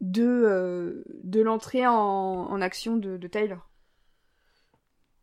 de 0.00 1.04
de 1.22 1.40
l'entrée 1.40 1.86
en, 1.86 1.92
en 1.94 2.60
action 2.60 2.96
de, 2.96 3.16
de 3.16 3.28
Tyler 3.28 3.56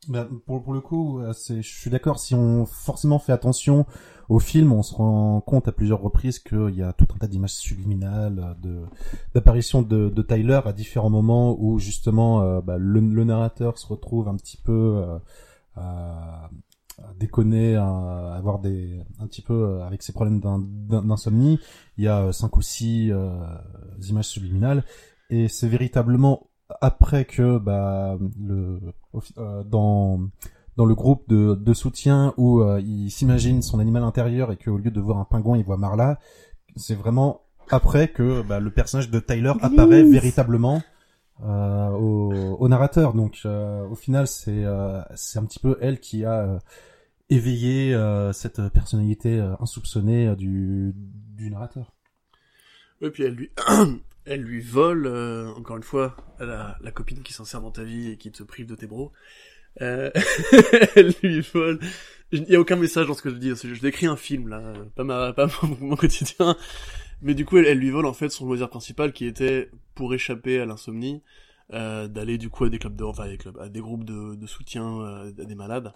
Bah, 0.07 0.27
pour, 0.45 0.63
pour 0.63 0.73
le 0.73 0.81
coup, 0.81 1.21
je 1.47 1.61
suis 1.61 1.89
d'accord. 1.89 2.19
Si 2.19 2.33
on 2.33 2.65
forcément 2.65 3.19
fait 3.19 3.33
attention 3.33 3.85
au 4.29 4.37
film, 4.37 4.71
on 4.71 4.83
se 4.83 4.93
rend 4.93 5.41
compte 5.41 5.67
à 5.67 5.71
plusieurs 5.71 6.01
reprises 6.01 6.37
qu'il 6.37 6.75
y 6.75 6.83
a 6.83 6.93
tout 6.93 7.07
un 7.15 7.17
tas 7.17 7.27
d'images 7.27 7.55
subliminales, 7.55 8.55
euh, 8.65 8.85
d'apparitions 9.33 9.81
de, 9.81 10.21
Tyler 10.21 10.61
à 10.65 10.71
différents 10.71 11.09
moments 11.09 11.57
où 11.59 11.79
justement 11.79 12.41
euh, 12.41 12.61
bah, 12.61 12.77
le, 12.77 13.01
narrateur 13.23 13.79
se 13.79 13.87
retrouve 13.87 14.27
un 14.27 14.35
petit 14.35 14.57
peu 14.57 15.01
euh, 15.03 15.17
à, 15.75 16.51
déconner, 17.17 17.75
avoir 17.75 18.59
des 18.59 19.01
un 19.19 19.25
petit 19.25 19.41
peu 19.41 19.53
euh, 19.53 19.83
avec 19.85 20.03
ses 20.03 20.13
problèmes 20.13 20.39
d'in- 20.39 20.63
d'in- 20.63 21.01
d'insomnie. 21.01 21.59
Il 21.97 22.03
y 22.03 22.07
a 22.07 22.31
cinq 22.31 22.55
ou 22.57 22.61
six 22.61 23.11
images 24.09 24.27
subliminales 24.27 24.83
et 25.31 25.47
c'est 25.47 25.67
véritablement 25.67 26.49
après 26.81 27.25
que 27.25 27.57
bah 27.57 28.17
le 28.39 28.79
dans 29.65 30.19
dans 30.79 30.85
le 30.85 30.95
groupe 30.95 31.27
de, 31.27 31.55
de 31.55 31.73
soutien 31.73 32.33
où 32.37 32.61
euh, 32.61 32.79
il 32.79 33.11
s'imagine 33.11 33.61
son 33.61 33.79
animal 33.79 34.01
intérieur 34.01 34.49
et 34.53 34.55
qu'au 34.55 34.77
lieu 34.77 34.91
de 34.91 35.01
voir 35.01 35.17
un 35.17 35.25
pingouin 35.25 35.57
il 35.57 35.65
voit 35.65 35.75
Marla 35.75 36.19
c'est 36.77 36.95
vraiment 36.95 37.41
après 37.69 38.07
que 38.07 38.41
bah, 38.43 38.61
le 38.61 38.71
personnage 38.71 39.09
de 39.09 39.19
Tyler 39.19 39.51
Glisse. 39.59 39.65
apparaît 39.65 40.03
véritablement 40.03 40.81
euh, 41.43 41.89
au, 41.89 42.31
au 42.57 42.69
narrateur 42.69 43.13
donc 43.13 43.41
euh, 43.45 43.85
au 43.89 43.95
final 43.95 44.25
c'est 44.25 44.63
euh, 44.63 45.01
c'est 45.15 45.37
un 45.37 45.43
petit 45.43 45.59
peu 45.59 45.77
elle 45.81 45.99
qui 45.99 46.23
a 46.23 46.45
euh, 46.47 46.59
éveillé 47.29 47.93
euh, 47.93 48.31
cette 48.31 48.61
personnalité 48.69 49.37
euh, 49.37 49.55
insoupçonnée 49.59 50.29
euh, 50.29 50.35
du 50.37 50.93
du 50.95 51.51
narrateur 51.51 51.91
Ouais, 53.01 53.11
puis 53.11 53.23
elle 53.23 53.33
lui, 53.33 53.49
elle 54.25 54.41
lui 54.41 54.61
vole, 54.61 55.07
euh, 55.07 55.53
encore 55.55 55.77
une 55.77 55.83
fois, 55.83 56.15
la, 56.39 56.77
la 56.81 56.91
copine 56.91 57.21
qui 57.21 57.31
s'insère 57.33 57.61
dans 57.61 57.71
ta 57.71 57.83
vie 57.83 58.09
et 58.11 58.17
qui 58.17 58.31
te 58.31 58.43
prive 58.43 58.65
de 58.67 58.75
tes 58.75 58.87
bros. 58.87 59.11
Euh, 59.81 60.11
lui 61.23 61.41
vole. 61.41 61.79
Il 62.31 62.47
y 62.49 62.55
a 62.55 62.59
aucun 62.59 62.75
message 62.75 63.07
dans 63.07 63.13
ce 63.13 63.21
que 63.21 63.29
je 63.29 63.35
dis. 63.35 63.55
c'est- 63.55 63.73
Je 63.73 63.81
décris 63.81 64.05
un 64.05 64.15
film 64.15 64.49
là, 64.49 64.73
pas 64.95 65.03
ma, 65.03 65.33
pas 65.33 65.47
mon, 65.81 65.95
quotidien. 65.95 66.55
Mais 67.21 67.33
du 67.33 67.45
coup, 67.45 67.57
elle, 67.57 67.77
lui 67.77 67.89
vole 67.89 68.05
en 68.05 68.13
fait 68.13 68.29
son 68.29 68.45
loisir 68.45 68.69
principal 68.69 69.13
qui 69.13 69.25
était 69.25 69.69
pour 69.95 70.13
échapper 70.13 70.59
à 70.59 70.65
l'insomnie, 70.65 71.21
euh, 71.73 72.07
d'aller 72.07 72.37
du 72.37 72.49
coup 72.49 72.65
à 72.65 72.69
des 72.69 72.79
clubs 72.79 72.95
de, 72.95 73.03
enfin 73.03 73.23
à 73.23 73.29
des 73.29 73.37
clubs, 73.37 73.57
à 73.59 73.69
des 73.69 73.81
groupes 73.81 74.05
de, 74.05 74.35
de 74.35 74.47
soutien 74.47 75.01
euh, 75.01 75.31
à 75.37 75.45
des 75.45 75.55
malades. 75.55 75.93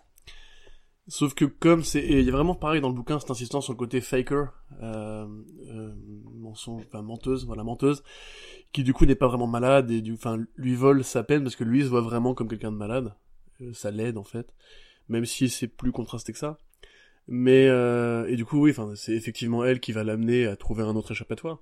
Sauf 1.07 1.33
que 1.33 1.43
comme 1.43 1.83
c'est, 1.83 2.05
il 2.05 2.21
y 2.21 2.29
a 2.29 2.31
vraiment 2.31 2.55
pareil 2.55 2.79
dans 2.79 2.87
le 2.87 2.95
bouquin 2.95 3.19
cette 3.19 3.29
insistance 3.29 3.65
sur 3.65 3.73
le 3.73 3.77
côté 3.77 3.99
faker, 3.99 4.53
euh, 4.81 5.27
euh, 5.69 5.93
mensonge, 6.39 6.83
enfin 6.87 7.01
menteuse, 7.01 7.45
voilà 7.45 7.63
menteuse, 7.63 8.03
qui 8.71 8.83
du 8.83 8.93
coup 8.93 9.05
n'est 9.05 9.15
pas 9.15 9.27
vraiment 9.27 9.47
malade 9.47 9.91
et 9.91 10.01
du, 10.01 10.13
enfin 10.13 10.37
lui 10.55 10.75
vole 10.75 11.03
sa 11.03 11.23
peine 11.23 11.43
parce 11.43 11.57
que 11.57 11.65
lui 11.65 11.83
se 11.83 11.87
voit 11.89 11.99
vraiment 12.01 12.33
comme 12.33 12.47
quelqu'un 12.47 12.71
de 12.71 12.77
malade, 12.77 13.13
ça 13.73 13.91
l'aide 13.91 14.17
en 14.17 14.23
fait, 14.23 14.53
même 15.09 15.25
si 15.25 15.49
c'est 15.49 15.67
plus 15.67 15.91
contrasté 15.91 16.33
que 16.33 16.39
ça. 16.39 16.57
Mais 17.27 17.67
euh, 17.69 18.27
et 18.27 18.35
du 18.35 18.45
coup 18.45 18.59
oui, 18.61 18.71
enfin 18.71 18.93
c'est 18.95 19.13
effectivement 19.13 19.63
elle 19.65 19.79
qui 19.79 19.93
va 19.93 20.03
l'amener 20.03 20.45
à 20.47 20.55
trouver 20.57 20.83
un 20.83 20.95
autre 20.95 21.11
échappatoire. 21.11 21.61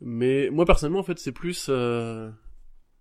Mais 0.00 0.50
moi 0.50 0.66
personnellement 0.66 1.00
en 1.00 1.04
fait 1.04 1.18
c'est 1.18 1.32
plus 1.32 1.66
euh, 1.70 2.30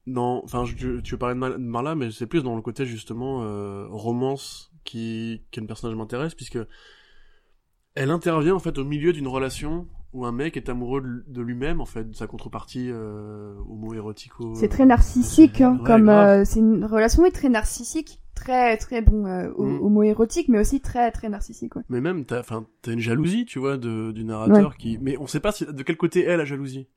dans, 0.07 0.43
enfin 0.43 0.65
je- 0.65 0.99
tu 1.01 1.11
veux 1.13 1.17
parler 1.19 1.35
de 1.35 1.57
Marla, 1.57 1.95
mais 1.95 2.11
c'est 2.11 2.27
plus 2.27 2.43
dans 2.43 2.55
le 2.55 2.61
côté 2.61 2.85
justement 2.85 3.43
euh, 3.43 3.87
romance 3.89 4.71
qui 4.85 5.43
quel 5.51 5.67
personnage 5.67 5.97
m'intéresse 5.97 6.35
puisque 6.35 6.59
elle 7.95 8.09
intervient 8.11 8.55
en 8.55 8.59
fait 8.59 8.77
au 8.77 8.85
milieu 8.85 9.13
d'une 9.13 9.27
relation 9.27 9.87
où 10.13 10.25
un 10.25 10.31
mec 10.31 10.57
est 10.57 10.69
amoureux 10.69 11.01
de 11.27 11.41
lui-même 11.41 11.81
en 11.81 11.85
fait 11.85 12.09
de 12.09 12.15
sa 12.15 12.27
contrepartie 12.27 12.89
euh, 12.91 13.55
homo-érotico. 13.67 14.55
C'est 14.55 14.67
très 14.67 14.85
narcissique, 14.85 15.61
hein, 15.61 15.79
Ouais, 15.81 15.87
comme 15.87 16.09
euh, 16.09 16.45
c'est 16.45 16.59
une 16.59 16.85
relation 16.85 17.23
oui, 17.23 17.31
très 17.31 17.49
narcissique, 17.49 18.19
très 18.43 18.77
très 18.77 19.01
bon 19.01 19.25
euh, 19.25 19.49
Mm. 19.57 19.81
homo-érotique, 19.85 20.47
mais 20.49 20.59
aussi 20.59 20.79
très 20.81 21.11
très 21.11 21.29
narcissique. 21.29 21.75
Ouais. 21.75 21.83
Mais 21.89 22.01
même 22.01 22.25
t'as, 22.25 22.39
enfin 22.39 22.65
t'as 22.81 22.91
une 22.93 22.99
jalousie 22.99 23.45
tu 23.45 23.59
vois 23.59 23.77
de 23.77 24.11
du 24.11 24.23
narrateur 24.23 24.75
qui, 24.77 24.97
mais 25.01 25.17
on 25.17 25.27
sait 25.27 25.39
pas 25.39 25.51
si, 25.51 25.65
de 25.65 25.83
quel 25.83 25.97
côté 25.97 26.23
est 26.25 26.37
la 26.37 26.45
jalousie. 26.45 26.87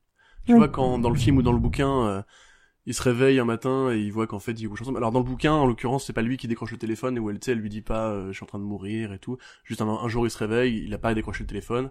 Tu 0.45 0.51
Ouais. 0.53 0.57
vois 0.59 0.69
quand 0.69 0.99
dans 0.99 1.09
le 1.09 1.15
film 1.17 1.37
ou 1.37 1.41
dans 1.41 1.53
le 1.53 1.59
bouquin. 1.59 2.07
euh, 2.07 2.21
il 2.89 2.93
se 2.93 3.03
réveille 3.03 3.37
un 3.37 3.43
matin 3.43 3.91
et 3.91 3.99
il 3.99 4.13
voit 4.13 4.27
qu'en 4.27 4.39
fait 4.39 4.53
il 4.53 4.69
couche 4.69 4.81
ensemble. 4.83 4.97
Alors 4.99 5.11
dans 5.11 5.19
le 5.19 5.25
bouquin, 5.25 5.51
en 5.51 5.65
l'occurrence, 5.67 6.05
c'est 6.05 6.13
pas 6.13 6.21
lui 6.21 6.37
qui 6.37 6.47
décroche 6.47 6.71
le 6.71 6.77
téléphone 6.77 7.17
et 7.17 7.19
où 7.19 7.29
elle, 7.29 7.37
tu 7.37 7.45
sais, 7.47 7.51
elle 7.51 7.59
lui 7.59 7.67
dit 7.69 7.81
pas 7.81 8.11
euh, 8.11 8.27
je 8.31 8.33
suis 8.37 8.43
en 8.45 8.47
train 8.47 8.59
de 8.59 8.63
mourir 8.63 9.11
et 9.11 9.19
tout. 9.19 9.37
Juste 9.65 9.81
un, 9.81 9.87
un 9.89 10.07
jour 10.07 10.25
il 10.25 10.29
se 10.31 10.37
réveille, 10.37 10.83
il 10.85 10.93
a 10.93 10.97
pas 10.97 11.13
décroché 11.13 11.43
le 11.43 11.47
téléphone, 11.47 11.89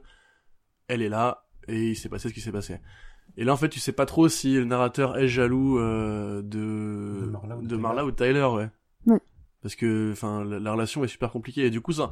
elle 0.89 1.03
est 1.03 1.11
là 1.11 1.45
et 1.69 1.91
il 1.91 1.97
s'est 1.97 2.09
passé 2.09 2.29
ce 2.31 2.35
qui 2.35 2.41
s'est 2.41 2.53
passé. 2.61 2.79
Et 3.37 3.45
là 3.45 3.53
en 3.53 3.57
fait 3.59 3.69
tu 3.69 3.79
sais 3.81 3.93
pas 3.93 4.07
trop 4.07 4.29
si 4.31 4.55
le 4.55 4.65
narrateur 4.65 5.19
est 5.19 5.29
jaloux 5.29 5.79
euh, 5.79 6.41
de 6.41 7.27
De 7.27 7.27
Marla 7.31 7.57
ou 7.59 7.61
de 7.61 7.67
de 7.67 7.69
Tyler. 7.69 7.83
Marla 7.83 8.07
ou 8.07 8.11
de 8.11 8.17
Tyler, 8.17 8.49
ouais. 8.55 8.71
Parce 9.67 9.75
que 9.75 10.11
enfin 10.13 10.45
la, 10.45 10.61
la 10.61 10.73
relation 10.73 11.03
est 11.03 11.09
super 11.09 11.33
compliquée 11.33 11.67
et 11.67 11.71
du 11.71 11.81
coup 11.81 11.91
ça 11.91 12.11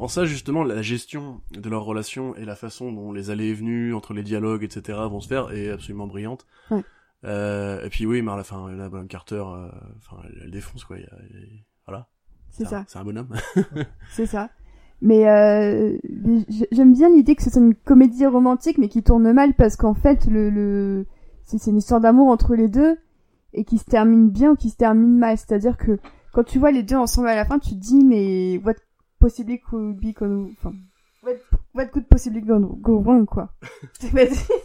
en 0.00 0.08
ça 0.08 0.24
justement 0.24 0.64
la 0.64 0.82
gestion 0.82 1.40
de 1.52 1.70
leur 1.70 1.84
relation 1.84 2.34
et 2.34 2.44
la 2.44 2.56
façon 2.56 2.90
dont 2.90 3.12
les 3.12 3.30
allées 3.30 3.46
et 3.50 3.54
venues 3.54 3.94
entre 3.94 4.12
les 4.12 4.24
dialogues 4.24 4.64
etc 4.64 4.98
vont 5.08 5.20
se 5.20 5.28
faire 5.28 5.52
est 5.52 5.70
absolument 5.70 6.08
brillante. 6.08 6.46
Euh, 7.24 7.84
et 7.84 7.88
puis 7.88 8.06
oui, 8.06 8.22
Marla, 8.22 8.40
enfin, 8.42 8.70
la 8.72 8.88
bonne 8.88 9.08
Carter, 9.08 9.36
euh, 9.46 9.68
enfin, 9.98 10.16
elle, 10.24 10.42
elle 10.44 10.50
défonce 10.50 10.84
quoi. 10.84 10.96
il 10.98 11.02
y 11.02 11.06
a- 11.06 11.18
il 11.30 11.36
y 11.36 11.58
a- 11.58 11.62
voilà. 11.86 12.08
C'est 12.50 12.64
ça, 12.64 12.84
C'est 12.88 12.98
un 12.98 13.04
bonhomme. 13.04 13.28
c'est 14.10 14.26
ça. 14.26 14.50
Mais 15.00 15.28
euh, 15.28 15.96
j'aime 16.72 16.92
bien 16.92 17.08
l'idée 17.08 17.34
que 17.36 17.42
ce 17.42 17.50
soit 17.50 17.60
une 17.62 17.74
comédie 17.74 18.26
romantique, 18.26 18.78
mais 18.78 18.88
qui 18.88 19.02
tourne 19.02 19.30
mal 19.32 19.54
parce 19.54 19.76
qu'en 19.76 19.94
fait 19.94 20.26
le, 20.26 20.50
le... 20.50 21.06
c'est 21.44 21.58
c'est 21.58 21.70
une 21.70 21.76
histoire 21.78 22.00
d'amour 22.00 22.28
entre 22.28 22.54
les 22.54 22.68
deux 22.68 22.96
et 23.52 23.64
qui 23.64 23.78
se 23.78 23.84
termine 23.84 24.30
bien 24.30 24.52
ou 24.52 24.56
qui 24.56 24.70
se 24.70 24.76
termine 24.76 25.16
mal. 25.18 25.36
C'est-à-dire 25.38 25.76
que 25.76 25.98
quand 26.36 26.44
tu 26.44 26.58
vois 26.58 26.70
les 26.70 26.82
deux 26.82 26.96
ensemble 26.96 27.28
à 27.28 27.34
la 27.34 27.46
fin, 27.46 27.58
tu 27.58 27.70
te 27.70 27.74
dis 27.80 28.04
mais 28.04 28.58
what 28.64 28.74
possibly 29.18 29.58
could 29.58 29.96
be 29.98 30.12
enfin 30.52 30.74
what, 31.24 31.32
what 31.74 31.86
could 31.86 32.06
possibly 32.06 32.42
go, 32.42 32.58
go 32.60 33.00
wrong 33.00 33.24
quoi. 33.24 33.52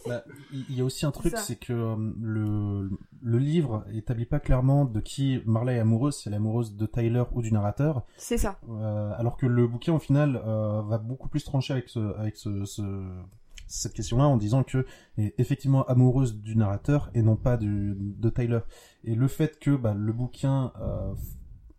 Bah, 0.07 0.24
il 0.51 0.65
il 0.69 0.76
y 0.78 0.82
a 0.82 0.84
aussi 0.84 1.05
un 1.05 1.11
truc, 1.11 1.32
c'est 1.38 1.55
que 1.55 1.72
euh, 1.74 1.95
le, 2.22 2.89
le 3.22 3.38
livre 3.38 3.86
établit 3.93 4.26
pas 4.26 4.39
clairement 4.41 4.84
de 4.84 4.99
qui 4.99 5.41
Marla 5.45 5.74
est 5.74 5.80
amoureuse, 5.80 6.17
si 6.17 6.28
elle 6.28 6.34
est 6.34 6.38
amoureuse 6.38 6.76
de 6.76 6.86
Tyler 6.86 7.24
ou 7.34 7.41
du 7.41 7.53
narrateur, 7.53 8.03
c'est 8.17 8.38
ça. 8.38 8.59
euh, 8.69 9.11
alors 9.17 9.38
que 9.38 9.45
le 9.45 9.65
bouquin 9.67 9.93
au 9.93 9.99
final 9.99 10.41
euh, 10.45 10.82
va 10.82 10.97
beaucoup 10.97 11.30
plus 11.30 11.43
trancher 11.45 11.72
avec 11.74 11.88
ce, 11.88 11.99
avec 12.17 12.36
ce, 12.36 12.65
ce- 12.65 13.22
cette 13.67 13.93
question-là 13.93 14.28
en 14.28 14.36
disant 14.36 14.63
que 14.63 14.86
est 15.17 15.34
effectivement 15.39 15.86
amoureuse 15.86 16.36
du 16.41 16.57
narrateur 16.57 17.09
et 17.13 17.22
non 17.22 17.38
pas 17.38 17.55
du, 17.55 17.95
de 17.97 18.30
Tyler. 18.30 18.59
Et 19.05 19.15
le 19.15 19.28
fait 19.30 19.57
que 19.59 19.72
bah, 19.78 19.93
le 19.97 20.11
bouquin 20.11 20.74
euh, 20.82 21.13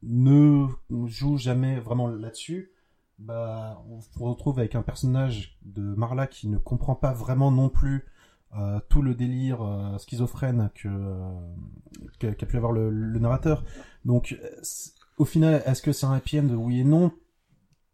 ne 0.03 0.66
joue 1.07 1.36
jamais 1.36 1.78
vraiment 1.78 2.09
là-dessus, 2.09 2.72
bah, 3.18 3.82
on 3.88 4.00
se 4.00 4.09
retrouve 4.18 4.59
avec 4.59 4.74
un 4.74 4.82
personnage 4.82 5.59
de 5.62 5.82
Marla 5.94 6.26
qui 6.26 6.48
ne 6.48 6.59
comprend 6.59 6.94
pas 6.94 7.12
vraiment 7.12 7.50
non 7.50 7.68
plus 7.68 8.05
euh, 8.59 8.80
tout 8.88 9.00
le 9.00 9.14
délire 9.14 9.62
euh, 9.62 9.96
schizophrène 9.98 10.70
que 10.74 10.88
euh, 10.88 12.32
qu'a 12.32 12.46
pu 12.46 12.57
avoir 12.57 12.72
le, 12.72 12.90
le 12.90 13.18
narrateur. 13.18 13.64
Donc, 14.05 14.36
euh, 14.42 14.61
au 15.18 15.24
final, 15.24 15.62
est-ce 15.66 15.82
que 15.82 15.92
c'est 15.92 16.07
un 16.07 16.12
happy 16.14 16.40
end? 16.40 16.48
Oui 16.48 16.80
et 16.80 16.84
non, 16.84 17.12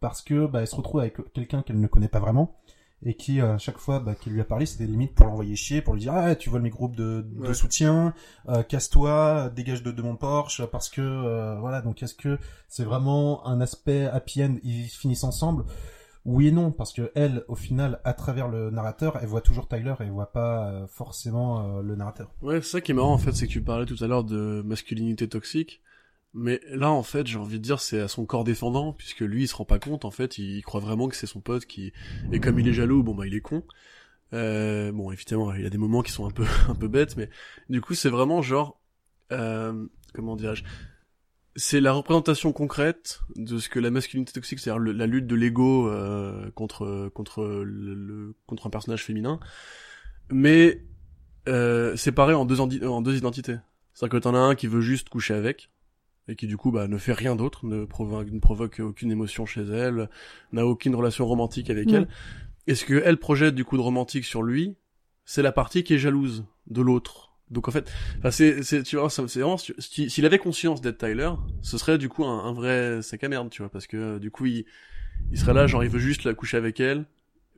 parce 0.00 0.22
que 0.22 0.46
bah, 0.46 0.60
elle 0.60 0.66
se 0.66 0.76
retrouve 0.76 1.00
avec 1.00 1.18
quelqu'un 1.32 1.62
qu'elle 1.62 1.80
ne 1.80 1.86
connaît 1.86 2.08
pas 2.08 2.20
vraiment 2.20 2.56
et 3.04 3.14
qui 3.14 3.40
à 3.40 3.58
chaque 3.58 3.78
fois 3.78 4.00
bah, 4.00 4.14
qui 4.14 4.28
lui 4.30 4.40
a 4.40 4.44
parlé 4.44 4.66
c'était 4.66 4.86
limite 4.86 5.14
pour 5.14 5.26
l'envoyer 5.26 5.54
chier 5.54 5.82
pour 5.82 5.94
lui 5.94 6.00
dire 6.00 6.14
ah 6.14 6.34
tu 6.34 6.50
voles 6.50 6.62
mes 6.62 6.70
groupes 6.70 6.96
de, 6.96 7.24
de 7.30 7.46
Ouais. 7.48 7.54
soutien 7.54 8.12
euh, 8.48 8.62
casse-toi 8.64 9.50
dégage 9.54 9.82
de, 9.84 9.92
de 9.92 10.02
mon 10.02 10.16
Porsche 10.16 10.64
parce 10.66 10.88
que 10.88 11.00
euh, 11.00 11.56
voilà 11.60 11.80
donc 11.80 12.02
est-ce 12.02 12.14
que 12.14 12.38
c'est 12.66 12.84
vraiment 12.84 13.46
un 13.46 13.60
aspect 13.60 14.06
happy 14.06 14.42
end 14.42 14.56
ils 14.64 14.84
finissent 14.88 15.24
ensemble? 15.24 15.64
Oui 16.24 16.48
et 16.48 16.52
non 16.52 16.72
parce 16.72 16.92
que 16.92 17.12
elle 17.14 17.44
au 17.48 17.54
final 17.54 18.00
à 18.04 18.12
travers 18.12 18.48
le 18.48 18.70
narrateur 18.70 19.16
elle 19.22 19.28
voit 19.28 19.40
toujours 19.40 19.68
Tyler 19.68 19.94
et 20.00 20.02
elle 20.02 20.10
voit 20.10 20.32
pas 20.32 20.66
euh, 20.68 20.86
forcément 20.88 21.78
euh, 21.78 21.82
le 21.82 21.94
narrateur. 21.94 22.30
Ouais, 22.42 22.60
c'est 22.60 22.68
ça 22.72 22.80
qui 22.80 22.90
est 22.90 22.94
marrant 22.94 23.14
en 23.14 23.18
fait, 23.18 23.32
c'est 23.32 23.46
que 23.46 23.52
tu 23.52 23.62
parlais 23.62 23.86
tout 23.86 23.96
à 24.02 24.08
l'heure 24.08 24.24
de 24.24 24.60
masculinité 24.66 25.28
toxique, 25.28 25.80
mais 26.34 26.60
là 26.70 26.90
en 26.90 27.02
fait, 27.02 27.26
j'ai 27.26 27.38
envie 27.38 27.58
de 27.58 27.64
dire 27.64 27.80
c'est 27.80 28.00
à 28.00 28.08
son 28.08 28.26
corps 28.26 28.44
défendant, 28.44 28.92
puisque 28.92 29.20
lui 29.20 29.44
il 29.44 29.48
se 29.48 29.54
rend 29.56 29.64
pas 29.64 29.78
compte 29.78 30.04
en 30.04 30.10
fait, 30.10 30.38
il 30.38 30.62
croit 30.62 30.80
vraiment 30.80 31.08
que 31.08 31.16
c'est 31.16 31.26
son 31.26 31.40
pote 31.40 31.66
qui 31.66 31.92
et 32.32 32.40
comme 32.40 32.58
il 32.58 32.68
est 32.68 32.72
jaloux, 32.72 33.02
bon 33.02 33.14
bah 33.14 33.26
il 33.26 33.34
est 33.34 33.40
con. 33.40 33.64
Euh, 34.34 34.92
bon 34.92 35.10
évidemment, 35.10 35.52
il 35.54 35.62
y 35.62 35.66
a 35.66 35.70
des 35.70 35.78
moments 35.78 36.02
qui 36.02 36.12
sont 36.12 36.26
un 36.26 36.30
peu 36.30 36.44
un 36.68 36.74
peu 36.74 36.88
bêtes, 36.88 37.16
mais 37.16 37.30
du 37.70 37.80
coup 37.80 37.94
c'est 37.94 38.10
vraiment 38.10 38.42
genre 38.42 38.80
euh, 39.32 39.86
comment 40.14 40.36
dirais-je 40.36 40.64
c'est 41.56 41.80
la 41.80 41.92
représentation 41.92 42.52
concrète 42.52 43.20
de 43.34 43.58
ce 43.58 43.68
que 43.68 43.80
la 43.80 43.90
masculinité 43.90 44.32
toxique, 44.32 44.60
c'est-à-dire 44.60 44.80
la 44.94 45.06
lutte 45.06 45.26
de 45.26 45.34
l'ego 45.34 45.88
euh, 45.88 46.50
contre 46.52 47.08
contre 47.14 47.42
le, 47.44 47.94
le- 47.94 48.36
contre 48.46 48.68
un 48.68 48.70
personnage 48.70 49.04
féminin, 49.04 49.40
mais 50.30 50.84
euh, 51.48 51.96
séparé 51.96 52.34
en 52.34 52.44
deux, 52.44 52.60
en 52.60 53.02
deux 53.02 53.16
identités. 53.16 53.56
C'est-à-dire 53.94 54.18
que 54.18 54.22
t'en 54.22 54.34
as 54.34 54.38
un 54.38 54.54
qui 54.54 54.66
veut 54.68 54.80
juste 54.80 55.08
coucher 55.08 55.34
avec, 55.34 55.70
et 56.28 56.36
qui 56.36 56.46
du 56.46 56.56
coup 56.56 56.70
bah, 56.70 56.88
ne 56.88 56.98
fait 56.98 57.12
rien 57.12 57.34
d'autre, 57.36 57.66
ne 57.66 57.84
provoque, 57.84 58.30
ne 58.30 58.38
provoque 58.38 58.80
aucune 58.80 59.10
émotion 59.10 59.46
chez 59.46 59.62
elle, 59.62 60.08
n'a 60.52 60.66
aucune 60.66 60.94
relation 60.94 61.26
romantique 61.26 61.70
avec 61.70 61.88
Ouais. 61.88 61.94
elle. 61.98 62.08
Et 62.66 62.74
ce 62.74 62.84
que 62.84 63.02
elle 63.04 63.16
projette 63.16 63.54
du 63.54 63.64
coup 63.64 63.76
de 63.76 63.82
romantique 63.82 64.24
sur 64.24 64.42
lui, 64.42 64.76
c'est 65.24 65.42
la 65.42 65.52
partie 65.52 65.84
qui 65.84 65.94
est 65.94 65.98
jalouse 65.98 66.44
de 66.68 66.82
l'autre. 66.82 67.32
Donc 67.50 67.66
en 67.66 67.70
fait, 67.70 67.90
c'est, 68.30 68.62
c'est, 68.62 68.82
tu 68.82 68.96
vois, 68.96 69.08
c'est 69.08 69.22
vraiment, 69.22 69.56
si- 69.56 70.10
s'il 70.10 70.26
avait 70.26 70.38
conscience 70.38 70.82
d'être 70.82 70.98
Tyler, 70.98 71.30
ce 71.62 71.78
serait 71.78 71.96
du 71.96 72.10
coup 72.10 72.26
un, 72.26 72.44
un 72.44 72.52
vrai 72.52 73.00
sac 73.00 73.24
à 73.24 73.28
merde, 73.28 73.48
tu 73.48 73.62
vois, 73.62 73.70
parce 73.70 73.86
que 73.86 73.96
euh, 73.96 74.18
du 74.18 74.30
coup 74.30 74.44
il, 74.44 74.66
il 75.32 75.38
serait 75.38 75.54
là, 75.54 75.66
genre 75.66 75.82
il 75.82 75.88
veut 75.90 75.98
juste 75.98 76.24
la 76.24 76.34
coucher 76.34 76.58
avec 76.58 76.78
elle, 76.78 77.06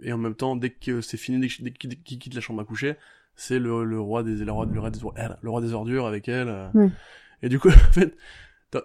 et 0.01 0.13
en 0.13 0.19
même 0.19 0.37
temps 0.37 0.55
dès 0.55 0.71
que 0.71 1.01
c'est 1.01 1.17
fini, 1.17 1.41
dès 1.41 1.73
qu'il 1.73 2.19
quitte 2.21 2.35
la 2.35 2.41
chambre 2.41 2.61
à 2.61 2.65
coucher, 2.65 2.95
c'est 3.35 3.59
le, 3.59 3.83
le 3.85 3.99
roi 4.01 4.23
des 4.23 4.37
le 4.37 4.53
roi, 4.53 4.67
le 4.71 4.79
roi 4.79 4.91
des 4.91 5.01
le 5.43 5.51
roi 5.51 5.61
des 5.61 5.73
ordures 5.73 6.07
avec 6.07 6.29
elle. 6.29 6.49
euh. 6.49 6.69
Oui. 6.75 6.89
Et 7.43 7.49
du 7.49 7.59
coup, 7.59 7.69
en 7.89 7.93
fait, 7.93 8.17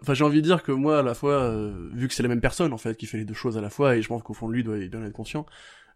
enfin 0.01 0.13
j'ai 0.13 0.23
envie 0.23 0.41
de 0.41 0.45
dire 0.47 0.63
que 0.63 0.71
moi 0.71 0.99
à 0.99 1.03
la 1.03 1.13
fois, 1.13 1.33
euh, 1.33 1.89
vu 1.93 2.07
que 2.07 2.13
c'est 2.13 2.23
la 2.23 2.29
même 2.29 2.41
personne 2.41 2.73
en 2.73 2.77
fait 2.77 2.95
qui 2.97 3.05
fait 3.05 3.17
les 3.17 3.25
deux 3.25 3.33
choses 3.33 3.57
à 3.57 3.61
la 3.61 3.69
fois, 3.69 3.95
et 3.95 4.01
je 4.01 4.07
pense 4.07 4.23
qu'au 4.23 4.33
fond 4.33 4.47
de 4.47 4.53
lui 4.53 4.61
il 4.61 4.63
doit, 4.63 4.77
il 4.77 4.89
doit 4.89 5.01
en 5.01 5.05
être 5.05 5.13
conscient. 5.13 5.45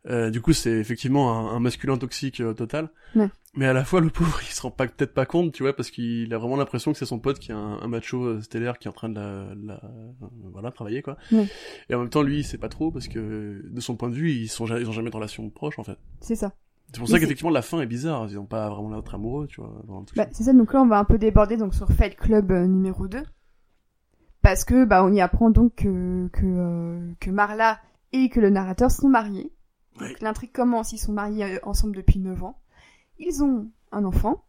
euh, 0.09 0.29
du 0.29 0.39
coup, 0.41 0.53
c'est 0.53 0.71
effectivement 0.79 1.33
un, 1.51 1.55
un 1.55 1.59
masculin 1.59 1.97
toxique 1.97 2.39
euh, 2.39 2.53
total. 2.53 2.89
Ouais. 3.15 3.27
Mais 3.55 3.65
à 3.65 3.73
la 3.73 3.83
fois, 3.83 3.99
le 3.99 4.09
pauvre, 4.09 4.39
il 4.43 4.53
se 4.53 4.61
rend 4.61 4.71
peut-être 4.71 5.13
pas 5.13 5.25
compte, 5.25 5.51
tu 5.53 5.63
vois, 5.63 5.75
parce 5.75 5.89
qu'il 5.89 6.33
a 6.33 6.37
vraiment 6.37 6.55
l'impression 6.55 6.93
que 6.93 6.97
c'est 6.97 7.05
son 7.05 7.19
pote 7.19 7.39
qui 7.39 7.51
est 7.51 7.55
un, 7.55 7.79
un 7.81 7.87
macho 7.89 8.23
euh, 8.23 8.41
stellaire 8.41 8.77
qui 8.79 8.87
est 8.87 8.91
en 8.91 8.93
train 8.93 9.09
de 9.09 9.15
la, 9.19 9.47
la- 9.61 9.81
euh, 9.83 10.27
voilà, 10.53 10.71
travailler, 10.71 11.01
quoi. 11.01 11.17
Ouais. 11.33 11.47
Et 11.89 11.95
en 11.95 11.99
même 11.99 12.09
temps, 12.09 12.21
lui, 12.21 12.39
il 12.39 12.43
sait 12.45 12.57
pas 12.59 12.69
trop, 12.69 12.91
parce 12.91 13.07
que 13.09 13.61
de 13.67 13.81
son 13.81 13.95
point 13.97 14.09
de 14.09 14.13
vue, 14.13 14.31
ils 14.31 14.47
sont 14.47 14.67
ils 14.67 14.87
ont 14.87 14.91
jamais 14.93 15.09
de 15.09 15.15
relation 15.15 15.49
proche, 15.49 15.79
en 15.79 15.83
fait. 15.83 15.97
C'est 16.21 16.35
ça. 16.35 16.53
C'est 16.93 16.99
pour 16.99 17.07
ça 17.09 17.19
qu'effectivement, 17.19 17.51
la 17.51 17.61
fin 17.61 17.81
est 17.81 17.85
bizarre. 17.87 18.25
Ils 18.29 18.37
ont 18.39 18.45
pas 18.45 18.69
vraiment 18.69 18.89
l'air 18.91 18.99
d'être 19.01 19.15
amoureux, 19.15 19.47
tu 19.47 19.59
vois. 19.59 19.83
Bah, 20.15 20.27
c'est 20.31 20.43
ça, 20.43 20.53
donc 20.53 20.71
là 20.73 20.81
on 20.81 20.87
va 20.87 20.97
un 20.99 21.03
peu 21.05 21.17
déborder 21.17 21.57
donc 21.57 21.75
sur 21.75 21.87
Fight 21.89 22.15
Club 22.15 22.51
euh, 22.51 22.65
numéro 22.67 23.07
2. 23.07 23.19
Parce 24.41 24.63
que 24.63 24.85
bah 24.85 25.03
on 25.03 25.11
y 25.11 25.21
apprend 25.21 25.49
donc 25.49 25.75
que, 25.75 26.27
que, 26.31 26.45
euh, 26.45 27.11
que 27.19 27.29
Marla 27.29 27.79
et 28.13 28.29
que 28.29 28.39
le 28.39 28.49
narrateur 28.49 28.89
sont 28.91 29.09
mariés. 29.09 29.51
Ouais. 29.99 30.15
l'intrigue 30.21 30.53
commence, 30.53 30.93
ils 30.93 30.97
sont 30.97 31.11
mariés 31.11 31.43
euh, 31.43 31.59
ensemble 31.63 31.95
depuis 31.95 32.19
9 32.19 32.43
ans. 32.43 32.57
Ils 33.17 33.43
ont 33.43 33.67
un 33.91 34.05
enfant. 34.05 34.43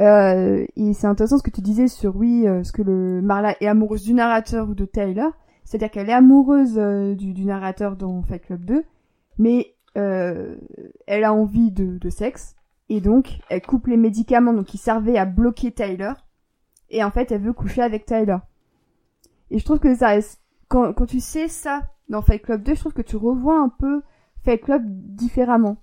Euh, 0.00 0.66
et 0.76 0.92
c'est 0.92 1.06
intéressant 1.06 1.38
ce 1.38 1.42
que 1.42 1.50
tu 1.50 1.60
disais 1.60 1.88
sur 1.88 2.16
oui, 2.16 2.48
euh, 2.48 2.64
ce 2.64 2.72
que 2.72 2.82
le 2.82 3.22
Marla 3.22 3.54
est 3.60 3.66
amoureuse 3.66 4.02
du 4.02 4.14
narrateur 4.14 4.68
ou 4.68 4.74
de 4.74 4.84
Tyler. 4.86 5.28
C'est-à-dire 5.64 5.90
qu'elle 5.90 6.10
est 6.10 6.14
amoureuse 6.14 6.78
euh, 6.78 7.14
du, 7.14 7.32
du 7.32 7.44
narrateur 7.44 7.96
dans 7.96 8.22
Fight 8.22 8.44
Club 8.44 8.64
2, 8.64 8.84
mais 9.38 9.74
euh, 9.96 10.56
elle 11.06 11.24
a 11.24 11.32
envie 11.32 11.70
de, 11.70 11.98
de 11.98 12.10
sexe. 12.10 12.54
Et 12.88 13.00
donc, 13.00 13.38
elle 13.48 13.62
coupe 13.62 13.86
les 13.86 13.96
médicaments 13.96 14.52
donc, 14.52 14.66
qui 14.66 14.78
servaient 14.78 15.16
à 15.16 15.24
bloquer 15.24 15.72
Tyler. 15.72 16.12
Et 16.90 17.02
en 17.02 17.10
fait, 17.10 17.32
elle 17.32 17.40
veut 17.40 17.54
coucher 17.54 17.82
avec 17.82 18.04
Tyler. 18.04 18.36
Et 19.54 19.58
je 19.58 19.64
trouve 19.64 19.78
que 19.78 19.94
ça, 19.94 20.18
quand, 20.68 21.06
tu 21.06 21.20
sais 21.20 21.46
ça 21.46 21.82
dans 22.08 22.22
Fight 22.22 22.42
Club 22.42 22.62
2, 22.62 22.74
je 22.74 22.80
trouve 22.80 22.92
que 22.92 23.02
tu 23.02 23.16
revois 23.16 23.58
un 23.58 23.68
peu 23.68 24.02
Fight 24.44 24.60
Club 24.60 24.82
différemment. 24.84 25.78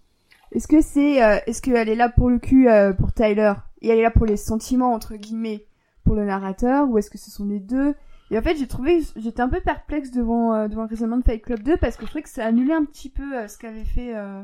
Est-ce 0.52 0.68
que 0.68 0.82
c'est, 0.82 1.24
euh, 1.24 1.40
est-ce 1.48 1.62
qu'elle 1.62 1.88
est 1.88 1.96
là 1.96 2.10
pour 2.10 2.30
le 2.30 2.38
cul 2.38 2.68
euh, 2.70 2.92
pour 2.92 3.14
Tyler 3.14 3.54
et 3.82 3.88
elle 3.88 4.00
est 4.00 4.04
là 4.04 4.12
pour 4.12 4.26
les 4.26 4.38
sentiments 4.38 4.94
entre 4.94 5.16
guillemets 5.16 5.66
pour 6.04 6.16
le 6.16 6.26
narrateur 6.26 6.90
ou 6.90 6.98
est-ce 6.98 7.10
que 7.10 7.18
ce 7.18 7.32
sont 7.32 7.46
les 7.46 7.60
deux? 7.62 7.96
Et 8.30 8.38
en 8.38 8.42
fait, 8.42 8.58
j'ai 8.58 8.68
trouvé, 8.68 9.02
j'étais 9.16 9.42
un 9.42 9.50
peu 9.50 9.62
perplexe 9.62 10.12
devant 10.12 10.54
euh, 10.54 10.68
devant 10.68 10.84
le 10.84 10.90
raisonnement 10.90 11.18
de 11.18 11.24
Fight 11.24 11.42
Club 11.42 11.64
2 11.64 11.78
parce 11.78 11.96
que 11.96 12.02
je 12.02 12.08
trouvais 12.08 12.24
que 12.24 12.30
ça 12.30 12.46
annulait 12.46 12.74
un 12.74 12.84
petit 12.84 13.10
peu 13.10 13.38
euh, 13.38 13.48
ce 13.48 13.58
qu'avait 13.58 13.86
fait 13.86 14.16
euh, 14.16 14.44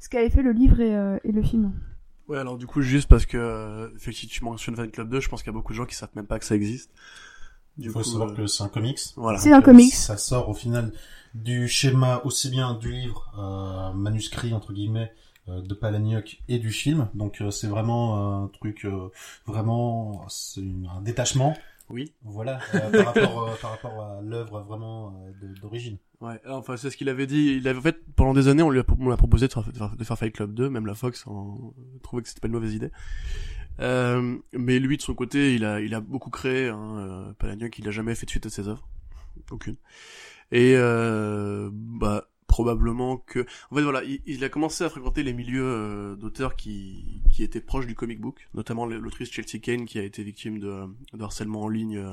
ce 0.00 0.08
qu'avait 0.08 0.30
fait 0.30 0.42
le 0.42 0.52
livre 0.52 0.80
et, 0.80 0.96
euh, 0.96 1.18
le 1.24 1.42
film. 1.42 1.72
Ouais, 2.26 2.38
alors 2.38 2.56
du 2.56 2.66
coup, 2.66 2.80
juste 2.80 3.08
parce 3.08 3.26
que, 3.26 3.36
euh, 3.36 3.88
effectivement, 3.96 4.28
tu 4.28 4.44
mentionnes 4.44 4.76
Fan 4.76 4.90
Club 4.90 5.08
2, 5.08 5.20
je 5.20 5.28
pense 5.28 5.42
qu'il 5.42 5.52
y 5.52 5.54
a 5.54 5.58
beaucoup 5.58 5.72
de 5.72 5.76
gens 5.76 5.84
qui 5.84 5.94
savent 5.94 6.10
même 6.14 6.26
pas 6.26 6.38
que 6.38 6.44
ça 6.44 6.54
existe. 6.54 6.90
Il 7.78 7.88
faut 7.90 8.00
coup, 8.00 8.04
savoir 8.04 8.30
euh, 8.30 8.34
que 8.34 8.46
c'est 8.46 8.62
un 8.62 8.68
comics 8.68 8.98
Voilà. 9.16 9.38
C'est 9.38 9.52
un 9.52 9.62
comics. 9.62 9.92
Ça 9.94 10.16
sort 10.16 10.48
au 10.48 10.54
final 10.54 10.92
du 11.34 11.68
schéma 11.68 12.20
aussi 12.24 12.50
bien 12.50 12.74
du 12.74 12.90
livre 12.90 13.32
euh, 13.38 13.92
manuscrit 13.92 14.52
entre 14.52 14.72
guillemets 14.72 15.12
euh, 15.48 15.60
de 15.62 15.74
Palahniuk 15.74 16.40
et 16.48 16.58
du 16.58 16.70
film. 16.70 17.08
Donc 17.14 17.40
euh, 17.40 17.50
c'est 17.50 17.68
vraiment 17.68 18.42
un 18.44 18.48
truc 18.48 18.84
euh, 18.84 19.08
vraiment 19.46 20.24
c'est 20.28 20.60
une- 20.60 20.88
un 20.94 21.00
détachement. 21.00 21.56
Oui. 21.88 22.12
Voilà 22.22 22.60
euh, 22.74 22.90
par 23.02 23.14
rapport 23.14 23.42
euh, 23.48 23.54
par 23.60 23.70
rapport 23.72 24.02
à 24.04 24.20
l'œuvre 24.22 24.60
vraiment 24.60 25.12
euh, 25.42 25.46
de- 25.46 25.60
d'origine. 25.60 25.96
Ouais, 26.20 26.40
enfin 26.48 26.76
c'est 26.76 26.90
ce 26.90 26.96
qu'il 26.96 27.08
avait 27.08 27.26
dit. 27.26 27.56
Il 27.60 27.66
avait 27.66 27.78
en 27.78 27.82
fait 27.82 27.96
pendant 28.14 28.34
des 28.34 28.46
années 28.48 28.62
on 28.62 28.70
lui 28.70 28.80
a, 28.80 28.84
on 28.98 29.06
lui 29.06 29.12
a 29.12 29.16
proposé 29.16 29.48
faire- 29.48 29.64
de 29.96 30.04
faire 30.04 30.18
Fight 30.18 30.32
Club 30.34 30.52
2, 30.54 30.68
même 30.68 30.86
la 30.86 30.94
Fox 30.94 31.26
en, 31.26 31.72
trouvait 32.02 32.22
que 32.22 32.28
c'était 32.28 32.40
pas 32.40 32.46
une 32.48 32.52
mauvaise 32.54 32.74
idée. 32.74 32.90
Euh, 33.80 34.36
mais 34.52 34.78
lui 34.78 34.96
de 34.96 35.02
son 35.02 35.14
côté, 35.14 35.54
il 35.54 35.64
a 35.64 35.80
il 35.80 35.94
a 35.94 36.00
beaucoup 36.00 36.30
créé. 36.30 36.68
Hein, 36.68 36.98
euh, 36.98 37.32
Palahniuk, 37.34 37.78
il 37.78 37.88
a 37.88 37.90
jamais 37.90 38.14
fait 38.14 38.26
de 38.26 38.30
suite 38.30 38.46
à 38.46 38.50
ses 38.50 38.68
œuvres, 38.68 38.88
aucune. 39.50 39.76
Et 40.52 40.74
euh, 40.76 41.70
bah 41.72 42.28
probablement 42.46 43.16
que 43.16 43.46
en 43.70 43.76
fait 43.76 43.82
voilà, 43.82 44.02
il, 44.02 44.20
il 44.26 44.42
a 44.44 44.48
commencé 44.48 44.82
à 44.82 44.90
fréquenter 44.90 45.22
les 45.22 45.32
milieux 45.32 45.64
euh, 45.64 46.16
d'auteurs 46.16 46.56
qui 46.56 47.22
qui 47.30 47.42
étaient 47.44 47.60
proches 47.60 47.86
du 47.86 47.94
comic 47.94 48.20
book, 48.20 48.48
notamment 48.54 48.86
l'autrice 48.86 49.30
Chelsea 49.30 49.60
Kane 49.62 49.86
qui 49.86 49.98
a 49.98 50.02
été 50.02 50.22
victime 50.24 50.58
de, 50.58 50.86
de 51.12 51.22
harcèlement 51.22 51.62
en 51.62 51.68
ligne 51.68 52.04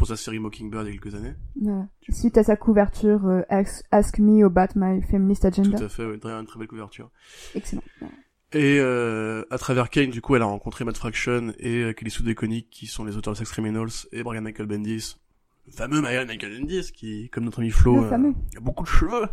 pour 0.00 0.06
sa 0.06 0.16
série 0.16 0.38
Mockingbird 0.38 0.86
il 0.86 0.94
y 0.94 0.96
a 0.96 0.98
quelques 0.98 1.14
années. 1.14 1.34
Voilà. 1.60 1.86
Suite 2.08 2.38
à 2.38 2.42
sa 2.42 2.56
couverture 2.56 3.26
euh, 3.26 3.42
Ask, 3.50 3.84
Ask 3.90 4.18
Me 4.18 4.46
About 4.46 4.72
My 4.74 5.02
Feminist 5.02 5.44
Agenda. 5.44 5.76
Tout 5.76 5.84
à 5.84 5.88
fait, 5.90 6.06
ouais, 6.06 6.18
une 6.24 6.46
très, 6.46 6.58
belle 6.58 6.68
couverture. 6.68 7.10
Excellent. 7.54 7.82
Et 8.52 8.78
euh, 8.80 9.44
à 9.50 9.58
travers 9.58 9.90
Kane, 9.90 10.10
du 10.10 10.20
coup, 10.20 10.34
elle 10.34 10.42
a 10.42 10.46
rencontré 10.46 10.84
Matt 10.84 10.96
Fraction 10.96 11.52
et 11.58 11.82
euh, 11.82 11.92
Kelly 11.92 12.10
Sue 12.10 12.22
DeConnick, 12.24 12.68
qui 12.70 12.86
sont 12.86 13.04
les 13.04 13.16
auteurs 13.16 13.34
de 13.34 13.38
Sex 13.38 13.50
Criminals, 13.50 13.90
et 14.12 14.22
Brian 14.24 14.42
Michael 14.42 14.66
Bendis, 14.66 15.16
le 15.66 15.72
fameux 15.72 16.00
Brian 16.00 16.26
Michael 16.26 16.58
Bendis, 16.58 16.90
qui, 16.92 17.28
comme 17.30 17.44
notre 17.44 17.60
ami 17.60 17.70
Flo, 17.70 18.02
il 18.52 18.58
a 18.58 18.60
beaucoup 18.60 18.82
de 18.82 18.88
cheveux. 18.88 19.28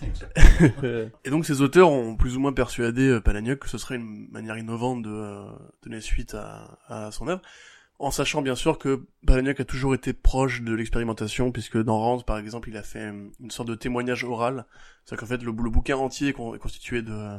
et 1.24 1.30
donc 1.30 1.44
ces 1.44 1.60
auteurs 1.60 1.90
ont 1.90 2.16
plus 2.16 2.36
ou 2.36 2.40
moins 2.40 2.52
persuadé 2.52 3.08
euh, 3.08 3.20
Palahniuk 3.20 3.58
que 3.60 3.68
ce 3.68 3.78
serait 3.78 3.96
une 3.96 4.28
manière 4.30 4.56
innovante 4.58 5.02
de 5.02 5.10
euh, 5.10 5.42
donner 5.82 6.00
suite 6.00 6.34
à, 6.34 6.78
à 6.88 7.10
son 7.10 7.26
œuvre, 7.28 7.42
en 7.98 8.10
sachant 8.12 8.42
bien 8.42 8.54
sûr 8.54 8.78
que 8.78 9.02
Palahniuk 9.26 9.58
a 9.58 9.64
toujours 9.64 9.94
été 9.94 10.12
proche 10.12 10.62
de 10.62 10.72
l'expérimentation, 10.74 11.50
puisque 11.50 11.82
dans 11.82 11.98
Rand, 11.98 12.20
par 12.20 12.38
exemple, 12.38 12.68
il 12.68 12.76
a 12.76 12.82
fait 12.84 13.06
euh, 13.10 13.28
une 13.40 13.50
sorte 13.50 13.68
de 13.68 13.74
témoignage 13.74 14.22
oral, 14.22 14.66
c'est-à-dire 15.04 15.20
qu'en 15.20 15.26
fait 15.34 15.42
le, 15.42 15.50
le 15.50 15.70
bouquin 15.70 15.96
entier 15.96 16.28
est 16.28 16.32
con- 16.32 16.54
est 16.54 16.58
constitué 16.60 17.02
de 17.02 17.12
euh, 17.12 17.36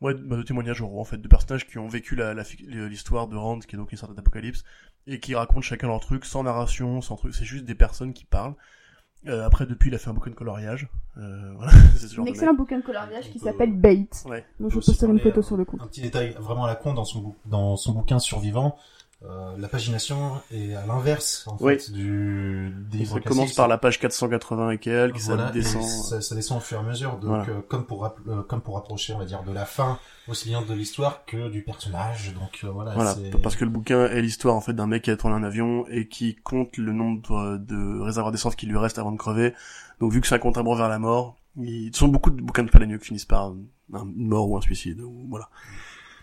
ouais, 0.00 0.14
de, 0.14 0.18
bah, 0.22 0.36
de 0.36 0.42
témoignages 0.42 0.80
oraux 0.82 1.00
en 1.00 1.04
fait, 1.04 1.18
de 1.18 1.28
personnages 1.28 1.66
qui 1.66 1.78
ont 1.78 1.88
vécu 1.88 2.14
la- 2.16 2.34
l'histoire 2.34 3.28
de 3.28 3.36
Rand, 3.36 3.58
qui 3.60 3.76
est 3.76 3.78
donc 3.78 3.92
une 3.92 3.98
sorte 3.98 4.14
d'apocalypse, 4.14 4.64
et 5.06 5.18
qui 5.20 5.34
racontent 5.34 5.60
chacun 5.62 5.88
leur 5.88 6.00
truc, 6.00 6.24
sans 6.24 6.42
narration, 6.42 7.00
sans 7.00 7.16
truc, 7.16 7.34
c'est 7.34 7.44
juste 7.44 7.64
des 7.64 7.74
personnes 7.74 8.12
qui 8.12 8.24
parlent. 8.24 8.54
Euh, 9.26 9.44
après, 9.44 9.66
depuis, 9.66 9.90
il 9.90 9.94
a 9.94 9.98
fait 9.98 10.08
un 10.08 10.14
bouquin 10.14 10.30
de 10.30 10.34
coloriage. 10.34 10.88
Euh, 11.18 11.52
voilà, 11.56 11.72
c'est 11.94 12.08
ce 12.08 12.14
genre 12.14 12.22
Un 12.22 12.26
de 12.26 12.30
excellent 12.30 12.52
mec. 12.52 12.58
bouquin 12.58 12.78
de 12.78 12.82
coloriage 12.84 13.30
qui 13.30 13.38
s'appelle 13.38 13.72
Bait. 13.72 14.08
Ouais. 14.24 14.46
Donc 14.58 14.70
je 14.70 14.76
posterai 14.76 15.12
une 15.12 15.20
photo 15.20 15.42
sur 15.42 15.56
le 15.58 15.64
compte. 15.66 15.82
Un 15.82 15.86
petit 15.88 16.00
détail 16.00 16.34
vraiment 16.38 16.64
à 16.64 16.68
la 16.68 16.74
con 16.76 16.94
dans 16.94 17.04
son 17.04 17.20
bou- 17.20 17.36
dans 17.44 17.76
son 17.76 17.92
bouquin 17.92 18.18
Survivant. 18.18 18.76
Euh, 19.22 19.54
la 19.58 19.68
pagination 19.68 20.40
est 20.50 20.72
à 20.74 20.86
l'inverse 20.86 21.44
en 21.46 21.54
Oui. 21.60 21.78
fait 21.78 21.92
du 21.92 22.72
des 22.90 23.04
Ça 23.04 23.20
commence 23.20 23.52
par 23.54 23.68
la 23.68 23.76
page 23.76 23.98
480 24.00 24.70
et 24.70 24.78
quelques, 24.78 25.18
Voilà, 25.18 25.44
ça 25.44 25.50
et 25.50 25.52
descend. 25.52 25.82
ça, 25.84 26.20
ça 26.22 26.34
descend 26.34 26.56
au 26.56 26.60
fur 26.62 26.78
et 26.78 26.80
à 26.80 26.82
mesure. 26.84 27.12
Donc, 27.18 27.24
Voilà. 27.24 27.44
euh, 27.50 27.60
comme 27.68 27.84
pour 27.84 28.06
euh, 28.06 28.42
comme 28.48 28.62
pour 28.62 28.76
rapprocher, 28.76 29.12
on 29.12 29.18
va 29.18 29.26
dire, 29.26 29.42
de 29.42 29.52
la 29.52 29.66
fin, 29.66 29.98
aussi 30.26 30.48
bien 30.48 30.62
de 30.62 30.72
l'histoire 30.72 31.26
que 31.26 31.50
du 31.50 31.60
personnage. 31.62 32.32
Donc 32.32 32.60
euh, 32.64 32.70
voilà. 32.70 32.94
Voilà, 32.94 33.14
parce 33.42 33.56
que 33.56 33.64
le 33.66 33.70
bouquin 33.70 34.06
est 34.06 34.22
l'histoire 34.22 34.54
en 34.54 34.62
fait 34.62 34.72
d'un 34.72 34.86
mec 34.86 35.02
qui 35.02 35.10
a 35.10 35.16
tourné 35.18 35.36
un 35.36 35.42
avion 35.44 35.84
et 35.90 36.08
qui 36.08 36.36
compte 36.36 36.78
le 36.78 36.92
nombre 36.94 37.58
de 37.58 38.00
réservoirs 38.00 38.32
d'essence 38.32 38.56
qui 38.56 38.64
lui 38.64 38.78
reste 38.78 38.98
avant 38.98 39.12
de 39.12 39.18
crever. 39.18 39.52
Donc 40.00 40.12
vu 40.12 40.22
que 40.22 40.26
c'est 40.28 40.34
un 40.34 40.38
compte 40.38 40.56
à 40.56 40.60
rebours 40.60 40.76
vers 40.76 40.88
la 40.88 40.98
mort, 40.98 41.36
Ils 41.58 41.94
sont 41.94 42.08
beaucoup 42.08 42.30
de 42.30 42.40
bouquins 42.40 42.62
de 42.62 42.70
Palahniuk 42.70 43.02
finissent 43.02 43.24
par 43.26 43.46
un- 43.48 43.56
une 43.92 44.28
mort 44.28 44.48
ou 44.48 44.56
un 44.56 44.60
suicide. 44.62 45.00
Ou, 45.02 45.26
voilà. 45.28 45.50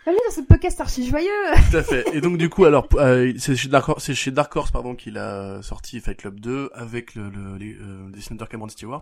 Allez 0.08 0.18
dans 0.26 0.34
ce 0.34 0.40
podcast 0.42 0.80
archi 0.80 1.06
joyeux 1.06 1.28
Tout 1.70 1.78
à 1.78 1.84
fait. 1.84 2.16
Et 2.16 2.22
donc 2.22 2.38
du 2.38 2.50
coup, 2.50 2.64
alors 2.64 2.88
euh, 2.94 3.34
c'est 3.38 3.58
chez 3.58 4.32
Dark 4.32 4.56
Horse, 4.56 4.72
pardon 4.72 4.96
qu'il 4.96 5.18
a 5.18 5.62
sorti 5.62 6.00
Fight 6.00 6.18
Club 6.18 6.40
2 6.40 6.70
avec 6.74 7.14
le, 7.14 7.30
le, 7.30 7.58
les, 7.58 7.74
euh, 7.76 8.10
dessinateur 8.12 8.48
Cameron 8.48 8.70
Stewart. 8.70 9.02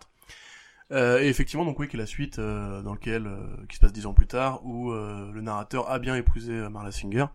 Euh, 0.91 1.19
et 1.21 1.27
effectivement, 1.27 1.63
donc 1.63 1.77
oui, 1.77 1.87
qui 1.87 1.95
est 1.95 1.99
la 1.99 2.07
suite 2.07 2.39
euh, 2.39 2.81
dans 2.81 2.93
lequel 2.93 3.27
euh, 3.27 3.37
qui 3.69 3.75
se 3.75 3.81
passe 3.81 3.93
dix 3.93 4.07
ans 4.07 4.15
plus 4.15 4.25
tard, 4.25 4.65
où 4.65 4.91
euh, 4.91 5.31
le 5.31 5.41
narrateur 5.41 5.91
a 5.91 5.99
bien 5.99 6.15
épousé 6.15 6.51
Marla 6.69 6.91
Singer. 6.91 7.25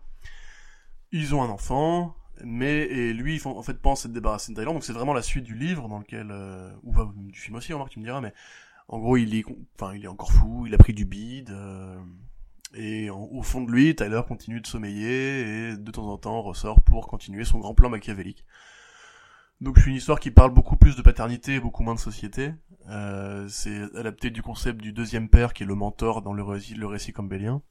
Ils 1.13 1.33
ont 1.33 1.41
un 1.41 1.49
enfant, 1.49 2.13
mais 2.43 2.81
et 2.83 3.13
lui, 3.13 3.41
en 3.45 3.63
fait, 3.63 3.81
pense 3.81 4.05
être 4.05 4.11
débarrassé 4.11 4.51
de 4.51 4.57
Tyler. 4.57 4.73
Donc 4.73 4.83
c'est 4.83 4.93
vraiment 4.93 5.13
la 5.13 5.21
suite 5.21 5.45
du 5.45 5.55
livre 5.55 5.87
dans 5.87 5.99
lequel, 5.99 6.33
ou 6.83 6.91
bah, 6.91 7.09
du 7.15 7.39
film 7.39 7.55
aussi, 7.55 7.71
remarque, 7.71 7.91
tu 7.91 7.99
me 7.99 8.05
diras, 8.05 8.19
mais 8.19 8.33
en 8.89 8.99
gros, 8.99 9.15
il 9.15 9.33
est, 9.35 9.43
enfin, 9.79 9.93
il 9.95 10.03
est 10.03 10.09
encore 10.09 10.31
fou, 10.31 10.65
il 10.67 10.73
a 10.73 10.77
pris 10.77 10.93
du 10.93 11.05
bide. 11.05 11.49
euh, 11.51 11.95
et 12.73 13.09
en- 13.09 13.23
au 13.31 13.41
fond 13.41 13.61
de 13.61 13.71
lui, 13.71 13.95
Tyler 13.95 14.21
continue 14.27 14.61
de 14.61 14.67
sommeiller 14.67 15.41
et 15.71 15.77
de 15.77 15.91
temps 15.91 16.07
en 16.07 16.17
temps 16.17 16.41
ressort 16.41 16.81
pour 16.81 17.07
continuer 17.07 17.43
son 17.45 17.59
grand 17.59 17.73
plan 17.73 17.89
machiavélique. 17.89 18.45
Donc 19.59 19.77
c'est 19.77 19.89
une 19.89 19.95
histoire 19.95 20.19
qui 20.19 20.31
parle 20.31 20.51
beaucoup 20.53 20.75
plus 20.75 20.95
de 20.95 21.01
paternité 21.01 21.55
et 21.55 21.59
beaucoup 21.59 21.83
moins 21.83 21.93
de 21.95 21.99
société. 21.99 22.53
Euh, 22.89 23.47
c'est 23.47 23.81
adapté 23.95 24.31
du 24.31 24.41
concept 24.41 24.81
du 24.81 24.91
deuxième 24.91 25.29
père 25.29 25.53
qui 25.53 25.63
est 25.63 25.67
le 25.67 25.75
mentor 25.75 26.21
dans 26.23 26.33
le 26.33 26.41
récit, 26.43 26.73
le 26.73 26.87
récit 26.87 27.13
campbellien. 27.13 27.61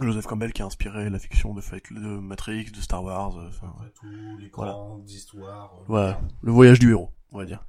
Joseph 0.00 0.26
Campbell 0.26 0.52
qui 0.52 0.62
a 0.62 0.66
inspiré 0.66 1.10
la 1.10 1.18
fiction 1.18 1.52
de, 1.52 1.60
Fight- 1.60 1.92
de 1.92 2.16
Matrix, 2.20 2.70
de 2.70 2.80
Star 2.80 3.02
Wars. 3.02 3.36
euh, 3.36 3.48
enfin, 3.48 3.74
tout, 3.96 4.06
les 4.38 4.48
Voilà. 4.54 4.72
grandes 4.72 5.10
histoires. 5.10 5.74
euh, 5.80 5.84
voilà, 5.88 6.20
le 6.42 6.52
voyage 6.52 6.78
du 6.78 6.90
héros, 6.92 7.10
on 7.32 7.38
va 7.38 7.44
dire. 7.44 7.64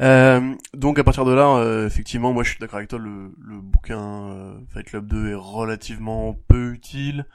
Euh, 0.00 0.54
donc 0.74 0.98
à 0.98 1.04
partir 1.04 1.24
de 1.24 1.32
là, 1.32 1.56
euh, 1.56 1.86
effectivement, 1.86 2.32
moi 2.32 2.42
je 2.42 2.50
suis 2.50 2.58
d'accord 2.58 2.78
avec 2.78 2.88
toi, 2.88 2.98
le, 2.98 3.34
le 3.40 3.60
bouquin 3.60 4.30
euh, 4.30 4.58
Fight 4.72 4.86
Club 4.86 5.06
2 5.06 5.30
est 5.30 5.34
relativement 5.34 6.36
peu 6.48 6.72
utile, 6.72 7.26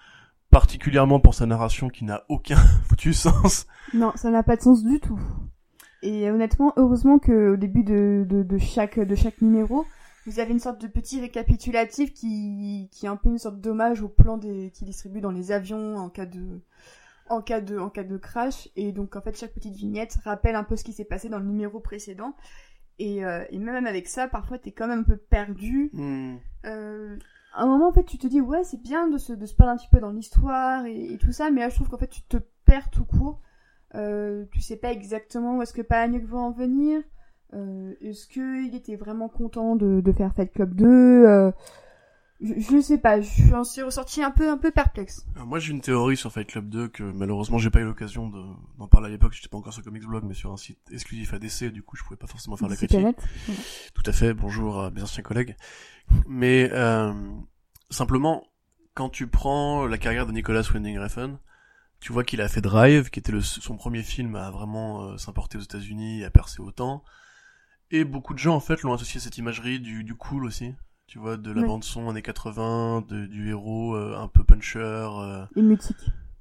particulièrement 0.50 1.20
pour 1.20 1.34
sa 1.34 1.46
narration 1.46 1.90
qui 1.90 2.06
n'a 2.06 2.24
aucun 2.30 2.56
foutu 2.88 3.14
sens. 3.14 3.68
Non, 3.94 4.12
ça 4.16 4.30
n'a 4.30 4.44
pas 4.44 4.56
de 4.56 4.62
sens 4.62 4.84
du 4.84 5.00
tout. 5.00 5.20
Et 6.04 6.30
honnêtement, 6.32 6.74
heureusement 6.78 7.20
que 7.20 7.54
au 7.54 7.58
début 7.58 7.84
de, 7.84 8.26
de, 8.28 8.44
de 8.44 8.58
chaque 8.58 9.00
de 9.00 9.16
chaque 9.16 9.42
numéro, 9.42 9.86
vous 10.26 10.40
avez 10.40 10.52
une 10.52 10.60
sorte 10.60 10.82
de 10.82 10.88
petit 10.88 11.20
récapitulatif 11.20 12.14
qui 12.14 12.90
qui 12.92 13.06
est 13.06 13.10
un 13.10 13.16
peu 13.16 13.30
une 13.30 13.38
sorte 13.38 13.62
d'hommage 13.62 14.02
au 14.02 14.08
plan 14.08 14.38
des 14.38 14.72
qui 14.72 14.84
distribue 14.84 15.22
dans 15.22 15.32
les 15.32 15.52
avions 15.52 15.98
en 15.98 16.10
cas 16.10 16.26
de 16.26 16.62
en 17.32 17.42
cas 17.42 17.62
de 17.62 17.78
en 17.78 17.90
cas 17.90 18.04
de 18.04 18.18
crash 18.18 18.70
et 18.76 18.92
donc 18.92 19.16
en 19.16 19.22
fait 19.22 19.38
chaque 19.38 19.54
petite 19.54 19.76
vignette 19.76 20.18
rappelle 20.24 20.56
un 20.56 20.64
peu 20.64 20.76
ce 20.76 20.84
qui 20.84 20.94
s'est 20.94 21.06
passé 21.06 21.30
dans 21.30 21.40
le 21.40 21.46
numéro 21.46 21.80
précédent 21.80 22.36
et, 23.00 23.26
euh, 23.26 23.44
et 23.50 23.58
même 23.60 23.86
avec 23.88 24.08
ça 24.08 24.28
parfois 24.28 24.58
t'es 24.60 24.72
quand 24.72 24.88
même 24.88 25.00
un 25.00 25.04
peu 25.04 25.18
perdu 25.18 25.92
Hmm. 25.94 26.36
euh, 26.66 27.18
à 27.54 27.64
un 27.64 27.68
moment, 27.68 27.90
en 27.90 27.92
fait, 27.92 28.06
tu 28.06 28.18
te 28.18 28.28
dis, 28.28 28.40
ouais, 28.40 28.64
c'est 28.64 28.82
bien 28.82 29.10
de 29.10 29.18
se, 29.18 29.34
de 29.34 29.46
se 29.46 29.54
perdre 29.54 29.74
un 29.74 29.78
petit 29.78 29.90
peu 29.90 30.00
dans 30.00 30.12
l'histoire 30.12 30.86
et, 30.86 31.14
et 31.14 31.18
tout 31.18 31.34
ça, 31.34 31.52
mais 31.52 31.60
là, 31.62 31.70
je 31.70 31.76
trouve 31.76 31.90
qu'en 31.90 31.98
fait, 31.98 32.08
tu 32.08 32.22
te 32.24 32.38
perds 32.66 32.90
tout 32.92 33.04
court. 33.04 33.42
Euh, 33.96 34.46
tu 34.52 34.62
sais 34.62 34.78
pas 34.78 34.92
exactement 34.92 35.58
où 35.58 35.62
est-ce 35.62 35.74
que 35.74 35.82
Palahniuk 35.82 36.24
va 36.26 36.38
en 36.38 36.52
venir. 36.52 37.02
Est-ce 38.00 38.28
qu'il 38.28 38.74
était 38.74 38.96
vraiment 38.96 39.28
content 39.28 39.76
de, 39.76 40.00
de 40.00 40.12
faire 40.14 40.34
Fight 40.34 40.54
Club 40.54 40.74
2 40.74 40.88
euh, 40.88 41.52
je, 42.42 42.54
je 42.60 42.82
sais 42.82 42.98
pas, 42.98 43.22
je 43.22 43.64
suis 43.64 43.82
ressorti 43.84 44.24
un 44.24 44.32
peu, 44.32 44.50
un 44.50 44.58
peu 44.58 44.72
perplexe. 44.72 45.26
Alors, 45.36 45.48
moi 45.48 45.60
j'ai 45.60 45.72
une 45.72 45.82
théorie 45.82 46.18
sur 46.18 46.32
Fight 46.32 46.48
Club 46.48 46.70
2 46.70 46.88
que 46.90 47.04
malheureusement 47.04 47.58
j'ai 47.58 47.70
pas 47.70 47.80
eu 47.80 47.86
l'occasion 47.86 48.28
de- 48.30 48.44
d'en 48.80 48.88
parler 48.88 49.08
à 49.08 49.10
l'époque, 49.10 49.34
j'étais 49.34 49.48
pas 49.50 49.58
encore 49.58 49.74
sur 49.74 49.84
Comics 49.84 50.06
Blog 50.06 50.24
mais 50.28 50.34
sur 50.34 50.52
un 50.52 50.58
site 50.58 50.80
exclusif 50.92 51.34
ADC, 51.34 51.72
du 51.72 51.84
coup 51.84 51.96
je 51.96 52.04
pouvais 52.04 52.18
pas 52.18 52.28
forcément 52.28 52.58
faire 52.58 52.68
la 52.70 52.76
critique. 52.76 52.98
Planète. 53.00 53.24
Tout 53.94 54.04
à 54.06 54.12
fait, 54.12 54.34
bonjour 54.34 54.82
à 54.82 54.92
mes 54.92 55.02
anciens 55.04 55.24
collègues. 55.24 55.56
Mais 56.28 56.70
euh, 56.74 57.14
simplement, 57.90 58.44
quand 58.94 59.10
tu 59.10 59.28
prends 59.28 59.86
la 59.86 59.98
carrière 59.98 60.26
de 60.26 60.32
Nicolas 60.32 60.64
Winding 60.74 60.98
Refn, 61.00 61.38
tu 62.00 62.12
vois 62.12 62.24
qu'il 62.24 62.42
a 62.42 62.48
fait 62.48 62.62
Drive, 62.62 63.10
qui 63.12 63.20
était 63.20 63.32
le, 63.32 63.42
son 63.42 63.78
premier 63.78 64.02
film 64.02 64.36
à 64.36 64.50
vraiment 64.50 65.04
euh, 65.04 65.18
s'importer 65.18 65.58
aux 65.58 65.62
États-Unis 65.62 66.24
à 66.24 66.32
percer 66.32 66.60
autant. 66.60 67.04
Et 67.92 68.04
beaucoup 68.06 68.34
de 68.34 68.40
gens 68.40 68.56
en 68.56 68.60
fait 68.60 68.82
l'ont 68.82 68.94
associé 68.94 69.20
à 69.20 69.24
cette 69.24 69.38
imagerie 69.38 69.80
du, 69.80 70.04
du 70.04 70.16
cool 70.16 70.46
aussi. 70.46 70.74
Tu 71.12 71.20
vois, 71.20 71.36
de 71.36 71.52
la 71.52 71.60
Ouais. 71.60 71.68
bande 71.68 71.84
son 71.84 72.08
années 72.08 72.22
80, 72.22 73.04
de, 73.10 73.26
du 73.26 73.50
héros 73.50 73.98
euh, 73.98 74.16
un 74.18 74.30
peu 74.30 74.46
puncher, 74.46 74.80
euh, 74.80 75.46
Et 75.58 75.62
mutique. 75.62 75.98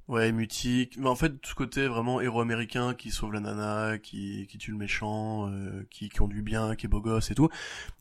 Ouais, 0.07 0.31
mutique. 0.31 0.95
Mais 0.97 1.09
en 1.09 1.15
fait, 1.15 1.41
tout 1.41 1.49
ce 1.49 1.55
côté 1.55 1.87
vraiment 1.87 2.21
héros 2.21 2.39
américain 2.39 2.93
qui 2.93 3.11
sauve 3.11 3.33
la 3.33 3.41
nana, 3.41 3.97
qui, 3.97 4.47
qui 4.47 4.57
tue 4.57 4.71
le 4.71 4.77
méchant, 4.77 5.49
euh, 5.49 5.85
qui 5.89 6.07
conduit 6.07 6.41
bien, 6.41 6.77
qui 6.77 6.85
est 6.85 6.89
beau 6.89 7.01
gosse 7.01 7.31
et 7.31 7.35
tout. 7.35 7.49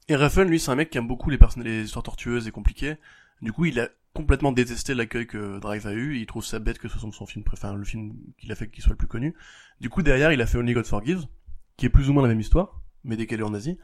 Et 0.06 0.14
Refn, 0.14 0.42
lui, 0.42 0.60
c'est 0.60 0.70
un 0.70 0.76
mec 0.76 0.90
qui 0.90 0.98
aime 0.98 1.08
beaucoup 1.08 1.28
les, 1.30 1.38
les 1.56 1.82
histoires 1.82 2.04
tortueuses 2.04 2.46
et 2.46 2.52
compliquées. 2.52 2.98
Du 3.42 3.52
coup, 3.52 3.64
il 3.64 3.80
a 3.80 3.88
complètement 4.14 4.52
détesté 4.52 4.94
l'accueil 4.94 5.26
que 5.26 5.58
Drive 5.58 5.88
a 5.88 5.92
eu. 5.92 6.18
Il 6.18 6.26
trouve 6.26 6.44
ça 6.44 6.60
bête 6.60 6.78
que 6.78 6.86
ce 6.86 7.00
soit 7.00 7.10
son 7.10 7.26
film 7.26 7.44
préféré, 7.44 7.74
le 7.76 7.82
film 7.82 8.14
qu'il 8.38 8.52
a 8.52 8.54
fait 8.54 8.70
qui 8.70 8.80
soit 8.80 8.92
le 8.92 8.96
plus 8.96 9.08
connu. 9.08 9.34
Du 9.80 9.90
coup, 9.90 10.02
derrière, 10.02 10.30
il 10.30 10.40
a 10.40 10.46
fait 10.46 10.56
Only 10.58 10.74
God 10.74 10.86
Forgives, 10.86 11.26
qui 11.76 11.86
est 11.86 11.90
plus 11.90 12.08
ou 12.10 12.12
moins 12.12 12.22
la 12.22 12.28
même 12.28 12.38
histoire, 12.40 12.80
mais 13.02 13.16
décalée 13.16 13.42
en 13.42 13.54
Asie, 13.54 13.76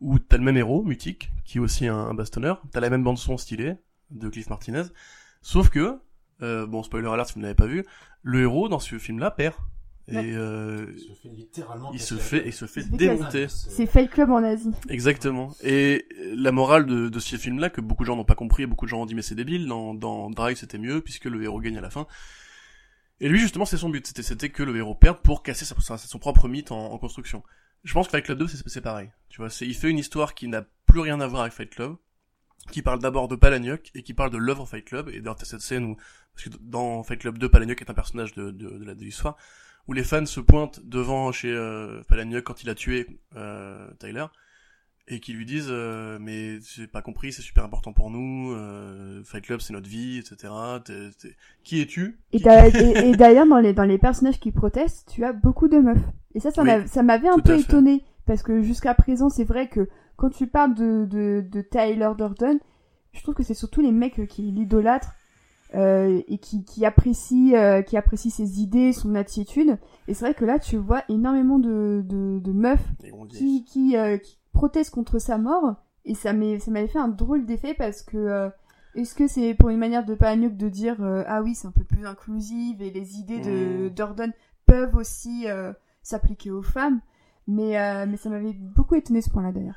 où 0.00 0.18
t'as 0.18 0.36
le 0.36 0.44
même 0.44 0.56
héros, 0.56 0.82
Mutique, 0.84 1.30
qui 1.44 1.58
est 1.58 1.60
aussi 1.60 1.86
un, 1.86 1.96
un 1.96 2.14
bastonneur. 2.14 2.62
T'as 2.72 2.80
la 2.80 2.90
même 2.90 3.02
bande 3.04 3.18
son 3.18 3.36
stylée 3.36 3.74
de 4.10 4.28
Cliff 4.28 4.48
Martinez. 4.50 4.84
Sauf 5.42 5.68
que, 5.70 5.98
euh, 6.42 6.66
bon, 6.66 6.82
spoiler 6.82 7.08
alert 7.08 7.28
si 7.28 7.34
vous 7.34 7.40
ne 7.40 7.44
l'avez 7.44 7.54
pas 7.54 7.66
vu, 7.66 7.84
le 8.22 8.42
héros 8.42 8.68
dans 8.68 8.78
ce 8.80 8.98
film-là 8.98 9.30
perd. 9.30 9.54
Et 10.10 10.16
euh, 10.16 10.86
Il 10.94 11.00
se 11.00 11.12
fait 11.12 11.28
littéralement. 11.28 11.92
il 11.92 12.00
se 12.00 12.14
fait, 12.14 12.42
il 12.46 12.52
se 12.54 12.64
fait 12.64 12.80
Il 12.80 12.84
se 12.84 12.90
fait 12.90 12.96
démonter. 12.96 13.46
C'est 13.48 13.84
Fight 13.86 14.10
Club 14.10 14.30
en 14.30 14.42
Asie. 14.42 14.70
Exactement. 14.88 15.54
Et 15.62 16.06
la 16.34 16.50
morale 16.50 16.86
de, 16.86 17.10
de 17.10 17.18
ce 17.20 17.36
film-là, 17.36 17.68
que 17.68 17.82
beaucoup 17.82 18.04
de 18.04 18.06
gens 18.06 18.16
n'ont 18.16 18.24
pas 18.24 18.34
compris, 18.34 18.62
et 18.62 18.66
beaucoup 18.66 18.86
de 18.86 18.90
gens 18.90 19.02
ont 19.02 19.06
dit 19.06 19.14
mais 19.14 19.20
c'est 19.20 19.34
débile, 19.34 19.66
dans, 19.66 19.92
dans 19.92 20.30
Drive 20.30 20.56
c'était 20.56 20.78
mieux, 20.78 21.02
puisque 21.02 21.26
le 21.26 21.42
héros 21.42 21.60
gagne 21.60 21.76
à 21.76 21.82
la 21.82 21.90
fin. 21.90 22.06
Et 23.20 23.28
lui 23.28 23.38
justement 23.38 23.66
c'est 23.66 23.76
son 23.76 23.90
but, 23.90 24.06
c'était, 24.06 24.22
c'était 24.22 24.48
que 24.48 24.62
le 24.62 24.74
héros 24.76 24.94
perde 24.94 25.18
pour 25.18 25.42
casser 25.42 25.64
sa, 25.66 25.74
sa- 25.80 25.98
son 25.98 26.18
propre 26.18 26.48
mythe 26.48 26.72
en, 26.72 26.92
en 26.92 26.96
construction. 26.98 27.42
Je 27.84 27.92
pense 27.92 28.06
que 28.06 28.12
Fight 28.12 28.24
Club 28.24 28.38
2 28.38 28.48
c'est, 28.48 28.80
pareil. 28.80 29.10
Tu 29.28 29.40
vois, 29.40 29.48
il 29.60 29.74
fait 29.74 29.90
une 29.90 29.98
histoire 29.98 30.34
qui 30.34 30.48
n'a 30.48 30.64
plus 30.86 31.00
rien 31.00 31.20
à 31.20 31.26
voir 31.26 31.42
avec 31.42 31.52
Fight 31.52 31.70
Club, 31.70 31.96
qui 32.70 32.82
parle 32.82 32.98
d'abord 33.00 33.28
de 33.28 33.36
Palahniuk, 33.36 33.90
et 33.94 34.02
qui 34.02 34.14
parle 34.14 34.30
de 34.30 34.38
l'œuvre 34.38 34.66
Fight 34.66 34.84
Club, 34.84 35.08
et 35.08 35.20
d'ailleurs 35.20 35.38
cette 35.42 35.60
scène 35.60 35.84
où, 35.84 35.96
parce 36.34 36.48
que 36.48 36.50
dans 36.60 37.02
Fight 37.02 37.20
Club 37.20 37.38
2, 37.38 37.48
Palahniuk 37.48 37.80
est 37.80 37.90
un 37.90 37.94
personnage 37.94 38.34
de, 38.34 38.50
de, 38.50 38.68
de, 38.92 39.04
l'histoire, 39.04 39.36
où 39.86 39.92
les 39.92 40.04
fans 40.04 40.26
se 40.26 40.40
pointent 40.40 40.80
devant 40.84 41.32
chez 41.32 41.52
euh, 41.52 42.02
Palahniuk 42.08 42.44
quand 42.44 42.62
il 42.62 42.70
a 42.70 42.74
tué 42.74 43.20
euh, 43.36 43.90
Tyler, 43.98 44.26
et 45.08 45.20
qui 45.20 45.32
lui 45.32 45.46
disent 45.46 45.68
euh, 45.70 46.18
mais 46.20 46.60
j'ai 46.60 46.86
pas 46.86 47.02
compris 47.02 47.32
c'est 47.32 47.42
super 47.42 47.64
important 47.64 47.92
pour 47.92 48.10
nous 48.10 48.52
euh, 48.52 49.22
Fight 49.24 49.44
Club 49.44 49.60
c'est 49.60 49.72
notre 49.72 49.88
vie 49.88 50.18
etc 50.18 50.52
T'es- 50.84 51.10
t'es- 51.20 51.36
qui 51.64 51.80
es-tu? 51.80 52.18
Et, 52.32 52.38
d'ailleurs, 53.14 53.46
dans 53.46 53.58
les, 53.58 53.72
dans 53.72 53.84
les 53.84 53.98
personnages 53.98 54.38
qui 54.40 54.52
protestent, 54.52 55.08
tu 55.10 55.24
as 55.24 55.32
beaucoup 55.32 55.68
de 55.68 55.78
meufs. 55.78 55.98
Et 56.34 56.40
ça, 56.40 56.50
ça 56.50 56.62
Oui, 56.62 56.70
m'avait 57.02 57.28
un 57.28 57.38
peu 57.38 57.56
étonné. 57.56 58.04
Parce 58.26 58.42
que 58.42 58.60
jusqu'à 58.62 58.94
présent, 58.94 59.28
c'est 59.30 59.44
vrai 59.44 59.68
que 59.68 59.88
quand 60.16 60.28
tu 60.30 60.46
parles 60.46 60.74
de, 60.74 61.06
de, 61.06 61.44
de 61.50 61.60
Tyler 61.62 62.10
Durden, 62.16 62.58
je 63.12 63.22
trouve 63.22 63.34
que 63.34 63.42
c'est 63.42 63.54
surtout 63.54 63.80
les 63.80 63.92
mecs 63.92 64.26
qui 64.28 64.42
l'idolâtrent 64.42 65.14
euh, 65.74 66.22
et 66.28 66.38
qui, 66.38 66.64
qui, 66.64 66.84
apprécient, 66.86 67.54
euh, 67.54 67.82
qui 67.82 67.96
apprécient 67.96 68.30
ses 68.30 68.60
idées, 68.60 68.92
son 68.92 69.14
attitude. 69.14 69.78
Et 70.08 70.14
c'est 70.14 70.24
vrai 70.26 70.34
que 70.34 70.44
là, 70.44 70.58
tu 70.58 70.76
vois 70.76 71.02
énormément 71.08 71.58
de, 71.58 72.02
de, 72.06 72.40
de 72.40 72.52
meufs 72.52 72.80
qui, 73.28 73.64
qui, 73.64 73.96
euh, 73.96 74.18
qui 74.18 74.37
protestent 74.52 74.94
contre 74.94 75.18
sa 75.18 75.38
mort. 75.38 75.74
Et 76.04 76.14
ça 76.14 76.32
m'avait 76.32 76.58
fait 76.88 76.98
un 76.98 77.08
drôle 77.08 77.44
d'effet 77.44 77.74
parce 77.74 78.02
que 78.02 78.16
euh, 78.16 78.48
est-ce 78.94 79.14
que 79.14 79.26
c'est 79.28 79.54
pour 79.54 79.68
une 79.68 79.78
manière 79.78 80.04
de 80.04 80.14
Palahniuk 80.14 80.56
de 80.56 80.68
dire 80.68 81.02
euh, 81.02 81.22
ah 81.26 81.42
oui 81.42 81.54
c'est 81.54 81.68
un 81.68 81.72
peu 81.72 81.84
plus 81.84 82.06
inclusive 82.06 82.80
et 82.82 82.90
les 82.90 83.18
idées 83.18 83.40
de 83.40 83.88
Mm. 83.88 83.90
Durden 83.90 84.32
peuvent 84.66 84.96
aussi 84.96 85.46
euh, 85.48 85.72
s'appliquer 86.02 86.50
aux 86.50 86.62
femmes 86.62 87.00
mais 87.46 88.06
mais 88.06 88.16
ça 88.16 88.28
m'avait 88.30 88.52
beaucoup 88.52 88.94
étonné 88.94 89.20
ce 89.22 89.30
point-là 89.30 89.52
d'ailleurs. 89.52 89.76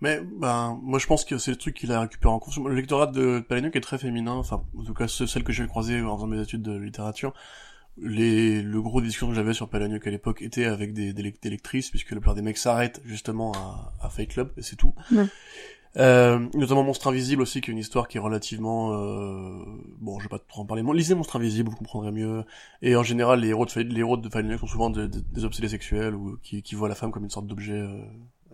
mais 0.00 0.20
ben 0.20 0.78
moi 0.82 0.98
je 0.98 1.06
pense 1.06 1.24
que 1.24 1.38
c'est 1.38 1.50
le 1.52 1.56
truc 1.56 1.74
qu'il 1.76 1.90
a 1.92 2.00
récupéré 2.00 2.32
en 2.32 2.38
cours 2.40 2.68
le 2.68 2.74
lectorat 2.74 3.06
de 3.06 3.40
Palahniuk 3.48 3.74
est 3.76 3.80
très 3.80 3.98
féminin 3.98 4.32
enfin 4.32 4.62
en 4.78 4.82
tout 4.84 4.94
cas 4.94 5.06
ce- 5.08 5.26
celle 5.26 5.44
que 5.44 5.52
j'ai 5.52 5.66
croisée 5.66 6.00
en 6.02 6.16
faisant 6.16 6.26
mes 6.28 6.40
études 6.40 6.62
de 6.62 6.76
littérature 6.76 7.32
les 7.96 8.62
le 8.62 8.80
gros 8.80 9.00
des 9.00 9.08
discussions 9.08 9.28
que 9.28 9.34
j'avais 9.34 9.54
sur 9.54 9.68
Palahniuk 9.68 10.06
à 10.06 10.10
l'époque 10.10 10.42
était 10.42 10.64
avec 10.64 10.92
des, 10.94 11.12
des, 11.12 11.30
des 11.30 11.50
lectrices 11.50 11.90
puisque 11.90 12.10
la 12.10 12.16
plupart 12.16 12.34
des 12.34 12.42
mecs 12.42 12.58
s'arrêtent 12.58 13.00
justement 13.04 13.52
à, 13.52 13.92
à 14.00 14.08
Fight 14.08 14.30
Club 14.30 14.50
et 14.56 14.62
c'est 14.62 14.76
tout 14.76 14.94
Ouais. 15.10 15.26
Euh, 15.98 16.48
notamment 16.54 16.84
Monstre 16.84 17.08
Invisible 17.08 17.42
aussi, 17.42 17.60
qui 17.60 17.70
est 17.70 17.72
une 17.74 17.78
histoire 17.78 18.08
qui 18.08 18.16
est 18.16 18.20
relativement... 18.20 18.94
Euh... 18.94 19.62
Bon, 20.00 20.18
je 20.18 20.22
vais 20.24 20.30
pas 20.30 20.38
trop 20.38 20.62
en 20.62 20.64
parler. 20.64 20.82
Bon, 20.82 20.92
lisez 20.92 21.14
Monstre 21.14 21.36
Invisible, 21.36 21.68
vous 21.68 21.76
comprendrez 21.76 22.10
mieux. 22.12 22.44
Et 22.80 22.96
en 22.96 23.02
général, 23.02 23.40
les 23.40 23.48
héros 23.48 23.66
de, 23.66 23.70
Fight- 23.70 23.92
les 23.92 24.00
héros 24.00 24.16
de 24.16 24.26
Final 24.30 24.58
sont 24.58 24.66
souvent 24.66 24.88
des, 24.88 25.06
des, 25.06 25.20
des 25.20 25.44
obsédés 25.44 25.68
sexuels 25.68 26.14
ou 26.14 26.38
qui, 26.42 26.62
qui 26.62 26.76
voient 26.76 26.88
la 26.88 26.94
femme 26.94 27.10
comme 27.10 27.24
une 27.24 27.28
sorte 27.30 27.46
d'objet 27.46 27.74
euh, 27.78 28.00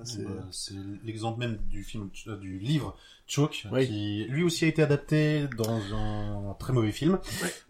C'est- 0.04 0.22
Bah, 0.22 0.30
C'est 0.50 0.74
l'exemple 1.04 1.38
même 1.40 1.58
du 1.68 1.82
film, 1.84 2.08
euh, 2.28 2.36
du 2.36 2.58
livre 2.58 2.96
Choke, 3.26 3.66
Oui. 3.72 3.86
qui 3.86 4.24
lui 4.30 4.42
aussi 4.42 4.64
a 4.64 4.68
été 4.68 4.82
adapté 4.82 5.46
dans 5.58 5.78
un 5.94 6.54
très 6.58 6.72
mauvais 6.72 6.92
film. 6.92 7.18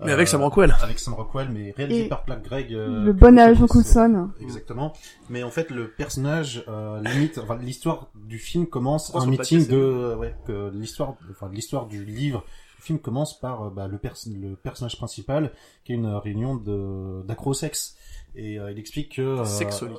Mais 0.00 0.10
Euh, 0.10 0.14
avec 0.14 0.28
Sam 0.28 0.42
Rockwell. 0.42 0.74
Avec 0.82 0.98
Sam 1.00 1.14
Rockwell, 1.14 1.48
mais 1.48 1.72
réalisé 1.76 2.04
Et 2.04 2.08
par 2.08 2.24
Clark 2.24 2.44
Gregg. 2.44 2.72
euh, 2.72 3.04
le 3.04 3.12
bon 3.12 3.36
agent. 3.38 3.66
Coulson. 3.66 4.30
Exactement. 4.40 4.92
Mais 5.30 5.42
en 5.42 5.50
fait, 5.50 5.70
le 5.70 5.88
personnage, 5.90 6.64
euh, 6.68 7.00
limite, 7.02 7.38
enfin, 7.38 7.56
l'histoire 7.58 8.10
du 8.14 8.38
film 8.38 8.66
commence 8.66 9.14
un 9.16 9.26
meeting 9.26 9.36
papier, 9.36 9.66
de, 9.66 9.76
euh, 9.76 10.16
ouais, 10.16 10.34
que 10.46 10.70
l'histoire, 10.72 11.14
enfin, 11.30 11.50
l'histoire 11.52 11.86
du 11.86 12.04
livre. 12.04 12.44
Le 12.78 12.82
film 12.84 12.98
commence 13.00 13.38
par 13.40 13.64
euh, 13.64 13.70
bah, 13.70 13.88
le, 13.88 13.98
pers- 13.98 14.14
le 14.28 14.54
personnage 14.54 14.96
principal 14.96 15.50
qui 15.84 15.92
est 15.92 15.96
une 15.96 16.06
réunion 16.14 16.54
de 16.54 17.22
d'acro-sexe 17.26 17.96
et 18.38 18.58
euh, 18.58 18.70
il 18.72 18.78
explique 18.78 19.16
que 19.16 19.22
euh, 19.22 19.44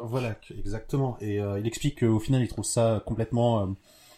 voilà 0.03 0.33
que- 0.35 0.53
exactement. 0.53 1.17
Et 1.21 1.39
euh, 1.39 1.59
il 1.59 1.67
explique 1.67 1.99
qu'au 1.99 2.19
final 2.19 2.41
il 2.41 2.47
trouve 2.47 2.65
ça 2.65 3.03
complètement 3.05 3.61
euh, 3.61 3.65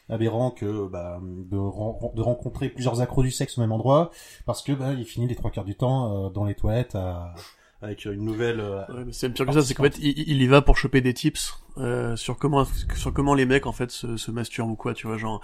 aberrant 0.09 0.51
que 0.51 0.88
bah, 0.88 1.19
de, 1.24 1.57
ren- 1.57 2.11
de 2.15 2.22
rencontrer 2.22 2.69
plusieurs 2.69 3.01
accros 3.01 3.24
du 3.24 3.32
sexe 3.32 3.57
au 3.57 3.61
même 3.61 3.72
endroit 3.72 4.11
parce 4.45 4.61
que 4.61 4.72
bah, 4.74 4.93
il 4.93 5.05
finit 5.05 5.28
les 5.28 5.36
trois 5.36 5.51
quarts 5.51 5.65
du 5.65 5.76
temps 5.76 6.26
euh, 6.26 6.30
dans 6.30 6.43
les 6.45 6.55
toilettes 6.55 6.95
à- 6.95 7.34
avec 7.82 8.06
une 8.06 8.24
nouvelle 8.24 8.60
euh, 8.60 8.86
Ouais, 8.88 9.06
mais 9.06 9.14
c'est 9.14 9.30
pire 9.30 9.46
que 9.46 9.54
ça, 9.54 9.62
c'est 9.62 9.74
qu'en 9.74 9.84
fait, 9.84 9.98
il, 10.00 10.18
il 10.30 10.42
y 10.42 10.48
va 10.48 10.62
pour 10.62 10.78
choper 10.78 11.02
des 11.02 11.14
tips 11.14 11.54
euh, 11.78 12.16
sur 12.16 12.38
comment 12.38 12.66
sur 12.96 13.14
comment 13.14 13.34
les 13.34 13.46
mecs 13.46 13.66
en 13.66 13.72
fait 13.72 13.92
se, 13.92 14.18
se 14.18 14.32
masturbent 14.32 14.72
ou 14.72 14.76
quoi, 14.76 14.94
tu 14.94 15.08
vois, 15.08 15.18
genre 15.18 15.42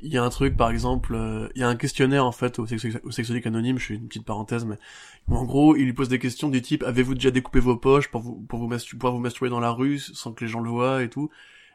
il 0.00 0.12
y 0.12 0.18
a 0.18 0.24
un 0.24 0.30
truc 0.30 0.56
par 0.56 0.70
exemple, 0.70 1.14
euh, 1.14 1.48
il 1.54 1.60
y 1.60 1.64
a 1.64 1.68
un 1.68 1.76
questionnaire 1.76 2.26
en 2.26 2.32
fait 2.32 2.58
au, 2.58 2.66
sex 2.66 2.86
au 3.04 3.10
sexologique 3.10 3.46
anonyme, 3.46 3.78
je 3.78 3.86
fais 3.86 3.94
une 3.94 4.08
petite 4.08 4.24
parenthèse, 4.24 4.64
mais 4.64 4.76
en 5.28 5.44
gros, 5.44 5.76
il 5.76 5.84
lui 5.84 5.92
pose 5.92 6.08
des 6.08 6.18
questions 6.18 6.48
du 6.48 6.60
type 6.62 6.82
avez-vous 6.82 7.14
déjà 7.14 7.30
découpé 7.30 7.60
vos 7.60 7.76
poches 7.76 8.08
pour 8.10 8.20
vous 8.22 8.44
pour 8.48 8.58
vous 8.58 8.68
mastur- 8.68 8.98
pouvoir 8.98 9.14
vous 9.14 9.20
masturber 9.20 9.50
dans 9.50 9.60
la 9.60 9.70
rue 9.70 9.98
sans 9.98 10.32
que 10.32 10.44
les 10.44 10.50
gens 10.50 10.60
le 10.60 10.70
voient 10.70 11.02
et 11.02 11.08
tout? 11.08 11.30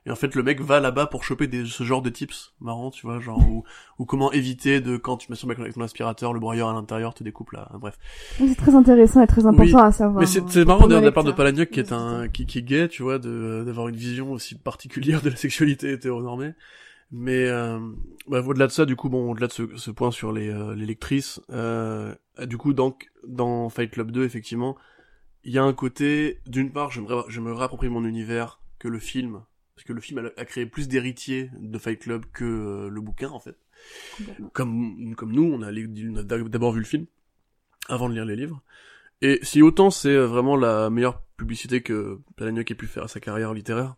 Et 0.07 0.09
en 0.11 0.15
fait, 0.15 0.35
le 0.35 0.43
mec 0.43 0.61
va 0.61 0.79
là-bas 0.79 1.07
pour 1.07 1.25
choper 1.25 1.47
des, 1.47 1.65
ce 1.65 1.83
genre 1.83 2.01
de 2.01 2.09
tips 2.09 2.53
marrants, 2.61 2.91
tu 2.91 3.05
vois, 3.05 3.19
genre, 3.19 3.39
ou, 3.39 3.65
ou 3.99 4.05
comment 4.05 4.31
éviter 4.31 4.79
de, 4.79 4.95
quand 4.95 5.17
tu 5.17 5.29
masturbes 5.29 5.51
avec 5.59 5.73
ton 5.73 5.81
aspirateur, 5.81 6.31
le 6.31 6.39
broyeur 6.39 6.69
à 6.69 6.73
l'intérieur 6.73 7.13
te 7.13 7.25
découpe 7.25 7.51
là, 7.51 7.69
bref. 7.73 7.99
C'est 8.37 8.55
très 8.55 8.73
intéressant 8.73 9.21
et 9.21 9.27
très 9.27 9.45
important 9.45 9.79
à 9.79 9.91
savoir. 9.91 10.21
Mais 10.21 10.25
c'est 10.25 10.63
marrant 10.63 10.87
de 10.87 10.95
la 10.95 11.11
part 11.11 11.25
de. 11.25 11.33
Palagnoc 11.37 11.69
qui 11.69 11.81
est 11.81 11.91
un 11.91 12.29
qui, 12.29 12.45
qui 12.45 12.59
est 12.59 12.63
gay, 12.63 12.87
tu 12.87 13.03
vois, 13.03 13.19
d'avoir 13.19 13.89
une 13.89 13.97
vision 13.97 14.31
aussi 14.31 14.55
particulière 14.55 15.21
de 15.21 15.29
la 15.29 15.35
sexualité 15.35 15.91
hétéronormée. 15.91 16.53
Mais 17.11 17.45
euh, 17.47 17.79
bah, 18.27 18.41
au-delà 18.41 18.67
de 18.67 18.71
ça, 18.71 18.85
du 18.85 18.95
coup, 18.95 19.09
bon, 19.09 19.31
au-delà 19.31 19.47
de 19.47 19.51
ce, 19.51 19.75
ce 19.75 19.91
point 19.91 20.11
sur 20.11 20.31
les, 20.31 20.49
euh, 20.49 20.73
les 20.73 20.85
lectrices, 20.85 21.41
euh, 21.51 22.15
du 22.45 22.57
coup, 22.57 22.73
donc 22.73 23.11
dans 23.27 23.69
Fight 23.69 23.91
Club 23.91 24.11
2, 24.11 24.23
effectivement, 24.23 24.77
il 25.43 25.53
y 25.53 25.57
a 25.57 25.63
un 25.63 25.73
côté, 25.73 26.39
d'une 26.47 26.71
part, 26.71 26.91
je 26.91 27.01
me, 27.01 27.07
je 27.27 27.39
me 27.39 27.53
réapproprie 27.53 27.89
mon 27.89 28.05
univers 28.05 28.59
que 28.79 28.87
le 28.87 28.99
film, 28.99 29.41
parce 29.77 29.85
que 29.85 29.93
le 29.93 30.01
film 30.01 30.17
a, 30.17 30.41
a 30.41 30.45
créé 30.45 30.65
plus 30.65 30.87
d'héritiers 30.87 31.51
de 31.59 31.77
Fight 31.77 31.99
Club 31.99 32.25
que 32.33 32.43
euh, 32.43 32.89
le 32.89 32.99
bouquin, 32.99 33.29
en 33.29 33.39
fait. 33.39 33.55
Comme 34.53 35.13
comme 35.15 35.31
nous, 35.31 35.43
on 35.43 35.61
a, 35.61 35.71
d'abord 36.49 36.71
vu 36.71 36.79
le 36.79 36.85
film 36.85 37.05
avant 37.87 38.09
de 38.09 38.15
lire 38.15 38.25
les 38.25 38.35
livres. 38.35 38.63
Et 39.21 39.37
si 39.43 39.61
autant 39.61 39.91
c'est 39.91 40.15
euh, 40.15 40.25
vraiment 40.25 40.55
la 40.55 40.89
meilleure 40.89 41.21
publicité 41.37 41.83
que 41.83 42.19
Palahniuk 42.37 42.71
ait 42.71 42.75
pu 42.75 42.87
faire 42.87 43.03
à 43.03 43.07
sa 43.07 43.19
carrière 43.19 43.53
littéraire, 43.53 43.97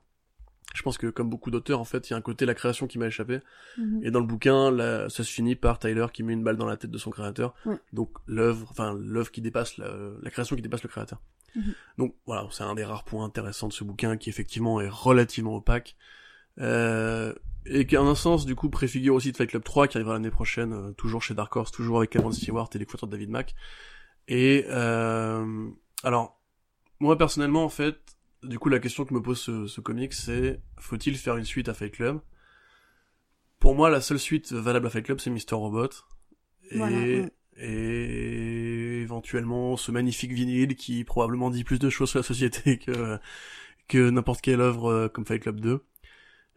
je 0.75 0.81
pense 0.81 0.97
que 0.97 1.07
comme 1.07 1.29
beaucoup 1.29 1.49
d'auteurs, 1.49 1.79
en 1.79 1.85
fait, 1.85 2.09
il 2.09 2.11
y 2.11 2.13
a 2.13 2.17
un 2.17 2.21
côté 2.21 2.45
la 2.45 2.55
création 2.55 2.85
qui 2.85 2.99
m'a 2.99 3.07
échappé. 3.07 3.39
Mhm. 3.77 4.01
Et 4.03 4.11
dans 4.11 4.19
le 4.19 4.27
bouquin, 4.27 4.71
là, 4.71 5.07
ça 5.07 5.23
se 5.23 5.31
finit 5.31 5.55
par 5.55 5.79
Tyler 5.79 6.07
qui 6.11 6.23
met 6.23 6.33
une 6.33 6.43
balle 6.43 6.57
dans 6.57 6.65
la 6.67 6.75
tête 6.75 6.91
de 6.91 6.97
son 6.97 7.09
créateur. 7.09 7.55
Donc 7.93 8.11
l'œuvre, 8.27 8.67
enfin 8.69 8.93
l'œuvre 8.99 9.31
qui 9.31 9.39
dépasse 9.39 9.77
la, 9.77 9.95
la 10.21 10.29
création 10.29 10.57
qui 10.57 10.61
dépasse 10.61 10.83
le 10.83 10.89
créateur. 10.89 11.21
Mhm. 11.55 11.73
Donc 11.97 12.15
voilà, 12.25 12.47
c'est 12.51 12.63
un 12.63 12.75
des 12.75 12.83
rares 12.83 13.03
points 13.03 13.25
intéressants 13.25 13.67
de 13.67 13.73
ce 13.73 13.83
bouquin 13.83 14.17
qui 14.17 14.29
effectivement 14.29 14.79
est 14.81 14.89
relativement 14.89 15.55
opaque. 15.55 15.95
Euh, 16.59 17.33
et 17.65 17.85
qui 17.85 17.95
en 17.97 18.07
un 18.07 18.15
sens 18.15 18.45
du 18.45 18.55
coup 18.55 18.69
préfigure 18.69 19.15
aussi 19.15 19.31
de 19.31 19.37
Fight 19.37 19.49
Club 19.49 19.63
3 19.63 19.87
qui 19.87 19.97
arrivera 19.97 20.13
l'année 20.13 20.31
prochaine, 20.31 20.73
euh, 20.73 20.91
toujours 20.93 21.21
chez 21.21 21.33
Dark 21.33 21.55
Horse, 21.55 21.71
toujours 21.71 21.97
avec 21.99 22.09
Cameron 22.09 22.31
Stewart 22.31 22.69
et 22.73 22.77
l'équateur 22.77 23.07
de 23.07 23.11
David 23.13 23.29
Mack. 23.29 23.55
Et 24.27 24.65
euh, 24.69 25.69
alors 26.03 26.39
moi 26.99 27.17
personnellement 27.17 27.63
en 27.63 27.69
fait, 27.69 27.97
du 28.43 28.59
coup 28.59 28.69
la 28.69 28.79
question 28.79 29.05
que 29.05 29.13
me 29.13 29.21
pose 29.21 29.39
ce, 29.39 29.67
ce 29.67 29.81
comic 29.81 30.13
c'est 30.13 30.59
faut-il 30.79 31.17
faire 31.17 31.37
une 31.37 31.45
suite 31.45 31.69
à 31.69 31.73
Fight 31.73 31.93
Club? 31.93 32.19
Pour 33.59 33.75
moi 33.75 33.89
la 33.89 34.01
seule 34.01 34.19
suite 34.19 34.51
valable 34.51 34.87
à 34.87 34.89
Fight 34.89 35.05
Club 35.05 35.19
c'est 35.19 35.29
Mr 35.29 35.53
Robot 35.55 35.89
et 36.71 36.77
Voilà, 36.77 36.97
ouais. 36.97 37.31
et 37.57 38.68
éventuellement 39.01 39.77
ce 39.77 39.91
magnifique 39.91 40.31
vinyle 40.31 40.75
qui 40.75 41.03
probablement 41.03 41.49
dit 41.49 41.63
plus 41.63 41.79
de 41.79 41.89
choses 41.89 42.09
sur 42.09 42.19
la 42.19 42.23
société 42.23 42.77
que 42.85 43.17
que 43.87 44.09
n'importe 44.09 44.41
quelle 44.41 44.61
œuvre 44.61 44.85
euh, 44.91 45.07
comme 45.09 45.25
Fight 45.25 45.41
Club 45.41 45.59
2. 45.59 45.83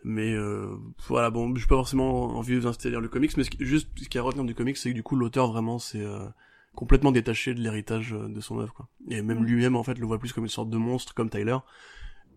Mais 0.04 0.32
euh, 0.32 0.76
voilà, 1.06 1.30
bon, 1.30 1.54
j'ai 1.54 1.66
pas 1.66 1.76
forcément 1.76 2.36
envie 2.36 2.56
de 2.56 2.60
vous 2.60 2.72
lire 2.84 3.00
le 3.00 3.08
comics, 3.08 3.36
mais 3.36 3.44
ce 3.44 3.50
qui, 3.50 3.64
juste 3.64 3.88
ce 3.96 4.08
qu'il 4.08 4.16
y 4.16 4.18
a 4.18 4.20
à 4.20 4.24
retenir 4.24 4.44
du 4.44 4.54
comics, 4.54 4.76
c'est 4.76 4.90
que 4.90 4.94
du 4.94 5.02
coup 5.02 5.16
l'auteur 5.16 5.50
vraiment 5.52 5.78
c'est 5.78 6.02
euh, 6.04 6.26
complètement 6.74 7.12
détaché 7.12 7.54
de 7.54 7.60
l'héritage 7.60 8.12
euh, 8.12 8.28
de 8.28 8.40
son 8.40 8.58
œuvre, 8.58 8.74
quoi. 8.74 8.88
Et 9.08 9.22
même 9.22 9.40
Mm. 9.40 9.44
lui-même 9.44 9.76
en 9.76 9.84
fait 9.84 9.98
le 9.98 10.06
voit 10.06 10.18
plus 10.18 10.32
comme 10.32 10.44
une 10.44 10.50
sorte 10.50 10.70
de 10.70 10.76
monstre 10.76 11.14
comme 11.14 11.30
Tyler. 11.30 11.56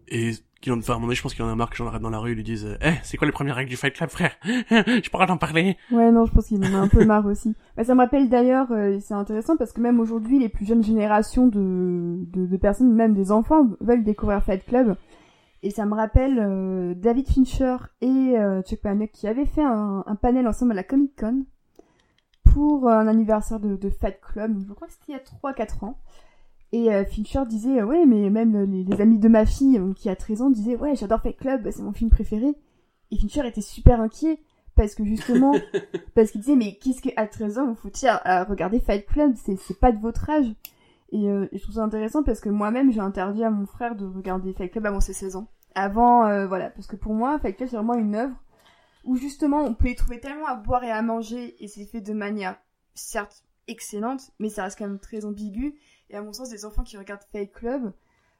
Et 0.07 0.33
qu'il 0.65 0.73
en, 0.73 0.79
enfin, 0.79 0.95
à 0.95 0.97
un 0.97 1.11
je 1.11 1.21
pense 1.21 1.33
qu'il 1.33 1.43
en 1.43 1.49
a 1.49 1.55
marre 1.55 1.69
que 1.69 1.77
j'en 1.77 1.87
arrête 1.87 2.01
dans 2.01 2.09
la 2.09 2.17
rue 2.19 2.31
et 2.31 2.35
lui 2.35 2.43
disent, 2.43 2.77
eh, 2.81 2.93
c'est 3.03 3.17
quoi 3.17 3.25
les 3.25 3.31
premières 3.31 3.55
règles 3.55 3.69
du 3.69 3.77
Fight 3.77 3.93
Club, 3.93 4.09
frère? 4.09 4.31
Je 4.43 5.09
pourrais 5.09 5.27
t'en 5.27 5.37
parler. 5.37 5.77
Ouais, 5.91 6.11
non, 6.11 6.25
je 6.25 6.31
pense 6.31 6.47
qu'il 6.47 6.63
en 6.65 6.73
a 6.73 6.77
un 6.77 6.87
peu 6.87 7.05
marre 7.05 7.25
aussi. 7.27 7.55
Bah, 7.77 7.83
ça 7.83 7.93
me 7.93 8.01
rappelle 8.01 8.29
d'ailleurs, 8.29 8.71
euh, 8.71 8.97
c'est 8.99 9.13
intéressant 9.13 9.57
parce 9.57 9.71
que 9.71 9.79
même 9.79 9.99
aujourd'hui, 9.99 10.39
les 10.39 10.49
plus 10.49 10.65
jeunes 10.65 10.83
générations 10.83 11.47
de, 11.47 12.57
personnes, 12.57 12.91
même 12.91 13.13
des 13.13 13.31
enfants, 13.31 13.67
veulent 13.79 14.03
découvrir 14.03 14.43
Fight 14.43 14.65
Club. 14.65 14.95
Et 15.61 15.69
ça 15.69 15.85
me 15.85 15.95
rappelle 15.95 16.39
euh, 16.39 16.93
David 16.95 17.27
Fincher 17.27 17.77
et 18.01 18.37
euh, 18.37 18.61
Chuck 18.63 18.81
Palahniuk 18.81 19.11
qui 19.11 19.27
avaient 19.27 19.45
fait 19.45 19.63
un, 19.63 20.03
un 20.05 20.15
panel 20.15 20.47
ensemble 20.47 20.73
à 20.73 20.75
la 20.75 20.83
Comic 20.83 21.15
Con 21.17 21.45
pour 22.55 22.87
euh, 22.87 22.93
un 22.93 23.07
anniversaire 23.07 23.59
de, 23.59 23.75
de 23.75 23.89
Fight 23.89 24.19
Club. 24.21 24.63
Je 24.67 24.73
crois 24.73 24.87
que 24.87 24.93
c'était 24.93 25.11
il 25.11 25.13
y 25.13 25.49
a 25.49 25.63
3-4 25.63 25.85
ans. 25.85 25.99
Et 26.71 26.93
euh, 26.93 27.05
Fincher 27.05 27.43
disait, 27.47 27.81
euh, 27.81 27.85
ouais, 27.85 28.05
mais 28.05 28.29
même 28.29 28.69
les, 28.69 28.83
les 28.83 29.01
amis 29.01 29.19
de 29.19 29.27
ma 29.27 29.45
fille, 29.45 29.77
euh, 29.77 29.93
qui 29.93 30.09
a 30.09 30.15
13 30.15 30.41
ans, 30.41 30.49
disaient, 30.49 30.75
ouais, 30.75 30.95
j'adore 30.95 31.21
Fight 31.21 31.37
Club, 31.37 31.69
c'est 31.71 31.81
mon 31.81 31.93
film 31.93 32.09
préféré. 32.09 32.53
Et 33.11 33.17
Fincher 33.17 33.47
était 33.47 33.61
super 33.61 34.01
inquiet 34.01 34.39
parce 34.75 34.95
que 34.95 35.05
justement, 35.05 35.53
parce 36.15 36.31
qu'il 36.31 36.41
disait, 36.41 36.55
mais 36.55 36.75
qu'est-ce 36.75 37.01
que 37.01 37.09
à 37.15 37.27
13 37.27 37.59
ans 37.59 37.67
vous 37.67 37.75
faut-il 37.75 38.07
à, 38.07 38.43
regarder 38.43 38.79
Fight 38.79 39.05
Club? 39.05 39.33
C'est 39.35 39.79
pas 39.79 39.91
de 39.91 39.99
votre 39.99 40.29
âge. 40.29 40.47
Et, 41.11 41.25
et 41.25 41.49
je 41.53 41.61
trouve 41.61 41.75
ça 41.75 41.83
intéressant 41.83 42.23
parce 42.23 42.41
que 42.41 42.49
moi-même, 42.49 42.91
j'ai 42.91 42.99
interdit 42.99 43.43
à 43.43 43.49
mon 43.49 43.65
frère 43.65 43.95
de 43.95 44.05
regarder 44.05 44.53
Fight 44.53 44.71
Club 44.71 44.85
avant 44.85 44.99
ses 44.99 45.13
16 45.13 45.37
ans. 45.37 45.47
Avant, 45.75 46.47
voilà, 46.47 46.69
parce 46.71 46.87
que 46.87 46.95
pour 46.95 47.13
moi, 47.13 47.39
Fight 47.39 47.55
Club, 47.55 47.69
c'est 47.69 47.77
vraiment 47.77 47.93
une 47.93 48.15
œuvre 48.15 48.35
où 49.05 49.15
justement, 49.15 49.63
on 49.63 49.73
peut 49.73 49.89
y 49.89 49.95
trouver 49.95 50.19
tellement 50.19 50.47
à 50.47 50.55
boire 50.55 50.83
et 50.83 50.91
à 50.91 51.01
manger 51.01 51.55
et 51.63 51.67
c'est 51.67 51.85
fait 51.85 52.01
de 52.01 52.13
manière, 52.13 52.57
certes, 52.95 53.43
excellente, 53.67 54.31
mais 54.39 54.49
ça 54.49 54.63
reste 54.63 54.77
quand 54.77 54.87
même 54.87 54.99
très 54.99 55.25
ambigu. 55.25 55.75
Et 56.15 56.17
à 56.17 56.21
mon 56.21 56.31
sens, 56.31 56.49
des 56.49 56.63
enfants 56.63 56.83
qui 56.83 56.97
regardent 56.97 57.25
Fight 57.33 57.51
Club, 57.51 57.91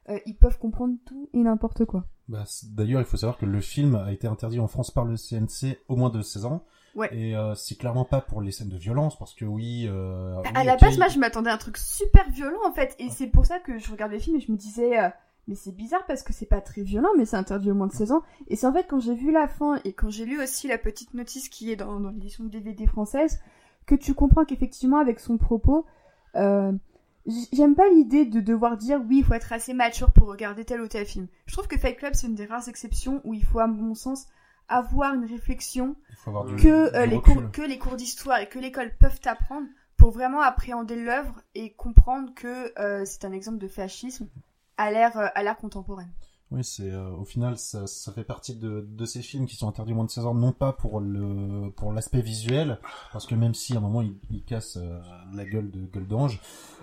euh, 0.08 0.18
ils 0.24 0.34
peuvent 0.34 0.58
comprendre 0.58 0.94
tout 1.04 1.28
et 1.34 1.38
n'importe 1.38 1.84
quoi. 1.84 2.06
Bah, 2.26 2.44
D'ailleurs, 2.70 3.02
il 3.02 3.06
faut 3.06 3.18
savoir 3.18 3.36
que 3.36 3.44
le 3.44 3.60
film 3.60 3.96
a 3.96 4.12
été 4.12 4.26
interdit 4.26 4.58
en 4.60 4.66
France 4.66 4.90
par 4.90 5.04
le 5.04 5.16
CNC 5.16 5.78
au 5.88 5.96
moins 5.96 6.08
de 6.08 6.22
16 6.22 6.46
ans. 6.46 6.64
Ouais. 6.94 7.14
Et 7.14 7.36
euh, 7.36 7.54
c'est 7.54 7.74
clairement 7.74 8.06
pas 8.06 8.22
pour 8.22 8.40
les 8.40 8.50
scènes 8.50 8.70
de 8.70 8.78
violence, 8.78 9.18
parce 9.18 9.34
que 9.34 9.44
oui... 9.44 9.86
Euh, 9.86 10.40
à 10.54 10.64
la 10.64 10.76
ok, 10.76 10.80
base, 10.80 10.96
moi, 10.96 11.08
je 11.08 11.18
m'attendais 11.18 11.50
à 11.50 11.52
un 11.52 11.58
truc 11.58 11.76
super 11.76 12.30
violent, 12.30 12.60
en 12.66 12.72
fait. 12.72 12.96
Et 12.98 13.10
c'est 13.10 13.26
pour 13.26 13.44
ça 13.44 13.58
que 13.58 13.78
je 13.78 13.90
regardais 13.90 14.16
le 14.16 14.22
film 14.22 14.36
et 14.36 14.40
je 14.40 14.50
me 14.50 14.56
disais, 14.56 14.98
euh, 14.98 15.10
mais 15.46 15.54
c'est 15.54 15.76
bizarre 15.76 16.06
parce 16.06 16.22
que 16.22 16.32
c'est 16.32 16.46
pas 16.46 16.62
très 16.62 16.80
violent, 16.80 17.10
mais 17.18 17.26
c'est 17.26 17.36
interdit 17.36 17.70
au 17.70 17.74
moins 17.74 17.88
de 17.88 17.92
16 17.92 18.12
ans. 18.12 18.22
Et 18.48 18.56
c'est 18.56 18.66
en 18.66 18.72
fait 18.72 18.86
quand 18.88 19.00
j'ai 19.00 19.14
vu 19.14 19.32
la 19.32 19.48
fin 19.48 19.78
et 19.84 19.92
quand 19.92 20.08
j'ai 20.08 20.24
lu 20.24 20.42
aussi 20.42 20.66
la 20.66 20.78
petite 20.78 21.12
notice 21.12 21.50
qui 21.50 21.70
est 21.70 21.76
dans, 21.76 22.00
dans 22.00 22.08
l'édition 22.08 22.44
de 22.44 22.48
DVD 22.48 22.86
française, 22.86 23.38
que 23.84 23.94
tu 23.94 24.14
comprends 24.14 24.46
qu'effectivement, 24.46 24.98
avec 24.98 25.20
son 25.20 25.36
propos, 25.36 25.84
j'aime 27.52 27.74
pas 27.74 27.88
l'idée 27.88 28.24
de 28.24 28.40
devoir 28.40 28.76
dire, 28.76 29.00
oui, 29.08 29.18
il 29.18 29.24
faut 29.24 29.34
être 29.34 29.52
assez 29.52 29.74
mature 29.74 30.10
pour 30.12 30.28
regarder 30.28 30.64
tel 30.64 30.80
ou 30.80 30.88
tel 30.88 31.06
film. 31.06 31.26
Je 31.46 31.52
trouve 31.52 31.68
que 31.68 31.78
Fight 31.78 31.96
Club, 31.96 32.14
c'est 32.14 32.26
une 32.26 32.34
des 32.34 32.46
rares 32.46 32.68
exceptions 32.68 33.20
où 33.24 33.34
il 33.34 33.44
faut, 33.44 33.58
à 33.58 33.66
mon 33.66 33.94
sens, 33.94 34.26
avoir 34.68 35.14
une 35.14 35.24
réflexion 35.24 35.96
avoir 36.26 36.44
du, 36.44 36.56
que, 36.56 36.90
du 36.90 36.96
euh, 36.96 37.06
les 37.06 37.20
cours, 37.20 37.50
que 37.52 37.62
les 37.62 37.78
cours 37.78 37.96
d'histoire 37.96 38.40
et 38.40 38.48
que 38.48 38.58
l'école 38.58 38.92
peuvent 38.98 39.20
apprendre 39.24 39.66
pour 39.96 40.10
vraiment 40.10 40.40
appréhender 40.40 40.96
l'œuvre 40.96 41.40
et 41.54 41.72
comprendre 41.72 42.34
que 42.34 42.72
euh, 42.80 43.04
c'est 43.04 43.24
un 43.24 43.32
exemple 43.32 43.58
de 43.58 43.68
fascisme 43.68 44.28
à 44.76 44.90
l'ère 44.90 45.16
euh, 45.16 45.28
à 45.34 45.42
l'ère 45.42 45.56
contemporaine. 45.56 46.10
Oui, 46.52 46.62
c'est 46.62 46.92
euh, 46.92 47.10
au 47.10 47.24
final 47.24 47.58
ça, 47.58 47.88
ça 47.88 48.12
fait 48.12 48.22
partie 48.22 48.54
de, 48.54 48.86
de 48.88 49.04
ces 49.04 49.20
films 49.20 49.46
qui 49.46 49.56
sont 49.56 49.68
interdits 49.68 49.92
au 49.92 49.96
moins 49.96 50.04
de 50.04 50.10
16 50.10 50.26
ans, 50.26 50.34
non 50.34 50.52
pas 50.52 50.72
pour 50.72 51.00
le 51.00 51.70
pour 51.72 51.92
l'aspect 51.92 52.20
visuel, 52.20 52.78
parce 53.12 53.26
que 53.26 53.34
même 53.34 53.54
si 53.54 53.74
à 53.74 53.78
un 53.78 53.80
moment 53.80 54.00
il, 54.00 54.14
il 54.30 54.44
casse 54.44 54.76
euh, 54.76 55.00
la 55.34 55.44
gueule 55.44 55.72
de 55.72 55.80
gueule 55.80 56.06
d'ange, 56.06 56.40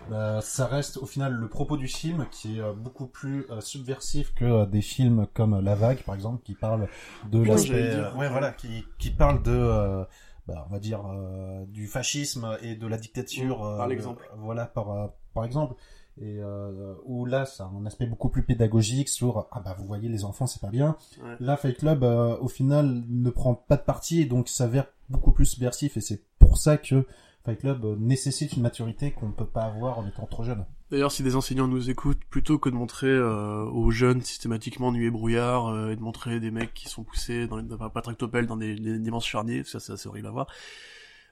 bah, 0.10 0.42
ça 0.42 0.66
reste 0.68 0.98
au 0.98 1.06
final 1.06 1.34
le 1.34 1.48
propos 1.48 1.78
du 1.78 1.88
film 1.88 2.26
qui 2.32 2.58
est 2.58 2.62
euh, 2.62 2.74
beaucoup 2.74 3.08
plus 3.08 3.46
euh, 3.50 3.62
subversif 3.62 4.34
que 4.34 4.46
euh, 4.46 4.66
des 4.66 4.82
films 4.82 5.28
comme 5.34 5.60
La 5.62 5.76
Vague 5.76 6.04
par 6.04 6.16
exemple 6.16 6.42
qui 6.44 6.54
parlent 6.56 6.88
de 7.32 7.40
Oui, 7.40 7.48
l'aspect 7.48 7.92
euh, 7.96 8.14
ouais 8.16 8.30
voilà 8.30 8.52
qui 8.52 8.84
qui 9.00 9.12
parle 9.12 9.42
de 9.44 9.52
euh, 9.52 10.04
bah, 10.48 10.66
on 10.70 10.74
va 10.74 10.80
dire 10.80 11.02
euh, 11.06 11.66
du 11.68 11.88
fascisme 11.88 12.58
et 12.62 12.76
de 12.76 12.88
la 12.88 12.98
dictature 12.98 13.60
Mmh, 13.64 13.78
par 13.78 13.86
euh, 13.86 13.88
l'exemple. 13.90 14.30
voilà 14.38 14.66
par 14.66 14.92
euh, 14.92 15.08
par 15.34 15.46
exemple 15.46 15.76
et 16.22 16.38
euh, 16.40 16.94
où 17.06 17.26
là 17.26 17.46
ça 17.46 17.64
a 17.64 17.68
un 17.68 17.86
aspect 17.88 18.06
beaucoup 18.06 18.30
plus 18.30 18.44
pédagogique 18.44 19.10
sur 19.10 19.48
ah 19.52 19.62
bah 19.66 19.76
vous 19.80 19.86
voyez 19.86 20.10
les 20.10 20.26
enfants 20.26 20.46
c'est 20.48 20.62
pas 20.62 20.70
bien. 20.70 20.96
Ouais. 21.24 21.36
Là 21.40 21.58
Fight 21.58 21.78
Club 21.78 22.04
euh, 22.04 22.38
au 22.40 22.48
final 22.48 23.04
ne 23.10 23.30
prend 23.32 23.56
pas 23.56 23.78
de 23.78 23.82
parti 23.82 24.22
et 24.22 24.26
donc 24.26 24.48
s'avère 24.50 24.86
beaucoup 25.10 25.32
plus 25.32 25.46
subversif 25.46 25.98
et 25.98 26.02
c'est 26.02 26.22
pour 26.40 26.58
ça 26.58 26.78
que 26.78 27.08
Fight 27.46 27.60
Club 27.60 27.84
euh, 27.84 27.96
nécessite 28.00 28.54
une 28.54 28.62
maturité 28.62 29.12
qu'on 29.12 29.28
ne 29.28 29.34
peut 29.34 29.46
pas 29.46 29.64
avoir 29.64 30.00
en 30.00 30.08
étant 30.08 30.26
trop 30.26 30.44
jeune. 30.44 30.66
D'ailleurs, 30.92 31.12
si 31.12 31.24
des 31.24 31.36
enseignants 31.36 31.68
nous 31.68 31.90
écoutent, 31.90 32.24
plutôt 32.30 32.60
que 32.60 32.70
de 32.70 32.76
montrer 32.76 33.08
euh, 33.08 33.66
aux 33.66 33.92
jeunes 33.92 34.22
systématiquement 34.22 34.92
nuit 34.92 35.08
et 35.08 35.12
brouillard 35.12 35.68
euh, 35.68 35.90
et 35.90 35.96
de 35.96 36.02
montrer 36.02 36.40
des 36.40 36.52
mecs 36.52 36.74
qui 36.74 36.88
sont 36.88 37.04
poussés 37.04 37.48
dans 37.48 37.58
les 37.58 37.64
pas, 37.78 37.90
pas 37.90 38.02
tractopelles 38.02 38.48
dans 38.48 38.58
des, 38.58 38.76
des, 38.76 38.96
immenses 38.96 39.26
charniers, 39.26 39.64
ça 39.64 39.80
c'est 39.80 39.92
assez 39.92 40.08
horrible 40.08 40.28
à 40.28 40.32
voir. 40.32 40.48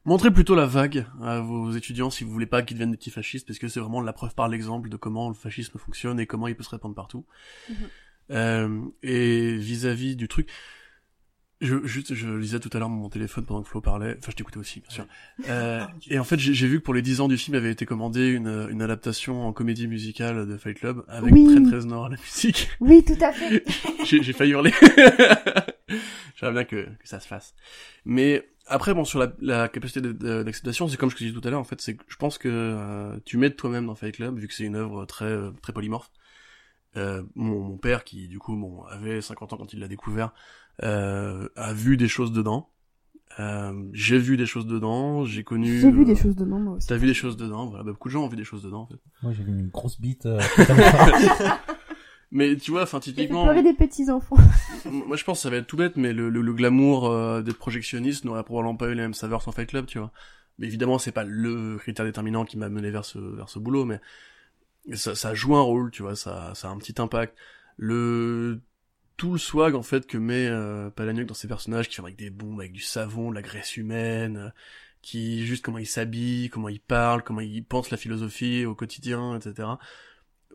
Montrez 0.03 0.31
plutôt 0.31 0.55
la 0.55 0.65
vague 0.65 1.05
à 1.21 1.41
vos 1.41 1.71
étudiants 1.71 2.09
si 2.09 2.23
vous 2.23 2.31
voulez 2.31 2.47
pas 2.47 2.63
qu'ils 2.63 2.75
deviennent 2.75 2.91
des 2.91 2.97
petits 2.97 3.11
fascistes, 3.11 3.45
parce 3.45 3.59
que 3.59 3.67
c'est 3.67 3.79
vraiment 3.79 4.01
la 4.01 4.13
preuve 4.13 4.33
par 4.33 4.47
l'exemple 4.49 4.89
de 4.89 4.97
comment 4.97 5.29
le 5.29 5.35
fascisme 5.35 5.77
fonctionne 5.77 6.19
et 6.19 6.25
comment 6.25 6.47
il 6.47 6.55
peut 6.55 6.63
se 6.63 6.71
répandre 6.71 6.95
partout. 6.95 7.23
Mhm. 7.69 7.75
Euh, 8.31 8.81
et 9.03 9.57
vis-à-vis 9.57 10.15
du 10.15 10.27
truc, 10.27 10.49
je, 11.61 11.85
juste, 11.85 12.13
je 12.13 12.27
lisais 12.27 12.59
tout 12.59 12.69
à 12.73 12.79
l'heure 12.79 12.89
mon 12.89 13.07
téléphone 13.09 13.45
pendant 13.45 13.61
que 13.61 13.69
Flo 13.69 13.81
parlait. 13.81 14.15
Enfin, 14.17 14.31
je 14.31 14.35
t'écoutais 14.35 14.57
aussi, 14.57 14.79
bien 14.81 14.89
sûr. 14.89 15.05
Euh, 15.47 15.85
et 16.09 16.19
en 16.19 16.23
fait, 16.23 16.39
j'ai 16.39 16.67
vu 16.67 16.79
que 16.79 16.83
pour 16.83 16.93
les 16.93 17.01
10 17.01 17.21
ans 17.21 17.27
du 17.27 17.37
film 17.37 17.55
avait 17.55 17.71
été 17.71 17.85
commandé 17.85 18.27
une, 18.29 18.67
une 18.71 18.81
adaptation 18.81 19.45
en 19.45 19.53
comédie 19.53 19.87
musicale 19.87 20.47
de 20.47 20.57
Fight 20.57 20.79
Club 20.79 21.03
avec 21.07 21.33
Oui. 21.33 21.45
Trent 21.53 21.71
Reznor 21.71 22.05
à 22.05 22.09
la 22.09 22.17
musique. 22.17 22.69
Oui, 22.79 23.03
tout 23.05 23.23
à 23.23 23.31
fait. 23.31 23.63
j'ai 24.05 24.23
j'ai 24.23 24.33
failli 24.33 24.51
hurler. 24.51 24.73
J'aimerais 26.35 26.53
bien 26.53 26.63
que, 26.65 26.85
que 26.85 27.07
ça 27.07 27.19
se 27.19 27.27
fasse. 27.27 27.53
Mais 28.05 28.47
après, 28.65 28.93
bon, 28.93 29.05
sur 29.05 29.19
la, 29.19 29.31
la 29.41 29.67
capacité 29.67 30.01
d'acceptation, 30.01 30.87
c'est 30.87 30.97
comme 30.97 31.09
je 31.11 31.15
te 31.15 31.23
disais 31.23 31.39
tout 31.39 31.47
à 31.47 31.51
l'heure, 31.51 31.59
en 31.59 31.65
fait, 31.65 31.81
c'est 31.81 31.95
que 31.95 32.03
je 32.07 32.15
pense 32.15 32.37
que 32.37 32.49
euh, 32.49 33.17
tu 33.25 33.37
mets 33.37 33.49
de 33.49 33.55
toi-même 33.55 33.85
dans 33.85 33.95
Fight 33.95 34.15
Club, 34.15 34.39
vu 34.39 34.47
que 34.47 34.53
c'est 34.53 34.63
une 34.63 34.75
œuvre 34.75 35.05
très 35.05 35.35
très 35.61 35.73
polymorphe. 35.73 36.09
Euh, 36.97 37.23
mon, 37.35 37.61
mon 37.61 37.77
père, 37.77 38.03
qui 38.03 38.27
du 38.27 38.37
coup 38.37 38.55
bon, 38.55 38.83
avait 38.83 39.21
50 39.21 39.53
ans 39.53 39.57
quand 39.57 39.71
il 39.71 39.79
l'a 39.79 39.87
découvert, 39.87 40.33
a 40.79 41.73
vu 41.73 41.97
des 41.97 42.07
choses 42.07 42.31
dedans. 42.31 42.67
Euh, 43.39 43.71
j'ai 43.93 44.17
vu 44.17 44.35
des 44.35 44.45
choses 44.45 44.67
dedans, 44.67 45.23
j'ai 45.23 45.43
connu... 45.43 45.79
J'ai 45.79 45.89
vu 45.89 46.01
euh, 46.01 46.05
des 46.05 46.15
choses 46.15 46.35
de 46.35 46.43
moi 46.43 46.75
aussi. 46.75 46.87
T'as 46.87 46.97
vu 46.97 47.07
des 47.07 47.13
choses 47.13 47.37
dedans, 47.37 47.67
voilà. 47.67 47.83
Bah, 47.83 47.91
beaucoup 47.91 48.09
de 48.09 48.13
gens 48.13 48.23
ont 48.23 48.27
vu 48.27 48.35
des 48.35 48.43
choses 48.43 48.61
dedans, 48.61 48.81
en 48.81 48.87
fait. 48.87 48.99
Moi 49.23 49.31
j'ai 49.31 49.43
vu 49.43 49.51
une 49.51 49.69
grosse 49.69 50.01
bite. 50.01 50.25
euh, 50.25 50.39
Mais 52.33 52.55
tu 52.55 52.71
vois, 52.71 52.83
enfin, 52.83 52.99
typiquement... 52.99 53.43
pleurer 53.43 53.63
des 53.63 53.73
petits 53.73 54.09
enfants. 54.09 54.37
Moi, 54.85 55.17
je 55.17 55.23
pense 55.23 55.39
que 55.39 55.43
ça 55.43 55.49
va 55.49 55.57
être 55.57 55.67
tout 55.67 55.75
bête, 55.77 55.97
mais 55.97 56.13
le, 56.13 56.29
le, 56.29 56.41
le 56.41 56.53
glamour 56.53 57.09
euh, 57.09 57.41
d'être 57.41 57.57
projectionniste 57.57 58.23
n'aurait 58.23 58.43
probablement 58.43 58.75
pas 58.75 58.87
eu 58.87 58.95
les 58.95 59.01
mêmes 59.01 59.13
saveurs 59.13 59.41
sans 59.41 59.51
Fight 59.51 59.69
Club, 59.69 59.85
tu 59.85 59.99
vois. 59.99 60.11
Mais 60.57 60.67
évidemment, 60.67 60.97
c'est 60.97 61.11
pas 61.11 61.23
le 61.25 61.77
critère 61.77 62.05
déterminant 62.05 62.45
qui 62.45 62.57
m'a 62.57 62.69
mené 62.69 62.89
vers 62.89 63.03
ce, 63.05 63.19
vers 63.19 63.49
ce 63.49 63.59
boulot, 63.59 63.83
mais 63.85 63.99
ça, 64.93 65.15
ça 65.15 65.33
joue 65.33 65.55
un 65.55 65.61
rôle, 65.61 65.91
tu 65.91 66.03
vois, 66.03 66.15
ça, 66.15 66.51
ça 66.55 66.69
a 66.69 66.71
un 66.71 66.77
petit 66.77 67.01
impact. 67.01 67.37
Le, 67.77 68.61
tout 69.21 69.33
le 69.33 69.37
swag, 69.37 69.75
en 69.75 69.83
fait, 69.83 70.07
que 70.07 70.17
met 70.17 70.47
euh, 70.47 70.89
Palahniuk 70.89 71.27
dans 71.27 71.33
ses 71.33 71.47
personnages, 71.47 71.87
qui 71.87 71.95
fabrique 71.95 72.17
des 72.17 72.29
bombes 72.29 72.59
avec 72.59 72.71
du 72.71 72.81
savon, 72.81 73.29
de 73.29 73.35
la 73.35 73.41
graisse 73.41 73.77
humaine, 73.77 74.37
euh, 74.37 74.49
qui, 75.01 75.45
juste 75.45 75.63
comment 75.63 75.77
il 75.77 75.85
s'habille, 75.85 76.49
comment 76.49 76.69
il 76.69 76.79
parle, 76.79 77.21
comment 77.21 77.41
il 77.41 77.63
pense 77.63 77.91
la 77.91 77.97
philosophie 77.97 78.65
au 78.65 78.73
quotidien, 78.73 79.35
etc. 79.35 79.67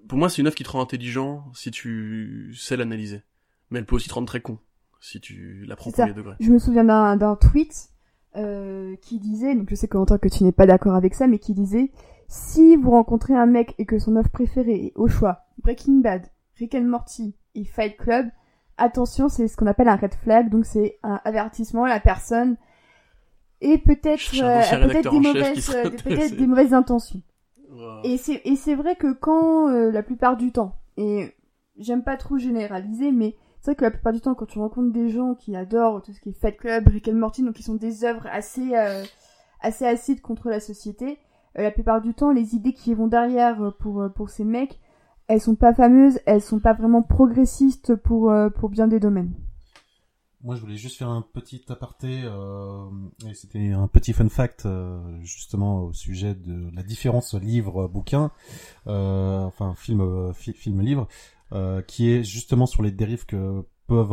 Pour 0.09 0.19
moi, 0.19 0.29
c'est 0.29 0.43
une 0.43 0.49
œuvre 0.49 0.57
qui 0.57 0.65
te 0.65 0.71
rend 0.71 0.81
intelligent 0.81 1.51
si 1.55 1.71
tu 1.71 2.53
sais 2.57 2.77
l'analyser 2.77 3.23
mais 3.71 3.79
elle 3.79 3.87
peut 3.87 3.97
aussi 3.97 4.09
te 4.09 4.15
rendre 4.15 4.27
très 4.27 4.41
con 4.41 4.59
si 5.01 5.21
tu 5.21 5.65
la 5.67 5.77
prends 5.77 5.91
premier 5.91 6.15
degré. 6.15 6.35
Je 6.41 6.51
me 6.51 6.59
souviens 6.59 6.85
d'un 6.85 7.37
tweet 7.37 7.91
euh, 8.35 8.97
qui 9.03 9.21
disait, 9.21 9.55
donc 9.55 9.69
je 9.71 9.75
sais 9.75 9.89
Corentin 9.89 10.19
que 10.19 10.29
tu 10.29 10.43
n'es 10.43 10.53
pas 10.53 10.67
d'accord 10.67 10.95
avec 10.95 11.15
ça, 11.15 11.27
mais 11.27 11.39
qui 11.39 11.55
disait 11.55 11.93
si 12.29 12.77
vous 12.77 12.91
rencontrez 12.91 13.35
un 13.35 13.47
mec 13.47 13.75
et 13.79 13.87
que 13.87 13.99
son 13.99 14.17
œuvre 14.17 14.31
préférée 14.31 14.87
est 14.87 14.93
au 14.97 15.07
choix 15.07 15.45
Breaking 15.63 16.01
Bad, 16.01 16.27
Rick 16.59 16.75
and 16.75 16.85
Morty 16.85 17.37
et 17.55 17.65
Fight 17.65 17.97
Club, 17.97 18.27
attention, 18.79 19.29
c'est 19.29 19.49
ce 19.49 19.57
qu'on 19.57 19.67
appelle 19.67 19.89
un 19.89 19.97
red 19.97 20.15
flag, 20.15 20.51
donc 20.51 20.65
c'est 20.65 20.99
un 21.03 21.21
avertissement, 21.25 21.87
la 21.87 22.01
personne 22.01 22.57
et 23.61 23.79
peut-être 23.79 24.35
euh, 24.43 24.87
peut-être 24.87 25.11
des 25.11 25.21
mauvaises 25.21 25.71
euh, 25.75 25.91
peut-être 25.91 26.37
des 26.37 26.47
mauvaises 26.47 26.75
intentions. 26.75 27.23
Wow. 27.71 28.01
Et 28.05 28.17
c'est 28.19 28.43
et 28.45 28.57
c'est 28.57 28.75
vrai 28.75 28.97
que 28.97 29.13
quand 29.13 29.69
euh, 29.69 29.91
la 29.91 30.03
plupart 30.03 30.37
du 30.37 30.53
temps 30.53 30.77
et 30.97 31.35
j'aime 31.79 32.03
pas 32.03 32.17
trop 32.17 32.39
généraliser 32.39 33.13
mais 33.13 33.35
c'est 33.61 33.73
vrai 33.73 33.77
que 33.77 33.85
la 33.85 33.91
plupart 33.91 34.13
du 34.13 34.21
temps 34.21 34.35
quand 34.35 34.47
tu 34.47 34.59
rencontres 34.59 34.93
des 34.93 35.09
gens 35.09 35.35
qui 35.35 35.57
adorent 35.57 36.03
tout 36.03 36.13
ce 36.13 36.21
qui 36.21 36.31
est 36.31 36.39
Fight 36.39 36.57
Club, 36.57 36.89
Rick 36.89 37.09
and 37.09 37.15
Morty 37.15 37.43
donc 37.43 37.55
qui 37.55 37.63
sont 37.63 37.75
des 37.75 38.05
œuvres 38.05 38.27
assez 38.31 38.75
euh, 38.75 39.03
assez 39.61 39.87
acides 39.87 40.21
contre 40.21 40.49
la 40.49 40.61
société, 40.61 41.19
la 41.55 41.71
plupart 41.71 42.03
du 42.03 42.15
temps 42.15 42.31
les 42.31 42.55
idées 42.55 42.75
qui 42.75 42.95
vont 42.95 43.09
derrière 43.09 43.73
pour 43.79 44.07
pour 44.15 44.31
ces 44.31 44.45
mecs, 44.45 44.79
elles 45.29 45.41
sont 45.41 45.57
pas 45.57 45.75
fameuses, 45.75 46.21
elles 46.27 46.43
sont 46.43 46.61
pas 46.61 46.73
vraiment 46.73 47.03
progressistes 47.03 47.95
pour 47.95 48.31
euh, 48.31 48.51
pour 48.51 48.69
bien 48.69 48.89
des 48.89 49.01
domaines. 49.01 49.35
Moi, 50.43 50.55
je 50.55 50.61
voulais 50.61 50.77
juste 50.77 50.97
faire 50.99 51.09
un 51.09 51.23
petit 51.23 51.65
aparté, 51.71 52.21
euh, 52.23 52.85
et 53.29 53.35
c'était 53.35 53.73
un 53.73 53.89
petit 53.89 54.13
fun 54.13 54.29
fact, 54.29 54.65
euh, 54.65 55.01
justement, 55.23 55.83
au 55.83 55.93
sujet 55.93 56.37
de 56.37 56.71
la 56.73 56.85
différence 56.85 57.35
livre-bouquin, 57.35 58.31
euh, 58.87 59.41
enfin, 59.41 59.75
film, 59.75 60.03
euh, 60.03 60.33
euh, 61.53 61.83
qui 61.83 62.11
est 62.11 62.23
justement 62.23 62.67
sur 62.67 62.85
les 62.85 62.93
dérives 62.93 63.27
que 63.27 63.65
peuvent 63.89 64.13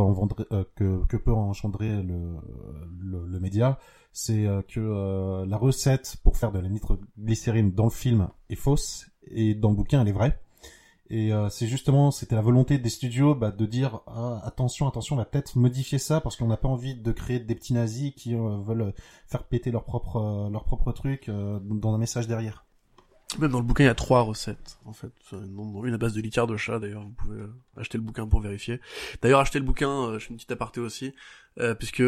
que, 0.75 1.05
que 1.05 1.17
peut 1.17 1.33
engendrer 1.33 2.01
le, 2.01 2.37
le, 2.99 3.27
le 3.27 3.39
média. 3.39 3.77
C'est 4.11 4.47
que 4.69 5.45
la 5.45 5.57
recette 5.57 6.17
pour 6.23 6.37
faire 6.37 6.51
de 6.51 6.59
la 6.59 6.69
nitroglycérine 6.69 7.71
dans 7.73 7.85
le 7.85 7.91
film 7.91 8.29
est 8.49 8.55
fausse, 8.55 9.07
et 9.27 9.53
dans 9.53 9.69
le 9.69 9.75
bouquin, 9.75 10.01
elle 10.01 10.07
est 10.07 10.13
vraie. 10.13 10.39
Et 11.09 11.33
euh, 11.33 11.49
c'est 11.49 11.67
justement, 11.67 12.11
c'était 12.11 12.35
la 12.35 12.41
volonté 12.41 12.77
des 12.77 12.89
studios 12.89 13.35
bah, 13.35 13.51
de 13.51 13.65
dire 13.65 14.01
ah, 14.07 14.41
attention, 14.45 14.87
attention, 14.87 15.15
on 15.15 15.19
va 15.19 15.25
peut-être 15.25 15.57
modifier 15.57 15.99
ça 15.99 16.21
parce 16.21 16.37
qu'on 16.37 16.47
n'a 16.47 16.57
pas 16.57 16.69
envie 16.69 16.95
de 16.95 17.11
créer 17.11 17.39
des 17.39 17.55
petits 17.55 17.73
nazis 17.73 18.13
qui 18.15 18.35
euh, 18.35 18.57
veulent 18.65 18.93
faire 19.27 19.43
péter 19.43 19.71
leur 19.71 19.83
propre 19.83 20.17
euh, 20.17 20.49
leur 20.49 20.63
propre 20.63 20.91
truc 20.91 21.27
euh, 21.27 21.59
dans 21.61 21.93
un 21.93 21.97
message 21.97 22.27
derrière. 22.27 22.65
Même 23.39 23.49
dans 23.49 23.59
le 23.59 23.65
bouquin, 23.65 23.85
il 23.85 23.87
y 23.87 23.89
a 23.89 23.95
trois 23.95 24.21
recettes, 24.21 24.77
en 24.85 24.93
fait. 24.93 25.11
Une 25.31 25.93
à 25.93 25.97
base 25.97 26.13
de 26.13 26.21
liqueur 26.21 26.45
de 26.45 26.55
chat, 26.55 26.77
d'ailleurs, 26.77 27.01
vous 27.01 27.13
pouvez 27.13 27.39
euh, 27.39 27.47
acheter 27.77 27.97
le 27.97 28.03
bouquin 28.03 28.27
pour 28.27 28.41
vérifier. 28.41 28.79
D'ailleurs, 29.23 29.39
acheter 29.39 29.57
le 29.57 29.65
bouquin, 29.65 30.13
je 30.13 30.19
fais 30.19 30.29
une 30.29 30.35
petite 30.35 30.51
aparté 30.51 30.79
aussi, 30.79 31.15
puisque 31.79 32.03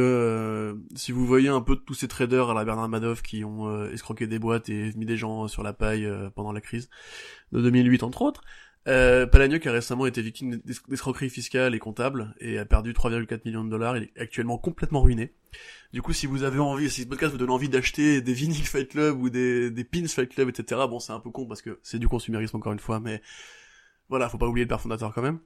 si 0.96 1.12
vous 1.12 1.26
voyez 1.26 1.50
un 1.50 1.62
peu 1.62 1.78
tous 1.78 1.96
ces 1.96 2.08
traders 2.08 2.52
à 2.52 2.54
la 2.54 2.64
Bernard 2.64 2.90
Madoff 2.90 3.24
qui 3.24 3.44
ont 3.44 3.86
escroqué 3.90 4.28
des 4.28 4.38
boîtes 4.38 4.70
et 4.70 4.92
mis 4.96 5.08
des 5.08 5.18
gens 5.18 5.48
sur 5.48 5.64
la 5.64 5.74
paille 5.74 6.08
pendant 6.36 6.52
la 6.52 6.62
crise 6.62 6.92
de 7.52 7.62
2008, 7.62 8.04
entre 8.04 8.22
autres, 8.22 8.44
euh, 8.88 9.26
a 9.32 9.72
récemment 9.72 10.06
été 10.06 10.22
victime 10.22 10.58
d'es- 10.58 10.74
d'escroquerie 10.88 11.30
fiscale 11.30 11.74
et 11.76 11.80
comptable 11.80 12.36
et 12.40 12.58
a 12.58 12.66
perdu 12.66 12.94
3,4 12.94 13.42
millions 13.46 13.64
de 13.64 13.70
dollars. 13.70 13.98
Il 13.98 14.04
est 14.04 14.20
actuellement 14.20 14.58
complètement 14.58 15.02
ruiné. 15.02 15.34
Du 15.94 16.02
coup, 16.02 16.14
si 16.14 16.26
vous 16.26 16.44
avez 16.44 16.60
envie, 16.60 16.90
si 16.90 17.04
ce 17.04 17.08
podcast 17.08 17.32
vous 17.32 17.38
donne 17.38 17.50
envie 17.50 17.70
d'acheter 17.70 18.22
des 18.22 18.34
vinyles 18.34 18.66
Fight 18.66 18.90
Club 18.90 19.20
ou 19.20 19.30
des, 19.30 19.72
des 19.72 19.84
pins 19.84 20.08
Fight 20.08 20.30
Club, 20.30 20.50
etc., 20.50 20.82
bon, 20.90 21.00
c'est 21.00 21.14
un 21.14 21.20
peu 21.20 21.30
con 21.30 21.46
parce 21.46 21.62
que 21.62 21.80
c'est 21.84 22.00
du 22.00 22.08
consumérisme 22.08 22.58
encore 22.58 22.74
une 22.74 22.80
fois, 22.80 23.00
mais 23.00 23.22
voilà, 24.10 24.30
faut 24.30 24.38
pas 24.38 24.48
oublier 24.48 24.66
le 24.66 24.70
père 24.70 24.82
fondateur 24.82 25.14
quand 25.14 25.22
même. 25.22 25.40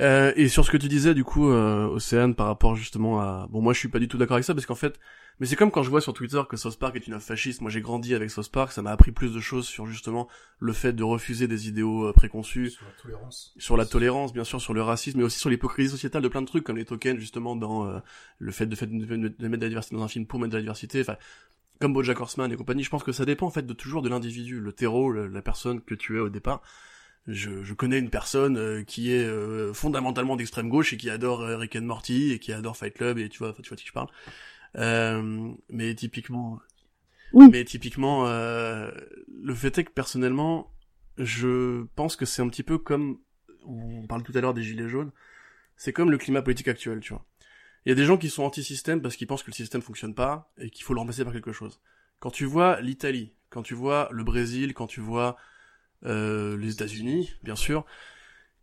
Euh, 0.00 0.32
et 0.36 0.48
sur 0.48 0.64
ce 0.64 0.70
que 0.70 0.76
tu 0.78 0.88
disais, 0.88 1.14
du 1.14 1.22
coup, 1.24 1.50
euh, 1.50 1.86
Océane, 1.86 2.34
par 2.34 2.46
rapport 2.46 2.74
justement 2.76 3.20
à... 3.20 3.46
Bon, 3.50 3.60
moi, 3.60 3.74
je 3.74 3.78
suis 3.78 3.88
pas 3.88 3.98
du 3.98 4.08
tout 4.08 4.16
d'accord 4.18 4.36
avec 4.36 4.44
ça 4.44 4.54
parce 4.54 4.64
qu'en 4.66 4.74
fait, 4.74 4.98
mais 5.38 5.46
c'est 5.46 5.56
comme 5.56 5.70
quand 5.70 5.82
je 5.82 5.90
vois 5.90 6.00
sur 6.00 6.14
Twitter 6.14 6.40
que 6.48 6.56
South 6.56 6.78
Park 6.78 6.96
est 6.96 7.06
une 7.06 7.12
œuvre 7.12 7.22
fasciste. 7.22 7.60
Moi, 7.60 7.70
j'ai 7.70 7.82
grandi 7.82 8.14
avec 8.14 8.30
South 8.30 8.50
Park, 8.50 8.72
ça 8.72 8.80
m'a 8.80 8.90
appris 8.90 9.12
plus 9.12 9.32
de 9.34 9.40
choses 9.40 9.66
sur 9.66 9.86
justement 9.86 10.28
le 10.60 10.72
fait 10.72 10.94
de 10.94 11.02
refuser 11.04 11.46
des 11.46 11.68
idéaux 11.68 12.06
euh, 12.06 12.12
préconçus 12.12 12.70
Sur 12.70 12.86
la 12.86 12.92
tolérance. 13.02 13.54
sur 13.58 13.76
la 13.76 13.84
tolérance, 13.86 14.32
bien 14.32 14.44
sûr, 14.44 14.60
sur 14.62 14.72
le 14.72 14.82
racisme, 14.82 15.18
mais 15.18 15.24
aussi 15.24 15.38
sur 15.38 15.50
l'hypocrisie 15.50 15.90
sociétale 15.90 16.22
de 16.22 16.28
plein 16.28 16.40
de 16.42 16.46
trucs, 16.46 16.64
comme 16.64 16.78
les 16.78 16.86
tokens, 16.86 17.18
justement, 17.20 17.54
dans 17.54 17.86
euh, 17.86 17.98
le 18.38 18.50
fait 18.52 18.66
de, 18.66 18.74
fait 18.74 18.86
de, 18.86 19.04
de 19.04 19.14
mettre 19.18 19.36
de 19.60 19.64
la 19.64 19.68
diversité 19.68 19.94
dans 19.96 20.02
un 20.02 20.08
film 20.08 20.26
pour 20.26 20.38
mettre 20.38 20.52
de 20.52 20.56
la 20.56 20.62
diversité, 20.62 21.02
enfin, 21.02 21.16
comme 21.80 21.92
Bojack 21.92 22.18
Horseman 22.20 22.50
et 22.50 22.56
compagnie, 22.56 22.82
je 22.82 22.90
pense 22.90 23.02
que 23.02 23.12
ça 23.12 23.24
dépend, 23.26 23.46
en 23.46 23.50
fait, 23.50 23.66
de 23.66 23.72
toujours 23.74 24.00
de 24.02 24.08
l'individu, 24.08 24.58
le 24.60 24.72
terreau, 24.72 25.10
le- 25.10 25.26
la 25.28 25.42
personne 25.42 25.80
que 25.82 25.94
tu 25.94 26.16
es 26.16 26.20
au 26.20 26.30
départ. 26.30 26.62
Je, 27.28 27.62
je 27.62 27.74
connais 27.74 27.98
une 27.98 28.10
personne 28.10 28.56
euh, 28.56 28.82
qui 28.82 29.12
est 29.12 29.24
euh, 29.24 29.72
fondamentalement 29.72 30.34
d'extrême 30.36 30.68
gauche 30.68 30.92
et 30.92 30.96
qui 30.96 31.08
adore 31.08 31.42
euh, 31.42 31.56
Rick 31.56 31.76
and 31.76 31.82
Morty 31.82 32.32
et 32.32 32.38
qui 32.40 32.52
adore 32.52 32.76
Fight 32.76 32.94
Club 32.94 33.18
et 33.18 33.28
tu 33.28 33.38
vois, 33.38 33.52
tu 33.52 33.68
vois 33.68 33.76
de 33.76 33.80
qui 33.80 33.86
je 33.86 33.92
parle. 33.92 34.08
Euh, 34.76 35.52
mais 35.68 35.94
typiquement, 35.94 36.58
Oui. 37.32 37.48
mais 37.52 37.64
typiquement, 37.64 38.26
euh, 38.26 38.90
le 39.40 39.54
fait 39.54 39.78
est 39.78 39.84
que 39.84 39.92
personnellement, 39.92 40.72
je 41.18 41.84
pense 41.94 42.16
que 42.16 42.24
c'est 42.24 42.42
un 42.42 42.48
petit 42.48 42.62
peu 42.64 42.78
comme 42.78 43.18
on 43.64 44.06
parle 44.08 44.24
tout 44.24 44.32
à 44.34 44.40
l'heure 44.40 44.54
des 44.54 44.62
gilets 44.64 44.88
jaunes, 44.88 45.12
c'est 45.76 45.92
comme 45.92 46.10
le 46.10 46.18
climat 46.18 46.42
politique 46.42 46.68
actuel, 46.68 47.00
tu 47.00 47.12
vois. 47.12 47.24
Il 47.84 47.90
y 47.90 47.92
a 47.92 47.94
des 47.96 48.04
gens 48.04 48.16
qui 48.16 48.30
sont 48.30 48.42
anti-système 48.44 49.00
parce 49.02 49.14
qu'ils 49.16 49.26
pensent 49.26 49.42
que 49.42 49.50
le 49.50 49.56
système 49.56 49.82
fonctionne 49.82 50.14
pas 50.14 50.52
et 50.58 50.70
qu'il 50.70 50.84
faut 50.84 50.94
le 50.94 50.98
remplacer 51.00 51.22
par 51.24 51.32
quelque 51.32 51.52
chose. 51.52 51.80
Quand 52.18 52.30
tu 52.30 52.44
vois 52.44 52.80
l'Italie, 52.80 53.32
quand 53.50 53.62
tu 53.62 53.74
vois 53.74 54.08
le 54.12 54.24
Brésil, 54.24 54.74
quand 54.74 54.86
tu 54.86 55.00
vois 55.00 55.36
euh, 56.04 56.56
les 56.56 56.72
États-Unis, 56.72 57.32
bien 57.42 57.56
sûr, 57.56 57.84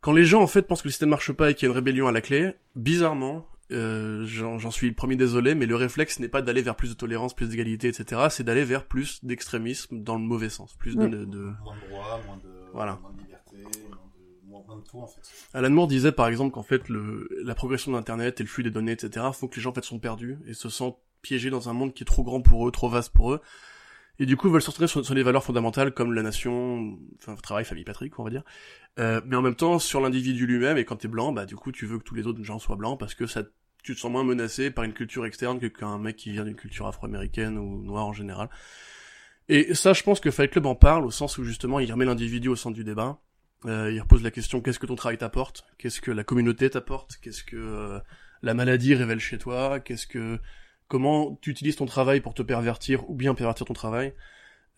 quand 0.01 0.11
les 0.13 0.25
gens 0.25 0.41
en 0.41 0.47
fait 0.47 0.63
pensent 0.63 0.81
que 0.81 0.87
le 0.87 0.91
système 0.91 1.09
marche 1.09 1.31
pas 1.31 1.51
et 1.51 1.55
qu'il 1.55 1.65
y 1.65 1.67
a 1.67 1.71
une 1.71 1.75
rébellion 1.75 2.07
à 2.07 2.11
la 2.11 2.21
clé, 2.21 2.53
bizarrement, 2.75 3.45
euh, 3.71 4.25
j'en 4.25 4.57
j'en 4.57 4.71
suis 4.71 4.87
le 4.87 4.95
premier 4.95 5.15
désolé, 5.15 5.55
mais 5.55 5.65
le 5.65 5.75
réflexe 5.75 6.19
n'est 6.19 6.27
pas 6.29 6.41
d'aller 6.41 6.61
vers 6.61 6.75
plus 6.75 6.89
de 6.89 6.93
tolérance, 6.95 7.35
plus 7.35 7.49
d'égalité, 7.49 7.87
etc. 7.87 8.27
C'est 8.29 8.43
d'aller 8.43 8.63
vers 8.63 8.85
plus 8.85 9.23
d'extrémisme 9.23 10.01
dans 10.03 10.15
le 10.15 10.21
mauvais 10.23 10.49
sens, 10.49 10.73
plus 10.75 10.95
de, 10.95 11.01
Ouais. 11.03 11.09
de, 11.09 11.17
Moins 11.17 11.25
de 11.75 11.87
droits, 11.89 12.21
moins 12.25 12.37
de, 12.37 12.49
Voilà. 12.73 12.97
moins 13.01 13.11
de 13.11 13.19
liberté. 13.19 13.57
dans 14.67 14.75
le 14.75 14.81
tout, 14.83 14.99
en 14.99 15.07
fait. 15.07 15.21
Alan 15.53 15.69
Moore 15.69 15.87
disait 15.87 16.11
par 16.11 16.27
exemple 16.27 16.51
qu'en 16.53 16.63
fait 16.63 16.89
le, 16.89 17.27
la 17.43 17.55
progression 17.55 17.91
d'Internet 17.91 18.39
et 18.39 18.43
le 18.43 18.49
flux 18.49 18.63
des 18.63 18.71
données, 18.71 18.91
etc., 18.93 19.25
font 19.33 19.47
que 19.47 19.55
les 19.55 19.61
gens 19.61 19.69
en 19.71 19.73
fait 19.73 19.83
sont 19.85 19.99
perdus 19.99 20.37
et 20.47 20.53
se 20.53 20.69
sentent 20.69 20.97
piégés 21.21 21.49
dans 21.49 21.69
un 21.69 21.73
monde 21.73 21.93
qui 21.93 22.03
est 22.03 22.05
trop 22.05 22.23
grand 22.23 22.41
pour 22.41 22.67
eux, 22.67 22.71
trop 22.71 22.89
vaste 22.89 23.11
pour 23.13 23.33
eux. 23.33 23.41
Et 24.19 24.25
du 24.25 24.35
coup, 24.35 24.49
veulent 24.49 24.61
se 24.61 24.71
sur, 24.87 25.05
sur 25.05 25.15
les 25.15 25.23
valeurs 25.23 25.43
fondamentales 25.43 25.93
comme 25.93 26.13
la 26.13 26.21
nation, 26.21 26.99
enfin 27.19 27.35
travail, 27.35 27.63
famille, 27.63 27.85
patrie, 27.85 28.11
on 28.17 28.23
va 28.23 28.29
dire. 28.29 28.43
Euh, 28.99 29.21
mais 29.25 29.37
en 29.37 29.41
même 29.41 29.55
temps, 29.55 29.79
sur 29.79 30.01
l'individu 30.01 30.45
lui-même, 30.45 30.77
et 30.77 30.83
quand 30.83 30.97
t'es 30.97 31.07
blanc, 31.07 31.31
bah 31.31 31.45
du 31.45 31.55
coup, 31.55 31.71
tu 31.71 31.85
veux 31.85 31.97
que 31.97 32.03
tous 32.03 32.15
les 32.15 32.27
autres 32.27 32.43
gens 32.43 32.59
soient 32.59 32.75
blancs 32.75 32.99
parce 32.99 33.15
que 33.15 33.27
ça, 33.27 33.43
tu 33.81 33.95
te 33.95 33.99
sens 33.99 34.11
moins 34.11 34.25
menacé 34.25 34.71
par 34.71 34.83
une 34.83 34.93
culture 34.93 35.25
externe 35.25 35.59
que 35.59 35.67
qu'un 35.67 35.97
mec 35.97 36.17
qui 36.17 36.31
vient 36.31 36.43
d'une 36.43 36.57
culture 36.57 36.85
afro-américaine 36.85 37.57
ou 37.57 37.81
noire 37.81 38.05
en 38.05 38.13
général. 38.13 38.49
Et 39.47 39.73
ça, 39.73 39.93
je 39.93 40.03
pense 40.03 40.19
que 40.19 40.31
Fight 40.31 40.51
Club 40.51 40.65
en 40.65 40.75
parle 40.75 41.05
au 41.05 41.11
sens 41.11 41.37
où 41.37 41.45
justement, 41.45 41.79
il 41.79 41.91
remet 41.91 42.05
l'individu 42.05 42.49
au 42.49 42.57
centre 42.57 42.75
du 42.75 42.83
débat. 42.83 43.21
Euh, 43.65 43.91
il 43.91 43.99
repose 43.99 44.21
la 44.21 44.31
question 44.31 44.61
qu'est-ce 44.61 44.79
que 44.79 44.85
ton 44.85 44.95
travail 44.95 45.17
t'apporte? 45.17 45.65
Qu'est-ce 45.77 46.01
que 46.01 46.11
la 46.11 46.23
communauté 46.23 46.69
t'apporte? 46.69 47.17
Qu'est-ce 47.21 47.43
que 47.43 47.55
euh, 47.55 47.99
la 48.41 48.53
maladie 48.53 48.95
révèle 48.95 49.19
chez 49.19 49.37
toi? 49.37 49.79
Qu'est-ce 49.79 50.07
que 50.07 50.39
comment 50.89 51.37
tu 51.41 51.51
utilises 51.51 51.77
ton 51.77 51.85
travail 51.85 52.19
pour 52.19 52.33
te 52.33 52.41
pervertir 52.41 53.09
ou 53.09 53.15
bien 53.15 53.33
pervertir 53.33 53.65
ton 53.65 53.73
travail 53.73 54.13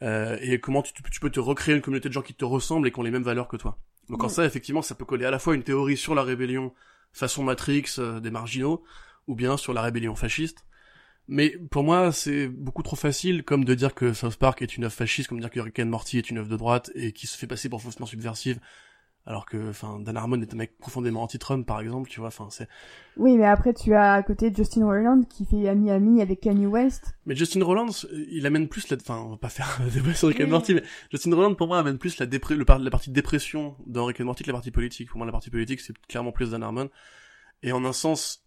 euh, 0.04 0.38
et 0.42 0.60
comment 0.60 0.84
tu, 0.84 0.94
tu, 0.94 1.20
peux 1.20 1.30
te 1.32 1.40
recréer 1.40 1.74
une 1.74 1.82
communauté 1.82 2.10
de 2.10 2.14
gens 2.14 2.22
qui 2.22 2.36
te 2.36 2.46
ressemblent 2.46 2.88
et 2.88 2.92
qui 2.92 3.00
ont 3.00 3.04
les 3.04 3.12
mêmes 3.12 3.24
valeurs 3.24 3.48
que 3.48 3.58
toi. 3.58 3.80
Donc 4.10 4.24
en 4.24 4.30
ça, 4.30 4.46
effectivement, 4.46 4.82
ça 4.82 4.94
peut 4.94 5.06
coller 5.06 5.26
à 5.26 5.32
la 5.32 5.40
fois 5.40 5.56
une 5.56 5.64
théorie 5.64 5.98
sur 5.98 6.14
la 6.14 6.24
rébellion 6.24 6.74
façon 7.14 7.44
Matrix 7.44 7.86
euh, 7.98 8.20
des 8.20 8.32
marginaux 8.32 8.84
ou 9.28 9.36
bien 9.36 9.58
sur 9.58 9.74
la 9.74 9.82
rébellion 9.82 10.16
fasciste. 10.16 10.66
Mais 11.28 11.56
pour 11.70 11.84
moi, 11.84 12.12
c'est 12.12 12.48
beaucoup 12.48 12.84
trop 12.84 12.96
facile, 12.96 13.44
comme 13.44 13.64
de 13.64 13.74
dire 13.74 13.94
que 13.94 14.12
South 14.12 14.36
Park 14.36 14.62
est 14.62 14.76
une 14.76 14.84
œuvre 14.84 14.94
fasciste, 14.94 15.30
comme 15.30 15.38
de 15.38 15.44
dire 15.44 15.52
que 15.52 15.60
Rick 15.60 15.80
and 15.80 15.86
Morty 15.86 16.18
est 16.18 16.30
une 16.30 16.40
œuvre 16.40 16.50
de 16.50 16.58
droite 16.58 16.92
et 16.94 17.14
qui 17.14 17.28
se 17.28 17.38
fait 17.38 17.48
passer 17.48 17.70
pour 17.70 17.82
faussement 17.82 18.06
subversive, 18.06 18.60
alors 19.26 19.46
que, 19.46 19.70
enfin, 19.70 20.00
Dan 20.00 20.18
Harmon 20.18 20.42
est 20.42 20.54
un 20.54 20.58
mec 20.58 20.78
profondément 20.80 21.22
anti-Trump, 21.22 21.66
par 21.68 21.80
exemple, 21.80 22.10
tu 22.10 22.20
vois, 22.20 22.30
enfin, 22.30 22.48
c'est... 22.50 22.68
Oui, 23.18 23.38
mais 23.38 23.46
après, 23.46 23.74
tu 23.74 23.94
as 23.94 24.14
à 24.14 24.24
côté 24.24 24.52
Justin 24.54 24.86
Roiland 24.86 25.22
qui 25.24 25.46
fait 25.46 25.68
ami-ami 25.70 26.22
avec 26.22 26.40
Kanye 26.42 26.66
West. 26.66 27.14
Mais 27.26 27.36
Justin 27.36 27.64
Roiland, 27.64 27.86
il 28.32 28.46
amène 28.48 28.68
plus 28.68 28.90
la... 28.90 28.98
Enfin, 28.98 29.20
on 29.20 29.30
va 29.30 29.38
pas 29.38 29.50
faire 29.50 29.80
débat 29.94 30.14
sur 30.16 30.28
Rick 30.30 30.42
and 30.42 30.48
Morty, 30.48 30.74
mais 30.74 30.84
Justin 31.12 31.36
Roiland, 31.36 31.54
pour 31.54 31.68
moi, 31.68 31.78
amène 31.78 32.00
plus 32.00 32.18
la, 32.18 32.26
dépr... 32.26 32.54
le 32.56 32.66
par... 32.66 32.80
la 32.80 32.90
partie 32.90 33.12
dépression 33.12 33.76
dans 33.86 34.06
Rick 34.06 34.22
and 34.22 34.26
Morty 34.26 34.44
que 34.44 34.50
la 34.50 34.54
partie 34.54 34.72
politique. 34.72 35.10
Pour 35.10 35.18
moi, 35.18 35.26
la 35.28 35.32
partie 35.32 35.52
politique, 35.52 35.82
c'est 35.82 35.96
clairement 36.08 36.32
plus 36.32 36.50
Dan 36.50 36.64
Harmon. 36.64 36.90
Et 37.62 37.72
en 37.74 37.86
un 37.86 37.94
sens, 37.94 38.44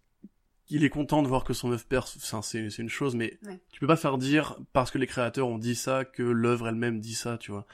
il 0.70 0.82
est 0.82 0.90
content 0.90 1.22
de 1.22 1.28
voir 1.28 1.44
que 1.44 1.52
son 1.52 1.70
œuvre 1.70 1.84
perce, 1.84 2.16
enfin, 2.16 2.42
c'est, 2.42 2.68
c'est 2.70 2.82
une 2.82 2.88
chose, 2.88 3.14
mais 3.14 3.38
Ouais. 3.46 3.60
tu 3.70 3.78
peux 3.78 3.86
pas 3.86 3.96
faire 3.96 4.18
dire, 4.18 4.56
parce 4.72 4.90
que 4.90 4.98
les 4.98 5.06
créateurs 5.06 5.46
ont 5.46 5.58
dit 5.58 5.76
ça, 5.76 6.04
que 6.04 6.22
l'œuvre 6.24 6.66
elle-même 6.66 6.98
dit 6.98 7.14
ça, 7.14 7.38
tu 7.38 7.52
vois. 7.52 7.64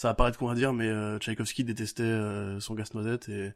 Ça 0.00 0.08
va 0.08 0.14
paraître 0.14 0.38
con 0.38 0.48
à 0.48 0.54
dire, 0.54 0.72
mais 0.72 0.88
euh, 0.88 1.18
Tchaïkovski 1.18 1.62
détestait 1.62 2.04
euh, 2.04 2.58
son 2.58 2.72
gaz 2.74 2.94
noisette 2.94 3.28
et, 3.28 3.52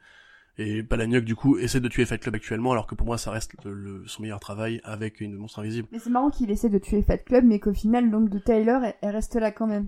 et 0.58 0.82
Palahniuk, 0.82 1.24
du 1.24 1.34
coup, 1.34 1.56
essaie 1.56 1.80
de 1.80 1.88
tuer 1.88 2.04
Fight 2.04 2.20
Club 2.20 2.34
actuellement, 2.34 2.72
alors 2.72 2.86
que 2.86 2.94
pour 2.94 3.06
moi, 3.06 3.16
ça 3.16 3.30
reste 3.30 3.54
le, 3.64 3.72
le- 3.72 4.06
son 4.06 4.20
meilleur 4.20 4.40
travail 4.40 4.78
avec 4.84 5.22
une 5.22 5.36
monstre 5.36 5.60
invisible. 5.60 5.88
Mais 5.90 5.98
c'est 5.98 6.10
marrant 6.10 6.28
qu'il 6.28 6.50
essaie 6.50 6.68
de 6.68 6.76
tuer 6.76 7.00
Fat 7.00 7.16
Club, 7.16 7.44
mais 7.46 7.60
qu'au 7.60 7.72
final, 7.72 8.10
l'ombre 8.10 8.28
de 8.28 8.38
Tyler, 8.38 8.78
elle, 8.84 8.94
elle 9.00 9.10
reste 9.16 9.36
là 9.36 9.52
quand 9.52 9.66
même. 9.66 9.86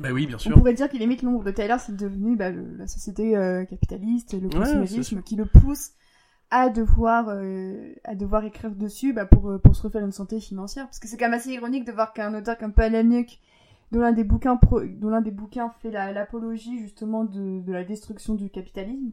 Bah 0.00 0.08
oui, 0.10 0.26
bien 0.26 0.38
On 0.38 0.40
sûr. 0.40 0.54
pourrait 0.56 0.74
dire 0.74 0.90
qu'il 0.90 0.98
limite 0.98 1.22
l'ombre 1.22 1.44
de 1.44 1.52
Tyler, 1.52 1.76
c'est 1.78 1.94
devenu 1.96 2.34
bah, 2.34 2.50
le- 2.50 2.76
la 2.76 2.88
société 2.88 3.36
euh, 3.36 3.64
capitaliste, 3.64 4.34
le 4.34 4.48
consumérisme 4.48 5.22
qui 5.22 5.36
le 5.36 5.46
pousse 5.46 5.90
à 6.50 6.68
devoir 6.68 7.28
euh, 7.28 7.94
à 8.02 8.16
devoir 8.16 8.44
écrire 8.44 8.72
dessus 8.72 9.12
bah, 9.12 9.24
pour 9.24 9.60
pour 9.62 9.76
se 9.76 9.82
refaire 9.82 10.04
une 10.04 10.10
santé 10.10 10.40
financière. 10.40 10.86
Parce 10.86 10.98
que 10.98 11.06
c'est 11.06 11.16
quand 11.16 11.26
même 11.26 11.34
assez 11.38 11.50
ironique 11.52 11.84
de 11.84 11.92
voir 11.92 12.12
qu'un 12.12 12.34
auteur 12.34 12.58
comme 12.58 12.72
Palahniuk, 12.72 13.38
dont 13.92 14.00
l'un 14.00 14.12
des 14.12 14.24
bouquins 14.24 14.56
pro- 14.56 14.82
dont 14.84 15.10
l'un 15.10 15.20
des 15.20 15.30
bouquins 15.30 15.70
fait 15.80 15.90
la- 15.90 16.12
l'apologie 16.12 16.80
justement 16.80 17.24
de, 17.24 17.60
de 17.60 17.72
la 17.72 17.84
destruction 17.84 18.34
du 18.34 18.50
capitalisme, 18.50 19.12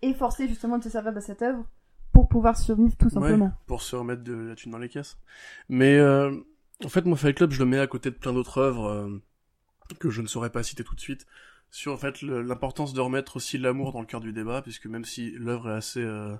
est 0.00 0.14
forcé 0.14 0.48
justement 0.48 0.78
de 0.78 0.84
se 0.84 0.88
servir 0.88 1.12
de 1.12 1.20
cette 1.20 1.42
œuvre 1.42 1.64
pour 2.12 2.28
pouvoir 2.28 2.56
survivre 2.56 2.96
tout 2.96 3.10
simplement. 3.10 3.52
pour 3.66 3.82
se 3.82 3.94
remettre 3.96 4.22
de 4.22 4.32
la 4.32 4.54
thune 4.54 4.72
dans 4.72 4.78
les 4.78 4.88
caisses. 4.88 5.18
Mais 5.68 5.98
euh, 5.98 6.34
en 6.84 6.88
fait, 6.88 7.04
moi, 7.04 7.16
Fight 7.16 7.36
Club, 7.36 7.50
je 7.50 7.58
le 7.58 7.66
mets 7.66 7.78
à 7.78 7.86
côté 7.86 8.10
de 8.10 8.14
plein 8.14 8.32
d'autres 8.32 8.58
œuvres 8.58 8.86
euh, 8.86 9.22
que 9.98 10.08
je 10.10 10.22
ne 10.22 10.26
saurais 10.26 10.50
pas 10.50 10.62
citer 10.62 10.84
tout 10.84 10.94
de 10.94 11.00
suite, 11.00 11.26
sur 11.70 11.92
en 11.92 11.96
fait 11.96 12.22
l'importance 12.22 12.94
de 12.94 13.00
remettre 13.00 13.36
aussi 13.36 13.58
l'amour 13.58 13.92
dans 13.92 14.00
le 14.00 14.06
cœur 14.06 14.20
du 14.20 14.32
débat, 14.32 14.62
puisque 14.62 14.86
même 14.86 15.04
si 15.04 15.32
l'œuvre 15.32 15.70
est 15.70 15.74
assez, 15.74 16.02
euh, 16.02 16.34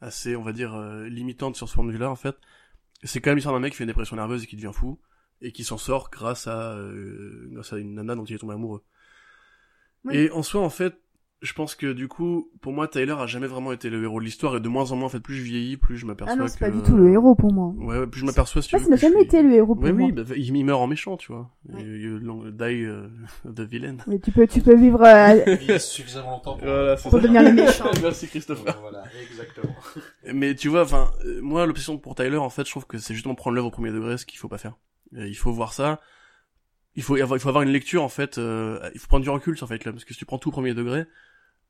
assez, 0.00 0.36
on 0.36 0.42
va 0.42 0.52
dire, 0.52 0.74
euh, 0.74 1.06
limitante 1.08 1.56
sur 1.56 1.68
ce 1.68 1.74
point 1.74 1.84
de 1.84 1.92
vue-là, 1.92 2.10
en 2.10 2.16
fait, 2.16 2.36
c'est 3.04 3.20
quand 3.20 3.30
même 3.30 3.36
l'histoire 3.36 3.54
d'un 3.54 3.60
mec 3.60 3.72
qui 3.72 3.76
fait 3.78 3.84
une 3.84 3.88
dépression 3.88 4.16
nerveuse 4.16 4.42
et 4.42 4.46
qui 4.46 4.56
devient 4.56 4.72
fou, 4.72 4.98
et 5.42 5.52
qui 5.52 5.64
s'en 5.64 5.78
sort 5.78 6.10
grâce 6.10 6.46
à, 6.46 6.72
euh, 6.74 7.48
grâce 7.52 7.72
à 7.72 7.78
une 7.78 7.94
nana 7.94 8.14
dont 8.14 8.24
il 8.24 8.34
est 8.34 8.38
tombé 8.38 8.54
amoureux. 8.54 8.82
Oui. 10.04 10.16
Et 10.16 10.30
en 10.30 10.42
soi, 10.42 10.60
en 10.62 10.70
fait, 10.70 10.94
je 11.42 11.52
pense 11.52 11.74
que 11.74 11.92
du 11.92 12.08
coup, 12.08 12.50
pour 12.62 12.72
moi, 12.72 12.88
Tyler 12.88 13.12
a 13.18 13.26
jamais 13.26 13.46
vraiment 13.46 13.70
été 13.72 13.90
le 13.90 14.02
héros 14.02 14.18
de 14.18 14.24
l'histoire, 14.24 14.56
et 14.56 14.60
de 14.60 14.68
moins 14.68 14.92
en 14.92 14.96
moins, 14.96 15.06
en 15.06 15.10
fait, 15.10 15.20
plus 15.20 15.34
je 15.34 15.42
vieillis, 15.42 15.76
plus 15.76 15.98
je 15.98 16.06
m'aperçois 16.06 16.32
Ah 16.34 16.38
non, 16.38 16.44
que... 16.46 16.50
c'est 16.50 16.58
pas 16.58 16.70
du 16.70 16.80
tout 16.82 16.96
le 16.96 17.10
héros 17.12 17.34
pour 17.34 17.52
moi. 17.52 17.68
Ouais, 17.76 17.98
ouais, 17.98 18.06
plus 18.06 18.20
je 18.20 18.24
m'aperçois, 18.24 18.62
si 18.62 18.70
ça 18.70 18.78
n'a 18.78 18.84
que 18.84 18.96
jamais 18.96 19.16
suis- 19.16 19.24
été 19.26 19.42
le 19.42 19.52
héros 19.52 19.74
pour 19.74 19.84
Oui, 19.84 19.92
moi. 19.92 20.06
oui, 20.06 20.12
bah, 20.12 20.22
il, 20.36 20.56
il 20.56 20.64
meurt 20.64 20.80
en 20.80 20.86
méchant, 20.86 21.18
tu 21.18 21.32
vois. 21.32 21.50
Ouais. 21.68 21.82
You 21.82 22.18
long- 22.18 22.44
die 22.50 22.84
euh, 22.86 23.08
the 23.44 23.60
villain. 23.60 23.96
Mais 24.06 24.18
tu 24.20 24.30
peux 24.32 24.46
tu 24.46 24.62
peux 24.62 24.74
vivre 24.74 25.02
euh, 25.04 25.56
Il 25.68 25.78
suffisamment 25.80 26.30
longtemps 26.32 26.56
pour... 26.56 26.66
Voilà, 26.66 26.96
c'est 26.96 27.02
pour 27.02 27.12
ça. 27.12 27.18
devenir 27.20 27.42
le 27.42 27.52
méchant. 27.52 27.90
Merci 28.02 28.26
Christopher. 28.28 28.78
Voilà, 28.80 29.02
exactement. 29.30 29.74
Mais 30.32 30.54
tu 30.54 30.68
vois, 30.68 30.82
enfin, 30.82 31.10
euh, 31.26 31.40
moi, 31.42 31.66
l'obsession 31.66 31.98
pour 31.98 32.14
Tyler, 32.14 32.36
en 32.38 32.48
fait, 32.50 32.64
je 32.64 32.70
trouve 32.70 32.86
que 32.86 32.96
c'est 32.96 33.12
justement 33.12 33.34
prendre 33.34 33.54
l'œuvre 33.54 33.68
au 33.68 33.70
premier 33.70 33.90
degré, 33.90 34.16
ce 34.16 34.24
qu'il 34.24 34.38
faut 34.38 34.48
pas 34.48 34.58
faire. 34.58 34.76
Euh, 35.16 35.28
il 35.28 35.34
faut 35.36 35.52
voir 35.52 35.72
ça. 35.72 36.00
Il 36.96 37.02
faut, 37.02 37.16
avoir, 37.16 37.36
il 37.38 37.40
faut 37.40 37.48
avoir 37.48 37.62
une 37.62 37.70
lecture, 37.72 38.02
en 38.02 38.08
fait. 38.08 38.38
euh, 38.38 38.78
il 38.94 39.00
faut 39.00 39.08
prendre 39.08 39.24
du 39.24 39.30
recul 39.30 39.56
sur 39.56 39.68
Fight 39.68 39.82
Club, 39.82 39.94
parce 39.94 40.04
que 40.04 40.14
si 40.14 40.18
tu 40.18 40.26
prends 40.26 40.38
tout 40.38 40.50
premier 40.50 40.74
degré, 40.74 41.06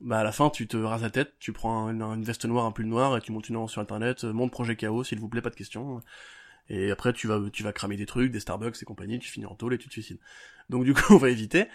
bah 0.01 0.21
à 0.21 0.25
la 0.25 0.33
fin, 0.33 0.51
tu 0.51 0.67
te 0.67 0.77
rases 0.77 1.03
la 1.03 1.11
tête, 1.11 1.35
tu 1.39 1.53
prends 1.53 1.89
une, 1.91 2.03
une 2.03 2.25
veste 2.25 2.45
noire, 2.45 2.67
un 2.67 2.73
pull 2.73 2.87
noir, 2.87 3.17
et 3.17 3.21
tu 3.21 3.33
montes 3.33 3.49
une 3.49 3.57
annonce 3.57 3.73
sur 3.73 3.81
Internet, 3.81 4.25
euh, 4.25 4.33
monte 4.33 4.51
Projet 4.53 4.77
Chaos, 4.77 5.05
s'il 5.05 5.21
vous 5.21 5.29
plaît, 5.29 5.43
pas 5.43 5.51
de 5.51 5.57
questions. 5.57 6.01
Et 6.69 6.91
après, 6.91 7.13
tu 7.13 7.27
vas, 7.27 7.41
tu 7.53 7.63
vas 7.63 7.73
cramer 7.73 7.97
des 7.97 8.07
trucs, 8.07 8.33
des 8.33 8.41
Starbucks 8.41 8.77
et 8.81 8.85
compagnie, 8.85 9.19
tu 9.19 9.31
finis 9.31 9.47
en 9.47 9.55
tôle 9.55 9.75
et 9.75 9.79
tu 9.79 9.89
te 9.89 9.93
suicides. 9.93 10.19
Donc 10.71 10.85
du 10.85 10.95
coup, 10.95 11.03
on 11.15 11.19
va 11.19 11.31
éviter. 11.31 11.67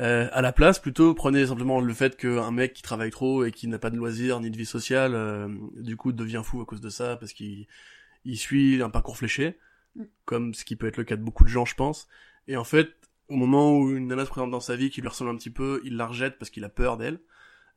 Euh, 0.00 0.28
à 0.32 0.42
la 0.42 0.52
place, 0.52 0.78
plutôt, 0.80 1.14
prenez 1.14 1.46
simplement 1.46 1.80
le 1.80 1.94
fait 1.94 2.16
qu'un 2.16 2.50
mec 2.50 2.72
qui 2.74 2.82
travaille 2.82 3.10
trop 3.10 3.44
et 3.44 3.52
qui 3.52 3.68
n'a 3.68 3.78
pas 3.78 3.90
de 3.90 3.96
loisirs 3.96 4.40
ni 4.40 4.50
de 4.50 4.56
vie 4.56 4.66
sociale, 4.66 5.14
euh, 5.14 5.48
du 5.76 5.96
coup, 5.96 6.12
devient 6.12 6.42
fou 6.44 6.60
à 6.60 6.66
cause 6.66 6.80
de 6.80 6.88
ça, 6.88 7.16
parce 7.16 7.32
qu'il 7.32 7.66
il 8.24 8.36
suit 8.36 8.82
un 8.82 8.90
parcours 8.90 9.16
fléché, 9.16 9.58
Mm. 9.96 10.02
comme 10.24 10.54
ce 10.54 10.64
qui 10.64 10.76
peut 10.76 10.86
être 10.86 10.96
le 10.96 11.04
cas 11.04 11.16
de 11.16 11.22
beaucoup 11.22 11.44
de 11.44 11.48
gens, 11.48 11.64
je 11.64 11.74
pense. 11.74 12.08
Et 12.48 12.56
en 12.56 12.64
fait, 12.64 12.88
au 13.28 13.36
moment 13.36 13.78
où 13.78 13.90
une 13.96 14.08
nana 14.08 14.24
se 14.24 14.30
présente 14.30 14.50
dans 14.50 14.60
sa 14.60 14.76
vie 14.76 14.90
qui 14.90 15.00
lui 15.00 15.08
ressemble 15.08 15.30
un 15.30 15.36
petit 15.36 15.50
peu, 15.50 15.80
il 15.84 15.96
la 15.96 16.06
rejette 16.06 16.38
parce 16.38 16.50
qu'il 16.50 16.64
a 16.64 16.68
peur 16.68 16.96
d'elle. 16.96 17.20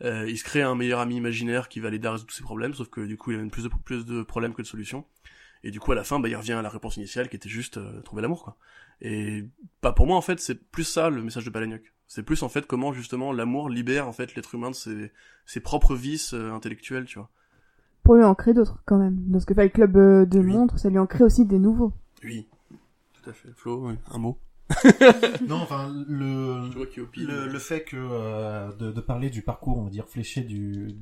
Euh, 0.03 0.29
il 0.29 0.37
se 0.37 0.43
crée 0.43 0.61
un 0.61 0.75
meilleur 0.75 0.99
ami 0.99 1.15
imaginaire 1.15 1.69
qui 1.69 1.79
va 1.79 1.89
l'aider 1.89 2.07
à 2.07 2.11
résoudre 2.11 2.29
tous 2.29 2.35
ses 2.35 2.43
problèmes, 2.43 2.73
sauf 2.73 2.89
que 2.89 3.01
du 3.01 3.17
coup, 3.17 3.31
il 3.31 3.35
a 3.35 3.37
même 3.39 3.49
plus 3.51 3.63
de, 3.63 3.69
plus 3.83 4.05
de 4.05 4.21
problèmes 4.23 4.53
que 4.53 4.61
de 4.61 4.67
solutions. 4.67 5.05
Et 5.63 5.71
du 5.71 5.79
coup, 5.79 5.91
à 5.91 5.95
la 5.95 6.03
fin, 6.03 6.19
bah, 6.19 6.29
il 6.29 6.35
revient 6.35 6.53
à 6.53 6.61
la 6.61 6.69
réponse 6.69 6.97
initiale 6.97 7.29
qui 7.29 7.35
était 7.35 7.49
juste 7.49 7.77
euh, 7.77 8.01
trouver 8.01 8.21
l'amour, 8.21 8.43
quoi. 8.43 8.57
Et 9.01 9.45
pas 9.81 9.91
pour 9.91 10.07
moi, 10.07 10.15
en 10.17 10.21
fait, 10.21 10.39
c'est 10.39 10.55
plus 10.69 10.83
ça 10.83 11.09
le 11.09 11.21
message 11.23 11.45
de 11.45 11.49
Palahniuk. 11.49 11.93
C'est 12.07 12.23
plus 12.23 12.41
en 12.41 12.49
fait 12.49 12.65
comment 12.65 12.93
justement 12.93 13.33
l'amour 13.33 13.69
libère 13.69 14.07
en 14.07 14.13
fait 14.13 14.33
l'être 14.35 14.55
humain 14.55 14.69
de 14.71 14.75
ses, 14.75 15.11
ses 15.45 15.59
propres 15.59 15.93
vices 15.95 16.33
euh, 16.33 16.51
intellectuels, 16.51 17.05
tu 17.05 17.19
vois. 17.19 17.29
Pour 18.03 18.15
lui 18.15 18.23
en 18.23 18.33
créer 18.33 18.53
d'autres 18.53 18.81
quand 18.85 18.97
même. 18.97 19.17
Dans 19.27 19.39
ce 19.39 19.45
que 19.45 19.53
Fight 19.53 19.73
Club 19.73 19.97
euh, 19.97 20.21
Oui. 20.21 20.27
démontre, 20.29 20.79
ça 20.79 20.89
lui 20.89 20.99
en 20.99 21.05
crée 21.05 21.23
aussi 21.25 21.45
des 21.45 21.59
nouveaux. 21.59 21.91
Oui, 22.27 22.45
tout 23.13 23.29
à 23.29 23.31
fait. 23.31 23.53
Flo, 23.55 23.87
un 23.87 24.17
mot. 24.17 24.37
Non, 25.47 25.55
enfin, 25.61 25.91
le... 26.07 26.69
Le, 27.25 27.47
le 27.47 27.59
fait 27.59 27.83
que 27.83 27.95
euh, 27.97 28.71
de, 28.73 28.91
de 28.91 29.01
parler 29.01 29.29
du 29.29 29.41
parcours, 29.41 29.77
on 29.77 29.83
va 29.83 29.89
dire 29.89 30.07
fléché 30.07 30.41
du, 30.41 30.93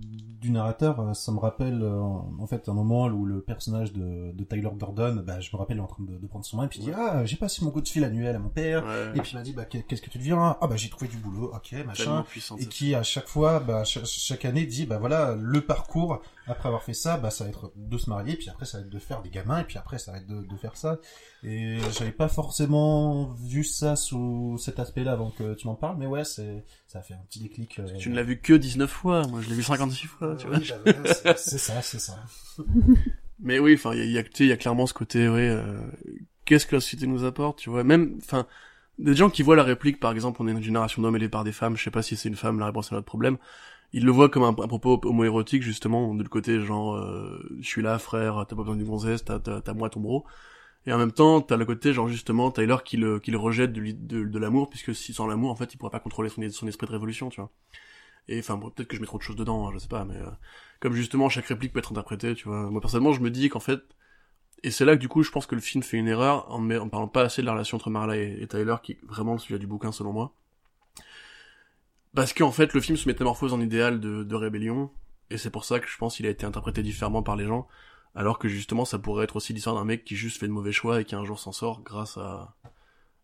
du 0.42 0.52
narrateur, 0.52 1.00
euh, 1.00 1.14
ça 1.14 1.32
me 1.32 1.40
rappelle 1.40 1.82
euh, 1.82 2.00
en 2.00 2.48
fait 2.48 2.70
un 2.70 2.74
moment 2.74 3.06
où 3.08 3.26
le 3.26 3.42
personnage 3.42 3.92
de, 3.94 4.32
de 4.34 4.44
Tyler 4.44 4.70
Durden, 4.78 5.22
bah, 5.22 5.40
je 5.40 5.50
me 5.52 5.58
rappelle 5.58 5.78
il 5.78 5.80
est 5.80 5.84
en 5.84 5.88
train 5.88 6.04
de, 6.04 6.18
de 6.18 6.28
prendre 6.28 6.46
son 6.46 6.58
main 6.58 6.66
et 6.66 6.68
puis 6.68 6.80
il 6.80 6.86
dit 6.86 6.92
ah 6.96 7.26
j'ai 7.26 7.38
passé 7.38 7.66
mon 7.66 7.72
coup 7.72 7.82
de 7.82 7.88
fil 7.88 8.04
annuel 8.04 8.36
à 8.36 8.40
mon 8.40 8.50
père. 8.50 8.86
Ouais, 8.86 9.18
et 9.18 9.22
puis 9.22 9.32
il 9.34 9.36
m'a 9.38 9.42
dit 9.44 9.54
bah 9.54 9.66
qu'est- 9.66 9.84
qu'est-ce 9.84 10.02
que 10.02 10.10
tu 10.10 10.18
deviens? 10.20 10.58
Ah 10.62 10.68
bah 10.68 10.76
j'ai 10.76 10.90
trouvé 10.90 11.08
du 11.10 11.18
boulot. 11.18 11.52
Ok 11.56 11.74
machin. 11.86 12.24
Puissant. 12.28 12.58
et 12.58 12.66
qui 12.68 12.94
à 12.96 13.04
chaque 13.04 13.28
fois 13.28 13.60
bah 13.60 13.84
cha- 13.84 14.06
chaque 14.06 14.46
année 14.46 14.66
dit 14.66 14.86
bah 14.86 14.98
voilà 15.00 15.36
le 15.40 15.62
parcours 15.62 16.22
après 16.48 16.68
avoir 16.68 16.84
fait 16.84 16.94
ça 16.94 17.18
bah 17.18 17.32
ça 17.32 17.44
va 17.46 17.50
être 17.50 17.72
de 17.76 17.98
se 17.98 18.10
marier 18.10 18.36
puis 18.36 18.50
après 18.50 18.66
ça 18.66 18.78
va 18.78 18.84
être 18.84 18.90
de 18.92 19.00
faire 19.00 19.22
des 19.24 19.30
gamins 19.30 19.60
et 19.60 19.64
puis 19.64 19.78
après 19.80 19.98
ça 19.98 20.12
va 20.12 20.20
être 20.20 20.28
de, 20.28 20.44
de 20.46 20.56
faire 20.58 20.78
ça 20.78 21.00
et 21.48 21.78
j'avais 21.98 22.12
pas 22.12 22.28
forcément 22.28 23.26
vu 23.44 23.64
ça 23.64 23.96
sous 23.96 24.58
cet 24.58 24.80
aspect-là 24.80 25.12
avant 25.14 25.32
que 25.32 25.54
tu 25.54 25.68
m'en 25.68 25.76
parles 25.76 25.98
mais 25.98 26.08
ouais 26.08 26.24
c'est 26.24 26.64
ça 26.88 27.00
a 27.00 27.02
fait 27.02 27.14
un 27.14 27.24
petit 27.30 27.40
déclic 27.40 27.80
euh, 27.80 27.88
Tu 28.00 28.10
ne 28.10 28.16
l'as 28.16 28.24
vu 28.24 28.40
que 28.40 28.54
19 28.54 28.90
fois, 28.90 29.28
moi 29.28 29.42
je 29.42 29.50
l'ai 29.50 29.56
vu 29.56 29.64
56 29.64 30.08
fois, 30.08 30.36
tu 30.36 30.48
vois. 30.48 30.58
oui, 30.58 30.66
bah, 30.70 31.36
c'est- 31.36 31.58
ça 31.58 31.82
c'est 31.82 32.00
ça 32.00 32.18
Mais 33.40 33.60
oui, 33.60 33.74
enfin, 33.76 33.94
il 33.94 34.00
y 34.12 34.18
a, 34.18 34.22
y, 34.22 34.26
a, 34.26 34.44
y 34.46 34.52
a 34.52 34.58
clairement 34.58 34.88
ce 34.88 34.94
côté, 34.94 35.28
ouais, 35.28 35.50
euh, 35.50 35.78
qu'est-ce 36.46 36.66
que 36.66 36.76
la 36.76 36.82
société 36.82 37.06
nous 37.06 37.26
apporte, 37.26 37.60
tu 37.60 37.70
vois. 37.70 37.84
Même, 37.84 38.18
enfin, 38.24 38.48
des 38.98 39.14
gens 39.14 39.30
qui 39.30 39.44
voient 39.44 39.58
la 39.58 39.64
réplique, 39.64 40.00
par 40.00 40.12
exemple, 40.12 40.42
on 40.42 40.48
est 40.48 40.52
une 40.52 40.64
génération 40.64 41.02
d'hommes 41.02 41.16
élevés 41.18 41.30
par 41.30 41.44
des 41.44 41.52
femmes, 41.52 41.76
je 41.76 41.84
sais 41.84 41.92
pas 41.92 42.02
si 42.02 42.16
c'est 42.16 42.30
une 42.30 42.36
femme, 42.36 42.60
la 42.60 42.68
réponse 42.68 42.92
à 42.92 42.96
notre 42.96 43.06
problème. 43.06 43.38
Ils 43.94 44.06
le 44.06 44.12
voient 44.12 44.30
comme 44.30 44.44
un, 44.44 44.50
un 44.50 44.68
propos 44.68 45.02
homoérotique, 45.06 45.64
justement, 45.64 46.14
de 46.16 46.24
le 46.24 46.30
côté 46.30 46.62
genre, 46.62 46.96
euh, 46.98 47.40
je 47.62 47.68
suis 47.68 47.82
là, 47.82 48.00
frère, 48.00 48.46
t'as 48.48 48.56
pas 48.56 48.64
besoin 48.64 48.76
du 48.78 48.86
gonzesse, 48.86 49.26
t'as, 49.26 49.40
t'as, 49.40 49.62
t'as 49.62 49.74
moi 49.74 49.90
ton 49.90 50.02
bro. 50.02 50.26
Et 50.88 50.94
en 50.94 50.98
même 50.98 51.12
temps, 51.12 51.42
t'as 51.42 51.58
le 51.58 51.66
côté, 51.66 51.94
genre, 51.94 52.08
justement, 52.08 52.52
Tyler 52.52 52.78
qui 52.86 52.98
le, 52.98 53.20
qui 53.20 53.32
le 53.32 53.38
rejette 53.38 53.74
de, 53.74 54.40
l'amour, 54.40 54.70
puisque 54.70 54.94
si 54.94 55.14
sans 55.14 55.28
l'amour, 55.28 55.52
en 55.52 55.56
fait, 55.56 55.74
il 55.74 55.78
pourrait 55.78 55.92
pas 55.92 56.00
contrôler 56.00 56.30
son, 56.30 56.48
son 56.52 56.68
esprit 56.68 56.86
de 56.86 56.92
révolution, 56.92 57.30
tu 57.30 57.42
vois. 57.42 57.52
Et 58.28 58.40
enfin, 58.40 58.58
peut-être 58.58 58.88
que 58.88 58.96
je 58.96 59.02
mets 59.02 59.08
trop 59.08 59.18
de 59.18 59.24
choses 59.24 59.36
dedans, 59.36 59.68
hein, 59.68 59.72
je 59.74 59.80
sais 59.80 59.88
pas, 59.88 60.06
mais 60.06 60.16
euh, 60.16 60.30
comme 60.80 60.94
justement 60.94 61.30
chaque 61.30 61.46
réplique 61.46 61.74
peut 61.74 61.80
être 61.80 61.92
interprétée, 61.92 62.34
tu 62.36 62.48
vois. 62.48 62.70
Moi 62.72 62.82
personnellement, 62.82 63.14
je 63.14 63.22
me 63.22 63.30
dis 63.30 63.50
qu'en 63.50 63.60
fait, 63.60 63.82
et 64.64 64.72
c'est 64.72 64.86
là 64.86 64.96
que 64.96 65.02
du 65.02 65.08
coup, 65.08 65.22
je 65.24 65.32
pense 65.32 65.46
que 65.46 65.56
le 65.56 65.62
film 65.62 65.84
fait 65.84 65.98
une 65.98 66.08
erreur 66.08 66.52
en, 66.52 66.70
en 66.72 66.90
parlant 66.90 67.08
pas 67.08 67.22
assez 67.22 67.42
de 67.42 67.46
la 67.46 67.54
relation 67.54 67.78
entre 67.78 67.90
Marla 67.92 68.18
et, 68.18 68.38
et 68.42 68.48
Tyler, 68.48 68.76
qui 68.82 68.94
est 68.94 69.00
vraiment 69.04 69.34
le 69.34 69.40
sujet 69.40 69.60
du 69.60 69.68
bouquin 69.68 69.92
selon 69.92 70.12
moi. 70.12 70.34
Parce 72.16 72.34
qu'en 72.34 72.52
fait, 72.52 72.74
le 72.74 72.82
film 72.82 72.98
se 72.98 73.08
métamorphose 73.08 73.54
en 73.54 73.62
idéal 73.62 74.00
de, 74.00 74.24
de 74.24 74.36
rébellion, 74.36 74.90
et 75.30 75.38
c'est 75.38 75.50
pour 75.50 75.66
ça 75.66 75.80
que 75.80 75.88
je 75.88 75.98
pense 75.98 76.16
qu'il 76.16 76.26
a 76.26 76.30
été 76.30 76.46
interprété 76.46 76.82
différemment 76.82 77.22
par 77.22 77.36
les 77.36 77.46
gens, 77.46 77.68
alors 78.16 78.40
que 78.40 78.48
justement, 78.48 78.86
ça 78.86 78.98
pourrait 79.00 79.26
être 79.26 79.36
aussi 79.36 79.54
l'histoire 79.54 79.76
d'un 79.76 79.86
mec 79.86 80.04
qui 80.06 80.16
juste 80.16 80.40
fait 80.40 80.48
de 80.48 80.52
mauvais 80.54 80.72
choix 80.72 81.02
et 81.02 81.06
qui 81.06 81.16
un 81.16 81.26
jour 81.26 81.40
s'en 81.40 81.52
sort 81.52 81.82
grâce 81.84 82.18
à, 82.18 82.56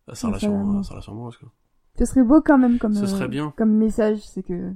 à 0.08 0.14
sa 0.14 0.28
relation, 0.28 0.72
sa- 0.74 0.78
à 0.80 0.82
sa 0.84 0.90
relation 0.94 1.12
amoureuse, 1.12 1.36
quoi. 1.38 1.48
Ce 1.98 2.04
serait 2.06 2.22
beau 2.24 2.40
quand 2.40 2.56
même 2.58 2.78
comme, 2.78 2.94
Ce 2.94 3.04
euh, 3.04 3.06
serait 3.06 3.28
bien. 3.28 3.52
comme 3.56 3.72
message, 3.72 4.18
c'est 4.20 4.42
que 4.42 4.72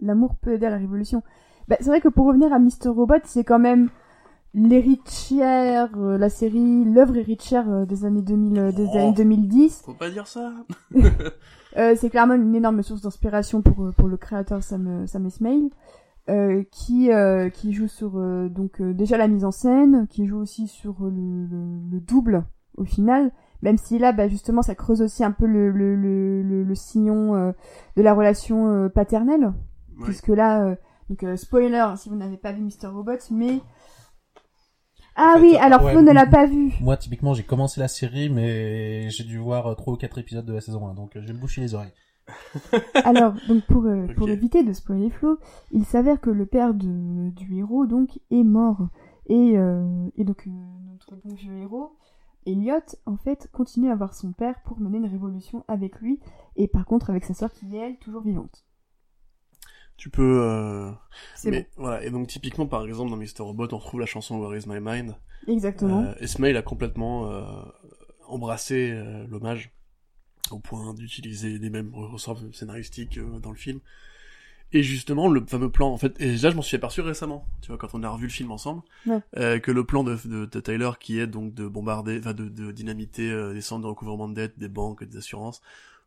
l'amour 0.00 0.36
peut 0.36 0.52
aider 0.54 0.66
à 0.66 0.70
la 0.70 0.76
révolution. 0.78 1.22
Bah, 1.68 1.76
c'est 1.80 1.86
vrai 1.86 2.00
que 2.00 2.08
pour 2.08 2.26
revenir 2.26 2.52
à 2.52 2.58
Mr. 2.58 2.88
Robot, 2.88 3.14
c'est 3.24 3.42
quand 3.44 3.58
même 3.58 3.88
l'héritière, 4.54 5.90
euh, 5.96 6.18
la 6.18 6.28
série, 6.28 6.84
l'œuvre 6.84 7.16
héritière 7.16 7.68
euh, 7.70 7.84
des 7.86 8.04
années 8.04 8.22
2000, 8.22 8.58
euh, 8.58 8.72
des 8.72 8.86
Oh. 8.92 8.96
années 8.98 9.12
2010. 9.12 9.82
Faut 9.84 9.94
pas 9.94 10.10
dire 10.10 10.26
ça. 10.26 10.52
C'est 11.96 12.08
clairement 12.08 12.34
une 12.34 12.54
énorme 12.54 12.82
source 12.82 13.02
d'inspiration 13.02 13.60
pour 13.60 13.92
pour 13.94 14.08
le 14.08 14.16
créateur 14.16 14.62
Sam 14.62 15.06
Sam 15.06 15.26
Esmail, 15.26 15.68
euh, 16.28 16.62
qui 16.70 17.12
euh, 17.12 17.48
qui 17.50 17.72
joue 17.72 17.88
sur 17.88 18.18
euh, 18.18 18.48
donc 18.48 18.80
euh, 18.80 18.92
déjà 18.94 19.16
la 19.16 19.28
mise 19.28 19.44
en 19.44 19.50
scène, 19.52 20.06
qui 20.08 20.26
joue 20.26 20.38
aussi 20.38 20.66
sur 20.68 21.04
euh, 21.04 21.10
le, 21.10 21.46
le, 21.46 21.90
le 21.90 22.00
double 22.00 22.44
au 22.76 22.84
final. 22.84 23.32
Même 23.62 23.78
si 23.78 23.98
là, 23.98 24.12
bah, 24.12 24.28
justement, 24.28 24.60
ça 24.62 24.74
creuse 24.74 25.00
aussi 25.02 25.24
un 25.24 25.32
peu 25.32 25.46
le 25.46 25.70
le 25.70 25.96
le, 25.96 26.42
le, 26.42 26.62
le 26.62 26.74
sillon 26.74 27.34
euh, 27.34 27.52
de 27.96 28.02
la 28.02 28.12
relation 28.14 28.68
euh, 28.68 28.88
paternelle, 28.88 29.52
Ouais. 29.98 30.04
puisque 30.04 30.28
là, 30.28 30.62
euh, 30.62 30.74
donc 31.08 31.22
euh, 31.22 31.36
spoiler 31.36 31.94
si 31.96 32.10
vous 32.10 32.16
n'avez 32.16 32.36
pas 32.36 32.52
vu 32.52 32.60
Mr 32.62 32.88
Robot, 32.92 33.12
mais 33.30 33.60
ah 35.18 35.32
En 35.36 35.38
fait, 35.38 35.40
oui, 35.42 35.56
alors 35.56 35.82
ouais. 35.84 35.92
Flo 35.92 36.02
ne 36.02 36.12
l'a 36.12 36.26
pas 36.26 36.44
vu. 36.46 36.74
Moi, 36.82 36.96
typiquement, 36.98 37.32
j'ai 37.32 37.44
commencé 37.44 37.80
la 37.80 37.88
série, 37.88 38.28
mais 38.28 39.08
j'ai 39.08 39.24
dû 39.24 39.38
voir 39.38 39.74
trois 39.76 39.94
ou 39.94 39.96
quatre 39.96 40.18
épisodes 40.18 40.44
de 40.44 40.52
la 40.52 40.60
saison 40.60 40.86
1, 40.88 40.94
donc 40.94 41.12
je 41.14 41.26
vais 41.26 41.32
me 41.32 41.38
boucher 41.38 41.62
les 41.62 41.74
oreilles. 41.74 41.92
Alors, 43.04 43.34
donc 43.48 43.64
pour, 43.66 43.86
euh, 43.86 44.06
pour 44.16 44.28
éviter 44.28 44.62
de 44.62 44.72
spoiler 44.72 45.10
Flo, 45.10 45.38
il 45.70 45.84
s'avère 45.84 46.20
que 46.20 46.30
le 46.30 46.46
père 46.46 46.74
de, 46.74 47.30
du 47.30 47.58
héros 47.58 47.86
donc 47.86 48.18
est 48.30 48.44
mort. 48.44 48.88
Et, 49.26 49.58
euh, 49.58 50.08
et 50.16 50.24
donc 50.24 50.46
euh, 50.46 50.50
notre 50.92 51.16
bon 51.16 51.34
vieux 51.34 51.56
héros, 51.58 51.96
Elliot, 52.46 52.80
en 53.06 53.16
fait, 53.16 53.48
continue 53.52 53.90
à 53.90 53.96
voir 53.96 54.14
son 54.14 54.32
père 54.32 54.62
pour 54.64 54.78
mener 54.80 54.98
une 54.98 55.06
révolution 55.06 55.64
avec 55.66 56.00
lui, 56.00 56.20
et 56.54 56.68
par 56.68 56.84
contre 56.84 57.10
avec 57.10 57.24
sa 57.24 57.34
sœur 57.34 57.52
qui 57.52 57.74
est, 57.74 57.78
elle, 57.78 57.98
toujours 57.98 58.22
vivante. 58.22 58.64
Tu 59.96 60.10
peux. 60.10 60.92
C'est 61.34 61.50
Mais 61.50 61.70
voilà. 61.78 62.04
Et 62.04 62.10
donc 62.10 62.28
typiquement, 62.28 62.66
par 62.66 62.84
exemple, 62.84 63.10
dans 63.10 63.16
Mr. 63.16 63.40
Robot, 63.40 63.68
on 63.72 63.78
retrouve 63.78 64.00
la 64.00 64.06
chanson 64.06 64.38
Where 64.38 64.54
Is 64.54 64.68
My 64.68 64.78
Mind? 64.78 65.16
bon. 65.46 65.52
Exactement. 65.52 66.12
Esmail 66.20 66.54
a 66.54 66.62
complètement 66.62 67.30
embrassé 68.28 68.94
l'hommage 69.28 69.75
au 70.52 70.58
point 70.58 70.94
d'utiliser 70.94 71.58
les 71.58 71.70
mêmes 71.70 71.92
ressorts 71.94 72.40
scénaristiques 72.52 73.18
euh, 73.18 73.38
dans 73.40 73.50
le 73.50 73.56
film. 73.56 73.80
Et 74.72 74.82
justement, 74.82 75.28
le 75.28 75.46
fameux 75.46 75.70
plan, 75.70 75.88
en 75.92 75.96
fait, 75.96 76.20
et 76.20 76.26
déjà 76.26 76.50
je 76.50 76.56
m'en 76.56 76.62
suis 76.62 76.76
aperçu 76.76 77.00
récemment, 77.00 77.46
tu 77.62 77.68
vois, 77.68 77.78
quand 77.78 77.94
on 77.94 78.02
a 78.02 78.08
revu 78.08 78.24
le 78.26 78.32
film 78.32 78.50
ensemble, 78.50 78.82
Ouais. 79.06 79.20
euh, 79.36 79.58
que 79.60 79.70
le 79.70 79.84
plan 79.84 80.02
de, 80.02 80.18
de, 80.24 80.44
de 80.44 80.60
Tyler 80.60 80.90
qui 80.98 81.20
est 81.20 81.28
donc 81.28 81.54
de 81.54 81.68
bombarder, 81.68 82.18
enfin 82.18 82.34
de, 82.34 82.48
de 82.48 82.72
dynamiter 82.72 83.30
euh, 83.30 83.52
des 83.54 83.60
centres 83.60 83.82
de 83.82 83.86
recouvrement 83.86 84.28
de 84.28 84.34
dettes, 84.34 84.58
des 84.58 84.68
banques, 84.68 85.04
des 85.04 85.18
assurances, 85.18 85.62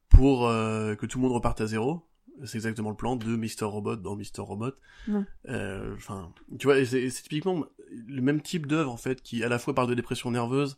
pour 0.09 0.45
euh, 0.47 0.95
que 0.95 1.05
tout 1.05 1.19
le 1.19 1.23
monde 1.23 1.31
reparte 1.33 1.61
à 1.61 1.67
zéro, 1.67 2.05
c'est 2.43 2.57
exactement 2.57 2.89
le 2.89 2.95
plan 2.97 3.15
de 3.15 3.35
Mr. 3.35 3.63
Robot 3.65 3.95
dans 3.95 4.15
Mr. 4.17 4.39
Robot. 4.41 4.71
Ouais. 5.07 5.21
Euh, 5.47 5.93
Enfin, 5.95 6.31
tu 6.57 6.67
vois, 6.67 6.83
c'est 6.85 7.07
typiquement 7.09 7.65
le 8.07 8.21
même 8.21 8.41
type 8.41 8.67
d'œuvre 8.67 8.91
en 8.91 8.97
fait, 8.97 9.21
qui 9.21 9.41
à 9.43 9.47
la 9.49 9.57
fois 9.59 9.73
parle 9.73 9.87
de 9.89 9.93
dépression 9.95 10.31
nerveuse, 10.31 10.77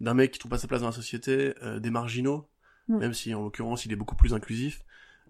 d'un 0.00 0.14
mec 0.14 0.32
qui 0.32 0.38
trouve 0.40 0.50
pas 0.50 0.58
sa 0.58 0.66
place 0.66 0.80
dans 0.80 0.88
la 0.88 0.92
société, 0.92 1.52
des 1.78 1.90
marginaux, 1.90 2.48
Même 2.88 3.12
si 3.14 3.32
en 3.34 3.42
l'occurrence 3.44 3.84
il 3.86 3.92
est 3.92 3.96
beaucoup 3.96 4.16
plus 4.16 4.34
inclusif, 4.34 4.82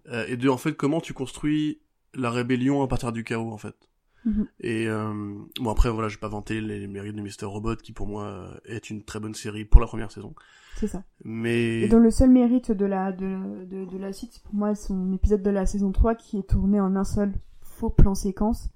euh, 0.09 0.25
et 0.27 0.35
de 0.37 0.49
en 0.49 0.57
fait 0.57 0.73
comment 0.73 0.99
tu 0.99 1.13
construis 1.13 1.79
la 2.15 2.31
rébellion 2.31 2.81
à 2.81 2.87
partir 2.87 3.11
du 3.11 3.23
chaos 3.23 3.51
en 3.51 3.57
fait. 3.57 3.75
Mhm. 4.25 4.47
Et 4.59 4.87
euh, 4.87 5.13
bon 5.59 5.69
après 5.71 5.89
voilà, 5.89 6.07
je 6.07 6.15
vais 6.15 6.19
pas 6.19 6.27
vanter 6.27 6.61
les 6.61 6.87
mérites 6.87 7.15
de 7.15 7.21
Mr. 7.21 7.45
Robot 7.45 7.75
qui 7.75 7.91
pour 7.91 8.07
moi 8.07 8.23
euh, 8.25 8.53
est 8.65 8.89
une 8.89 9.03
très 9.03 9.19
bonne 9.19 9.33
série 9.33 9.65
pour 9.65 9.81
la 9.81 9.87
première 9.87 10.11
saison, 10.11 10.33
C'est 10.75 10.87
ça. 10.87 11.03
mais 11.23 11.81
Et 11.81 11.87
dont 11.87 11.99
le 11.99 12.11
seul 12.11 12.29
mérite 12.29 12.71
de 12.71 12.85
la, 12.85 13.11
de, 13.11 13.65
de, 13.65 13.85
de 13.85 13.97
la 13.97 14.13
suite, 14.13 14.33
c'est 14.33 14.43
pour 14.43 14.53
moi, 14.53 14.75
son 14.75 15.11
épisode 15.13 15.41
de 15.41 15.49
la 15.49 15.65
saison 15.65 15.91
3 15.91 16.15
qui 16.15 16.37
est 16.37 16.49
tourné 16.49 16.79
en 16.79 16.95
un 16.95 17.03
seul 17.03 17.33
faux 17.61 17.89
plan 17.89 18.13
séquence 18.13 18.69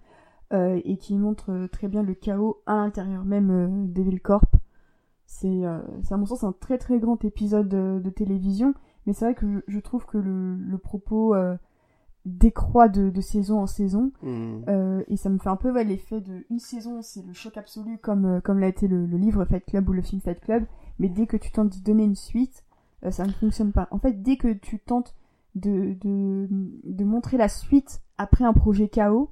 euh, 0.54 0.80
et 0.84 0.98
qui 0.98 1.16
montre 1.16 1.68
très 1.72 1.88
bien 1.88 2.02
le 2.02 2.14
chaos 2.16 2.62
à 2.66 2.76
l'intérieur 2.76 3.24
même 3.24 3.52
euh, 3.52 3.68
d'Evil 3.88 4.22
Corp. 4.22 4.50
C'est, 5.26 5.66
euh, 5.66 5.80
c'est 6.04 6.14
à 6.14 6.18
mon 6.18 6.26
sens 6.26 6.44
un 6.44 6.54
très 6.54 6.78
très 6.78 7.00
grand 7.00 7.24
épisode 7.26 7.68
de, 7.68 8.00
de 8.04 8.10
télévision, 8.10 8.74
mais 9.06 9.14
c'est 9.14 9.26
vrai 9.26 9.36
que 9.36 9.48
je, 9.48 9.60
je 9.68 9.80
trouve 9.80 10.06
que 10.06 10.18
le, 10.18 10.56
le 10.56 10.78
propos 10.78 11.34
euh, 11.36 11.56
décroît 12.26 12.90
de, 12.90 13.10
de 13.10 13.22
saison 13.22 13.60
en 13.60 13.68
saison. 13.68 14.12
Hmm. 14.22 14.62
Euh, 14.68 15.04
et 15.08 15.18
ça 15.18 15.30
me 15.30 15.38
fait 15.38 15.50
un 15.50 15.56
peu 15.56 15.72
ouais, 15.72 15.84
l'effet 15.84 16.22
de 16.22 16.46
une 16.50 16.60
saison, 16.60 17.02
c'est 17.02 17.26
le 17.26 17.34
choc 17.34 17.58
absolu 17.58 17.98
comme, 17.98 18.42
comme 18.44 18.60
l'a 18.60 18.68
été 18.68 18.88
le, 18.88 19.06
le 19.06 19.18
livre 19.18 19.46
Fight 19.46 19.66
Club 19.66 19.90
ou 19.90 19.94
le 19.94 20.02
film 20.02 20.22
Fight 20.22 20.40
Club, 20.40 20.66
mais 21.00 21.10
dès 21.10 21.28
que 21.28 21.38
tu 21.38 21.52
tentes 21.52 21.70
d'y 21.70 21.82
donner 21.82 22.04
une 22.04 22.16
suite, 22.16 22.64
euh, 23.04 23.12
ça 23.12 23.26
ne 23.26 23.32
fonctionne 23.32 23.72
pas. 23.72 23.88
En 23.92 24.00
fait, 24.00 24.22
dès 24.22 24.38
que 24.38 24.54
tu 24.54 24.80
tentes 24.80 25.16
de, 25.56 25.96
de, 26.02 26.48
de 26.84 27.04
montrer 27.04 27.38
la 27.38 27.48
suite 27.48 28.02
après 28.18 28.44
un 28.44 28.54
projet 28.54 28.90
KO, 28.90 29.32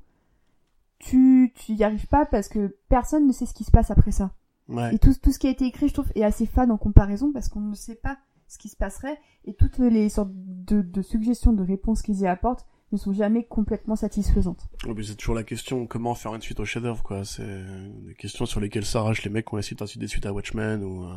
tu, 1.00 1.52
tu 1.56 1.74
y 1.74 1.84
arrives 1.84 2.08
pas 2.08 2.26
parce 2.26 2.48
que 2.48 2.78
personne 2.88 3.28
ne 3.28 3.34
sait 3.34 3.46
ce 3.46 3.54
qui 3.54 3.64
se 3.64 3.72
passe 3.72 3.92
après 3.92 4.12
ça. 4.12 4.32
Ouais. 4.70 4.96
Et 4.96 5.00
tout, 5.00 5.14
tout 5.22 5.32
ce 5.32 5.40
qui 5.40 5.48
a 5.48 5.50
été 5.50 5.66
écrit, 5.66 5.88
je 5.88 5.94
trouve, 5.94 6.12
est 6.16 6.24
assez 6.24 6.46
fade 6.46 6.72
en 6.72 6.78
comparaison 6.78 7.32
parce 7.32 7.50
qu'on 7.50 7.62
ne 7.62 7.76
sait 7.76 7.96
pas 7.96 8.18
ce 8.48 8.58
qui 8.58 8.70
se 8.70 8.76
passerait 8.76 9.20
et 9.46 9.54
toutes 9.54 9.80
les 9.80 10.10
sortes 10.10 10.32
de, 10.34 10.82
de 10.82 11.02
suggestions, 11.02 11.54
de 11.54 11.64
réponses 11.64 12.02
qu'ils 12.02 12.20
y 12.20 12.28
apportent 12.28 12.66
ne 12.92 12.98
sont 12.98 13.12
jamais 13.12 13.44
complètement 13.44 13.96
satisfaisantes. 13.96 14.68
C'est 15.02 15.16
toujours 15.16 15.36
la 15.36 15.44
question 15.44 15.88
comment 15.88 16.14
faire 16.14 16.36
une 16.36 16.42
suite 16.42 16.60
au 16.60 16.66
chef-d'œuvre 16.66 17.02
quoi. 17.04 17.26
C'est 17.26 17.66
des 18.06 18.14
questions 18.14 18.46
sur 18.46 18.60
lesquelles 18.60 18.86
s'arrachent 18.86 19.24
les 19.24 19.32
mecs 19.32 19.48
qui 19.48 19.56
ont 19.56 19.58
essayé 19.58 19.76
de 19.76 19.84
faire 19.84 20.00
des 20.00 20.08
suites 20.08 20.26
à 20.26 20.34
Watchmen 20.34 20.84
ou 20.84 21.06
euh, 21.06 21.16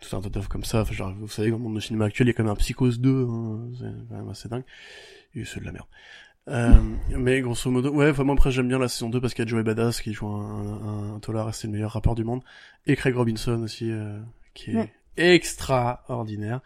tout 0.00 0.14
un 0.14 0.20
tas 0.20 0.28
d'œuvres 0.28 0.48
comme 0.48 0.64
ça. 0.64 0.82
Enfin, 0.82 0.92
genre, 0.92 1.14
vous 1.18 1.28
savez, 1.28 1.50
dans 1.50 1.56
le 1.56 1.62
monde 1.62 1.74
du 1.74 1.80
cinéma 1.80 2.04
actuel, 2.04 2.28
il 2.28 2.30
y 2.30 2.34
a 2.34 2.34
quand 2.34 2.44
même 2.44 2.52
un 2.52 2.56
Psychose 2.56 3.00
2, 3.00 3.26
hein, 3.28 3.70
c'est 3.78 4.08
quand 4.08 4.16
même 4.16 4.28
assez 4.28 4.48
dingue. 4.48 4.64
Et 5.34 5.44
c'est 5.44 5.60
de 5.60 5.64
la 5.64 5.72
merde. 5.72 5.86
Euh, 6.48 6.80
mais 7.10 7.40
grosso 7.42 7.70
modo, 7.70 7.90
ouais, 7.90 8.10
enfin, 8.10 8.24
moi 8.24 8.34
après 8.34 8.50
j'aime 8.50 8.68
bien 8.68 8.78
la 8.78 8.88
saison 8.88 9.10
2 9.10 9.20
parce 9.20 9.34
qu'il 9.34 9.44
y 9.44 9.48
a 9.48 9.50
Joey 9.50 9.62
Badass 9.62 10.00
qui 10.00 10.14
joue 10.14 10.28
un, 10.28 11.12
un, 11.12 11.14
un 11.16 11.20
tolard 11.20 11.48
et 11.50 11.52
c'est 11.52 11.66
le 11.66 11.74
meilleur 11.74 11.92
rappeur 11.92 12.14
du 12.14 12.24
monde. 12.24 12.42
Et 12.86 12.96
Craig 12.96 13.14
Robinson 13.14 13.62
aussi, 13.62 13.90
euh, 13.90 14.18
qui 14.54 14.70
est 14.72 14.76
Ouais. 14.76 14.92
extraordinaire. 15.16 16.60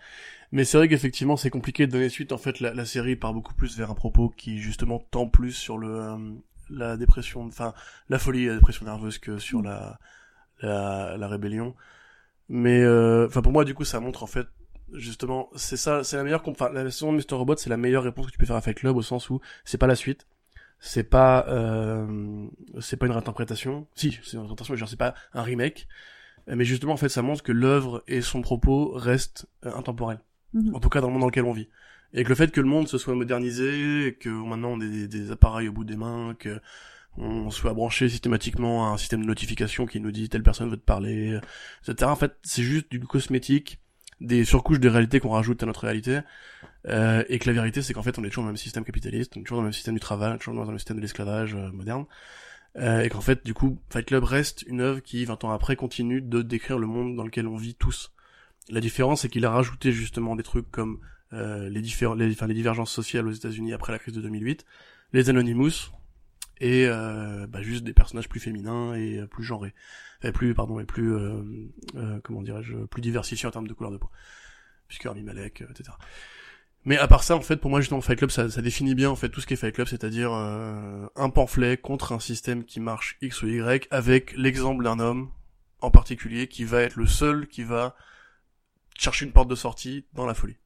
Mais 0.52 0.64
c'est 0.64 0.78
vrai 0.78 0.88
qu'effectivement 0.88 1.36
c'est 1.36 1.50
compliqué 1.50 1.86
de 1.86 1.92
donner 1.92 2.09
suite. 2.10 2.32
En 2.32 2.38
fait, 2.38 2.60
la, 2.60 2.74
la 2.74 2.84
série 2.84 3.16
part 3.16 3.34
beaucoup 3.34 3.54
plus 3.54 3.76
vers 3.78 3.90
un 3.90 3.94
propos 3.94 4.28
qui 4.30 4.59
justement 4.59 5.00
tend 5.10 5.26
plus 5.28 5.52
sur 5.52 5.78
le 5.78 5.88
euh, 6.00 6.16
la 6.70 6.96
dépression, 6.96 7.42
enfin 7.46 7.74
la 8.09 8.18
folie, 8.18 8.44
et 8.44 8.48
la 8.48 8.54
dépression 8.56 8.84
nerveuse 8.86 9.18
que 9.18 9.38
sur 9.38 9.62
la 9.62 9.98
la, 10.62 11.16
la 11.18 11.28
rébellion. 11.28 11.74
Mais 12.48 12.80
euh, 12.82 13.26
enfin 13.28 13.42
pour 13.42 13.52
moi 13.52 13.64
du 13.64 13.74
coup 13.74 13.84
ça 13.84 14.00
montre 14.00 14.22
en 14.22 14.26
fait 14.26 14.46
justement 14.94 15.51
c'est 15.55 15.77
ça 15.77 16.05
c'est 16.05 16.16
la 16.16 16.24
meilleure 16.24 16.43
enfin 16.47 16.70
la 16.70 16.90
saison 16.90 17.12
de 17.12 17.19
Mr 17.19 17.36
Robot 17.36 17.56
c'est 17.56 17.70
la 17.70 17.77
meilleure 17.77 18.02
réponse 18.02 18.27
que 18.27 18.32
tu 18.32 18.39
peux 18.39 18.47
faire 18.47 18.56
à 18.56 18.60
Fight 18.60 18.77
Club 18.77 18.97
au 18.97 19.02
sens 19.02 19.31
où 19.31 19.40
c'est 19.64 19.78
pas 19.78 19.86
la 19.86 19.97
suite. 19.97 20.27
C'est 20.85 21.05
pas 21.05 21.47
euh, 21.48 22.47
c'est 22.81 22.97
pas 22.97 23.06
une 23.06 23.12
réinterprétation. 23.12 23.86
Si 23.94 24.19
c'est 24.24 24.32
une 24.32 24.40
réinterprétation 24.40 24.74
mais 24.74 24.78
genre 24.78 24.89
c'est 24.89 24.97
pas 24.97 25.14
un 25.32 25.43
remake. 25.43 25.86
Mais 26.48 26.64
justement 26.64 26.93
en 26.93 26.97
fait 26.97 27.09
ça 27.09 27.23
montre 27.23 27.43
que 27.43 27.52
l'œuvre 27.52 28.02
et 28.09 28.20
son 28.20 28.43
propos 28.43 28.93
restent 28.93 29.47
euh, 29.64 29.73
intemporels. 29.74 30.20
Mhm. 30.55 30.74
en 30.74 30.81
tout 30.81 30.90
cas 30.90 31.01
dans 31.01 31.06
le 31.06 31.14
monde 31.14 31.23
dans 31.23 31.28
lequel 31.28 31.44
on 31.44 31.52
vit. 31.52 31.69
Et 32.14 32.24
que 32.24 32.28
le 32.28 32.35
fait 32.35 32.51
que 32.51 32.60
le 32.60 32.66
monde 32.66 32.89
se 32.89 32.98
soit 32.98 33.14
modernisé 33.14 34.19
que 34.20 34.28
maintenant 34.28 34.73
on 34.73 34.81
ait 34.81 34.89
des, 34.89 35.09
des 35.09 35.31
appareils 35.31 35.69
au 35.69 35.73
bout 35.73 35.85
des 35.85 35.97
mains 35.97 36.35
que 36.39 36.60
on 37.16 37.51
soit 37.51 37.74
branché 37.74 38.09
systématiquement 38.09 38.89
à 38.89 38.94
un 38.94 38.97
système 38.97 39.20
de 39.20 39.27
notification 39.27 39.86
qui 39.86 40.01
nous 40.01 40.10
dit 40.10 40.28
telle 40.28 40.43
personne 40.43 40.70
veut 40.70 40.77
te 40.77 40.85
parler, 40.85 41.39
etc. 41.86 42.10
En 42.10 42.16
fait, 42.16 42.36
c'est 42.43 42.62
juste 42.62 42.90
du 42.90 43.01
cosmétique, 43.01 43.81
des 44.22 44.44
surcouches 44.44 44.80
de 44.80 44.88
réalité 44.88 45.20
qu'on 45.20 45.30
rajoute 45.30 45.62
à 45.62 45.66
notre 45.66 45.82
réalité, 45.82 46.20
euh, 46.88 47.24
et 47.28 47.38
que 47.38 47.48
la 47.48 47.52
vérité, 47.52 47.82
c'est 47.82 47.92
qu'en 47.92 48.02
fait, 48.02 48.18
on 48.18 48.24
est 48.24 48.28
toujours 48.28 48.44
dans 48.44 48.48
le 48.48 48.52
même 48.52 48.56
système 48.56 48.84
capitaliste, 48.84 49.36
on 49.36 49.40
est 49.40 49.42
toujours 49.44 49.58
dans 49.58 49.62
le 49.62 49.66
même 49.66 49.72
système 49.72 49.94
du 49.94 50.00
travail, 50.00 50.32
on 50.32 50.34
est 50.34 50.38
toujours 50.38 50.54
dans 50.54 50.62
le 50.62 50.68
même 50.68 50.78
système 50.78 50.96
de 50.96 51.02
l'esclavage 51.02 51.54
euh, 51.54 51.70
moderne, 51.72 52.06
euh, 52.78 53.02
et 53.02 53.08
qu'en 53.08 53.20
fait, 53.20 53.44
du 53.44 53.54
coup, 53.54 53.78
Fight 53.90 54.06
Club 54.06 54.24
reste 54.24 54.62
une 54.62 54.80
œuvre 54.80 55.00
qui, 55.00 55.24
20 55.24 55.44
ans 55.44 55.50
après, 55.50 55.76
continue 55.76 56.22
de 56.22 56.42
décrire 56.42 56.78
le 56.78 56.86
monde 56.86 57.16
dans 57.16 57.24
lequel 57.24 57.46
on 57.46 57.56
vit 57.56 57.74
tous. 57.74 58.12
La 58.70 58.80
différence, 58.80 59.22
c'est 59.22 59.28
qu'il 59.28 59.44
a 59.44 59.50
rajouté 59.50 59.92
justement 59.92 60.36
des 60.36 60.42
trucs 60.42 60.70
comme 60.70 61.00
euh, 61.32 61.68
les, 61.68 61.82
différents, 61.82 62.14
les, 62.14 62.30
enfin, 62.32 62.46
les 62.46 62.54
divergences 62.54 62.92
sociales 62.92 63.26
aux 63.26 63.32
États-Unis 63.32 63.72
après 63.72 63.92
la 63.92 63.98
crise 63.98 64.14
de 64.14 64.20
2008, 64.20 64.64
les 65.12 65.28
Anonymous, 65.28 65.90
et 66.60 66.86
euh, 66.86 67.46
bah, 67.46 67.62
juste 67.62 67.84
des 67.84 67.92
personnages 67.92 68.28
plus 68.28 68.40
féminins 68.40 68.94
et 68.94 69.20
plus 69.30 69.42
genrés, 69.42 69.74
et 70.22 70.32
plus 70.32 70.54
pardon 70.54 70.80
et 70.80 70.84
plus 70.84 71.14
euh, 71.14 71.42
euh, 71.96 72.20
comment 72.22 72.42
dirais-je 72.42 72.76
plus 72.84 73.02
diversifiés 73.02 73.48
en 73.48 73.50
termes 73.50 73.66
de 73.66 73.72
couleur 73.72 73.92
de 73.92 73.98
peau, 73.98 74.10
puisque 74.88 75.04
Rami 75.04 75.22
Malek, 75.22 75.62
euh, 75.62 75.70
etc. 75.70 75.90
Mais 76.84 76.98
à 76.98 77.06
part 77.06 77.22
ça, 77.22 77.36
en 77.36 77.40
fait, 77.40 77.56
pour 77.56 77.70
moi, 77.70 77.80
justement, 77.80 78.00
Fight 78.00 78.18
Club, 78.18 78.30
ça, 78.30 78.50
ça 78.50 78.60
définit 78.60 78.94
bien 78.94 79.08
en 79.08 79.16
fait 79.16 79.28
tout 79.28 79.40
ce 79.40 79.46
qui 79.46 79.54
est 79.54 79.56
Fight 79.56 79.74
Club, 79.74 79.86
c'est-à-dire 79.86 80.32
euh, 80.32 81.06
un 81.14 81.30
pamphlet 81.30 81.76
contre 81.76 82.12
un 82.12 82.20
système 82.20 82.64
qui 82.64 82.80
marche 82.80 83.16
X 83.22 83.42
ou 83.42 83.48
Y, 83.48 83.86
avec 83.90 84.36
l'exemple 84.36 84.82
d'un 84.82 84.98
homme 84.98 85.30
en 85.80 85.90
particulier 85.90 86.48
qui 86.48 86.64
va 86.64 86.82
être 86.82 86.96
le 86.96 87.06
seul 87.06 87.46
qui 87.46 87.62
va 87.62 87.94
chercher 88.98 89.26
une 89.26 89.32
porte 89.32 89.48
de 89.48 89.54
sortie 89.54 90.06
dans 90.12 90.26
la 90.26 90.34
folie. 90.34 90.56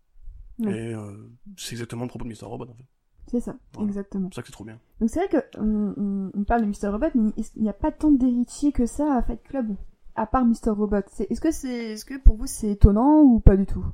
Et 0.63 0.95
euh, 0.95 1.31
c'est 1.59 1.73
exactement 1.73 2.05
le 2.05 2.09
propos 2.09 2.25
de 2.25 2.31
Mr. 2.31 2.47
Robot, 2.47 2.65
en 2.71 2.75
fait. 2.75 2.87
C'est 3.31 3.41
ça, 3.41 3.57
Voilà. 3.75 3.89
exactement. 3.89 4.29
C'est 4.31 4.37
ça 4.37 4.43
que 4.43 4.49
c'est 4.49 4.53
trop 4.53 4.65
bien. 4.65 4.79
Donc 5.01 5.11
c'est 5.11 5.19
vrai 5.19 5.29
que 5.29 5.59
on, 5.61 5.95
on- 5.97 6.31
on 6.35 6.45
parle 6.45 6.63
de 6.63 6.67
Mr. 6.67 6.89
Robot, 6.93 7.07
mais 7.15 7.33
qu'il 7.33 7.63
n'y 7.63 7.69
a 7.69 7.73
pas 7.73 7.91
tant 7.93 8.11
d'héritiers 8.13 8.73
que 8.73 8.87
ça 8.87 9.15
à 9.17 9.23
Fight 9.23 9.43
Club, 9.43 9.75
à 10.15 10.27
part 10.27 10.45
Mr. 10.45 10.71
Robot. 10.71 10.99
Est-ce 11.19 11.41
que 11.41 11.51
c'est, 11.51 11.93
est-ce 11.93 12.05
que 12.05 12.19
pour 12.19 12.37
vous 12.37 12.47
c'est 12.47 12.71
étonnant 12.71 13.23
ou 13.23 13.41
pas 13.41 13.57
du 13.57 13.67
tout? 13.67 13.85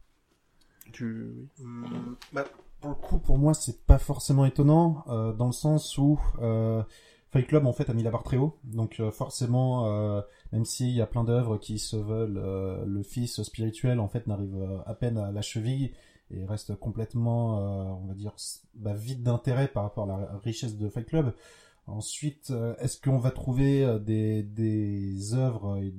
Tu... 0.92 1.48
Hum, 1.62 2.16
bah, 2.32 2.44
pour 2.80 2.90
le 2.90 2.96
coup, 2.96 3.18
pour 3.18 3.38
moi, 3.38 3.54
c'est 3.54 3.84
pas 3.86 3.98
forcément 3.98 4.44
étonnant, 4.44 5.04
euh, 5.08 5.32
dans 5.32 5.46
le 5.46 5.52
sens 5.52 5.96
où 5.96 6.20
euh, 6.40 6.82
Fight 7.30 7.46
Club, 7.46 7.64
en 7.66 7.72
fait, 7.72 7.88
a 7.88 7.94
mis 7.94 8.02
la 8.02 8.10
barre 8.10 8.24
très 8.24 8.36
haut. 8.36 8.58
Donc, 8.64 9.00
euh, 9.00 9.10
forcément, 9.10 9.86
euh, 9.86 10.20
même 10.52 10.64
s'il 10.64 10.90
y 10.90 11.00
a 11.00 11.06
plein 11.06 11.24
d'œuvres 11.24 11.56
qui 11.56 11.78
se 11.78 11.96
veulent 11.96 12.36
euh, 12.38 12.84
le 12.84 13.02
fils 13.02 13.40
spirituel, 13.42 14.00
en 14.00 14.08
fait, 14.08 14.26
n'arrive 14.26 14.54
euh, 14.56 14.78
à 14.84 14.94
peine 14.94 15.16
à 15.16 15.30
la 15.32 15.40
cheville 15.42 15.92
et 16.32 16.44
reste 16.44 16.74
complètement, 16.76 17.58
euh, 17.58 17.92
on 18.02 18.06
va 18.06 18.14
dire, 18.14 18.34
bah, 18.74 18.94
vide 18.94 19.22
d'intérêt 19.22 19.68
par 19.68 19.84
rapport 19.84 20.04
à 20.04 20.18
la 20.18 20.40
richesse 20.42 20.76
de 20.76 20.88
Fight 20.88 21.06
Club. 21.06 21.34
Ensuite, 21.86 22.50
euh, 22.50 22.74
est-ce 22.78 23.00
qu'on 23.00 23.18
va 23.18 23.30
trouver 23.30 23.84
euh, 23.84 23.98
des, 23.98 24.42
des 24.42 25.34
œuvres 25.34 25.78
euh, 25.78 25.90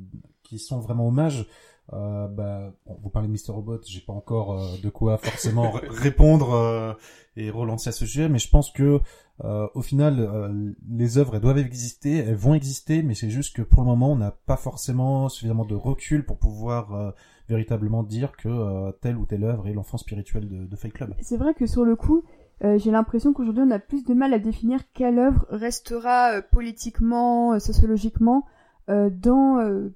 qui 0.43 0.59
sont 0.59 0.79
vraiment 0.79 1.07
hommages? 1.07 1.45
Euh, 1.91 2.27
bah, 2.29 2.73
bon, 2.85 2.97
vous 3.03 3.09
parlez 3.09 3.27
de 3.27 3.33
Mr. 3.33 3.51
Robot, 3.51 3.81
j'ai 3.85 3.99
pas 3.99 4.13
encore 4.13 4.57
euh, 4.57 4.77
de 4.81 4.89
quoi 4.89 5.17
forcément 5.17 5.71
répondre 5.89 6.53
euh, 6.53 6.93
et 7.35 7.49
relancer 7.49 7.89
à 7.89 7.91
ce 7.91 8.05
sujet, 8.05 8.29
mais 8.29 8.39
je 8.39 8.49
pense 8.49 8.71
que 8.71 9.01
euh, 9.43 9.67
au 9.73 9.81
final, 9.81 10.19
euh, 10.19 10.71
les 10.89 11.17
œuvres 11.17 11.35
elles 11.35 11.41
doivent 11.41 11.57
exister, 11.57 12.17
elles 12.17 12.35
vont 12.35 12.53
exister, 12.53 13.03
mais 13.03 13.15
c'est 13.15 13.29
juste 13.29 13.55
que 13.55 13.61
pour 13.61 13.81
le 13.81 13.87
moment, 13.87 14.13
on 14.13 14.15
n'a 14.15 14.31
pas 14.31 14.55
forcément 14.55 15.27
suffisamment 15.27 15.65
de 15.65 15.75
recul 15.75 16.25
pour 16.25 16.37
pouvoir 16.37 16.93
euh, 16.93 17.11
véritablement 17.47 18.03
dire 18.03 18.31
que 18.37 18.47
euh, 18.47 18.91
telle 19.01 19.17
ou 19.17 19.25
telle 19.25 19.43
œuvre 19.43 19.67
est 19.67 19.73
l'enfant 19.73 19.97
spirituel 19.97 20.47
de, 20.47 20.65
de 20.65 20.75
Fight 20.75 20.93
Club. 20.93 21.15
C'est 21.21 21.37
vrai 21.37 21.53
que 21.53 21.65
sur 21.65 21.83
le 21.83 21.95
coup, 21.95 22.23
euh, 22.63 22.77
j'ai 22.77 22.91
l'impression 22.91 23.33
qu'aujourd'hui 23.33 23.63
on 23.65 23.71
a 23.71 23.79
plus 23.79 24.05
de 24.05 24.13
mal 24.13 24.33
à 24.33 24.39
définir 24.39 24.79
quelle 24.93 25.19
œuvre 25.19 25.45
restera 25.49 26.37
euh, 26.37 26.41
politiquement, 26.41 27.59
sociologiquement 27.59 28.45
dans. 28.87 29.91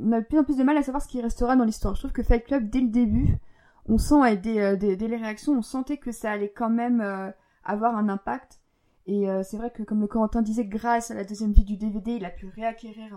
on 0.00 0.12
a 0.12 0.20
de 0.20 0.26
plus 0.26 0.38
en 0.38 0.44
plus 0.44 0.56
de 0.56 0.64
mal 0.64 0.76
à 0.76 0.82
savoir 0.82 1.02
ce 1.02 1.08
qui 1.08 1.20
restera 1.20 1.54
dans 1.56 1.64
l'histoire. 1.64 1.94
Je 1.94 2.00
trouve 2.00 2.12
que 2.12 2.22
Fight 2.22 2.44
Club, 2.44 2.68
dès 2.68 2.80
le 2.80 2.88
début, 2.88 3.36
on 3.88 3.98
sent 3.98 4.32
et 4.32 4.36
dès, 4.36 4.96
les 4.96 5.16
réactions, 5.16 5.52
on 5.52 5.62
sentait 5.62 5.96
que 5.96 6.10
ça 6.10 6.32
allait 6.32 6.50
quand 6.50 6.70
même 6.70 7.32
avoir 7.62 7.96
un 7.96 8.08
impact. 8.08 8.60
Et 9.06 9.28
c'est 9.44 9.56
vrai 9.56 9.70
que, 9.70 9.84
comme 9.84 10.00
le 10.00 10.08
Corentin 10.08 10.42
disait, 10.42 10.64
grâce 10.64 11.12
à 11.12 11.14
la 11.14 11.22
deuxième 11.22 11.52
vie 11.52 11.62
du 11.62 11.76
DVD, 11.76 12.16
il 12.16 12.24
a 12.24 12.30
pu 12.30 12.48
réacquérir 12.48 13.16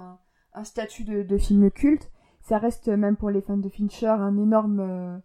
un, 0.54 0.64
statut 0.64 1.04
de 1.04 1.38
film 1.40 1.72
culte. 1.72 2.12
Ça 2.50 2.58
reste, 2.58 2.88
euh, 2.88 2.98
même 2.98 3.16
pour 3.16 3.30
les 3.30 3.42
fans 3.42 3.58
de 3.58 3.70
Fincher, 3.70 4.08
un 4.08 4.36
énorme. 4.36 4.80
euh, 4.80 5.18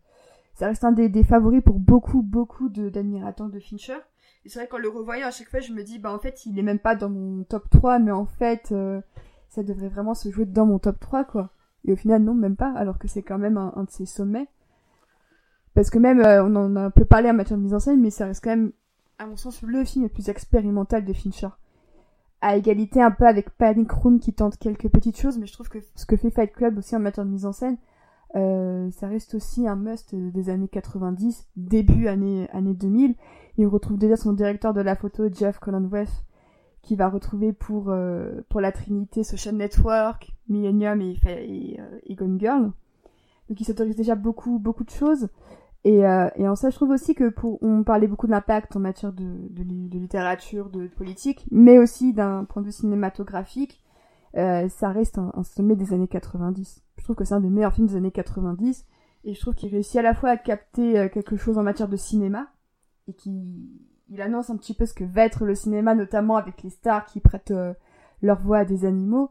ça 0.53 0.67
reste 0.67 0.85
un 0.85 0.93
des, 0.93 1.25
favoris 1.25 1.63
pour 1.65 1.79
beaucoup, 1.79 2.21
beaucoup 2.21 2.69
de- 2.69 2.91
d'admirateurs 2.91 3.49
de, 3.49 3.59
Fincher. 3.59 3.97
Et 4.45 4.51
c'est 4.51 4.59
vrai 4.59 4.69
qu'en 4.69 4.77
le 4.77 4.91
revoyant 4.91 5.29
à 5.29 5.31
chaque 5.31 5.49
fois, 5.49 5.61
je 5.61 5.73
me 5.73 5.83
dis, 5.83 5.99
bah 5.99 6.13
en 6.13 6.19
fait, 6.19 6.45
il 6.45 6.59
est 6.59 6.63
même 6.63 6.79
pas 6.79 6.95
dans 6.95 7.09
mon 7.09 7.45
top 7.45 7.71
3, 7.71 7.99
mais 7.99 8.11
en 8.11 8.27
fait, 8.27 8.73
euh, 8.73 9.01
ça 9.49 9.63
devrait 9.63 9.89
vraiment 9.89 10.13
se 10.13 10.31
jouer 10.31 10.45
dans 10.45 10.67
mon 10.67 10.79
top 10.79 11.01
3, 11.01 11.25
quoi. 11.25 11.49
Et 11.87 11.95
au 11.95 11.97
final, 11.97 12.23
non, 12.23 12.35
même 12.35 12.57
pas, 12.57 12.75
alors 12.77 12.99
que 12.99 13.09
c'est 13.09 13.23
quand 13.23 13.39
même 13.39 13.57
un, 13.57 13.85
de 13.85 13.91
ses 13.91 14.05
sommets. 14.05 14.49
Parce 15.73 15.89
que 15.89 15.99
même, 15.99 16.21
on 16.21 16.55
en 16.57 16.77
a 16.77 16.83
un 16.83 16.91
peu 16.91 17.07
parlé 17.07 17.31
en 17.31 17.35
matière 17.35 17.57
de 17.57 17.63
mise 17.63 17.75
en 17.75 17.81
scène, 17.81 18.03
mais 18.03 18.11
ça 18.11 18.27
reste 18.27 18.45
quand 18.45 18.51
même, 18.51 18.73
à 19.19 19.25
mon 19.27 19.39
sens, 19.39 19.63
le 19.63 19.83
film 19.87 20.05
le 20.05 20.11
plus 20.11 20.29
expérimental 20.29 21.07
de 21.07 21.13
Fincher. 21.15 21.49
À 22.47 22.59
égalité 22.59 23.01
un 23.01 23.11
peu 23.11 23.27
avec 23.27 23.49
Panic 23.57 23.91
Room 23.91 24.21
qui 24.21 24.35
tente 24.35 24.59
quelques 24.59 24.91
petites 24.91 25.19
choses, 25.19 25.39
mais 25.39 25.47
je 25.47 25.55
trouve 25.55 25.71
que 25.71 25.79
ce 25.95 26.05
que 26.05 26.15
fait 26.15 26.29
Fight 26.29 26.53
Club 26.53 26.77
aussi 26.77 26.95
en 26.95 26.99
matière 26.99 27.25
de 27.25 27.31
mise 27.31 27.47
en 27.47 27.53
scène, 27.53 27.79
euh, 28.37 28.91
ça 28.91 29.09
reste 29.09 29.35
aussi 29.35 29.67
un 29.67 29.77
must 29.77 30.15
des 30.15 30.51
années 30.51 30.69
90, 30.69 31.49
début 31.57 32.07
années, 32.07 32.47
années 32.53 32.75
2000. 32.75 33.15
Il 33.57 33.67
retrouve 33.67 33.97
déjà 33.97 34.17
son 34.17 34.35
directeur 34.35 34.75
de 34.75 34.83
la 34.83 34.95
photo, 34.95 35.25
Jeff 35.33 35.59
Collinworth, 35.59 36.27
qui 36.83 36.97
va 36.97 37.09
retrouver 37.09 37.55
pour, 37.55 37.89
euh, 37.89 38.43
pour 38.51 38.61
la 38.61 38.73
Trinité 38.73 39.25
Social 39.25 39.55
Network, 39.55 40.31
Millennium 40.51 41.01
et, 41.01 41.17
euh, 41.81 42.15
Gone 42.15 42.39
Girl. 42.39 42.73
Donc 43.49 43.59
il 43.59 43.65
s'autorise 43.65 43.97
déjà 43.97 44.17
beaucoup, 44.17 44.59
beaucoup 44.59 44.85
de 44.85 44.91
choses. 44.91 45.29
Et, 45.85 46.07
euh, 46.07 46.29
et 46.37 46.49
en 46.49 46.55
ça, 46.57 46.71
je 46.71 46.77
trouve 46.77 46.91
aussi 46.91 47.15
que 47.15 47.29
pour, 47.29 47.59
on 47.63 47.85
parlait 47.85 48.07
beaucoup 48.09 48.27
de 48.27 48.33
l'impact 48.33 48.75
en 48.75 48.81
matière 48.81 49.13
de, 49.13 49.25
de, 49.51 49.63
li- 49.63 49.89
de 49.89 49.99
littérature, 49.99 50.71
de, 50.71 50.87
politique, 50.87 51.47
mais 51.51 51.79
aussi 51.79 52.15
d'un 52.15 52.45
point 52.45 52.63
de 52.63 52.67
vue 52.69 52.73
cinématographique, 52.73 53.83
euh, 54.37 54.67
ça 54.71 54.89
reste 54.89 55.19
un, 55.19 55.31
un 55.35 55.43
sommet 55.45 55.77
des 55.77 55.93
années 55.93 56.09
90. 56.09 56.83
Je 56.97 57.05
trouve 57.05 57.17
que 57.17 57.25
c'est 57.25 57.35
un 57.35 57.41
des 57.41 57.51
meilleurs 57.51 57.75
films 57.75 57.87
des 57.89 57.97
années 57.97 58.11
90, 58.13 58.87
et 59.25 59.35
je 59.35 59.41
trouve 59.41 59.55
qu'il 59.55 59.71
réussit 59.71 59.97
à 59.97 60.03
la 60.03 60.15
fois 60.15 60.31
à 60.31 60.37
capter 60.39 60.99
euh, 60.99 61.09
quelque 61.09 61.37
chose 61.37 61.59
en 61.59 61.63
matière 61.63 61.89
de 61.89 61.97
cinéma, 61.97 62.49
et 63.07 63.13
qui 63.13 63.69
il 64.09 64.21
annonce 64.23 64.49
un 64.51 64.57
petit 64.57 64.75
peu 64.75 64.87
ce 64.87 64.95
que 64.95 65.05
va 65.05 65.25
être 65.25 65.45
le 65.45 65.55
cinéma, 65.55 65.95
notamment 65.95 66.37
avec 66.37 66.63
les 66.63 66.71
stars 66.71 67.05
qui 67.07 67.21
prêtent 67.21 67.51
euh, 67.51 67.75
leur 68.23 68.41
voix 68.41 68.59
à 68.59 68.65
des 68.65 68.87
animaux, 68.87 69.31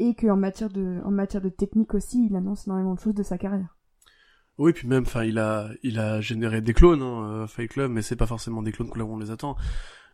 et 0.00 0.14
qu'en 0.16 0.36
matière 0.36 0.68
de, 0.70 1.00
en 1.04 1.12
matière 1.12 1.42
de 1.42 1.48
technique 1.48 1.94
aussi, 1.94 2.26
il 2.26 2.34
annonce 2.34 2.66
énormément 2.66 2.94
de 2.94 3.00
choses 3.00 3.14
de 3.14 3.22
sa 3.22 3.38
carrière. 3.38 3.76
Oui, 4.58 4.72
puis 4.72 4.86
même, 4.86 5.04
enfin, 5.06 5.24
il 5.24 5.38
a, 5.38 5.68
il 5.82 5.98
a 5.98 6.20
généré 6.20 6.60
des 6.60 6.74
clones, 6.74 7.02
hein, 7.02 7.24
euh, 7.42 7.46
Fight 7.46 7.70
Club, 7.70 7.90
mais 7.90 8.02
c'est 8.02 8.16
pas 8.16 8.26
forcément 8.26 8.62
des 8.62 8.70
clones 8.72 8.90
que 8.90 8.98
là 8.98 9.04
où 9.04 9.12
on 9.14 9.18
les 9.18 9.30
attend. 9.30 9.56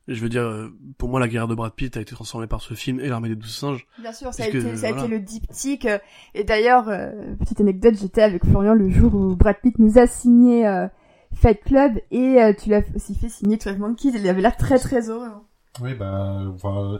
Je 0.07 0.21
veux 0.23 0.31
dire, 0.31 0.43
euh, 0.43 0.73
pour 0.97 1.11
moi, 1.11 1.21
la 1.21 1.29
guerre 1.29 1.49
de 1.49 1.55
Brad 1.55 1.73
Pitt 1.75 1.95
a 1.97 2.01
été 2.01 2.15
transformée 2.15 2.47
par 2.47 2.63
ce 2.63 2.73
film 2.73 2.99
et 3.01 3.09
l'armée 3.09 3.29
des 3.29 3.35
douze 3.37 3.55
singes. 3.55 3.87
Bien 4.01 4.13
sûr, 4.13 4.33
ça 4.33 4.45
a, 4.45 4.47
que, 4.47 4.57
été, 4.57 4.77
ça 4.77 4.87
a 4.87 4.91
été 4.91 5.07
le 5.07 5.21
diptyque. 5.21 5.85
euh, 5.85 5.99
Et 6.35 6.45
d'ailleurs, 6.45 6.89
euh, 6.89 7.11
petite 7.39 7.61
anecdote, 7.61 7.95
j'étais 8.01 8.23
avec 8.23 8.43
Florian 8.47 8.73
le 8.73 8.89
jour 8.89 9.15
où 9.15 9.37
Brad 9.37 9.57
Pitt 9.61 9.79
nous 9.79 9.99
a 9.99 10.07
signé 10.07 10.67
euh, 10.67 10.87
Fight 11.35 11.61
Club 11.63 11.99
et 12.11 12.41
euh, 12.43 12.55
tu 12.55 12.71
l'as 12.71 12.81
aussi 12.95 13.15
fait 13.17 13.29
signer 13.29 13.59
12 13.59 13.77
Monkeys. 13.77 14.13
Il 14.15 14.27
avait 14.29 14.41
l'air 14.41 14.57
très 14.57 14.79
très 14.79 15.11
heureux. 15.11 15.27
hein. 15.27 15.43
Oui, 15.81 15.95
bah, 15.95 16.43
enfin, 16.55 16.99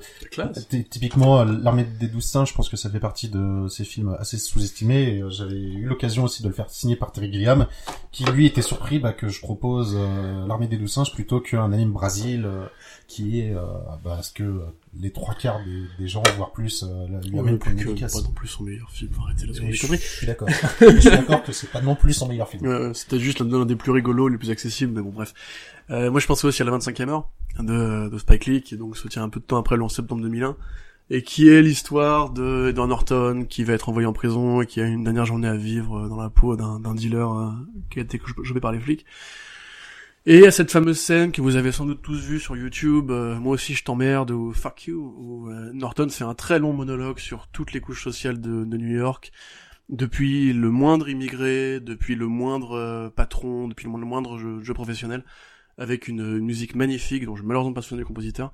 Typiquement, 0.91 1.41
euh, 1.41 1.45
l'armée 1.45 1.85
des 1.85 2.09
douze 2.09 2.25
singes, 2.25 2.51
je 2.51 2.55
pense 2.55 2.69
que 2.69 2.77
ça 2.77 2.91
fait 2.91 3.01
partie 3.01 3.29
de 3.29 3.67
ces 3.69 3.85
films 3.85 4.17
assez 4.19 4.39
sous-estimés. 4.39 5.21
Euh, 5.21 5.31
j'avais 5.31 5.59
eu 5.59 5.85
l'occasion 5.85 6.25
aussi 6.25 6.43
de 6.43 6.49
le 6.49 6.55
faire 6.55 6.71
signer 6.71 6.97
par 6.97 7.13
Terry 7.13 7.33
Gilliam, 7.33 7.67
qui 8.13 8.25
lui 8.25 8.47
était 8.47 8.63
surpris 8.63 8.99
bah, 8.99 9.13
que 9.13 9.29
je 9.29 9.41
propose 9.41 9.95
euh, 9.97 10.47
l'armée 10.47 10.67
des 10.67 10.77
douze 10.77 10.93
singes 10.93 11.13
plutôt 11.13 11.41
qu'un 11.41 11.73
anime 11.73 11.93
Brasil, 11.93 12.45
euh, 12.47 12.67
qui 13.07 13.41
est 13.41 13.55
euh, 13.55 13.63
bah, 14.05 14.21
ce 14.23 14.33
que 14.33 14.63
les 14.95 15.11
trois 15.13 15.35
quarts 15.35 15.61
des, 15.65 15.85
des 15.99 16.09
gens, 16.09 16.23
voire 16.37 16.53
plus, 16.53 16.85
euh, 16.85 17.07
lui 17.23 17.31
pour 17.31 17.59
plus 17.59 17.75
que 17.77 18.13
pas 18.13 18.21
non 18.21 18.33
plus 18.33 18.49
son 18.49 18.65
meilleur 18.65 18.91
film, 18.91 19.11
arrêtez 19.21 19.45
Et 19.45 19.53
des 19.53 19.73
je, 19.73 19.97
suis 19.97 20.27
d'accord. 20.27 20.49
je 20.81 21.01
suis 21.01 21.11
d'accord 21.11 21.43
que 21.43 21.53
c'est 21.53 21.71
pas 21.71 21.81
non 21.81 21.95
plus 21.95 22.13
son 22.13 22.29
meilleur 22.29 22.49
film. 22.49 22.95
C'était 22.95 23.19
juste 23.19 23.41
l'un 23.41 23.67
des 23.67 23.77
plus 23.77 23.93
rigolos, 23.93 24.29
les 24.29 24.39
plus 24.39 24.51
accessibles, 24.51 24.93
mais 24.95 25.03
bon, 25.03 25.11
bref. 25.11 25.35
Euh, 25.91 26.11
moi, 26.11 26.21
je 26.21 26.27
pensais 26.27 26.47
aussi 26.47 26.63
à 26.63 26.65
la 26.65 26.73
25e 26.73 27.09
heure 27.09 27.31
de, 27.59 28.09
de 28.09 28.19
Spike 28.19 28.47
Lee, 28.47 28.63
qui 28.63 28.77
donc 28.77 28.97
se 28.97 29.09
tient 29.09 29.23
un 29.23 29.29
peu 29.29 29.41
de 29.41 29.45
temps 29.45 29.59
après 29.59 29.77
le 29.77 29.83
11 29.83 29.93
septembre 29.93 30.23
2001, 30.23 30.57
et 31.11 31.23
qui 31.23 31.49
est 31.49 31.63
l'histoire 31.63 32.31
de 32.31 32.69
Edward 32.71 32.89
Norton, 32.89 33.47
qui 33.49 33.65
va 33.65 33.73
être 33.73 33.89
envoyé 33.89 34.07
en 34.07 34.13
prison 34.13 34.61
et 34.61 34.67
qui 34.67 34.81
a 34.81 34.87
une 34.87 35.05
dernière 35.05 35.25
journée 35.25 35.49
à 35.49 35.57
vivre 35.57 36.05
euh, 36.05 36.09
dans 36.09 36.21
la 36.21 36.31
peau 36.31 36.57
d'un 36.57 36.95
dealer 36.95 37.33
euh, 37.33 37.51
qui 37.91 37.99
a 37.99 38.03
été 38.03 38.21
chopé 38.45 38.61
par 38.61 38.73
les 38.73 38.81
flics. 38.81 39.07
Et 40.31 40.47
à 40.47 40.51
cette 40.51 40.71
fameuse 40.71 41.01
scène 41.01 41.33
que 41.33 41.41
vous 41.41 41.57
avez 41.57 41.73
sans 41.73 41.87
doute 41.87 42.03
tous 42.03 42.21
vue 42.21 42.39
sur 42.39 42.55
YouTube, 42.55 43.11
euh, 43.11 43.37
moi 43.37 43.55
aussi 43.55 43.73
je 43.73 43.83
t'emmerde 43.83 44.31
ou 44.31 44.53
fuck 44.53 44.87
you, 44.87 45.15
où 45.17 45.49
euh, 45.49 45.73
Norton 45.73 46.07
fait 46.11 46.23
un 46.23 46.35
très 46.35 46.59
long 46.59 46.75
monologue 46.75 47.19
sur 47.19 47.47
toutes 47.47 47.73
les 47.73 47.81
couches 47.81 48.05
sociales 48.05 48.39
de, 48.39 48.77
New 48.77 48.95
York, 48.95 49.33
depuis 49.89 50.53
le 50.53 50.69
moindre 50.69 51.09
immigré, 51.09 51.81
depuis 51.81 52.15
le 52.15 52.27
moindre 52.27 52.73
euh, 52.73 53.09
patron, 53.09 53.69
depuis 53.69 53.87
le 53.87 53.93
moindre 53.93 54.37
jeu, 54.37 54.75
professionnel, 54.75 55.25
avec 55.79 56.09
une, 56.09 56.41
musique 56.41 56.75
magnifique 56.75 57.25
dont 57.25 57.35
je 57.35 57.43
me 57.43 57.49
malheureusement 57.49 57.73
pas 57.73 57.81
souvenir 57.81 58.05
du 58.05 58.09
compositeur. 58.09 58.53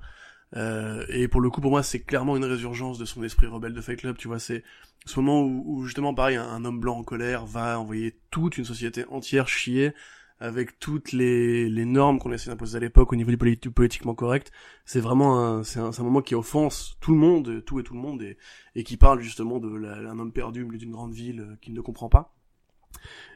Euh, 0.55 1.05
et 1.09 1.27
pour 1.27 1.41
le 1.41 1.49
coup, 1.49 1.59
pour 1.59 1.71
moi, 1.71 1.83
c'est 1.83 1.99
clairement 1.99 2.37
une 2.37 2.45
résurgence 2.45 2.97
de 2.97 3.03
son 3.03 3.21
esprit 3.21 3.47
rebelle 3.47 3.73
de 3.73 3.81
Fight 3.81 3.99
Club. 3.99 4.15
Tu 4.15 4.29
vois, 4.29 4.39
c'est 4.39 4.63
ce 5.05 5.19
moment 5.19 5.41
où, 5.41 5.63
où, 5.67 5.83
justement, 5.83 6.13
pareil, 6.13 6.37
un 6.37 6.63
homme 6.63 6.79
blanc 6.79 6.99
en 6.99 7.03
colère 7.03 7.45
va 7.45 7.77
envoyer 7.77 8.17
toute 8.31 8.57
une 8.57 8.63
société 8.63 9.03
entière 9.09 9.49
chier 9.49 9.91
avec 10.39 10.79
toutes 10.79 11.11
les, 11.13 11.69
les 11.69 11.85
normes 11.85 12.19
qu'on 12.19 12.31
essaie 12.33 12.49
d'imposer 12.49 12.77
à 12.77 12.79
l'époque 12.81 13.13
au 13.13 13.15
niveau 13.15 13.31
du, 13.31 13.37
politi- 13.37 13.61
du 13.61 13.71
politiquement 13.71 14.13
correct. 14.15 14.51
C'est 14.85 14.99
vraiment 14.99 15.39
un, 15.41 15.63
c'est 15.63 15.79
un, 15.79 15.91
un 15.97 16.03
moment 16.03 16.21
qui 16.21 16.35
offense 16.35 16.97
tout 16.99 17.11
le 17.11 17.17
monde, 17.17 17.63
tout 17.65 17.79
et 17.79 17.83
tout 17.83 17.93
le 17.93 17.99
monde, 18.01 18.21
et, 18.21 18.37
et 18.75 18.83
qui 18.83 18.97
parle 18.97 19.21
justement 19.21 19.59
de 19.59 19.73
la- 19.75 20.09
un 20.09 20.19
homme 20.19 20.31
perdu 20.33 20.63
au 20.63 20.65
milieu 20.65 20.77
d'une 20.77 20.91
grande 20.91 21.13
ville 21.13 21.39
euh, 21.41 21.55
qu'il 21.61 21.73
ne 21.73 21.81
comprend 21.81 22.09
pas. 22.09 22.33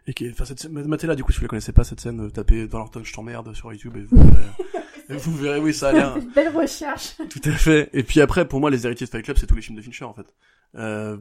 Et 0.07 0.13
qui, 0.13 0.29
enfin, 0.29 0.45
cette 0.45 0.59
scène, 0.59 0.71
matez-la, 0.73 1.15
du 1.15 1.23
coup, 1.23 1.31
si 1.31 1.37
vous 1.39 1.43
la 1.45 1.49
connaissez 1.49 1.71
pas, 1.73 1.83
cette 1.83 1.99
scène, 1.99 2.21
euh, 2.25 2.29
tapez 2.29 2.67
dans 2.67 2.79
Norton, 2.79 3.01
je 3.03 3.13
t'emmerde 3.13 3.53
sur 3.53 3.71
YouTube 3.71 3.95
et 3.97 4.03
vous 4.03 4.17
verrez, 4.17 5.17
vous 5.19 5.35
verrez, 5.35 5.59
oui, 5.59 5.73
ça 5.73 5.89
a 5.89 5.91
l'air, 5.93 6.17
Belle 6.35 6.55
recherche. 6.55 7.15
tout 7.29 7.41
à 7.45 7.51
fait. 7.51 7.89
Et 7.93 8.03
puis 8.03 8.19
après, 8.21 8.47
pour 8.47 8.59
moi, 8.59 8.69
les 8.71 8.85
héritiers 8.85 9.05
de 9.05 9.11
Fight 9.11 9.23
Club, 9.23 9.37
c'est 9.37 9.47
tous 9.47 9.55
les 9.55 9.61
films 9.61 9.77
de 9.77 9.81
Fincher, 9.81 10.05
en 10.05 10.13
fait. 10.13 10.33
Euh, 10.75 11.17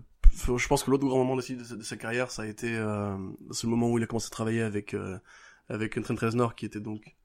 je 0.56 0.66
pense 0.68 0.82
que 0.84 0.90
l'autre 0.90 1.06
grand 1.06 1.18
moment 1.18 1.36
de, 1.36 1.40
sa- 1.42 1.55
de 1.76 1.82
sa 1.82 1.96
carrière, 1.96 2.30
ça 2.30 2.42
a 2.42 2.46
été, 2.46 2.74
euh, 2.76 3.16
c'est 3.50 3.64
le 3.64 3.70
moment 3.70 3.90
où 3.90 3.98
il 3.98 4.05
a 4.05 4.06
commencé 4.06 4.26
à 4.26 4.30
travailler 4.30 4.62
avec, 4.62 4.94
euh, 4.94 5.18
avec 5.68 6.00
Trent 6.02 6.14
Reznor 6.20 6.54
qui 6.54 6.66
était 6.66 6.80
donc. 6.80 7.16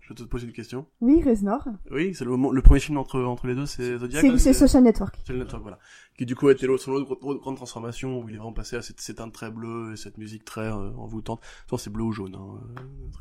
Je 0.00 0.08
vais 0.08 0.14
te 0.16 0.22
poser 0.24 0.46
une 0.46 0.52
question. 0.52 0.86
Oui, 1.00 1.22
Reznor. 1.22 1.64
Oui, 1.92 2.12
c'est 2.12 2.24
le, 2.24 2.32
le 2.52 2.60
premier 2.60 2.80
film 2.80 2.98
entre 2.98 3.20
entre 3.22 3.46
les 3.46 3.54
deux, 3.54 3.66
c'est 3.66 3.98
Zodiac. 3.98 4.20
C'est 4.20 4.28
là, 4.30 4.38
c'est 4.38 4.52
Social 4.52 4.82
Network. 4.82 5.16
Le 5.28 5.38
network, 5.38 5.62
voilà. 5.62 5.78
Qui 6.18 6.26
du 6.26 6.34
coup 6.34 6.48
a 6.48 6.52
été 6.52 6.66
l'autre- 6.66 6.82
son 6.82 6.90
autre 6.92 7.14
grande 7.38 7.54
transformation 7.56 8.18
où 8.18 8.28
il 8.28 8.34
est 8.34 8.38
vraiment 8.38 8.52
passé 8.52 8.74
à 8.74 8.82
cette, 8.82 9.00
cette 9.00 9.18
teinte 9.18 9.32
très 9.32 9.52
bleue 9.52 9.92
et 9.92 9.96
cette 9.96 10.18
musique 10.18 10.44
très 10.44 10.66
euh, 10.66 10.90
envoûtante. 10.96 11.40
Soit 11.68 11.78
c'est 11.78 11.88
bleu 11.88 12.02
ou 12.02 12.10
jaune. 12.12 12.34
Hein, 12.34 12.60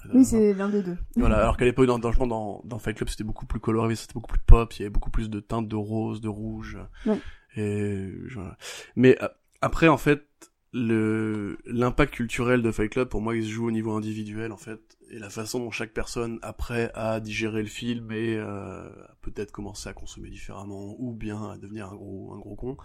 euh, 0.07 0.09
Oui, 0.15 0.25
c'est 0.25 0.55
l'un 0.55 0.69
des 0.69 0.81
deux. 0.81 0.97
Voilà, 1.15 1.37
alors 1.37 1.55
qu'à 1.55 1.65
l'époque, 1.65 1.85
dans, 1.85 1.99
dans, 1.99 2.11
dans, 2.25 2.61
dans 2.65 2.79
Fight 2.79 2.97
Club, 2.97 3.09
c'était 3.09 3.23
beaucoup 3.23 3.45
plus 3.45 3.59
coloré, 3.59 3.95
c'était 3.95 4.13
beaucoup 4.15 4.31
plus 4.33 4.41
pop, 4.45 4.73
il 4.73 4.79
y 4.79 4.83
avait 4.83 4.89
beaucoup 4.89 5.11
plus 5.11 5.29
de 5.29 5.39
teintes 5.39 5.67
de 5.67 5.75
rose, 5.75 6.19
de 6.19 6.29
rouge. 6.29 6.79
Ouais. 7.05 7.19
Et 7.55 8.11
voilà. 8.33 8.57
Mais 8.95 9.21
euh, 9.21 9.27
après, 9.61 9.87
en 9.87 9.97
fait, 9.97 10.25
le 10.73 11.57
l'impact 11.65 12.13
culturel 12.13 12.61
de 12.61 12.71
Fight 12.71 12.91
Club, 12.91 13.09
pour 13.09 13.21
moi, 13.21 13.35
il 13.35 13.43
se 13.43 13.49
joue 13.49 13.67
au 13.67 13.71
niveau 13.71 13.91
individuel, 13.91 14.51
en 14.51 14.57
fait, 14.57 14.97
et 15.09 15.19
la 15.19 15.29
façon 15.29 15.59
dont 15.59 15.71
chaque 15.71 15.93
personne, 15.93 16.39
après, 16.41 16.91
a 16.93 17.19
digéré 17.19 17.61
le 17.61 17.67
film 17.67 18.11
et 18.11 18.37
euh, 18.37 18.89
peut-être 19.21 19.51
commencé 19.51 19.89
à 19.89 19.93
consommer 19.93 20.29
différemment, 20.29 20.95
ou 20.99 21.13
bien 21.13 21.51
à 21.51 21.57
devenir 21.57 21.87
un 21.87 21.95
gros, 21.95 22.33
un 22.33 22.39
gros 22.39 22.55
con. 22.55 22.77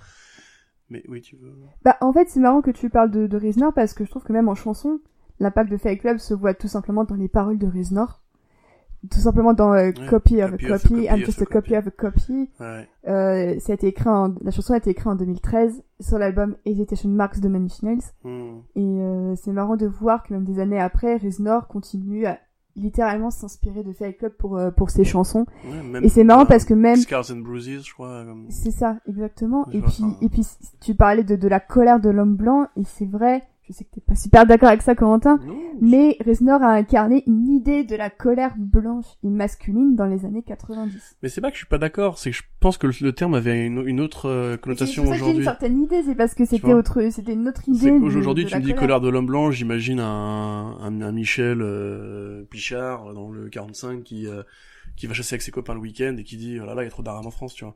Mais 0.88 1.04
oui, 1.08 1.20
tu 1.20 1.36
veux... 1.36 1.54
Bah, 1.84 1.96
en 2.00 2.12
fait, 2.12 2.28
c'est 2.28 2.40
marrant 2.40 2.62
que 2.62 2.70
tu 2.70 2.90
parles 2.90 3.10
de, 3.10 3.26
de 3.26 3.36
Reznor 3.36 3.72
parce 3.74 3.92
que 3.92 4.04
je 4.04 4.10
trouve 4.10 4.22
que 4.22 4.32
même 4.32 4.48
en 4.48 4.54
chanson, 4.54 5.00
l'impact 5.40 5.70
de 5.70 5.76
Fight 5.76 6.00
Club 6.00 6.18
se 6.18 6.34
voit 6.34 6.54
tout 6.54 6.68
simplement 6.68 7.04
dans 7.04 7.16
les 7.16 7.28
paroles 7.28 7.58
de 7.58 7.66
Reznor. 7.66 8.22
Tout 9.10 9.18
simplement 9.20 9.52
dans 9.52 9.72
euh, 9.72 9.92
Copy 10.08 10.42
of 10.42 10.52
a 10.54 10.58
copy 10.58 10.66
of 10.72 10.84
a 10.84 10.88
Copy, 10.88 11.04
I'm 11.04 11.18
just 11.24 11.42
a 11.42 11.46
copy 11.46 11.76
of 11.76 11.86
a 11.86 11.90
copy. 11.90 12.50
Ouais. 12.60 12.88
Euh, 13.08 13.58
ça 13.60 13.72
a 13.72 13.74
été 13.74 13.86
écrit 13.88 14.08
en, 14.08 14.34
la 14.42 14.50
chanson 14.50 14.74
a 14.74 14.78
été 14.78 14.90
écrite 14.90 15.06
en 15.06 15.14
2013 15.16 15.82
sur 16.00 16.18
l'album 16.18 16.56
Hesitation 16.64 17.08
Marks 17.08 17.40
de 17.40 17.48
Inch 17.48 17.82
Nails. 17.82 18.00
Hmm. 18.24 18.58
Et 18.74 18.80
euh, 19.00 19.34
c'est 19.36 19.52
marrant 19.52 19.76
de 19.76 19.86
voir 19.86 20.22
que 20.22 20.34
même 20.34 20.44
des 20.44 20.58
années 20.58 20.80
après, 20.80 21.16
Reznor 21.16 21.68
continue 21.68 22.26
à 22.26 22.38
littéralement 22.74 23.30
s'inspirer 23.30 23.82
de 23.82 23.92
Fight 23.92 24.18
Club 24.18 24.32
pour, 24.38 24.58
euh, 24.58 24.70
pour 24.70 24.90
ses 24.90 25.04
chansons. 25.04 25.46
Ouais, 25.64 25.82
même, 25.82 26.04
Et 26.04 26.10
c'est 26.10 26.24
marrant 26.24 26.44
parce 26.44 26.64
que 26.66 26.74
même... 26.74 26.96
Scars 26.96 27.30
and 27.30 27.38
Bruises, 27.40 27.86
je 27.86 27.92
crois. 27.94 28.24
comme- 28.24 28.46
C'est 28.50 28.70
ça, 28.70 28.98
exactement. 29.08 29.64
Je 29.72 29.78
Et 29.78 29.80
puis, 29.80 30.04
et 30.20 30.28
puis, 30.28 30.46
tu 30.80 30.94
parlais 30.94 31.24
de, 31.24 31.36
de 31.36 31.48
la 31.48 31.58
colère 31.58 32.00
de 32.00 32.10
l'homme 32.10 32.36
blanc, 32.36 32.66
et 32.76 32.84
c'est 32.84 33.06
vrai, 33.06 33.42
je 33.68 33.72
sais 33.72 33.84
que 33.84 33.90
t'es 33.94 34.01
pas 34.01 34.14
super 34.14 34.47
d'accord 34.47 34.68
avec 34.68 34.82
ça, 34.82 34.94
Corentin, 34.94 35.38
Non, 35.44 35.56
mais 35.80 36.16
Reznor 36.24 36.62
a 36.62 36.72
incarné 36.72 37.24
une 37.26 37.48
idée 37.48 37.84
de 37.84 37.97
la 37.97 38.10
colère 38.10 38.55
blanche 38.56 39.06
et 39.24 39.28
masculine 39.28 39.97
dans 39.97 40.06
les 40.06 40.24
années 40.24 40.43
90. 40.43 41.16
Mais 41.22 41.28
c'est 41.28 41.40
pas 41.40 41.51
que 41.51 41.55
je 41.56 41.60
suis 41.60 41.66
pas 41.68 41.78
d'accord, 41.78 42.18
c'est 42.18 42.30
que 42.30 42.36
je 42.36 42.43
pense 42.60 42.78
que 42.78 42.86
le, 42.86 43.12
terme 43.12 43.34
avait 43.34 43.66
une, 43.66 43.86
une 43.86 44.01
autre 44.01 44.28
euh, 44.28 44.52
C'est 44.52 44.60
connotation 44.60 45.02
que 45.05 45.09
j'ai 45.10 45.16
une 45.16 45.22
aujourd'hui. 45.22 45.44
certaine 45.44 45.82
idée, 45.82 46.02
c'est 46.05 46.14
parce 46.14 46.34
que 46.34 46.44
c'était 46.44 46.72
autre, 46.72 47.09
c'était 47.10 47.32
une 47.32 47.48
autre 47.48 47.62
C'est 47.64 47.70
idée. 47.72 47.90
de 47.90 48.48
tu 48.48 48.52
la 48.55 48.59
me 48.60 48.64
dis 48.64 48.68
colère. 48.70 48.76
colère 48.80 49.01
de 49.01 49.09
l'homme 49.09 49.26
blanc, 49.26 49.51
j'imagine 49.51 50.01
un, 50.01 50.76
un, 50.80 51.01
un 51.02 51.12
Michel 51.12 51.60
euh, 51.62 52.44
Pichard 52.51 53.12
dans 53.14 53.30
le 53.30 53.48
45 53.48 54.02
qui 54.02 54.26
euh, 54.26 54.43
qui 54.97 55.06
va 55.06 55.14
chasser 55.14 55.34
avec 55.34 55.43
ses 55.43 55.51
copains 55.51 55.74
le 55.74 55.80
week-end 55.80 56.16
et 56.18 56.24
qui 56.24 56.36
dit 56.36 56.59
oh 56.60 56.64
là 56.66 56.74
là 56.74 56.82
il 56.82 56.86
y 56.86 56.88
a 56.88 56.90
trop 56.90 57.02
d'armes 57.02 57.26
en 57.26 57.30
France, 57.30 57.55
tu 57.55 57.64
vois. 57.64 57.74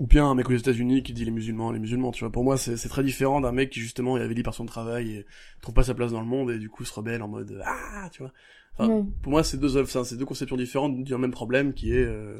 Ou 0.00 0.06
bien 0.06 0.24
un 0.24 0.34
mec 0.34 0.48
aux 0.48 0.54
États-Unis 0.54 1.02
qui 1.02 1.12
dit 1.12 1.26
les 1.26 1.30
musulmans, 1.30 1.72
les 1.72 1.78
musulmans, 1.78 2.10
tu 2.10 2.24
vois. 2.24 2.32
Pour 2.32 2.42
moi, 2.42 2.56
c'est 2.56 2.88
très 2.88 3.04
différent 3.04 3.42
d'un 3.42 3.52
mec 3.52 3.68
qui 3.68 3.80
justement 3.80 4.16
est 4.16 4.22
avili 4.22 4.42
par 4.42 4.54
son 4.54 4.64
travail 4.64 5.10
et 5.10 5.26
trouve 5.60 5.74
pas 5.74 5.82
sa 5.82 5.92
place 5.92 6.10
dans 6.10 6.20
le 6.20 6.26
monde 6.26 6.50
et 6.50 6.58
du 6.58 6.70
coup 6.70 6.86
se 6.86 6.94
rebelle 6.94 7.22
en 7.22 7.28
mode 7.28 7.60
ah, 7.66 8.08
tu 8.10 8.22
vois. 8.22 8.32
Enfin. 8.78 9.06
Pour 9.20 9.32
moi, 9.32 9.44
c'est 9.44 9.58
deux 9.58 9.76
œuvres, 9.76 9.90
c'est 9.90 10.16
deux 10.16 10.24
conceptions 10.24 10.56
différentes 10.56 11.04
d'un 11.04 11.18
même 11.18 11.32
problème 11.32 11.74
qui 11.74 11.92
est 11.92 12.02
euh, 12.02 12.34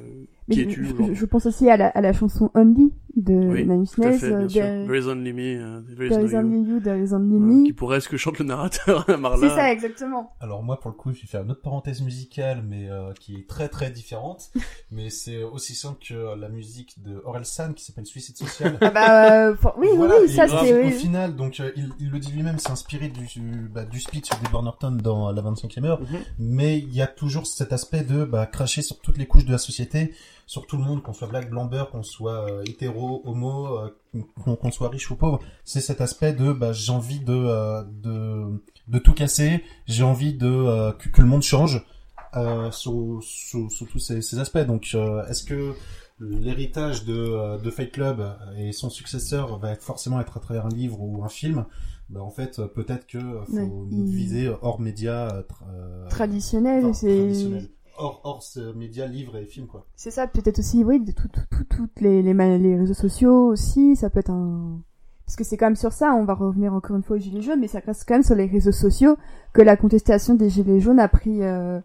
Mais 0.51 0.55
qui 0.57 0.63
je, 0.65 0.69
es-tu 0.69 0.85
je- 0.85 0.93
aujourd'hui 0.93 1.15
je 1.15 1.25
pense 1.27 1.47
aussi 1.47 1.71
à 1.71 1.77
la, 1.77 1.87
à 1.89 2.01
la 2.01 2.13
chanson 2.13 2.51
Only 2.55 2.93
de 3.17 3.33
Oui, 3.35 3.63
Nine 3.67 3.81
Inch 3.83 3.91
Tout 3.91 4.03
à 4.03 4.11
Nails, 4.11 4.19
fait, 4.21 4.47
bien 4.47 4.65
euh. 4.65 4.87
There- 4.87 4.87
There 4.87 4.99
is 4.99 5.09
only 5.09 5.33
me, 5.33 5.41
euh, 5.61 5.81
there 5.97 6.07
is 6.07 6.09
There 6.29 6.37
only 6.39 6.61
you, 6.69 6.81
there 6.81 7.03
is 7.03 7.13
only 7.13 7.39
me. 7.41 7.65
qui 7.67 7.73
pourrait 7.73 7.97
être 7.97 8.05
ce 8.05 8.09
que 8.09 8.17
chante 8.17 8.39
le 8.39 8.45
narrateur 8.45 9.05
Marla. 9.19 9.49
C'est 9.49 9.55
ça, 9.57 9.73
exactement. 9.73 10.33
Alors 10.41 10.63
moi, 10.63 10.79
pour 10.79 10.91
le 10.93 10.97
coup, 10.97 11.13
je 11.13 11.21
vais 11.21 11.27
faire 11.27 11.43
une 11.43 11.51
autre 11.51 11.61
parenthèse 11.63 12.03
musicale, 12.03 12.63
mais 12.69 12.89
euh, 12.89 13.13
qui 13.19 13.35
est 13.37 13.49
très 13.49 13.69
très 13.69 13.91
différente. 13.91 14.51
mais 14.93 15.11
c'est 15.11 15.43
aussi 15.43 15.75
simple 15.75 15.99
que 16.09 16.39
la 16.39 16.49
musique 16.49 17.03
de 17.05 17.21
Orelsan, 17.25 17.73
qui 17.73 17.85
s'appelle 17.85 18.07
Suicide 18.07 18.37
Social. 18.37 18.79
Ah 18.81 18.91
bah, 18.91 19.49
euh, 19.49 19.55
oui, 19.79 19.89
Voilà, 19.97 20.15
oui, 20.23 20.29
ça 20.29 20.47
c'est, 20.47 20.81
Au 20.81 20.87
oui. 20.87 20.93
final, 20.93 21.35
donc 21.35 21.59
euh, 21.61 21.71
il, 21.77 21.91
il 21.99 22.11
le 22.11 22.19
dit 22.21 22.31
lui-même, 22.33 22.59
c'est 22.59 22.71
inspiré 22.71 23.09
du, 23.09 23.27
du, 23.27 23.69
bah, 23.73 23.85
du 23.85 23.99
speech 24.01 24.31
d'Edward 24.43 24.65
Norton 24.65 24.93
dans 24.93 25.33
la 25.33 25.43
25e 25.43 25.85
heure. 25.85 26.01
Mhm. 26.01 26.07
Mais 26.39 26.79
il 26.79 26.95
y 26.95 27.03
a 27.03 27.07
toujours 27.09 27.47
cet 27.47 27.73
aspect 27.73 28.03
de 28.03 28.25
bah, 28.25 28.47
cracher 28.47 28.83
sur 28.83 28.99
toutes 29.01 29.19
les 29.19 29.27
couches 29.27 29.45
de 29.45 29.53
la 29.53 29.59
société, 29.59 30.13
sur 30.51 30.67
tout 30.67 30.77
le 30.77 30.83
monde, 30.83 31.01
qu'on 31.05 31.13
soit 31.13 31.29
black, 31.29 31.49
blanc, 31.49 31.67
beurre, 31.67 31.91
qu'on 31.93 32.03
soit 32.03 32.51
euh, 32.51 32.65
hétéro, 32.67 33.23
homo, 33.25 33.79
euh, 33.79 33.97
qu'on 34.43 34.57
qu'on 34.57 34.73
soit 34.73 34.89
riche 34.89 35.09
ou 35.13 35.15
pauvre. 35.15 35.39
C'est 35.65 35.81
cet 35.81 36.01
aspect 36.01 36.33
de 36.33 36.53
bah, 36.53 36.73
j'ai 36.73 36.91
envie 36.91 37.21
de, 37.21 37.33
euh, 37.33 37.85
de 37.85 38.61
de 38.89 38.99
tout 38.99 39.15
casser, 39.15 39.63
j'ai 39.87 40.03
envie 40.03 40.35
de 40.35 40.49
euh, 40.49 40.91
que, 40.91 41.09
que 41.09 41.21
le 41.21 41.29
monde 41.29 41.43
change 41.45 41.87
euh, 42.35 42.69
sous, 42.73 43.21
sous, 43.23 43.71
sous 43.71 43.87
tous 43.87 44.01
ces, 44.01 44.23
ces 44.23 44.41
aspects. 44.41 44.67
Donc 44.67 44.89
euh, 44.95 45.25
est-ce 45.29 45.45
que 45.45 45.73
l'héritage 46.19 47.05
de, 47.05 47.63
de 47.63 47.71
Fight 47.71 47.93
Club 47.93 48.21
et 48.59 48.73
son 48.73 48.91
successeur 48.91 49.57
va 49.61 49.71
être 49.71 49.85
forcément 49.85 50.21
être 50.21 50.37
à 50.37 50.41
travers 50.41 50.67
un 50.67 50.71
livre 50.71 51.01
ou 51.01 51.23
un 51.23 51.29
film? 51.29 51.65
Bah, 52.09 52.23
en 52.25 52.31
fait, 52.31 52.61
peut-être 52.75 53.07
que 53.07 53.21
faut 53.47 53.53
Ouais, 53.55 53.71
il- 53.93 54.05
viser 54.05 54.49
hors 54.63 54.81
euh, 54.81 56.09
Traditionnel, 56.09 56.85
enfin, 56.87 56.93
c'est, 56.93 57.07
traditionnels. 57.17 57.69
Hors 58.01 58.21
hors 58.25 58.43
ce 58.43 58.73
médias 58.73 59.07
livres 59.07 59.37
et 59.37 59.45
films 59.45 59.67
quoi. 59.67 59.87
c'est 59.97 60.11
ça, 60.11 60.27
peut-être 60.27 60.59
aussi, 60.59 60.83
oui, 60.85 61.01
de 61.01 61.13
tout, 61.13 61.29
tout, 61.29 61.41
tout, 61.51 61.65
toutes 61.65 62.01
les, 62.01 62.23
les, 62.23 62.77
réseaux 62.77 62.95
sociaux 62.95 63.49
aussi, 63.49 63.97
ça 63.97 64.11
peut 64.11 64.21
être 64.21 64.31
un, 64.31 64.81
parce 65.31 65.37
que 65.37 65.45
c'est 65.45 65.57
quand 65.57 65.67
même 65.67 65.77
sur 65.77 65.93
ça, 65.93 66.13
on 66.15 66.25
va 66.25 66.35
revenir 66.35 66.75
encore 66.75 66.97
une 66.97 67.05
fois 67.05 67.15
aux 67.15 67.21
gilets 67.21 67.41
jaunes, 67.41 67.61
mais 67.61 67.69
ça 67.69 67.79
reste 67.79 68.05
quand 68.05 68.15
même 68.15 68.25
sur 68.25 68.35
les 68.35 68.47
réseaux 68.47 68.73
sociaux 68.73 69.17
que 69.53 69.63
la 69.63 69.77
contestation 69.77 70.35
des 70.35 70.51
gilets 70.51 70.81
jaunes 70.81 70.99
a 70.99 71.07
pris, 71.07 71.45
euh, 71.45 71.81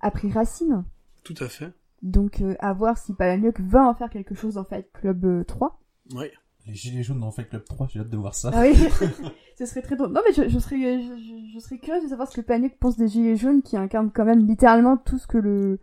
a 0.00 0.10
pris 0.10 0.32
racine. 0.32 0.82
Tout 1.22 1.34
à 1.40 1.48
fait. 1.50 1.74
Donc, 2.00 2.40
euh, 2.40 2.54
à 2.58 2.72
voir 2.72 2.96
si 2.96 3.12
Palahniuk 3.12 3.60
va 3.60 3.86
en 3.86 3.92
faire 3.94 4.08
quelque 4.08 4.34
chose 4.34 4.54
dans 4.54 4.64
Fight 4.64 4.90
Club 4.94 5.26
euh, 5.26 5.44
3. 5.44 5.78
Ouais. 6.14 6.32
Les 6.66 6.74
gilets 6.74 7.02
jaunes 7.02 7.20
dans 7.20 7.30
Fight 7.30 7.48
Club 7.48 7.64
3, 7.64 7.86
j'ai 7.90 8.00
hâte 8.00 8.10
de 8.10 8.16
voir 8.16 8.34
ça. 8.34 8.50
Ah 8.52 8.62
oui, 8.62 8.74
ce 9.58 9.66
serait 9.66 9.82
très 9.82 9.94
drôle. 9.96 10.12
Non, 10.12 10.20
mais 10.26 10.34
je, 10.34 10.48
je 10.48 10.58
serais, 10.58 10.76
je, 11.00 11.58
serais 11.60 11.78
curieuse 11.78 12.02
de 12.04 12.08
savoir 12.08 12.28
ce 12.28 12.36
que 12.36 12.40
Palahniuk 12.40 12.76
pense 12.78 12.96
des 12.96 13.06
gilets 13.08 13.36
jaunes 13.36 13.62
qui 13.62 13.76
incarnent 13.76 14.10
quand 14.12 14.24
même 14.24 14.46
littéralement 14.46 14.96
tout 14.96 15.18
ce 15.18 15.26
que 15.26 15.38
le... 15.38 15.78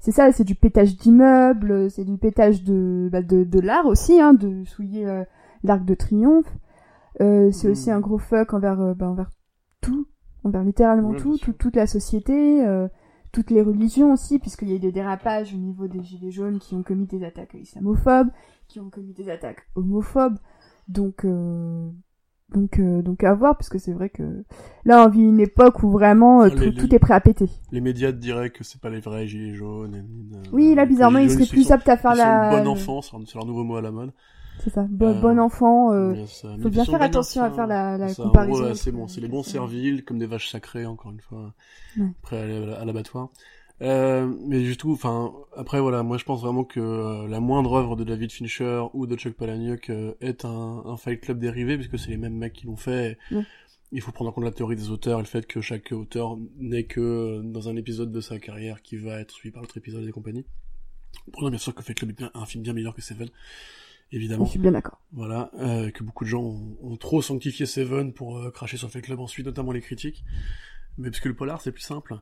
C'est 0.00 0.10
ça, 0.10 0.32
c'est 0.32 0.44
du 0.44 0.54
pétage 0.56 0.96
d'immeubles, 0.96 1.90
c'est 1.90 2.04
du 2.04 2.16
pétage 2.16 2.64
de, 2.64 3.08
bah, 3.12 3.22
de, 3.22 3.44
de 3.44 3.60
l'art 3.60 3.86
aussi, 3.86 4.20
hein, 4.20 4.32
de 4.32 4.64
souiller 4.64 5.06
euh, 5.06 5.22
l'arc 5.62 5.84
de 5.84 5.94
triomphe. 5.94 6.52
Euh, 7.20 7.52
c'est 7.52 7.68
aussi 7.68 7.90
Mm. 7.90 7.94
un 7.94 8.00
gros 8.00 8.18
fuck 8.18 8.54
envers, 8.54 8.80
euh, 8.80 8.94
bah, 8.94 9.08
envers 9.08 9.30
tout, 9.80 10.08
envers 10.44 10.64
littéralement 10.64 11.10
Ouais, 11.10 11.18
tout, 11.18 11.36
toute 11.38 11.76
la 11.76 11.86
société, 11.86 12.66
euh, 12.66 12.88
toutes 13.32 13.50
les 13.50 13.62
religions 13.62 14.12
aussi, 14.12 14.38
puisqu'il 14.38 14.68
y 14.68 14.72
a 14.72 14.76
eu 14.76 14.78
des 14.80 14.92
dérapages 14.92 15.54
au 15.54 15.56
niveau 15.58 15.88
des 15.88 16.02
gilets 16.02 16.30
jaunes 16.30 16.58
qui 16.58 16.74
ont 16.74 16.82
commis 16.82 17.06
des 17.06 17.24
attaques 17.24 17.54
islamophobes, 17.54 18.28
qui 18.68 18.78
ont 18.80 18.90
commis 18.90 19.12
des 19.14 19.30
attaques 19.30 19.66
homophobes. 19.74 20.36
Donc, 20.88 21.24
euh, 21.24 21.88
donc, 22.54 22.78
euh, 22.78 23.00
donc 23.00 23.24
à 23.24 23.32
voir, 23.34 23.56
parce 23.56 23.70
que 23.70 23.78
c'est 23.78 23.92
vrai 23.94 24.10
que 24.10 24.44
là, 24.84 25.06
on 25.06 25.08
vit 25.08 25.22
une 25.22 25.40
époque 25.40 25.82
où 25.82 25.90
vraiment 25.90 26.42
euh, 26.42 26.48
Ah, 26.48 26.54
tout, 26.54 26.62
les- 26.64 26.74
tout 26.74 26.94
est 26.94 26.98
prêt 26.98 27.14
à 27.14 27.20
péter. 27.20 27.48
Les 27.70 27.80
médias 27.80 28.12
te 28.12 28.18
diraient 28.18 28.50
que 28.50 28.62
c'est 28.64 28.80
pas 28.80 28.90
les 28.90 29.00
vrais 29.00 29.26
gilets 29.26 29.54
jaunes. 29.54 29.94
et- 29.94 30.48
Oui, 30.52 30.74
là, 30.74 30.84
bizarrement, 30.84 31.18
gilets 31.20 31.32
il 31.32 31.36
jaunes, 31.38 31.46
serait 31.46 31.54
plus 31.56 31.64
sont- 31.64 31.72
apte 31.74 31.88
à 31.88 31.96
faire 31.96 32.12
ils 32.12 32.18
la. 32.18 32.50
bon 32.62 32.68
enfant, 32.68 33.00
c'est 33.00 33.12
leur- 33.16 33.26
c'est 33.26 33.34
leur 33.36 33.46
nouveau 33.46 33.64
mot 33.64 33.76
à 33.76 33.80
la 33.82 33.90
mode. 33.90 34.12
C'est 34.60 34.70
ça, 34.70 34.86
bon, 34.88 35.08
Euh, 35.08 35.20
bon 35.20 35.38
enfant. 35.40 35.92
Euh, 35.92 36.12
mais 36.14 36.62
faut 36.62 36.68
bien 36.70 36.84
faire 36.84 36.98
bon 36.98 37.04
attention 37.04 37.42
à 37.42 37.46
enfants. 37.46 37.56
faire 37.56 37.66
la, 37.66 37.98
la 37.98 38.08
C'est 38.08 38.22
comparaison. 38.22 38.52
rôle 38.52 38.62
entre- 38.64 38.70
assez 38.72 38.92
bon. 38.92 39.08
C'est 39.08 39.20
les 39.20 39.28
bons 39.28 39.42
serviles, 39.42 40.04
comme 40.04 40.18
des 40.18 40.26
vaches 40.26 40.50
sacrées, 40.50 40.86
encore 40.86 41.10
une 41.10 41.20
fois. 41.20 41.54
Ouais. 41.98 42.06
Après, 42.22 42.72
à 42.76 42.84
l'abattoir. 42.84 43.30
Euh, 43.80 44.32
mais 44.46 44.60
du 44.60 44.76
tout, 44.76 44.92
enfin, 44.92 45.32
après 45.56 45.80
voilà, 45.80 46.04
moi 46.04 46.16
je 46.16 46.24
pense 46.24 46.40
vraiment 46.40 46.62
que 46.62 46.78
euh, 46.78 47.26
la 47.26 47.40
moindre 47.40 47.72
œuvre 47.72 47.96
de 47.96 48.04
David 48.04 48.30
Fincher 48.30 48.84
ou 48.94 49.08
de 49.08 49.16
Chuck 49.16 49.32
Palahniuk 49.34 49.90
euh, 49.90 50.12
est 50.20 50.44
un, 50.44 50.82
un 50.86 50.96
Fight 50.96 51.20
Club 51.20 51.40
dérivé, 51.40 51.76
puisque 51.76 51.98
c'est 51.98 52.10
les 52.10 52.16
mêmes 52.16 52.36
mecs 52.36 52.52
qui 52.52 52.66
l'ont 52.66 52.76
fait. 52.76 53.18
et 53.30 53.34
Ouais. 53.34 53.42
Il 53.90 54.00
faut 54.00 54.12
prendre 54.12 54.30
en 54.30 54.32
compte 54.32 54.44
la 54.44 54.52
théorie 54.52 54.76
des 54.76 54.90
auteurs 54.90 55.18
et 55.18 55.22
le 55.22 55.26
fait 55.28 55.46
que 55.46 55.60
chaque 55.60 55.90
auteur 55.90 56.38
n'est 56.58 56.84
que 56.84 57.42
dans 57.42 57.68
un 57.68 57.76
épisode 57.76 58.12
de 58.12 58.20
sa 58.20 58.38
carrière 58.38 58.80
qui 58.82 58.96
va 58.96 59.18
être 59.18 59.32
suivi 59.32 59.52
par 59.52 59.62
l'autre 59.62 59.76
épisode 59.76 60.06
et 60.06 60.12
compagnie. 60.12 60.46
Prenons 61.32 61.50
bien 61.50 61.58
sûr 61.58 61.74
que 61.74 61.82
Fight 61.82 61.98
Club 61.98 62.10
est 62.10 62.14
bien, 62.18 62.30
un 62.34 62.46
film 62.46 62.62
bien 62.62 62.72
meilleur 62.74 62.94
que 62.94 63.02
Seven, 63.02 63.28
évidemment. 64.12 64.44
Je 64.44 64.50
suis 64.50 64.58
bien 64.58 64.72
d'accord. 64.72 65.00
Voilà, 65.12 65.50
euh, 65.58 65.90
que 65.90 66.04
beaucoup 66.04 66.24
de 66.24 66.28
gens 66.28 66.42
ont, 66.42 66.76
ont 66.82 66.96
trop 66.96 67.22
sanctifié 67.22 67.66
Seven 67.66 68.12
pour 68.12 68.38
euh, 68.38 68.50
cracher 68.50 68.76
sur 68.76 68.90
Fight 68.90 69.04
Club 69.04 69.20
ensuite, 69.20 69.46
notamment 69.46 69.72
les 69.72 69.80
critiques. 69.80 70.24
Mais 70.98 71.10
parce 71.10 71.20
que 71.20 71.28
le 71.28 71.34
polar, 71.34 71.60
c'est 71.60 71.72
plus 71.72 71.82
simple. 71.82 72.16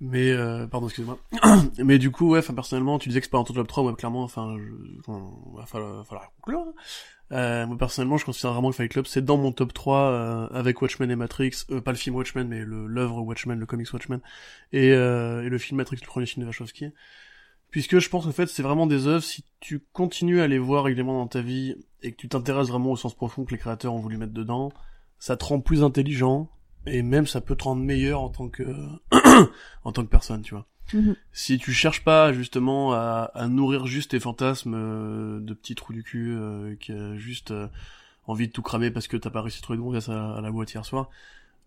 Mais, 0.00 0.30
euh, 0.30 0.66
pardon, 0.66 0.86
excuse-moi. 0.86 1.18
Mais 1.78 1.98
du 1.98 2.10
coup, 2.10 2.30
ouais, 2.30 2.38
enfin, 2.38 2.54
personnellement, 2.54 2.98
tu 2.98 3.08
disais 3.08 3.20
que 3.20 3.26
c'est 3.26 3.30
pas 3.30 3.38
un 3.38 3.44
top 3.44 3.66
3, 3.66 3.84
ouais, 3.84 3.94
clairement, 3.94 4.22
enfin, 4.22 4.56
enfin, 5.00 5.32
va 5.56 5.66
falloir, 5.66 6.06
falloir 6.06 6.30
conclure. 6.36 6.72
Euh, 7.32 7.66
moi, 7.66 7.76
personnellement, 7.76 8.16
je 8.16 8.24
considère 8.24 8.52
vraiment 8.52 8.70
que 8.70 8.76
Fight 8.76 8.90
Club, 8.90 9.06
c'est 9.06 9.24
dans 9.24 9.36
mon 9.36 9.52
top 9.52 9.72
3, 9.72 9.98
euh, 9.98 10.48
avec 10.50 10.80
Watchmen 10.80 11.10
et 11.10 11.16
Matrix, 11.16 11.64
euh, 11.70 11.80
pas 11.80 11.90
le 11.90 11.96
film 11.98 12.16
Watchmen, 12.16 12.48
mais 12.48 12.64
l'œuvre 12.64 13.22
Watchmen, 13.22 13.58
le 13.58 13.66
comics 13.66 13.92
Watchmen, 13.92 14.20
et, 14.72 14.92
euh, 14.92 15.44
et 15.44 15.48
le 15.48 15.58
film 15.58 15.78
Matrix, 15.78 15.98
le 16.00 16.06
premier 16.06 16.26
film 16.26 16.44
de 16.44 16.48
Wachowski. 16.48 16.86
Puisque 17.70 17.98
je 17.98 18.08
pense 18.08 18.26
en 18.26 18.32
fait 18.32 18.46
c'est 18.46 18.62
vraiment 18.62 18.86
des 18.86 19.06
œuvres, 19.06 19.22
si 19.22 19.44
tu 19.60 19.80
continues 19.92 20.40
à 20.40 20.48
les 20.48 20.58
voir 20.58 20.84
régulièrement 20.84 21.18
dans 21.18 21.28
ta 21.28 21.42
vie 21.42 21.76
et 22.02 22.12
que 22.12 22.16
tu 22.16 22.28
t'intéresses 22.28 22.68
vraiment 22.68 22.92
au 22.92 22.96
sens 22.96 23.14
profond 23.14 23.44
que 23.44 23.50
les 23.50 23.58
créateurs 23.58 23.92
ont 23.92 23.98
voulu 23.98 24.16
mettre 24.16 24.32
dedans, 24.32 24.72
ça 25.18 25.36
te 25.36 25.44
rend 25.44 25.60
plus 25.60 25.82
intelligent 25.82 26.48
et 26.86 27.02
même 27.02 27.26
ça 27.26 27.40
peut 27.40 27.56
te 27.56 27.64
rendre 27.64 27.82
meilleur 27.82 28.20
en 28.20 28.30
tant 28.30 28.48
que 28.48 28.64
en 29.84 29.92
tant 29.92 30.02
que 30.02 30.10
personne, 30.10 30.42
tu 30.42 30.54
vois. 30.54 30.66
Mhm. 30.94 31.16
Si 31.32 31.58
tu 31.58 31.72
cherches 31.72 32.02
pas 32.02 32.32
justement 32.32 32.94
à, 32.94 33.30
à 33.34 33.48
nourrir 33.48 33.86
juste 33.86 34.12
tes 34.12 34.20
fantasmes 34.20 34.74
euh, 34.74 35.40
de 35.40 35.52
petits 35.52 35.74
trous 35.74 35.92
du 35.92 36.02
cul 36.02 36.34
euh, 36.34 36.76
qui 36.76 36.92
a 36.92 37.14
juste 37.16 37.50
euh, 37.50 37.68
envie 38.26 38.48
de 38.48 38.52
tout 38.52 38.62
cramer 38.62 38.90
parce 38.90 39.08
que 39.08 39.16
t'as 39.16 39.30
pas 39.30 39.42
réussi 39.42 39.58
à 39.58 39.62
trouver 39.62 39.78
de 39.78 39.82
gonzesse 39.82 40.08
à, 40.08 40.36
à 40.36 40.40
la 40.40 40.50
boîte 40.50 40.72
hier 40.72 40.84
soir, 40.84 41.10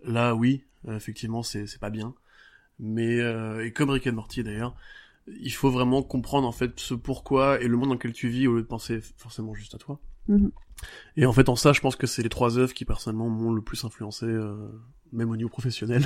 là 0.03 0.34
oui, 0.36 0.64
euh, 0.88 0.95
effectivement 0.95 1.44
c'est 1.44 1.68
c'est 1.68 1.80
pas 1.80 1.90
bien. 1.90 2.14
Mais 2.80 3.19
euh, 3.19 3.65
et 3.65 3.73
comme 3.73 3.90
Rick 3.90 4.07
and 4.07 4.14
Morty 4.14 4.44
d'ailleurs, 4.44 4.76
il 5.27 5.52
faut 5.53 5.69
vraiment 5.72 6.02
comprendre 6.03 6.48
en 6.48 6.52
fait 6.52 6.80
ce 6.80 6.93
pourquoi 6.93 7.61
et 7.61 7.68
le 7.68 7.77
monde 7.77 7.89
dans 7.89 7.93
lequel 7.95 8.14
tu 8.14 8.27
vis 8.27 8.48
au 8.48 8.56
lieu 8.56 8.61
de 8.61 8.68
penser 8.68 8.99
forcément 9.18 9.53
juste 9.53 9.76
à 9.76 9.77
toi. 9.77 9.99
Mhm. 10.27 10.52
Et 11.15 11.26
en 11.26 11.34
fait, 11.34 11.48
en 11.49 11.56
ça, 11.56 11.73
je 11.73 11.81
pense 11.81 11.95
que 11.95 12.07
c'est 12.07 12.23
les 12.23 12.30
trois 12.30 12.57
œuvres 12.57 12.73
qui 12.73 12.85
personnellement 12.85 13.30
m'ont 13.30 13.52
le 13.52 13.61
plus 13.61 13.84
influencé, 13.85 14.26
euh, 14.26 14.56
même 15.11 15.30
au 15.30 15.35
niveau 15.38 15.49
professionnel. 15.49 16.06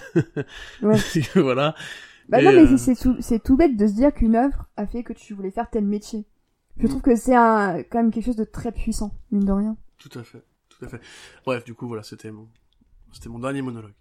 Ouais. 0.82 0.98
voilà. 1.36 1.76
Bah 2.28 2.42
Et, 2.42 2.46
non, 2.46 2.52
mais 2.54 2.72
euh, 2.72 2.78
c'est- 2.78 3.40
tout, 3.40 3.56
bête 3.56 3.78
de 3.78 3.88
se 3.88 3.94
dire 3.94 4.14
qu'une 4.14 4.36
œuvre 4.36 4.68
a 4.78 4.86
fait 4.88 5.04
que 5.04 5.14
tu 5.14 5.34
voulais 5.34 5.52
faire 5.52 5.70
tel 5.70 5.86
métier. 5.86 6.26
Je 6.78 6.86
Mm. 6.88 6.90
trouve 6.90 7.02
que 7.02 7.16
c'est 7.16 7.36
un, 7.36 7.84
quand 7.84 8.00
même 8.00 8.12
quelque 8.12 8.26
chose 8.26 8.36
de 8.36 8.44
très 8.44 8.72
puissant, 8.72 9.16
mine 9.32 9.46
de 9.46 9.52
rien. 9.52 9.78
Tout 9.98 10.10
à 10.20 10.24
fait, 10.24 10.44
tout 10.70 10.84
à 10.84 10.88
fait. 10.90 11.00
Bref, 11.46 11.64
du 11.64 11.74
coup, 11.74 11.88
voilà, 11.88 12.04
c'était 12.04 12.32
mon, 12.32 12.50
c'était 13.14 13.30
mon 13.30 13.40
dernier 13.40 13.62
monologue. 13.62 13.94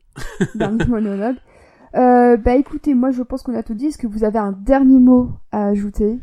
Dernier 0.57 0.85
monologue. 0.89 1.36
Euh, 1.95 2.37
bah 2.37 2.55
écoutez, 2.57 2.95
moi 2.95 3.11
je 3.11 3.23
pense 3.23 3.43
qu'on 3.43 3.55
a 3.57 3.62
tout 3.62 3.75
dit. 3.75 3.87
Est-ce 3.87 3.99
que 3.99 4.07
vous 4.07 4.25
avez 4.25 4.39
un 4.39 4.53
dernier 4.53 4.99
mot 4.99 5.31
à 5.53 5.66
ajouter? 5.66 6.19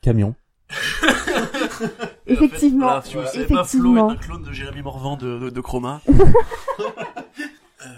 Camion. 0.00 0.34
Effectivement, 2.26 2.86
Voilà, 2.86 3.02
si 3.02 3.16
vous 3.16 3.26
savez 3.26 3.46
pas, 3.46 3.64
Flo 3.64 3.96
est 3.96 4.00
un 4.00 4.16
clone 4.16 4.42
de 4.42 4.52
Jérémy 4.52 4.82
Morvan 4.82 5.16
de, 5.16 5.38
de, 5.38 5.50
de 5.50 5.60
Chroma. 5.60 6.00
Euh, 7.84 7.88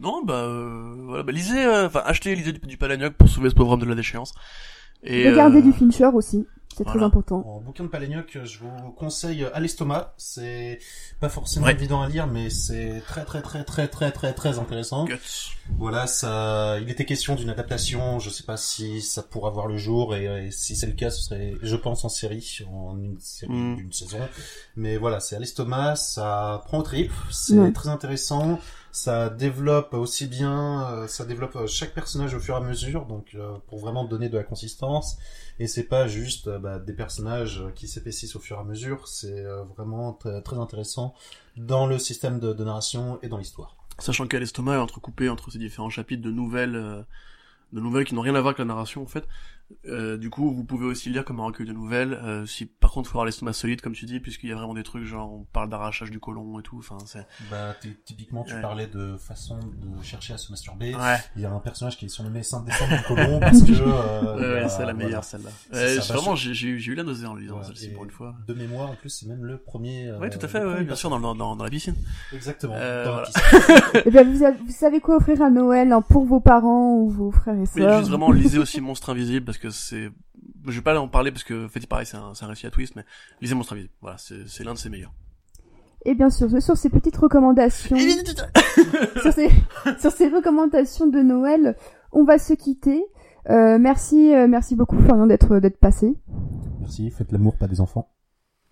non, 0.00 0.24
bah, 0.24 0.34
euh, 0.34 0.94
voilà, 1.04 1.22
bah, 1.24 1.32
lisez, 1.32 1.64
euh, 1.64 1.86
enfin, 1.86 2.00
achetez, 2.06 2.34
lisez 2.34 2.52
du, 2.52 2.60
du 2.60 2.76
Palahniuk 2.76 3.14
pour 3.14 3.28
sauver 3.28 3.50
ce 3.50 3.54
pauvre 3.54 3.72
homme 3.72 3.80
de 3.80 3.86
la 3.86 3.94
déchéance. 3.96 4.32
Et, 5.02 5.28
Regardez 5.28 5.58
euh, 5.58 5.62
du 5.62 5.72
Fincher 5.72 6.06
aussi, 6.14 6.46
c'est 6.76 6.84
très 6.84 6.92
voilà. 6.94 7.06
important. 7.06 7.42
En 7.46 7.60
bouquin 7.60 7.84
de 7.84 7.88
Palahniuk, 7.88 8.38
je 8.44 8.58
vous 8.58 8.92
conseille 8.92 9.44
À 9.54 9.60
l'estomac. 9.60 10.12
C'est 10.16 10.78
pas 11.20 11.28
forcément 11.28 11.66
Ouais. 11.66 11.72
évident 11.72 12.02
à 12.02 12.08
lire, 12.08 12.26
mais 12.26 12.50
c'est 12.50 13.00
très 13.06 13.24
très 13.24 13.42
très 13.42 13.64
très 13.64 13.88
très 13.88 14.10
très 14.12 14.32
très 14.34 14.58
intéressant. 14.58 15.06
Voilà, 15.78 16.06
ça, 16.06 16.78
il 16.80 16.88
était 16.90 17.04
question 17.04 17.34
d'une 17.34 17.50
adaptation. 17.50 18.18
Je 18.20 18.30
sais 18.30 18.44
pas 18.44 18.56
si 18.56 19.02
ça 19.02 19.22
pourra 19.22 19.50
voir 19.50 19.66
le 19.66 19.76
jour 19.78 20.14
et, 20.14 20.46
et 20.46 20.50
si 20.50 20.76
c'est 20.76 20.86
le 20.86 20.92
cas, 20.92 21.10
ce 21.10 21.22
serait, 21.22 21.54
je 21.62 21.76
pense, 21.76 22.04
en 22.04 22.08
série, 22.08 22.60
en 22.72 22.96
une 22.98 23.18
série 23.20 23.52
Mm. 23.52 23.76
d'une 23.76 23.92
saison. 23.92 24.18
Mais 24.76 24.96
voilà, 24.96 25.18
c'est 25.20 25.36
à 25.36 25.38
l'estomac, 25.38 25.96
ça 25.96 26.62
prend 26.66 26.78
au 26.78 26.82
trip, 26.82 27.10
c'est 27.30 27.54
Ouais. 27.58 27.72
très 27.72 27.88
intéressant. 27.88 28.58
Ça 28.92 29.28
développe 29.28 29.92
aussi 29.92 30.26
bien, 30.26 30.88
euh, 30.90 31.06
ça 31.06 31.24
développe 31.26 31.56
euh, 31.56 31.66
chaque 31.66 31.92
personnage 31.92 32.32
au 32.34 32.40
fur 32.40 32.54
et 32.54 32.58
à 32.58 32.60
mesure, 32.60 33.04
donc 33.04 33.26
euh, 33.34 33.58
pour 33.66 33.78
vraiment 33.78 34.04
donner 34.04 34.28
de 34.30 34.38
la 34.38 34.42
consistance. 34.44 35.18
Et 35.58 35.66
c'est 35.66 35.84
pas 35.84 36.06
juste 36.06 36.48
euh, 36.48 36.58
bah, 36.58 36.78
des 36.78 36.92
personnages 36.92 37.64
qui 37.74 37.88
s'épaississent 37.88 38.36
au 38.36 38.40
fur 38.40 38.56
et 38.56 38.60
à 38.60 38.64
mesure, 38.64 39.08
c'est 39.08 39.44
euh, 39.44 39.64
vraiment 39.76 40.12
très, 40.12 40.58
intéressant 40.58 41.14
dans 41.56 41.86
le 41.86 41.98
système 41.98 42.38
de, 42.38 42.52
narration 42.52 43.18
et 43.22 43.28
dans 43.28 43.38
l'histoire. 43.38 43.76
Sachant 43.98 44.26
qu'à 44.26 44.38
l'estomac 44.38 44.74
est 44.74 44.80
entrecoupé 44.80 45.28
entre 45.28 45.50
ces 45.50 45.58
différents 45.58 45.88
chapitres 45.88 46.22
de 46.22 46.30
nouvelles, 46.30 46.76
euh, 46.76 47.02
de 47.72 47.80
nouvelles 47.80 48.04
qui 48.04 48.14
n'ont 48.14 48.20
rien 48.20 48.34
à 48.34 48.40
voir 48.40 48.48
avec 48.48 48.58
la 48.58 48.66
narration 48.66 49.02
en 49.02 49.06
fait. 49.06 49.26
Euh, 49.86 50.16
du 50.16 50.30
coup, 50.30 50.52
vous 50.52 50.62
pouvez 50.64 50.86
aussi 50.86 51.10
lire 51.10 51.24
comme 51.24 51.40
un 51.40 51.44
recueil 51.44 51.66
de 51.66 51.72
nouvelles. 51.72 52.14
Euh, 52.22 52.46
si 52.46 52.66
par 52.66 52.92
contre, 52.92 53.08
il 53.08 53.12
faut 53.12 53.18
avoir 53.18 53.26
l'estomac 53.26 53.52
solide, 53.52 53.80
comme 53.80 53.94
tu 53.94 54.04
dis, 54.06 54.20
puisqu'il 54.20 54.48
y 54.48 54.52
a 54.52 54.54
vraiment 54.56 54.74
des 54.74 54.84
trucs 54.84 55.04
genre 55.04 55.32
on 55.32 55.44
parle 55.52 55.68
d'arrachage 55.68 56.10
du 56.12 56.20
côlon 56.20 56.58
et 56.60 56.62
tout. 56.62 56.78
Enfin, 56.78 56.98
c'est 57.04 57.26
Bah, 57.50 57.74
ty- 57.80 57.96
typiquement, 58.04 58.44
tu 58.44 58.54
Ouais. 58.54 58.60
parlais 58.60 58.86
de 58.86 59.16
façon 59.16 59.58
de 59.58 60.02
chercher 60.04 60.34
à 60.34 60.38
se 60.38 60.52
masturber. 60.52 60.94
ouais, 60.94 61.16
Il 61.34 61.42
y 61.42 61.46
a 61.46 61.50
un 61.50 61.58
personnage 61.58 61.96
qui 61.96 62.04
est 62.06 62.08
surnommé 62.08 62.42
Saint 62.44 62.60
Décembre 62.62 62.96
du 62.96 63.02
Colomb 63.04 63.40
parce 63.40 63.62
que. 63.62 63.72
Euh, 64.36 64.62
ouais, 64.62 64.68
c'est 64.68 64.78
la 64.78 64.84
voilà. 64.84 64.94
meilleure 64.94 65.24
celle-là. 65.24 65.50
Vraiment, 66.08 66.34
j'ai 66.36 66.68
eu 66.68 66.94
la 66.94 67.02
nausée 67.02 67.26
en 67.26 67.34
le 67.34 67.40
lisant 67.42 67.62
celle-ci 67.62 67.86
Et 67.86 67.88
pour 67.90 68.04
une 68.04 68.10
fois. 68.10 68.34
De 68.46 68.54
mémoire, 68.54 68.90
en 68.90 68.94
plus, 68.94 69.08
c'est 69.10 69.26
même 69.26 69.44
le 69.44 69.58
premier. 69.58 70.08
euh, 70.08 70.18
Oui, 70.20 70.30
tout 70.30 70.38
à 70.42 70.48
fait, 70.48 70.60
le 70.60 70.68
ouais, 70.74 70.84
bien 70.84 70.94
sûr, 70.94 71.10
dans, 71.10 71.18
dans, 71.34 71.34
dans 71.56 71.64
la 71.64 71.70
piscine. 71.70 71.94
Exactement. 72.32 72.74
Euh, 72.76 73.04
dans 73.04 73.16
la 73.16 73.22
piscine. 73.22 74.02
Eh 74.06 74.10
ben, 74.10 74.30
vous, 74.30 74.42
avez- 74.44 74.58
vous 74.58 74.72
savez 74.72 75.00
quoi 75.00 75.16
offrir 75.16 75.42
à 75.42 75.50
Noël 75.50 75.92
hein, 75.92 76.02
pour 76.02 76.24
vos 76.24 76.40
parents 76.40 76.94
ou 76.96 77.08
vos 77.10 77.30
frères 77.30 77.54
et 77.54 77.58
Mais 77.60 77.66
sœurs? 77.66 77.98
juste 77.98 78.10
vraiment, 78.10 78.30
lisez 78.30 78.58
aussi 78.58 78.80
Monstre 78.80 79.10
Invisible 79.10 79.44
parce 79.58 79.74
que 79.74 79.80
c'est. 79.80 80.10
Je 80.66 80.72
vais 80.72 80.82
pas 80.82 80.98
en 80.98 81.08
parler 81.08 81.30
parce 81.30 81.44
que, 81.44 81.66
en 81.66 81.68
fait, 81.68 81.86
pareil, 81.86 82.06
c'est 82.06 82.16
un, 82.16 82.46
récit 82.46 82.66
à 82.66 82.70
twist, 82.70 82.94
mais 82.96 83.04
lisez 83.40 83.54
Monstre 83.54 83.74
Invisible. 83.74 83.94
Voilà, 84.00 84.16
c'est 84.18 84.64
l'un 84.64 84.74
de 84.74 84.78
ses 84.78 84.90
meilleurs. 84.90 85.12
Et 86.04 86.14
bien 86.14 86.30
sûr, 86.30 86.48
sur 86.62 86.76
ces 86.76 86.88
petites 86.88 87.16
recommandations, 87.16 87.96
sur 89.22 89.32
ces, 89.32 89.50
sur 89.98 90.12
ces 90.12 90.28
recommandations 90.28 91.06
de 91.06 91.20
Noël, 91.20 91.76
on 92.12 92.24
va 92.24 92.38
se 92.38 92.52
quitter. 92.52 93.04
Euh, 93.50 93.78
merci, 93.78 94.34
euh, 94.34 94.46
merci 94.46 94.76
beaucoup 94.76 94.98
Florian 94.98 95.26
d'être 95.26 95.58
d'être 95.58 95.78
passé. 95.78 96.14
Merci, 96.80 97.10
faites 97.10 97.32
l'amour, 97.32 97.56
pas 97.56 97.66
des 97.66 97.80
enfants. 97.80 98.08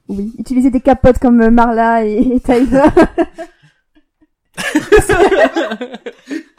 Oui, 0.09 0.33
utilisez 0.39 0.71
des 0.71 0.81
capotes 0.81 1.19
comme 1.19 1.49
Marla 1.49 2.05
et, 2.05 2.19
et 2.19 2.41
Tyler. 2.41 2.83
C'est 4.57 5.15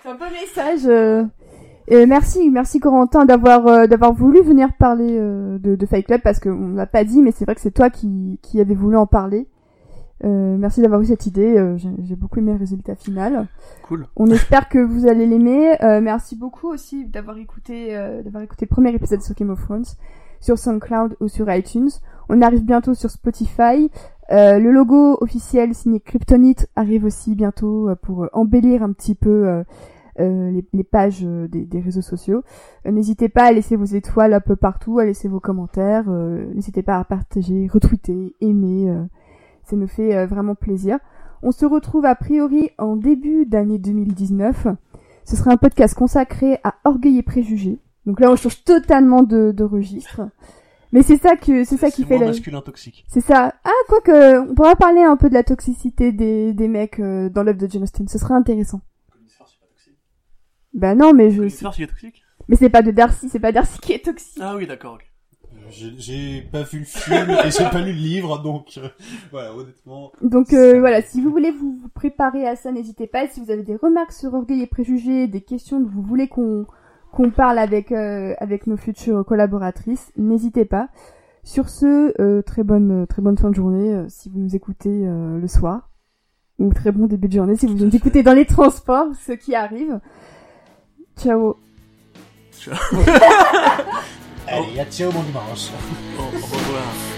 un 0.09 0.15
peu 0.15 0.25
message. 0.31 0.87
euh. 0.87 1.23
Et 1.87 2.05
merci, 2.07 2.49
merci 2.49 2.79
Corentin 2.79 3.25
d'avoir 3.25 3.67
euh, 3.67 3.85
d'avoir 3.87 4.11
voulu 4.13 4.41
venir 4.41 4.73
parler 4.73 5.17
euh, 5.19 5.59
de, 5.59 5.75
de 5.75 5.85
Fight 5.85 6.05
Club 6.07 6.21
parce 6.23 6.39
qu'on 6.39 6.73
l'a 6.73 6.87
pas 6.87 7.03
dit, 7.03 7.21
mais 7.21 7.31
c'est 7.31 7.45
vrai 7.45 7.53
que 7.53 7.61
c'est 7.61 7.71
toi 7.71 7.89
qui 7.89 8.39
qui 8.41 8.59
avait 8.59 8.73
voulu 8.73 8.97
en 8.97 9.05
parler. 9.05 9.47
Euh, 10.23 10.55
merci 10.57 10.81
d'avoir 10.81 11.01
eu 11.01 11.05
cette 11.05 11.27
idée. 11.27 11.57
euh, 11.57 11.77
J'ai 11.77 12.15
beaucoup 12.15 12.39
aimé 12.39 12.53
le 12.53 12.57
résultat 12.57 12.95
final. 12.95 13.47
Cool. 13.87 14.07
On 14.15 14.27
espère 14.27 14.69
que 14.69 14.79
vous 14.79 15.07
allez 15.07 15.27
l'aimer. 15.27 15.75
Euh, 15.83 16.01
merci 16.01 16.35
beaucoup 16.35 16.69
aussi 16.69 17.05
d'avoir 17.05 17.37
écouté, 17.37 17.95
euh, 17.95 18.23
d'avoir 18.23 18.41
écouté 18.41 18.65
le 18.67 18.73
premier 18.73 18.89
épisode 18.95 19.21
sur 19.21 19.35
Game 19.35 19.49
of 19.51 19.61
Thrones 19.63 19.85
sur 20.39 20.57
SoundCloud 20.57 21.17
ou 21.19 21.27
sur 21.27 21.51
iTunes. 21.53 21.89
On 22.29 22.41
arrive 22.41 22.63
bientôt 22.63 22.93
sur 22.93 23.11
Spotify. 23.11 23.91
Euh, 24.31 24.57
le 24.57 24.71
logo 24.71 25.17
officiel 25.21 25.75
signé 25.75 25.99
Kryptonite 25.99 26.67
arrive 26.75 27.05
aussi 27.05 27.35
bientôt 27.35 27.89
pour 28.01 28.27
embellir 28.33 28.81
un 28.83 28.91
petit 28.93 29.15
peu 29.15 29.63
euh, 30.19 30.51
les, 30.51 30.65
les 30.73 30.83
pages 30.83 31.23
euh, 31.23 31.47
des, 31.47 31.65
des 31.65 31.79
réseaux 31.79 32.01
sociaux. 32.01 32.43
Euh, 32.85 32.91
N'hésitez 32.91 33.29
pas 33.29 33.43
à 33.45 33.51
laisser 33.51 33.75
vos 33.75 33.85
étoiles 33.85 34.33
un 34.33 34.39
peu 34.39 34.55
partout, 34.55 34.99
à 34.99 35.05
laisser 35.05 35.27
vos 35.27 35.39
commentaires. 35.39 36.05
euh, 36.09 36.45
N'hésitez 36.53 36.83
pas 36.83 36.97
à 36.97 37.03
partager, 37.03 37.67
retweeter, 37.71 38.35
aimer. 38.41 38.89
euh, 38.89 39.03
ça 39.63 39.75
nous 39.75 39.87
fait 39.87 40.25
vraiment 40.27 40.53
plaisir. 40.55 40.99
On 41.41 41.51
se 41.51 41.65
retrouve 41.65 42.05
a 42.05 42.15
priori 42.15 42.69
en 42.77 42.95
début 42.95 43.45
d'année 43.45 43.79
2019. 43.79 44.67
Ce 45.25 45.35
sera 45.35 45.51
un 45.51 45.57
podcast 45.57 45.95
consacré 45.95 46.59
à 46.63 46.75
Orgueil 46.85 47.17
et 47.17 47.23
Préjugés. 47.23 47.79
Donc 48.05 48.19
là, 48.19 48.31
on 48.31 48.35
change 48.35 48.63
totalement 48.63 49.23
de, 49.23 49.51
de 49.51 49.63
registre. 49.63 50.21
Mais 50.91 51.01
c'est 51.01 51.17
ça 51.17 51.35
que 51.35 51.63
c'est 51.63 51.77
ça 51.77 51.89
qui 51.89 52.03
fait 52.03 52.19
la... 52.19 52.27
masculin 52.27 52.61
toxique. 52.61 53.05
C'est 53.09 53.21
ça. 53.21 53.55
Ah, 53.63 53.69
quoique, 53.89 54.49
on 54.49 54.53
pourra 54.53 54.75
parler 54.75 55.01
un 55.01 55.17
peu 55.17 55.29
de 55.29 55.33
la 55.33 55.43
toxicité 55.43 56.11
des, 56.11 56.53
des 56.53 56.67
mecs 56.67 56.99
euh, 56.99 57.27
dans 57.29 57.41
l'œuvre 57.41 57.57
de 57.57 57.67
Jane 57.69 57.83
Austen. 57.83 58.07
Ce 58.07 58.19
sera 58.19 58.35
intéressant. 58.35 58.81
Conisphère, 59.11 59.47
c'est 59.49 59.59
pas 59.59 59.65
toxique. 59.65 59.97
Bah 60.75 60.93
non, 60.93 61.13
mais 61.13 61.31
je... 61.31 61.47
C'est 61.47 61.65
toxique 61.65 62.23
Mais 62.47 62.55
c'est 62.55 62.69
pas 62.69 62.83
de 62.83 62.91
Darcy, 62.91 63.29
c'est 63.29 63.39
pas 63.39 63.51
Darcy 63.51 63.79
qui 63.79 63.93
est 63.93 64.05
toxique. 64.05 64.41
Ah 64.41 64.55
oui, 64.55 64.67
d'accord, 64.67 64.93
ok. 64.95 65.11
J'ai 65.69 66.41
pas 66.41 66.61
vu 66.61 66.79
le 66.79 66.85
film 66.85 67.31
et 67.43 67.49
j'ai 67.49 67.69
pas 67.69 67.81
lu 67.81 67.91
le 67.91 67.97
livre, 67.97 68.39
donc 68.39 68.77
euh, 68.77 68.87
voilà, 69.31 69.55
honnêtement. 69.55 70.11
Donc 70.21 70.53
euh, 70.53 70.79
voilà, 70.79 71.01
si 71.01 71.21
vous 71.21 71.31
voulez 71.31 71.49
vous, 71.49 71.81
préparer 71.95 72.47
à 72.47 72.55
ça, 72.55 72.71
n'hésitez 72.71 73.07
pas. 73.07 73.23
Et 73.23 73.29
si 73.29 73.39
vous 73.39 73.49
avez 73.49 73.63
des 73.63 73.75
remarques 73.75 74.11
sur 74.11 74.33
Orgueil 74.35 74.61
et 74.61 74.67
Préjugés, 74.67 75.27
des 75.27 75.41
questions 75.41 75.83
que 75.83 75.89
vous 75.89 76.03
voulez 76.03 76.27
qu'on 76.27 76.67
qu'on 77.11 77.31
parle 77.31 77.57
avec 77.57 77.91
euh, 77.91 78.35
avec 78.39 78.67
nos 78.67 78.77
futures 78.77 79.25
collaboratrices, 79.25 80.11
n'hésitez 80.17 80.65
pas. 80.65 80.89
Sur 81.43 81.69
ce, 81.69 82.19
euh, 82.19 82.41
très 82.41 82.63
bonne 82.63 83.05
très 83.07 83.21
bonne 83.21 83.37
fin 83.37 83.49
de 83.49 83.55
journée 83.55 83.93
euh, 83.93 84.05
si 84.09 84.29
vous 84.29 84.39
nous 84.39 84.55
écoutez 84.55 84.89
euh, 85.07 85.39
le 85.39 85.47
soir, 85.47 85.89
ou 86.59 86.73
très 86.73 86.91
bon 86.91 87.05
début 87.05 87.27
de 87.27 87.33
journée 87.33 87.55
si 87.55 87.67
vous 87.67 87.75
nous 87.75 87.95
écoutez 87.95 88.23
dans 88.23 88.33
les 88.33 88.45
transports, 88.45 89.13
ce 89.15 89.31
qui 89.31 89.55
arrive. 89.55 89.99
Ciao. 91.17 91.57
Allez, 94.47 94.79
à 94.79 94.85
ciao 94.85 95.11
mon 95.11 95.23
dimanche. 95.23 95.69
Au 96.19 96.25
revoir. 96.25 97.14